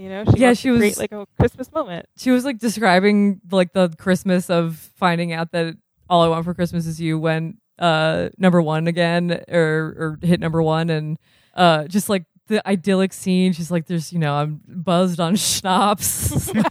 you 0.00 0.08
know 0.08 0.24
she 0.24 0.40
Yeah, 0.40 0.52
she 0.54 0.70
was- 0.70 0.80
create 0.80 0.98
like 0.98 1.12
a 1.12 1.26
christmas 1.38 1.70
moment 1.72 2.06
she 2.16 2.30
was 2.30 2.44
like 2.44 2.58
describing 2.58 3.40
like 3.50 3.72
the 3.72 3.88
Christmas 3.98 4.48
of 4.50 4.76
finding 4.96 5.32
out 5.32 5.52
that 5.52 5.74
all 6.08 6.22
I 6.22 6.28
want 6.28 6.44
for 6.44 6.54
Christmas 6.54 6.86
is 6.86 7.00
you 7.00 7.18
went 7.18 7.56
uh 7.78 8.28
number 8.38 8.60
one 8.60 8.86
again 8.88 9.42
or 9.48 9.94
or 9.96 10.18
hit 10.22 10.40
number 10.40 10.62
one 10.62 10.90
and 10.90 11.18
uh 11.54 11.84
just 11.86 12.08
like 12.08 12.24
the 12.48 12.66
idyllic 12.68 13.12
scene. 13.12 13.52
She's 13.52 13.70
like, 13.70 13.86
there's, 13.86 14.12
you 14.12 14.18
know, 14.18 14.34
I'm 14.34 14.60
buzzed 14.66 15.20
on 15.20 15.36
schnapps. 15.48 16.52
Like, 16.52 16.68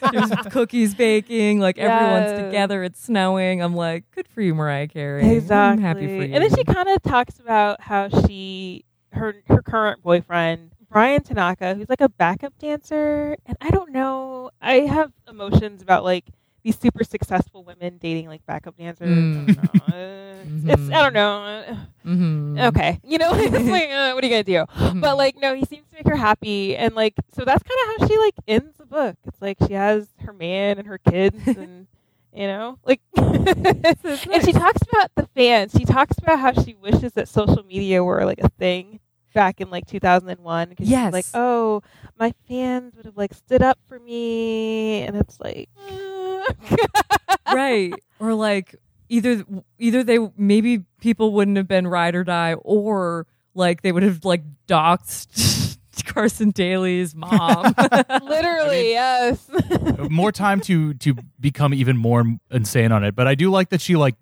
there's 0.12 0.30
cookies 0.50 0.94
baking. 0.94 1.60
Like 1.60 1.76
everyone's 1.76 2.40
together. 2.40 2.82
It's 2.82 2.98
snowing. 3.04 3.60
I'm 3.62 3.76
like, 3.76 4.04
good 4.12 4.26
for 4.26 4.40
you, 4.40 4.54
Mariah 4.54 4.88
Carey. 4.88 5.36
exactly 5.36 5.84
I'm 5.84 5.86
happy 5.86 6.06
for 6.06 6.24
you. 6.24 6.34
and 6.34 6.42
then 6.42 6.54
she 6.56 6.64
kind 6.64 6.88
of 6.88 7.02
talks 7.02 7.38
about 7.38 7.82
how 7.82 8.08
she 8.26 8.86
her 9.12 9.34
her 9.48 9.60
current 9.60 10.02
boyfriend 10.02 10.71
bryan 10.92 11.22
tanaka 11.22 11.74
who's 11.74 11.88
like 11.88 12.00
a 12.00 12.08
backup 12.08 12.52
dancer 12.58 13.36
and 13.46 13.56
i 13.60 13.70
don't 13.70 13.90
know 13.90 14.50
i 14.60 14.80
have 14.80 15.10
emotions 15.28 15.82
about 15.82 16.04
like 16.04 16.24
these 16.62 16.78
super 16.78 17.02
successful 17.04 17.64
women 17.64 17.98
dating 17.98 18.28
like 18.28 18.44
backup 18.46 18.76
dancers. 18.76 19.08
Mm. 19.08 19.50
I 19.50 19.54
don't 19.54 19.88
know. 19.88 19.94
Uh, 19.96 20.72
It's 20.72 20.90
I 20.90 21.02
don't 21.02 21.12
know. 21.12 21.76
Mm-hmm. 22.06 22.58
Okay, 22.58 23.00
you 23.04 23.18
know, 23.18 23.30
like 23.32 23.90
uh, 23.90 24.12
what 24.12 24.22
are 24.22 24.26
you 24.26 24.30
gonna 24.30 24.44
do? 24.44 24.64
But 25.00 25.16
like, 25.16 25.36
no, 25.36 25.54
he 25.54 25.64
seems 25.64 25.88
to 25.88 25.94
make 25.96 26.06
her 26.06 26.16
happy, 26.16 26.76
and 26.76 26.94
like, 26.94 27.14
so 27.32 27.44
that's 27.44 27.62
kind 27.62 27.78
of 27.82 28.00
how 28.00 28.06
she 28.06 28.18
like 28.18 28.34
ends 28.46 28.76
the 28.78 28.86
book. 28.86 29.16
It's 29.26 29.40
like 29.42 29.56
she 29.66 29.72
has 29.74 30.08
her 30.20 30.32
man 30.32 30.78
and 30.78 30.86
her 30.86 30.98
kids, 30.98 31.46
and 31.46 31.86
you 32.32 32.46
know, 32.46 32.78
like, 32.84 33.00
and 33.16 34.44
she 34.44 34.52
talks 34.52 34.82
about 34.90 35.10
the 35.16 35.28
fans. 35.34 35.72
She 35.76 35.84
talks 35.84 36.16
about 36.18 36.38
how 36.38 36.52
she 36.62 36.74
wishes 36.80 37.12
that 37.14 37.28
social 37.28 37.64
media 37.64 38.04
were 38.04 38.24
like 38.24 38.40
a 38.40 38.48
thing 38.50 39.00
back 39.32 39.60
in 39.60 39.70
like 39.70 39.86
2001. 39.86 40.68
Because 40.68 40.88
Yes. 40.88 41.06
she's 41.06 41.12
like, 41.12 41.26
oh, 41.34 41.82
my 42.18 42.32
fans 42.48 42.94
would 42.96 43.06
have 43.06 43.16
like 43.16 43.34
stood 43.34 43.62
up 43.62 43.78
for 43.88 43.98
me, 43.98 45.02
and 45.02 45.16
it's 45.16 45.38
like, 45.40 45.68
right 47.52 47.92
or 48.18 48.34
like 48.34 48.74
either 49.08 49.44
either 49.78 50.02
they 50.02 50.18
maybe 50.36 50.84
people 51.00 51.32
wouldn't 51.32 51.56
have 51.56 51.68
been 51.68 51.86
ride 51.86 52.14
or 52.14 52.24
die 52.24 52.54
or 52.54 53.26
like 53.54 53.82
they 53.82 53.92
would 53.92 54.02
have 54.02 54.24
like 54.24 54.42
doxed 54.66 55.78
carson 56.06 56.50
daly's 56.50 57.14
mom 57.14 57.74
literally, 58.22 58.90
yes. 58.92 59.48
more 60.10 60.32
time 60.32 60.60
to 60.60 60.94
to 60.94 61.14
become 61.38 61.72
even 61.74 61.96
more 61.96 62.24
insane 62.50 62.90
on 62.92 63.04
it 63.04 63.14
but 63.14 63.26
i 63.26 63.34
do 63.34 63.50
like 63.50 63.68
that 63.70 63.80
she 63.80 63.94
like 63.96 64.14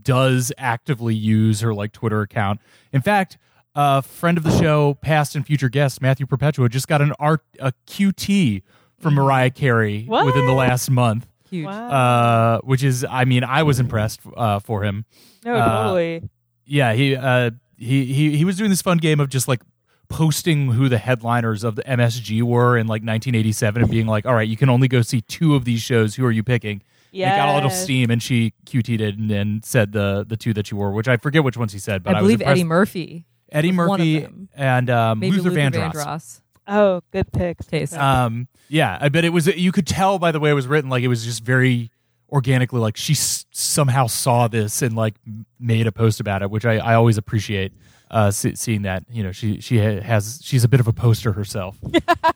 does 0.00 0.52
actively 0.58 1.14
use 1.14 1.60
her 1.60 1.74
like 1.74 1.92
twitter 1.92 2.22
account 2.22 2.60
in 2.92 3.00
fact 3.02 3.36
a 3.74 4.02
friend 4.02 4.38
of 4.38 4.44
the 4.44 4.56
show 4.58 4.94
past 4.94 5.34
and 5.36 5.46
future 5.46 5.68
guest 5.68 6.00
matthew 6.02 6.26
perpetua 6.26 6.68
just 6.68 6.88
got 6.88 7.00
an 7.02 7.12
art 7.18 7.42
a 7.60 7.72
qt 7.86 8.62
from 8.98 9.14
mariah 9.14 9.50
carey 9.50 10.04
What? 10.04 10.26
within 10.26 10.46
the 10.46 10.52
last 10.52 10.90
month 10.90 11.26
huge 11.50 11.66
Wow. 11.66 11.88
uh 11.88 12.58
which 12.60 12.82
is 12.82 13.04
i 13.08 13.24
mean 13.24 13.44
i 13.44 13.62
was 13.62 13.78
impressed 13.80 14.20
uh 14.36 14.58
for 14.58 14.82
him 14.84 15.04
no, 15.44 15.54
uh, 15.54 15.82
totally. 15.84 16.28
yeah 16.64 16.92
he 16.92 17.14
uh 17.16 17.50
he 17.76 18.04
he 18.06 18.36
he 18.36 18.44
was 18.44 18.56
doing 18.56 18.70
this 18.70 18.82
fun 18.82 18.98
game 18.98 19.20
of 19.20 19.28
just 19.28 19.46
like 19.48 19.62
posting 20.08 20.72
who 20.72 20.88
the 20.88 20.98
headliners 20.98 21.62
of 21.64 21.76
the 21.76 21.82
MSG 21.84 22.42
were 22.42 22.76
in 22.78 22.86
like 22.86 23.02
1987 23.02 23.82
and 23.82 23.90
being 23.90 24.06
like, 24.06 24.24
all 24.24 24.34
right, 24.34 24.48
you 24.48 24.56
can 24.56 24.70
only 24.70 24.88
go 24.88 25.02
see 25.02 25.20
two 25.20 25.54
of 25.54 25.66
these 25.66 25.82
shows. 25.82 26.14
Who 26.14 26.24
are 26.24 26.30
you 26.30 26.42
picking? 26.42 26.82
Yeah. 27.12 27.34
It 27.34 27.36
got 27.36 27.48
a 27.50 27.54
little 27.54 27.68
steam, 27.70 28.10
and 28.10 28.22
she 28.22 28.54
QT'd 28.64 29.02
it 29.02 29.18
and, 29.18 29.30
and 29.30 29.64
said 29.64 29.92
the 29.92 30.24
the 30.26 30.36
two 30.36 30.52
that 30.54 30.70
you 30.70 30.76
wore, 30.78 30.92
which 30.92 31.08
I 31.08 31.18
forget 31.18 31.44
which 31.44 31.56
ones 31.58 31.72
he 31.74 31.78
said, 31.78 32.02
but 32.02 32.14
I, 32.14 32.18
i 32.18 32.20
believe 32.22 32.40
was 32.40 32.48
eddie 32.48 32.64
murphy 32.64 33.26
Eddie 33.50 33.70
was 33.70 33.88
one 33.88 34.00
of 34.00 34.06
Murphy 34.06 34.28
and 34.54 34.90
um, 34.90 35.20
maybe 35.20 35.36
Luther, 35.36 35.50
Luther 35.50 35.70
Vandross. 35.70 36.40
Oh, 36.66 37.00
good 37.12 37.32
picks. 37.32 37.66
Taste. 37.66 37.94
Um, 37.94 38.48
yeah, 38.68 38.98
I 39.00 39.08
bet 39.08 39.24
it 39.24 39.30
was. 39.30 39.46
You 39.46 39.72
could 39.72 39.86
tell 39.86 40.18
by 40.18 40.32
the 40.32 40.40
way 40.40 40.50
it 40.50 40.54
was 40.54 40.66
written, 40.66 40.90
like 40.90 41.02
it 41.02 41.08
was 41.08 41.24
just 41.24 41.42
very 41.42 41.90
organically. 42.30 42.80
Like 42.80 42.96
she 42.96 43.14
s- 43.14 43.46
somehow 43.50 44.06
saw 44.06 44.48
this 44.48 44.82
and 44.82 44.94
like 44.94 45.14
made 45.58 45.86
a 45.86 45.92
post 45.92 46.20
about 46.20 46.42
it, 46.42 46.50
which 46.50 46.66
I, 46.66 46.76
I 46.76 46.94
always 46.94 47.16
appreciate. 47.16 47.72
Uh, 48.10 48.30
see, 48.30 48.54
seeing 48.54 48.82
that, 48.82 49.04
you 49.10 49.22
know, 49.22 49.32
she 49.32 49.60
she 49.60 49.76
has 49.76 50.40
she's 50.42 50.64
a 50.64 50.68
bit 50.68 50.80
of 50.80 50.88
a 50.88 50.92
poster 50.92 51.32
herself. 51.32 51.78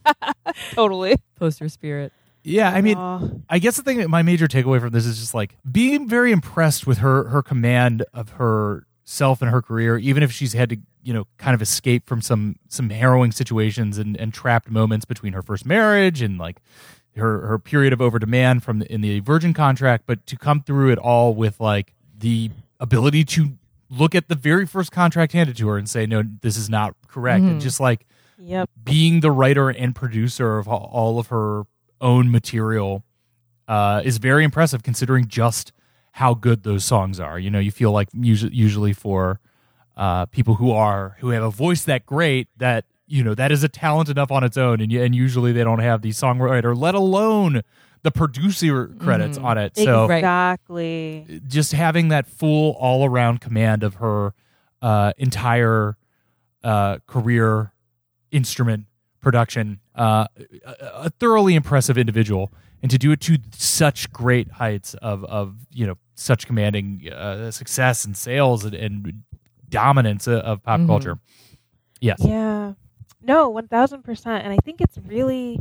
totally. 0.73 1.17
poster 1.39 1.69
spirit 1.69 2.13
yeah, 2.45 2.71
I 2.71 2.81
mean, 2.81 2.97
Aw. 2.97 3.21
I 3.49 3.59
guess 3.59 3.77
the 3.77 3.83
thing, 3.83 3.99
that 3.99 4.09
my 4.09 4.23
major 4.23 4.49
takeaway 4.49 4.81
from 4.81 4.91
this 4.91 5.07
is 5.07 5.19
just 5.19 5.35
like 5.35 5.57
being 5.71 6.09
very 6.09 6.33
impressed 6.33 6.87
with 6.87 6.99
her 6.99 7.29
her 7.29 7.43
command 7.43 8.05
of 8.13 8.31
herself 9.05 9.43
and 9.43 9.51
her 9.51 9.63
career, 9.63 9.99
even 9.99 10.23
if 10.23 10.33
she's 10.33 10.53
had 10.53 10.71
to 10.71 10.77
you 11.03 11.13
know 11.13 11.27
kind 11.37 11.55
of 11.55 11.63
escape 11.63 12.07
from 12.07 12.21
some 12.21 12.57
some 12.69 12.91
harrowing 12.91 13.33
situations 13.33 13.99
and, 13.99 14.17
and 14.17 14.33
trapped 14.33 14.71
moments 14.71 15.05
between 15.05 15.33
her 15.33 15.43
first 15.43 15.67
marriage 15.67 16.23
and 16.23 16.39
like 16.39 16.61
her 17.17 17.47
her 17.47 17.59
period 17.59 17.93
of 17.93 18.01
over 18.01 18.19
demand 18.19 18.63
from 18.63 18.79
the, 18.79 18.93
in 18.93 19.01
the 19.01 19.21
Virgin 19.21 19.53
contract, 19.53 20.05
but 20.07 20.27
to 20.27 20.37
come 20.37 20.63
through 20.63 20.91
it 20.91 20.99
all 20.99 21.35
with 21.35 21.61
like 21.61 21.93
the 22.17 22.51
ability 22.81 23.25
to 23.25 23.53
look 23.91 24.15
at 24.15 24.29
the 24.29 24.35
very 24.35 24.67
first 24.67 24.91
contract 24.91 25.33
handed 25.33 25.57
to 25.57 25.69
her 25.69 25.77
and 25.77 25.89
say 25.89 26.07
no, 26.07 26.23
this 26.41 26.57
is 26.57 26.71
not 26.71 26.95
correct, 27.09 27.43
and 27.45 27.61
just 27.61 27.81
like 27.81 28.07
Yep. 28.39 28.71
being 28.83 29.21
the 29.21 29.31
writer 29.31 29.69
and 29.69 29.95
producer 29.95 30.59
of 30.59 30.67
all 30.67 31.19
of 31.21 31.29
her 31.29 31.63
own 32.01 32.29
material 32.31 33.05
uh, 33.69 34.03
is 34.05 34.19
very 34.19 34.43
impressive 34.43 34.83
considering 34.83 35.29
just 35.29 35.71
how 36.13 36.35
good 36.35 36.63
those 36.63 36.85
songs 36.85 37.19
are. 37.19 37.39
You 37.39 37.51
know, 37.51 37.59
you 37.59 37.71
feel 37.71 37.91
like 37.93 38.09
usually, 38.13 38.55
usually 38.55 38.93
for 38.93 39.41
uh, 39.97 40.27
people 40.27 40.55
who 40.55 40.71
are 40.71 41.17
who 41.21 41.31
have 41.31 41.43
a 41.43 41.51
voice 41.51 41.85
that 41.85 42.07
great 42.07 42.49
that 42.57 42.85
you 43.07 43.23
know 43.23 43.35
that 43.35 43.51
is 43.53 43.63
a 43.63 43.69
talent 43.69 44.09
enough 44.09 44.31
on 44.31 44.45
its 44.45 44.57
own, 44.57 44.81
and 44.81 44.93
and 44.93 45.15
usually 45.15 45.53
they 45.53 45.65
don't 45.65 45.81
have 45.81 46.03
the 46.03 46.11
songwriter, 46.11 46.77
let 46.77 46.95
alone 46.95 47.63
the 48.03 48.11
producer 48.11 48.89
credits 48.99 49.39
on 49.39 49.59
it. 49.59 49.77
So 49.77 50.05
Exactly. 50.11 51.41
just 51.47 51.73
having 51.73 52.09
that 52.09 52.27
full 52.27 52.73
all 52.79 53.05
around 53.05 53.41
command 53.41 53.83
of 53.83 53.95
her 53.97 54.35
uh, 54.81 55.13
entire 55.19 55.97
uh, 56.65 56.99
career 57.07 57.73
instrument 58.33 58.87
production, 59.21 59.79
uh, 59.95 60.27
a, 60.67 60.75
a 61.05 61.11
thoroughly 61.11 61.55
impressive 61.55 61.97
individual, 61.97 62.53
and 62.83 62.91
to 62.91 62.99
do 62.99 63.13
it 63.13 63.21
to 63.23 63.39
such 63.55 64.11
great 64.13 64.51
heights 64.53 64.95
of 64.95 65.25
of 65.25 65.55
you 65.71 65.87
know 65.87 65.97
such 66.15 66.47
commanding 66.47 67.09
uh, 67.13 67.51
success 67.51 68.05
and 68.05 68.17
sales 68.17 68.65
and, 68.65 68.75
and 68.75 69.23
dominance 69.69 70.27
of, 70.27 70.41
of 70.41 70.63
pop 70.63 70.81
Mhm. 70.81 70.87
culture. 70.87 71.19
Yes. 72.01 72.21
Yeah. 72.25 72.75
No, 73.23 73.49
one 73.49 73.69
thousand 73.69 74.03
percent. 74.03 74.45
And 74.45 74.53
I 74.53 74.59
think 74.65 74.81
it's 74.81 74.99
really 75.07 75.59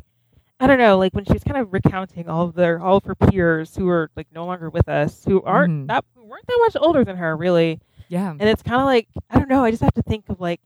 I 0.60 0.68
don't 0.68 0.78
know, 0.78 0.98
like 1.00 1.14
when 1.16 1.26
she's 1.26 1.44
kind 1.44 1.58
of 1.58 1.74
recounting 1.74 2.30
all 2.30 2.46
of 2.46 2.54
their 2.56 2.80
all 2.80 2.98
of 2.98 3.04
her 3.06 3.16
peers 3.16 3.76
who 3.76 3.88
are 3.90 4.10
like 4.16 4.28
no 4.34 4.46
longer 4.46 4.70
with 4.70 4.88
us, 4.90 5.24
who 5.26 5.42
aren't 5.44 5.86
Mhm. 5.86 5.88
that 5.88 6.06
weren't 6.24 6.46
that 6.48 6.60
much 6.62 6.76
older 6.82 7.04
than 7.04 7.18
her, 7.18 7.36
really. 7.36 7.80
yeah 8.10 8.30
And 8.32 8.44
it's 8.44 8.62
kinda 8.64 8.84
like 8.86 9.08
I 9.30 9.38
don't 9.40 9.50
know, 9.50 9.64
I 9.64 9.72
just 9.72 9.84
have 9.84 9.94
to 9.96 10.02
think 10.04 10.30
of 10.30 10.40
like 10.40 10.62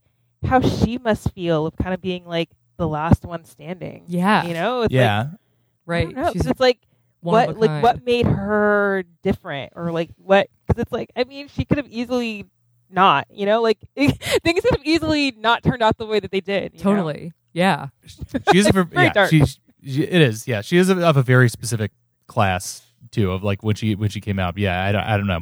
how 0.46 0.62
she 0.62 0.98
must 0.98 1.32
feel 1.32 1.66
of 1.66 1.76
kind 1.78 1.94
of 1.94 2.02
being 2.02 2.26
like 2.26 2.50
the 2.78 2.88
last 2.88 3.24
one 3.26 3.46
standing. 3.46 4.04
Yeah. 4.08 4.44
You 4.46 4.54
know? 4.54 4.82
It's 4.84 4.94
Yeah. 4.94 5.20
Like, 5.20 5.28
I 5.34 5.38
right 5.86 6.14
don't 6.16 6.34
she's 6.34 6.46
it's 6.46 6.60
like 6.60 6.80
what 7.22 7.58
like 7.58 7.70
kind. 7.70 7.84
what 7.84 8.06
made 8.06 8.26
her 8.26 9.04
different 9.24 9.74
or 9.76 9.92
like 9.92 10.10
what 10.18 10.48
because 10.68 10.82
it's 10.82 10.92
like 10.92 11.12
i 11.16 11.24
mean 11.24 11.48
she 11.48 11.66
could 11.66 11.78
have 11.78 11.88
easily 11.88 12.46
not 12.90 13.26
you 13.32 13.46
know 13.46 13.62
like 13.62 13.80
things 13.96 14.14
could 14.62 14.72
have 14.78 14.84
easily 14.86 15.32
not 15.38 15.64
turned 15.64 15.82
out 15.82 15.98
the 15.98 16.06
way 16.06 16.20
that 16.20 16.32
they 16.32 16.42
did 16.42 16.72
you 16.74 16.78
know? 16.80 16.84
totally 16.84 17.34
yeah 17.54 17.88
she 18.52 18.58
is 18.60 18.68
a, 18.68 18.72
ver- 18.72 18.84
Very 18.84 19.06
yeah, 19.06 19.14
dark. 19.14 19.30
she's 19.30 19.60
she, 19.84 20.04
it 20.04 20.22
is 20.22 20.48
yeah 20.48 20.62
she 20.62 20.78
is 20.78 20.90
of 20.90 21.00
of 21.00 21.18
a 21.18 21.24
very 21.24 21.50
specific 21.50 21.92
class 22.28 22.82
too 23.12 23.32
of 23.32 23.44
like 23.44 23.64
when 23.64 23.76
she 23.76 23.96
when 23.96 24.10
she 24.10 24.22
came 24.22 24.38
out 24.40 24.58
yeah 24.58 24.84
I 24.84 24.92
don't, 24.92 25.04
I 25.04 25.18
don't 25.18 25.28
know 25.28 25.40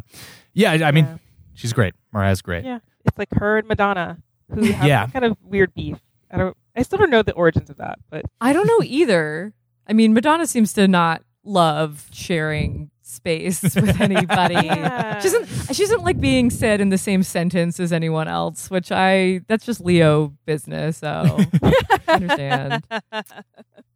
yeah 0.53 0.71
I, 0.71 0.83
I 0.87 0.91
mean 0.91 1.05
Yeah. 1.05 1.17
she's 1.53 1.73
great 1.73 1.93
Mariah's 2.13 2.41
great 2.41 2.63
yeah 2.65 2.79
it's 3.05 3.17
like 3.17 3.29
her 3.33 3.57
and 3.57 3.67
madonna 3.67 4.19
who 4.53 4.61
have 4.71 4.87
Yeah. 4.87 5.07
kind 5.07 5.25
of 5.25 5.37
weird 5.43 5.73
beef 5.73 5.97
i 6.31 6.37
don't 6.37 6.55
i 6.75 6.81
still 6.81 6.99
don't 6.99 7.09
know 7.09 7.23
the 7.23 7.33
origins 7.33 7.69
of 7.69 7.77
that 7.77 7.99
but 8.09 8.25
I 8.39 8.53
don't 8.53 8.67
know 8.67 8.81
either. 8.83 9.53
I 9.87 9.93
mean, 9.93 10.13
Madonna 10.13 10.47
seems 10.47 10.73
to 10.73 10.87
not 10.87 11.23
love 11.43 12.07
sharing 12.11 12.89
space 13.01 13.61
with 13.61 14.01
anybody. 14.01 14.55
Yeah. 14.55 15.19
She 15.19 15.29
doesn't. 15.29 15.75
She 15.75 15.83
doesn't 15.83 16.03
like 16.03 16.19
being 16.19 16.49
said 16.49 16.81
in 16.81 16.89
the 16.89 16.97
same 16.97 17.23
sentence 17.23 17.79
as 17.79 17.91
anyone 17.93 18.27
else, 18.27 18.69
which 18.69 18.91
I 18.91 19.41
that's 19.47 19.65
just 19.65 19.81
Leo 19.81 20.33
business. 20.45 20.97
So 20.97 21.37
I 21.61 22.01
understand. 22.07 22.83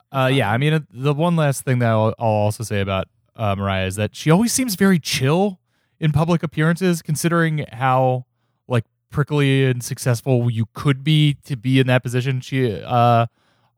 Uh, 0.09 0.29
yeah, 0.31 0.49
I 0.49 0.57
mean, 0.57 0.71
uh, 0.71 0.79
the 0.89 1.13
one 1.13 1.35
last 1.35 1.65
thing 1.65 1.79
that 1.79 1.89
I'll, 1.89 2.13
I'll 2.17 2.27
also 2.27 2.63
say 2.63 2.79
about 2.79 3.09
uh, 3.35 3.55
Mariah 3.57 3.87
is 3.87 3.97
that 3.97 4.15
she 4.15 4.31
always 4.31 4.53
seems 4.53 4.75
very 4.75 4.99
chill 4.99 5.59
in 5.99 6.13
public 6.13 6.43
appearances, 6.43 7.01
considering 7.01 7.65
how 7.73 8.25
like 8.69 8.85
prickly 9.09 9.65
and 9.65 9.83
successful 9.83 10.49
you 10.49 10.67
could 10.73 11.03
be 11.03 11.35
to 11.43 11.57
be 11.57 11.79
in 11.79 11.87
that 11.87 12.03
position. 12.03 12.39
She 12.39 12.81
uh, 12.81 13.27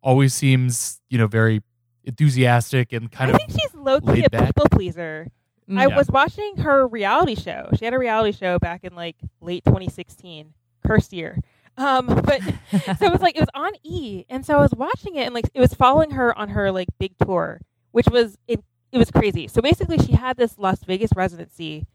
always 0.04 0.34
seems, 0.36 1.02
you 1.10 1.18
know, 1.18 1.26
very 1.28 1.64
enthusiastic 2.04 2.94
and 2.94 3.12
kind 3.12 3.32
i 3.32 3.34
of. 3.34 3.36
I 3.36 3.38
think 3.46 3.60
she's 3.60 3.74
low-key 3.76 4.24
a 4.26 4.30
back. 4.30 4.48
people 4.48 4.68
pleaser 4.72 5.28
Mm. 5.70 5.78
I 5.80 5.86
Yeah. 5.88 5.98
was 5.98 6.10
watching 6.10 6.58
her 6.58 6.88
reality 6.88 7.36
show. 7.36 7.70
She 7.78 7.86
had 7.86 7.94
a 7.94 8.00
reality 8.00 8.32
show 8.36 8.58
back 8.58 8.84
in 8.84 8.96
like 8.96 9.18
late 9.40 9.64
2016, 9.66 10.56
cursed 10.84 11.14
year. 11.14 11.38
Um, 11.78 12.08
but 12.08 12.42
so 12.98 13.06
it 13.06 13.12
was 13.12 13.22
like 13.22 13.36
it 13.36 13.40
was 13.42 13.50
on 13.54 13.74
E, 13.84 14.26
and 14.32 14.44
so 14.44 14.56
I 14.58 14.62
was 14.62 14.74
watching 14.76 15.16
it, 15.16 15.26
and 15.26 15.36
like 15.36 15.46
it 15.54 15.60
was 15.60 15.76
following 15.76 16.10
her 16.12 16.36
on 16.36 16.50
her 16.50 16.72
like 16.72 16.88
big 16.98 17.14
tour, 17.24 17.62
which 17.92 18.08
was 18.10 18.36
it. 18.48 18.64
It 18.92 18.98
was 18.98 19.12
crazy. 19.12 19.48
So 19.48 19.62
basically, 19.62 20.00
she 20.00 20.14
had 20.14 20.38
this 20.38 20.58
Las 20.58 20.84
Vegas 20.86 21.12
residency, 21.16 21.86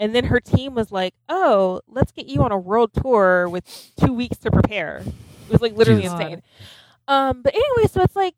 and 0.00 0.14
then 0.14 0.24
her 0.24 0.40
team 0.40 0.74
was 0.74 0.90
like, 0.90 1.12
"Oh, 1.28 1.82
let's 1.86 2.10
get 2.12 2.28
you 2.28 2.42
on 2.42 2.50
a 2.50 2.58
world 2.58 2.92
tour 2.94 3.46
with 3.46 3.92
two 4.00 4.14
weeks 4.14 4.38
to 4.38 4.50
prepare." 4.50 5.02
It 5.04 5.52
was 5.52 5.60
like 5.60 5.76
literally 5.76 6.00
Jesus. 6.02 6.18
insane. 6.18 6.42
Um, 7.06 7.42
but 7.42 7.54
anyway, 7.54 7.88
so 7.92 8.00
it's 8.00 8.16
like 8.16 8.34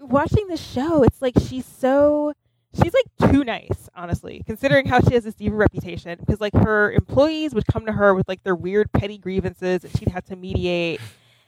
watching 0.00 0.48
the 0.48 0.56
show. 0.56 1.02
It's 1.02 1.22
like 1.22 1.34
she's 1.38 1.66
so 1.66 2.32
she's 2.74 2.92
like 2.92 3.30
too 3.30 3.44
nice, 3.44 3.88
honestly, 3.94 4.42
considering 4.46 4.86
how 4.86 5.00
she 5.00 5.14
has 5.14 5.24
this 5.24 5.34
diva 5.34 5.54
reputation. 5.54 6.18
Because 6.18 6.40
like 6.40 6.54
her 6.54 6.92
employees 6.92 7.54
would 7.54 7.66
come 7.66 7.86
to 7.86 7.92
her 7.92 8.14
with 8.14 8.28
like 8.28 8.42
their 8.42 8.54
weird 8.54 8.92
petty 8.92 9.18
grievances, 9.18 9.84
and 9.84 9.96
she'd 9.98 10.08
have 10.08 10.24
to 10.26 10.36
mediate. 10.36 11.00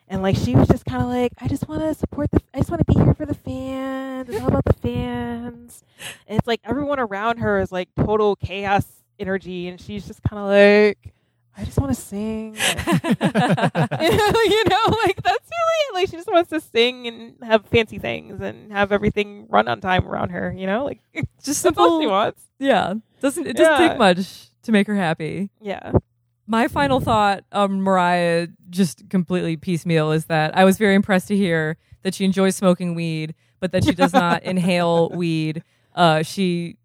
And 0.09 0.23
like 0.23 0.37
she 0.37 0.55
was 0.55 0.69
just 0.69 0.85
kind 0.85 1.03
of 1.03 1.09
like, 1.09 1.33
I 1.41 1.49
just 1.49 1.69
want 1.69 1.81
to 1.81 1.95
support 1.95 2.31
the, 2.31 2.41
I 2.53 2.59
just 2.59 2.71
want 2.71 2.87
to 2.87 2.93
be 2.93 3.03
here 3.03 3.15
for 3.15 3.25
the 3.25 3.35
fans. 3.35 4.29
It's 4.29 4.41
all 4.41 4.49
about 4.49 4.65
the 4.65 4.75
fans. 4.75 5.85
And 6.27 6.39
it's 6.39 6.47
like 6.47 6.61
everyone 6.65 7.01
around 7.01 7.39
her 7.39 7.61
is 7.61 7.73
like 7.73 7.89
total 7.97 8.37
chaos 8.37 8.85
energy, 9.19 9.69
and 9.69 9.81
she's 9.81 10.07
just 10.07 10.23
kind 10.23 10.39
of 10.39 10.49
like, 10.49 11.15
I 11.57 11.65
just 11.65 11.79
want 11.79 11.95
to 11.95 12.01
sing. 12.01 12.55
you 12.57 12.65
know, 14.65 14.97
like 15.05 15.23
that's 15.23 15.51
really 15.51 15.95
like 15.95 16.09
she 16.09 16.17
just 16.17 16.29
wants 16.31 16.51
to 16.51 16.61
sing 16.61 17.07
and 17.07 17.35
have 17.43 17.67
fancy 17.67 17.99
things 17.99 18.41
and 18.41 18.73
have 18.73 18.93
everything 18.93 19.47
run 19.49 19.69
on 19.69 19.81
time 19.81 20.07
around 20.09 20.31
her. 20.31 20.53
You 20.57 20.67
know, 20.67 20.85
like 20.85 21.01
Just 21.43 21.63
that's 21.63 21.77
all 21.79 21.99
she 22.01 22.05
simple. 22.05 22.11
wants. 22.11 22.43
Yeah. 22.59 22.95
Doesn't 23.21 23.47
it 23.47 23.57
doesn't 23.57 23.83
Yeah. 23.83 23.89
take 23.89 23.99
much 23.99 24.49
to 24.63 24.73
make 24.73 24.87
her 24.87 24.97
happy. 24.97 25.51
Yeah. 25.61 25.93
My 26.47 26.69
final 26.69 27.01
thought 27.01 27.45
on 27.53 27.81
Mariah, 27.83 28.49
just 28.71 29.09
completely 29.11 29.57
piecemeal, 29.57 30.13
is 30.13 30.27
that 30.27 30.57
I 30.57 30.65
was 30.65 30.77
very 30.79 30.95
impressed 30.95 31.29
to 31.29 31.37
hear 31.37 31.77
that 32.03 32.15
she 32.15 32.25
enjoys 32.25 32.57
smoking 32.57 32.95
weed, 32.95 33.35
but 33.61 33.73
that 33.73 33.85
she 33.85 33.93
does 33.93 34.13
not 34.13 34.43
inhale 34.53 35.09
weed. 35.11 35.63
Uh, 35.95 36.23
she 36.23 36.77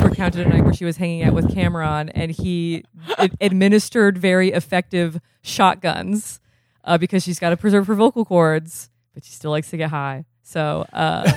recounted 0.00 0.46
a 0.46 0.48
night 0.48 0.64
where 0.64 0.74
she 0.74 0.84
was 0.84 0.96
hanging 0.96 1.22
out 1.24 1.34
with 1.34 1.48
Cam'ron, 1.54 2.10
and 2.14 2.30
he 2.30 2.84
ad- 3.18 3.36
administered 3.40 4.18
very 4.18 4.52
effective 4.52 5.20
shotguns 5.42 6.40
uh, 6.84 6.98
because 6.98 7.22
she's 7.22 7.38
got 7.38 7.50
to 7.50 7.56
preserve 7.56 7.86
her 7.86 7.94
vocal 7.94 8.24
cords, 8.24 8.90
but 9.14 9.24
she 9.24 9.32
still 9.32 9.50
likes 9.50 9.70
to 9.70 9.76
get 9.76 9.90
high. 9.90 10.24
So 10.46 10.84
uh, 10.92 11.30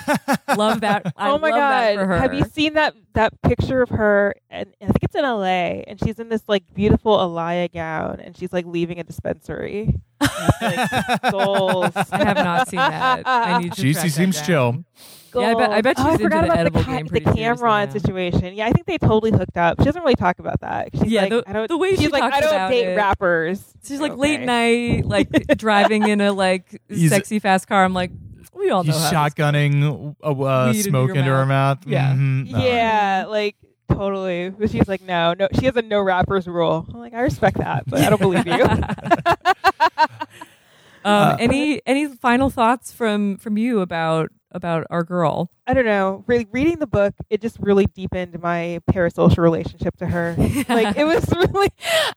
love 0.57 0.81
that. 0.81 1.13
I 1.15 1.29
oh 1.29 1.37
my 1.39 1.49
love 1.49 1.59
that 1.59 1.95
god! 1.95 2.01
for 2.01 2.07
her. 2.07 2.19
Have 2.19 2.33
you 2.33 2.43
seen 2.43 2.73
that 2.73 2.93
that 3.13 3.41
picture 3.41 3.81
of 3.81 3.89
her? 3.89 4.35
And 4.49 4.67
I 4.81 4.85
think 4.87 4.97
it's 5.03 5.15
in 5.15 5.23
L.A. 5.23 5.85
and 5.87 5.97
she's 6.03 6.19
in 6.19 6.27
this 6.27 6.43
like 6.47 6.63
beautiful 6.73 7.17
Alaïa 7.17 7.71
gown, 7.71 8.19
and 8.19 8.35
she's 8.37 8.51
like 8.51 8.65
leaving 8.65 8.99
a 8.99 9.03
dispensary. 9.03 9.95
Like, 10.61 11.31
goals. 11.31 11.91
I 12.11 12.23
have 12.23 12.37
not 12.37 12.67
seen 12.67 12.77
that. 12.77 13.23
I 13.25 13.59
need 13.59 13.73
to 13.73 13.81
She- 13.81 13.93
track 13.93 14.05
she 14.05 14.09
seems 14.09 14.41
down. 14.41 14.85
Chill. 15.31 15.41
Yeah, 15.41 15.49
I 15.49 15.53
bet- 15.55 15.69
I 15.71 15.81
bet 15.81 15.95
oh, 15.97 16.01
she's 16.03 16.07
I 16.07 16.11
into 16.13 16.23
forgot 16.23 16.41
the 16.41 16.47
about 16.47 16.57
edible 16.59 16.81
the, 16.81 16.85
game 16.87 17.05
the 17.05 17.09
pretty 17.09 17.25
seriously 17.25 17.65
Cam'ron 17.65 17.91
situation. 17.91 18.53
Yeah, 18.53 18.67
I 18.67 18.71
think 18.71 18.85
they 18.87 18.97
totally 18.97 19.31
hooked 19.31 19.57
up. 19.57 19.79
She 19.79 19.85
doesn't 19.85 20.01
really 20.01 20.15
talk 20.15 20.39
about 20.39 20.59
that. 20.61 20.89
She's 20.93 21.03
Yeah, 21.11 21.21
like, 21.21 21.29
the- 21.31 21.43
I 21.47 21.53
don't. 21.53 21.67
the 21.67 21.77
way 21.77 21.91
she's 21.91 21.99
she 22.01 22.07
like, 22.09 22.21
talks 22.21 22.35
I 22.37 22.39
don't 22.41 22.49
about 22.53 22.69
date 22.71 22.87
it- 22.93 22.95
rappers. 22.97 23.63
She's 23.83 23.99
like 23.99 24.11
Okay. 24.13 24.21
late 24.21 24.41
night, 24.41 25.05
like 25.05 25.29
driving 25.57 26.07
in 26.07 26.21
a 26.21 26.31
like 26.31 26.81
He's- 26.89 27.09
sexy 27.11 27.39
fast 27.39 27.67
car. 27.67 27.83
I'm 27.83 27.93
like, 27.93 28.11
we 28.53 28.69
all 28.71 28.83
know 28.83 28.91
He's 28.93 29.09
how 29.11 29.27
shotgunning 29.29 30.15
uh, 30.23 30.29
uh, 30.29 30.33
Weed 30.71 30.77
into 30.77 30.89
smoke 30.89 31.09
into 31.11 31.23
her 31.23 31.45
mouth. 31.45 31.79
mouth. 31.85 31.87
Yeah. 31.87 32.13
Mhm. 32.13 32.51
No. 32.51 32.59
Yeah, 32.65 33.25
like 33.29 33.55
totally. 33.89 34.49
But 34.49 34.69
she's 34.71 34.87
like, 34.87 35.01
no, 35.01 35.33
no. 35.33 35.47
She 35.59 35.65
has 35.65 35.75
a 35.75 35.81
no 35.81 36.01
rappers 36.01 36.47
rule. 36.47 36.85
I'm 36.91 36.99
like, 36.99 37.13
I 37.13 37.21
respect 37.21 37.57
that, 37.57 37.83
but 37.87 38.01
I 38.01 38.09
don't 38.09 38.19
believe 38.21 38.45
you. 38.47 38.65
Um, 41.05 41.13
Uh, 41.13 41.35
any 41.39 41.81
any 41.85 42.07
final 42.07 42.49
thoughts 42.49 42.91
from 42.91 43.37
from 43.37 43.57
you 43.57 43.79
about 43.81 44.31
about 44.51 44.85
our 44.89 45.03
girl? 45.03 45.51
I 45.67 45.73
don't 45.73 45.85
know. 45.85 46.23
Really, 46.27 46.47
reading 46.51 46.79
the 46.79 46.87
book, 46.87 47.13
it 47.29 47.41
just 47.41 47.57
really 47.59 47.85
deepened 47.85 48.39
my 48.41 48.79
parasocial 48.89 49.37
relationship 49.37 49.95
to 49.97 50.07
her. 50.07 50.35
like 50.69 50.97
it 50.97 51.03
was 51.05 51.25
really, 51.35 51.69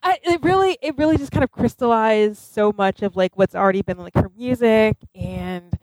I, 0.03 0.17
it 0.23 0.41
really, 0.41 0.77
it 0.81 0.97
really 0.97 1.17
just 1.17 1.31
kind 1.31 1.43
of 1.43 1.51
crystallized 1.51 2.37
so 2.37 2.73
much 2.77 3.01
of 3.01 3.15
like 3.15 3.37
what's 3.37 3.55
already 3.55 3.81
been 3.81 3.97
like 3.97 4.15
her 4.15 4.29
music, 4.37 4.97
and 5.15 5.77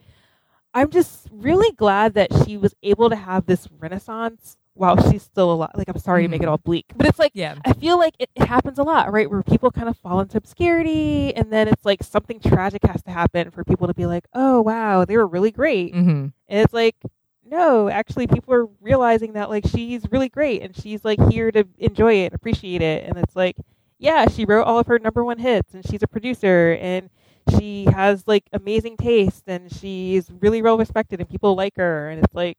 I'm 0.75 0.91
just 0.91 1.29
really 1.33 1.73
glad 1.73 2.15
that 2.15 2.31
she 2.45 2.57
was 2.57 2.75
able 2.83 3.11
to 3.11 3.17
have 3.17 3.47
this 3.47 3.69
renaissance 3.79 4.57
while 4.79 5.11
she's 5.11 5.23
still 5.23 5.53
alive. 5.53 5.71
Like 5.75 5.89
I'm 5.89 5.99
sorry 5.99 6.23
to 6.23 6.29
make 6.29 6.43
it 6.43 6.47
Mhm. 6.47 6.51
all 6.51 6.59
bleak, 6.59 6.87
but 6.97 7.07
it's 7.07 7.19
like 7.19 7.33
Yeah, 7.35 7.57
I 7.65 7.73
feel 7.73 7.99
like 7.99 8.15
it, 8.19 8.31
it 8.35 8.47
happens 8.47 8.79
a 8.79 8.83
lot, 8.83 9.13
right? 9.13 9.31
Where 9.31 9.43
people 9.43 9.71
kind 9.71 9.89
of 9.89 9.97
fall 9.97 10.21
into 10.21 10.39
obscurity, 10.39 11.35
and 11.35 11.53
then 11.53 11.69
it's 11.69 11.85
like 11.85 12.03
something 12.03 12.41
tragic 12.41 12.83
has 12.85 13.03
to 13.05 13.11
happen 13.11 13.51
for 13.51 13.65
people 13.65 13.87
to 13.87 13.95
be 13.95 14.07
like, 14.07 14.27
"Oh, 14.35 14.61
wow, 14.63 15.05
they 15.05 15.17
were 15.17 15.27
really 15.27 15.51
great." 15.51 15.95
mm-hmm. 15.95 16.27
And 16.49 16.61
it's 16.65 16.73
like, 16.73 16.97
no, 17.45 17.89
actually, 17.89 18.27
people 18.27 18.53
are 18.55 18.67
realizing 18.81 19.33
that 19.33 19.49
like 19.51 19.67
she's 19.67 20.03
really 20.11 20.29
great, 20.29 20.63
and 20.63 20.77
she's 20.77 21.05
like 21.05 21.21
here 21.31 21.51
to 21.53 21.65
enjoy 21.79 22.15
it, 22.23 22.27
and 22.27 22.35
appreciate 22.35 22.83
it, 22.83 23.05
and 23.09 23.19
it's 23.19 23.35
like, 23.37 23.57
yeah, 23.99 24.29
she 24.29 24.45
wrote 24.45 24.65
all 24.65 24.79
of 24.79 24.87
her 24.87 24.99
number 24.99 25.25
one 25.25 25.39
hits, 25.39 25.75
and 25.75 25.85
she's 25.87 26.03
a 26.03 26.07
producer, 26.09 26.77
and 26.81 27.11
she 27.59 27.87
has 27.87 28.25
like 28.29 28.45
amazing 28.53 28.97
taste, 28.97 29.45
and 29.47 29.73
she's 29.75 30.31
really 30.41 30.61
well 30.63 30.79
respected, 30.79 31.21
and 31.21 31.29
people 31.29 31.55
like 31.57 31.77
her, 31.77 32.09
and 32.11 32.23
it's 32.25 32.35
like. 32.35 32.59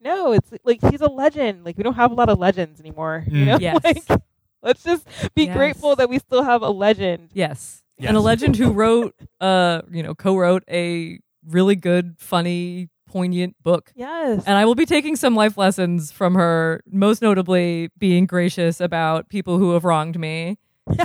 No, 0.00 0.32
it's 0.32 0.50
like 0.64 0.80
she's 0.90 1.00
a 1.00 1.08
legend. 1.08 1.64
Like 1.64 1.76
we 1.76 1.82
don't 1.82 1.94
have 1.94 2.10
a 2.12 2.14
lot 2.14 2.28
of 2.28 2.38
legends 2.38 2.80
anymore. 2.80 3.24
You 3.26 3.44
Mm. 3.44 3.46
know, 3.46 3.58
Yes. 3.60 3.80
like 3.84 4.20
let's 4.62 4.82
just 4.82 5.06
be 5.34 5.44
Yes. 5.46 5.56
grateful 5.56 5.96
that 5.96 6.08
we 6.08 6.18
still 6.18 6.42
have 6.44 6.62
a 6.62 6.70
legend. 6.70 7.30
yes. 7.32 7.82
Yes. 7.98 8.08
and 8.08 8.16
a 8.16 8.20
legend 8.20 8.54
who 8.54 8.70
wrote, 8.70 9.12
uh, 9.40 9.82
you 9.90 10.04
know, 10.04 10.14
co-wrote 10.14 10.62
a 10.70 11.18
really 11.44 11.74
good, 11.74 12.14
funny, 12.18 12.90
poignant 13.08 13.56
book. 13.64 13.90
Yes. 13.96 14.44
And 14.46 14.56
I 14.56 14.64
will 14.66 14.76
be 14.76 14.86
taking 14.86 15.16
some 15.16 15.34
life 15.34 15.58
lessons 15.58 16.12
from 16.12 16.36
her, 16.36 16.80
most 16.88 17.22
notably 17.22 17.90
being 17.98 18.26
gracious 18.26 18.80
about 18.80 19.28
people 19.28 19.58
who 19.58 19.72
have 19.72 19.84
wronged 19.84 20.16
me. 20.16 20.58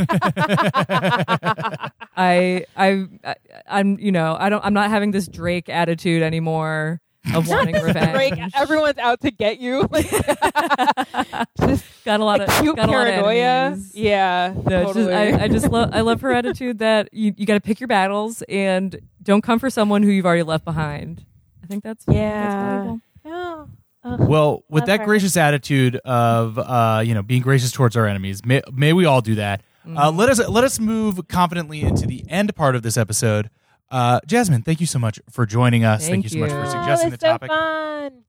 I, 2.15 2.65
I, 2.77 3.05
I, 3.23 3.35
I'm, 3.67 3.97
you 3.99 4.11
know, 4.11 4.35
I 4.39 4.49
don't, 4.49 4.63
I'm 4.63 4.73
not 4.73 4.89
having 4.89 5.11
this 5.11 5.27
Drake 5.27 5.69
attitude 5.69 6.21
anymore 6.21 7.01
of 7.33 7.47
wanting 7.47 7.75
revenge. 7.81 8.13
Like 8.39 8.55
everyone's 8.55 8.97
out 8.97 9.21
to 9.21 9.31
get 9.31 9.59
you. 9.59 9.87
Like, 9.91 10.09
just 11.67 11.85
got 12.05 12.19
a 12.19 12.23
lot 12.25 12.41
of, 12.41 12.49
acute 12.49 12.75
got 12.75 12.89
a 12.89 12.91
lot 12.91 13.07
of 13.07 13.13
paranoia. 13.13 13.77
Yeah. 13.93 14.53
No, 14.55 14.83
totally. 14.85 15.05
just, 15.05 15.39
I, 15.39 15.43
I 15.43 15.47
just 15.47 15.69
love, 15.69 15.89
I 15.93 16.01
love 16.01 16.21
her 16.21 16.31
attitude 16.33 16.79
that 16.79 17.09
you, 17.13 17.33
you 17.37 17.45
got 17.45 17.53
to 17.55 17.61
pick 17.61 17.79
your 17.79 17.87
battles 17.87 18.41
and 18.49 18.99
don't 19.21 19.41
come 19.41 19.59
for 19.59 19.69
someone 19.69 20.03
who 20.03 20.09
you've 20.09 20.25
already 20.25 20.43
left 20.43 20.65
behind. 20.65 21.25
I 21.63 21.67
think 21.67 21.83
that's, 21.83 22.03
that's 22.05 22.15
Yeah. 22.15 22.75
valuable. 22.77 22.99
Yeah. 23.25 23.65
Ugh. 24.05 24.19
Well, 24.27 24.63
with 24.69 24.85
that 24.87 24.99
her. 24.99 25.05
gracious 25.05 25.37
attitude 25.37 25.95
of 26.03 26.59
uh, 26.59 27.01
you 27.05 27.13
know 27.13 27.21
being 27.23 27.41
gracious 27.41 27.71
towards 27.71 27.95
our 27.95 28.05
enemies, 28.05 28.43
may, 28.45 28.61
may 28.73 28.91
we 28.91 29.05
all 29.05 29.21
do 29.21 29.35
that. 29.35 29.61
Uh, 29.61 29.89
Mm-hmm. 30.09 30.17
let 30.17 30.29
us 30.29 30.47
let 30.49 30.63
us 30.63 30.79
move 30.79 31.27
confidently 31.29 31.81
into 31.81 32.05
the 32.05 32.23
end 32.29 32.53
part 32.55 32.75
of 32.75 32.83
this 32.83 32.95
episode. 32.97 33.49
Uh, 33.93 34.19
Jasmine, 34.25 34.63
thank 34.63 34.81
you 34.81 34.87
so 34.87 34.97
much 34.99 35.19
for 35.29 35.45
joining 35.45 35.83
us. 35.85 36.07
Thank 36.09 36.23
you 36.23 36.29
so 36.29 36.39
much 36.39 36.49
you. 36.51 36.55
for 36.57 36.63
Oh, 36.65 36.69
suggesting 36.69 37.09
the 37.09 37.13
it's 37.15 37.21
so 37.21 37.27
topic. 37.37 37.49
fun. 37.51 38.23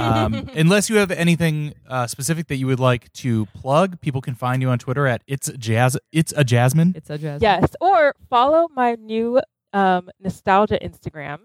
Um, 0.00 0.48
unless 0.54 0.88
you 0.88 0.96
have 0.96 1.10
anything 1.10 1.74
uh, 1.88 2.06
specific 2.06 2.46
that 2.46 2.56
you 2.56 2.66
would 2.66 2.80
like 2.80 3.12
to 3.14 3.46
plug, 3.46 4.00
people 4.00 4.20
can 4.20 4.34
find 4.34 4.62
you 4.62 4.68
on 4.70 4.78
Twitter 4.78 5.06
at 5.06 5.22
it's 5.26 5.50
jazz. 5.58 5.98
It's 6.12 6.32
a 6.36 6.44
Jasmine. 6.44 6.94
It's 6.96 7.10
a 7.10 7.18
jazz. 7.18 7.42
yes. 7.42 7.74
Or 7.80 8.14
follow 8.30 8.68
my 8.74 8.94
new 8.94 9.40
um, 9.72 10.08
nostalgia 10.20 10.78
Instagram. 10.80 11.40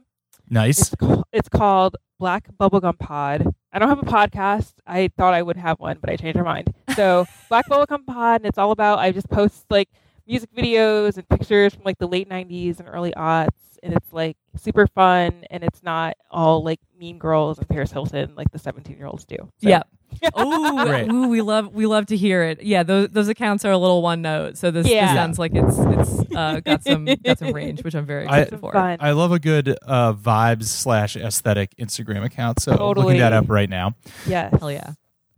Nice. 0.50 0.80
It's, 0.80 0.96
ca- 0.96 1.24
it's 1.34 1.50
called 1.50 1.98
Black 2.20 2.48
Bubblegum 2.60 3.00
Pod. 3.00 3.54
I 3.74 3.80
don't 3.80 3.90
have 3.90 4.00
a 4.00 4.04
podcast. 4.04 4.74
I 4.88 5.10
thought 5.18 5.34
I 5.34 5.42
would 5.42 5.58
have 5.58 5.80
one, 5.80 5.98
but 6.00 6.10
I 6.12 6.16
changed 6.16 6.38
my 6.38 6.44
mind. 6.44 6.74
So 6.96 7.26
Black 7.50 7.68
Bubblegum 7.68 8.06
Pod, 8.06 8.42
and 8.42 8.46
it's 8.46 8.58
all 8.60 8.72
about. 8.72 9.00
I 9.00 9.12
just 9.12 9.30
post 9.30 9.66
like 9.72 9.90
music 10.28 10.50
videos 10.56 11.18
and 11.18 11.28
pictures 11.30 11.74
from 11.74 11.84
like 11.84 11.98
the 11.98 12.08
late 12.08 12.30
'90s 12.30 12.80
and 12.80 12.88
early 12.88 13.12
aughts, 13.12 13.50
and 13.84 13.94
it's 13.94 14.12
like 14.14 14.38
super 14.58 14.88
fun, 14.88 15.44
and 15.52 15.64
it's 15.64 15.84
not 15.84 16.16
all 16.32 16.64
like 16.64 16.80
Mean 17.00 17.18
Girls 17.18 17.58
and 17.58 17.68
Paris 17.68 17.92
Hilton 17.92 18.34
like 18.36 18.52
the 18.52 18.60
17 18.60 18.98
year 18.98 19.08
olds 19.08 19.26
do. 19.26 19.38
So- 19.40 19.50
Yeah. 19.70 19.84
Oh, 20.34 20.86
Great. 20.86 21.12
ooh, 21.12 21.28
we 21.28 21.42
love 21.42 21.74
we 21.74 21.86
love 21.86 22.06
to 22.06 22.16
hear 22.16 22.42
it. 22.44 22.64
Yeah, 22.64 22.84
those 22.84 23.10
those 23.10 23.28
accounts 23.28 23.66
are 23.66 23.72
a 23.72 23.78
little 23.78 24.02
one 24.02 24.22
note, 24.22 24.58
so 24.58 24.72
this, 24.72 24.88
Yeah. 24.88 25.08
this 25.08 25.14
sounds 25.16 25.38
like 25.40 25.52
it's 25.54 25.76
it's 25.78 26.34
uh, 26.36 26.62
got 26.62 26.84
some 26.86 27.04
got 27.26 27.38
some 27.38 27.52
range, 27.52 27.84
which 27.84 27.96
I'm 27.96 28.06
very 28.06 28.26
I- 28.26 28.42
excited 28.42 28.60
for. 28.62 28.72
Fun. 28.72 28.98
I 29.02 29.12
love 29.12 29.34
a 29.34 29.40
good 29.40 29.76
uh, 29.86 30.14
vibes 30.14 30.66
slash 30.66 31.18
aesthetic 31.18 31.76
Instagram 31.78 32.24
account. 32.24 32.62
So 32.62 32.78
Totally. 32.78 33.06
looking 33.08 33.20
that 33.22 33.34
up 33.34 33.50
right 33.50 33.70
now. 33.70 33.96
yeah 34.26 34.52
Hell 34.58 34.72
yeah. 34.72 34.94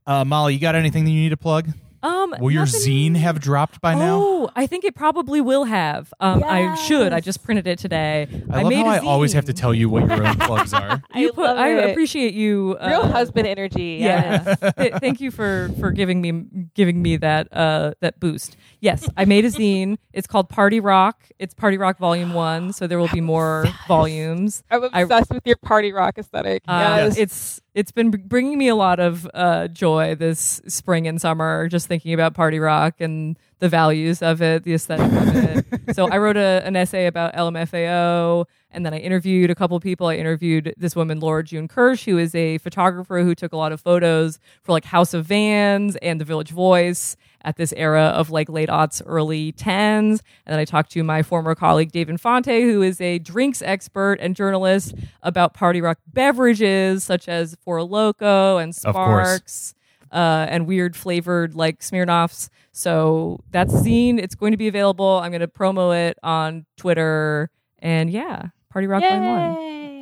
Uh, 0.06 0.24
Molly, 0.26 0.54
you 0.54 0.60
got 0.60 0.76
anything 0.76 1.06
that 1.06 1.12
you 1.12 1.22
need 1.22 1.30
to 1.30 1.38
plug? 1.38 1.70
Um, 2.04 2.36
Will 2.40 2.52
your 2.52 2.66
nothing- 2.66 2.82
zine 2.82 3.16
have 3.16 3.40
dropped 3.40 3.82
by 3.82 3.94
now? 3.96 4.20
Oh, 4.22 4.50
I 4.56 4.68
think 4.68 4.84
it 4.86 4.96
probably 4.96 5.42
will 5.42 5.64
have. 5.66 6.14
Um, 6.20 6.44
I 6.46 6.76
should. 6.76 7.12
I 7.14 7.20
just 7.20 7.44
printed 7.44 7.68
it 7.68 7.80
today. 7.80 8.28
I 8.50 8.62
love 8.62 8.70
made 8.70 8.86
how 8.86 8.92
a 8.92 8.96
I 8.96 9.00
always 9.00 9.34
have 9.34 9.46
to 9.46 9.54
tell 9.54 9.74
you 9.74 9.90
what 9.90 10.08
your 10.08 10.26
own 10.26 10.36
plugs 10.40 10.74
are. 10.74 11.02
You 11.16 11.30
I 11.30 11.32
put. 11.32 11.44
love 11.44 11.58
I 11.58 11.70
it. 11.70 11.90
appreciate 11.92 12.34
you. 12.34 12.78
Uh, 12.80 12.88
Real 12.88 13.08
husband 13.08 13.48
energy. 13.48 13.98
Yeah. 14.08 14.56
Yes. 14.62 14.74
Th- 14.78 14.94
thank 14.96 15.20
you 15.22 15.32
for 15.32 15.70
for 15.80 15.92
giving 15.92 16.22
me 16.22 16.44
giving 16.76 17.02
me 17.02 17.18
that 17.18 17.48
uh 17.52 17.94
that 18.02 18.20
boost. 18.20 18.56
Yes, 18.80 19.10
I 19.18 19.26
made 19.26 19.44
a 19.46 19.50
zine. 19.50 19.98
It's 20.14 20.28
called 20.28 20.50
Party 20.50 20.80
Rock. 20.80 21.24
It's 21.40 21.54
Party 21.54 21.78
Rock 21.78 21.98
Volume 21.98 22.34
One, 22.48 22.74
so 22.74 22.86
there 22.88 23.00
will 23.00 23.08
be 23.10 23.22
more 23.22 23.66
volumes. 23.88 24.64
I'm 24.70 24.84
I- 24.94 25.02
obsessed 25.02 25.32
with 25.32 25.46
your 25.46 25.58
party 25.58 25.92
rock 25.94 26.18
aesthetic. 26.18 26.64
Uh, 26.68 26.96
yes. 27.08 27.18
It's 27.18 27.62
it's 27.78 27.92
been 27.92 28.10
bringing 28.10 28.58
me 28.58 28.70
a 28.70 28.76
lot 28.76 29.00
of 29.00 29.30
uh, 29.36 29.68
joy 29.68 30.16
this 30.16 30.64
spring 30.68 31.08
and 31.08 31.22
summer, 31.22 31.68
just 31.68 31.88
thinking 31.88 32.12
about 32.12 32.34
party 32.34 32.58
rock 32.58 32.96
and 33.00 33.38
the 33.60 33.70
values 33.70 34.24
of 34.24 34.42
it, 34.42 34.64
the 34.64 34.74
aesthetic 34.74 35.06
of 35.06 35.36
it. 35.36 35.96
so 35.96 36.10
I 36.10 36.18
wrote 36.18 36.38
a, 36.38 36.64
an 36.66 36.76
essay 36.76 37.06
about 37.06 37.36
LMFAO, 37.36 38.46
and 38.72 38.84
then 38.84 38.96
I 38.96 38.98
interviewed 38.98 39.52
a 39.52 39.56
couple 39.56 39.80
people. 39.80 40.08
I 40.08 40.16
interviewed 40.16 40.74
this 40.76 40.96
woman, 40.96 41.20
Laura 41.20 41.44
June 41.44 41.68
Kirsch, 41.68 42.06
who 42.06 42.18
is 42.18 42.34
a 42.34 42.58
photographer 42.58 43.20
who 43.22 43.36
took 43.36 43.54
a 43.54 43.58
lot 43.58 43.72
of 43.72 43.80
photos 43.80 44.40
for 44.64 44.72
like 44.72 44.86
House 44.86 45.14
of 45.14 45.26
Vans 45.26 45.96
and 45.98 46.20
The 46.20 46.26
Village 46.26 46.50
Voice 46.50 47.16
at 47.48 47.56
this 47.56 47.74
era 47.78 48.04
of 48.04 48.30
like 48.30 48.50
late 48.50 48.70
aughts, 48.70 49.02
early 49.06 49.54
tens. 49.54 50.22
And 50.46 50.54
then 50.54 50.60
I 50.60 50.66
talked 50.66 50.92
to 50.92 51.04
my 51.04 51.24
former 51.24 51.56
colleague, 51.56 51.92
Dave 51.92 52.10
Infante, 52.10 52.62
who 52.64 52.82
is 52.82 53.00
a 53.00 53.20
drinks 53.20 53.62
expert 53.62 54.18
and 54.20 54.36
journalist 54.36 54.94
about 55.24 55.54
party 55.54 55.80
rock 55.80 55.98
beverages 56.08 57.06
such 57.06 57.30
as 57.30 57.56
Four 57.68 57.84
Loco 57.84 58.60
and 58.60 58.74
Sparks. 58.74 59.74
uh, 60.10 60.46
and 60.50 60.66
weird 60.66 60.96
flavored 60.96 61.54
like 61.54 61.80
Smirnoffs. 61.82 62.48
So 62.72 63.42
that's 63.52 63.74
zine. 63.74 64.20
It's 64.24 64.36
going 64.36 64.52
to 64.54 64.58
be 64.58 64.70
available. 64.70 65.20
I'm 65.22 65.32
going 65.32 65.42
to 65.42 65.50
promo 65.50 65.94
it 65.94 66.18
on 66.24 66.66
Twitter. 66.78 67.50
And 67.80 68.10
yeah, 68.10 68.44
Party 68.70 68.88
Rock 68.88 69.04
Volume 69.04 69.26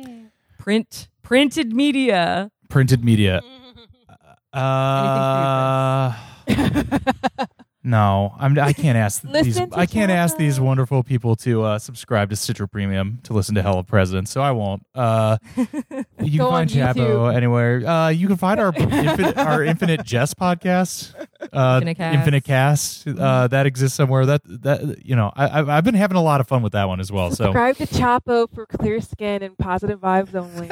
1. 0.04 0.30
Print, 0.60 1.08
printed 1.24 1.72
media. 1.72 2.52
Printed 2.68 3.04
media. 3.04 3.42
Uh, 4.52 6.14
no, 7.86 8.34
I'm. 8.38 8.58
I 8.58 8.72
can't 8.72 8.98
ask 8.98 9.22
these. 9.32 9.56
I 9.58 9.86
can't 9.86 10.10
ask 10.10 10.36
these 10.36 10.58
wonderful 10.58 11.02
people 11.04 11.36
to 11.36 11.62
uh, 11.62 11.78
subscribe 11.78 12.30
to 12.30 12.36
Stitcher 12.36 12.66
Premium 12.66 13.20
to 13.22 13.32
listen 13.32 13.54
to 13.54 13.62
Hell 13.62 13.78
of 13.78 13.86
Presidents. 13.86 14.30
So 14.32 14.40
I 14.42 14.50
won't. 14.50 14.84
Uh, 14.94 15.38
you 15.56 16.38
can 16.40 16.50
find 16.50 16.68
Chapo 16.68 17.32
anywhere. 17.34 17.86
Uh, 17.86 18.08
you 18.08 18.26
can 18.26 18.36
find 18.36 18.58
our 18.58 18.72
infinite, 18.76 19.38
our 19.38 19.62
Infinite 19.62 20.02
Jest 20.04 20.36
podcast. 20.36 21.14
Uh, 21.52 21.76
Infinite 21.80 21.94
Cast. 21.96 22.14
Infinite 22.16 22.44
Cast. 22.44 23.06
Uh, 23.08 23.46
that 23.48 23.66
exists 23.66 23.96
somewhere. 23.96 24.26
That 24.26 24.42
that 24.44 25.06
you 25.06 25.14
know. 25.14 25.32
I, 25.36 25.60
I've- 25.60 25.70
I've 25.70 25.84
been 25.84 25.94
having 25.94 26.16
a 26.16 26.22
lot 26.22 26.40
of 26.40 26.48
fun 26.48 26.62
with 26.62 26.72
that 26.72 26.88
one 26.88 26.98
as 27.00 27.12
well. 27.12 27.30
So 27.30 27.44
Subscribe 27.44 27.76
to 27.76 27.86
Chapo 27.86 28.52
for 28.52 28.66
clear 28.66 29.00
skin 29.00 29.42
and 29.44 29.56
positive 29.56 30.00
vibes 30.00 30.34
only. 30.34 30.68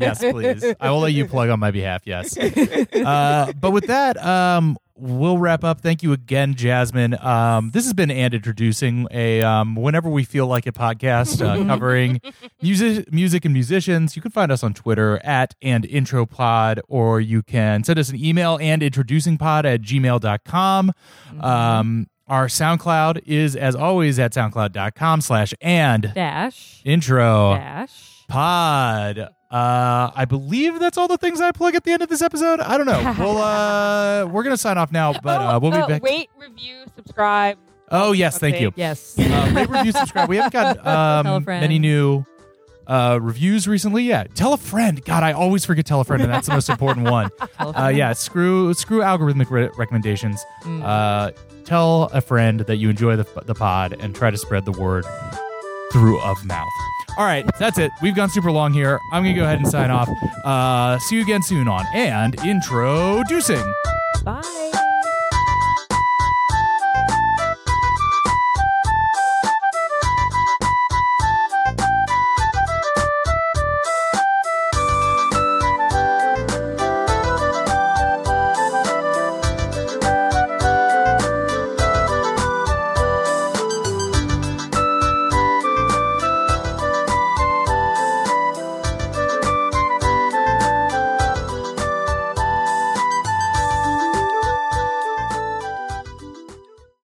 yes, 0.00 0.20
please. 0.20 0.64
I 0.80 0.90
will 0.90 1.00
let 1.00 1.12
you 1.12 1.26
plug 1.26 1.50
on 1.50 1.58
my 1.60 1.70
behalf. 1.70 2.02
Yes. 2.06 2.36
Uh, 2.38 3.52
but 3.60 3.72
with 3.72 3.86
that, 3.88 4.16
um, 4.24 4.76
we'll 5.00 5.38
wrap 5.38 5.64
up. 5.64 5.80
Thank 5.80 6.02
you 6.02 6.12
again, 6.12 6.54
Jasmine. 6.54 7.18
Um, 7.24 7.70
this 7.70 7.84
has 7.84 7.92
been 7.94 8.10
and 8.10 8.32
introducing 8.34 9.06
a 9.10 9.42
um, 9.42 9.74
whenever 9.74 10.08
we 10.08 10.24
feel 10.24 10.46
like 10.46 10.66
a 10.66 10.72
podcast 10.72 11.44
uh, 11.44 11.64
covering 11.66 12.20
music, 12.62 13.12
music 13.12 13.44
and 13.44 13.54
musicians. 13.54 14.14
You 14.16 14.22
can 14.22 14.30
find 14.30 14.52
us 14.52 14.62
on 14.62 14.74
Twitter 14.74 15.20
at 15.24 15.54
and 15.62 15.84
intro 15.86 16.26
pod, 16.26 16.80
or 16.88 17.20
you 17.20 17.42
can 17.42 17.82
send 17.84 17.98
us 17.98 18.08
an 18.10 18.22
email 18.22 18.58
and 18.60 18.82
introducing 18.82 19.38
pod 19.38 19.66
at 19.66 19.82
gmail.com. 19.82 20.92
Um, 21.40 22.06
our 22.28 22.46
SoundCloud 22.46 23.22
is, 23.26 23.56
as 23.56 23.74
always, 23.74 24.18
at 24.20 24.32
soundcloud.com 24.32 25.20
slash 25.20 25.52
and 25.60 26.12
Dash. 26.14 26.80
intro 26.84 27.54
Dash. 27.56 28.24
pod. 28.28 29.30
Uh, 29.50 30.10
I 30.14 30.26
believe 30.26 30.78
that's 30.78 30.96
all 30.96 31.08
the 31.08 31.18
things 31.18 31.40
I 31.40 31.50
plug 31.50 31.74
at 31.74 31.82
the 31.84 31.90
end 31.92 32.02
of 32.02 32.08
this 32.08 32.22
episode. 32.22 32.60
I 32.60 32.76
don't 32.76 32.86
know. 32.86 33.14
Well, 33.18 33.38
uh, 33.38 34.26
we're 34.26 34.42
gonna 34.44 34.56
sign 34.56 34.78
off 34.78 34.92
now, 34.92 35.12
but 35.12 35.40
uh, 35.40 35.58
we'll 35.60 35.72
be 35.72 35.78
Oh, 35.78 35.86
back. 35.88 36.02
Wait, 36.02 36.30
review, 36.38 36.84
subscribe. 36.96 37.58
Oh 37.90 38.12
yes, 38.12 38.38
thank 38.38 38.60
you. 38.60 38.72
Yes. 38.76 39.18
Uh, 39.18 39.50
rate, 39.54 39.68
review, 39.70 39.90
subscribe. 39.92 40.28
We 40.28 40.36
haven't 40.36 40.52
got 40.52 40.86
um, 40.86 41.44
many 41.44 41.80
new 41.80 42.24
uh, 42.86 43.18
reviews 43.20 43.66
recently. 43.66 44.04
Yeah, 44.04 44.24
tell 44.34 44.52
a 44.52 44.56
friend. 44.56 45.04
God, 45.04 45.24
I 45.24 45.32
always 45.32 45.64
forget 45.64 45.84
tell 45.86 46.00
a 46.00 46.04
friend, 46.04 46.22
and 46.22 46.32
that's 46.32 46.46
the 46.46 46.54
most 46.54 46.68
important 46.68 47.10
one. 47.10 47.30
Uh, 47.58 47.92
yeah, 47.94 48.12
screw 48.14 48.72
screw 48.74 49.00
algorithmic 49.00 49.50
re- 49.50 49.68
recommendations. 49.76 50.42
Mm. 50.62 50.82
Uh, 50.82 51.30
tell 51.64 52.04
a 52.12 52.20
friend 52.22 52.60
that 52.60 52.76
you 52.76 52.88
enjoy 52.88 53.16
the 53.16 53.26
the 53.44 53.54
pod 53.54 53.94
and 54.00 54.14
try 54.14 54.30
to 54.30 54.38
spread 54.38 54.64
the 54.64 54.72
word 54.72 55.04
through 55.92 56.18
of 56.20 56.42
mouth. 56.46 56.66
All 57.18 57.24
right, 57.26 57.44
that's 57.58 57.78
it. 57.78 57.90
We've 58.00 58.14
gone 58.14 58.30
super 58.30 58.50
long 58.50 58.72
here. 58.72 58.98
I'm 59.12 59.22
gonna 59.22 59.34
go 59.34 59.44
ahead 59.44 59.58
and 59.58 59.68
sign 59.68 59.90
off. 59.90 60.08
Uh, 60.44 60.98
see 61.00 61.16
you 61.16 61.22
again 61.22 61.42
soon 61.42 61.68
on 61.68 61.84
and 61.94 62.34
introducing. 62.44 63.74
Bye. 64.24 64.72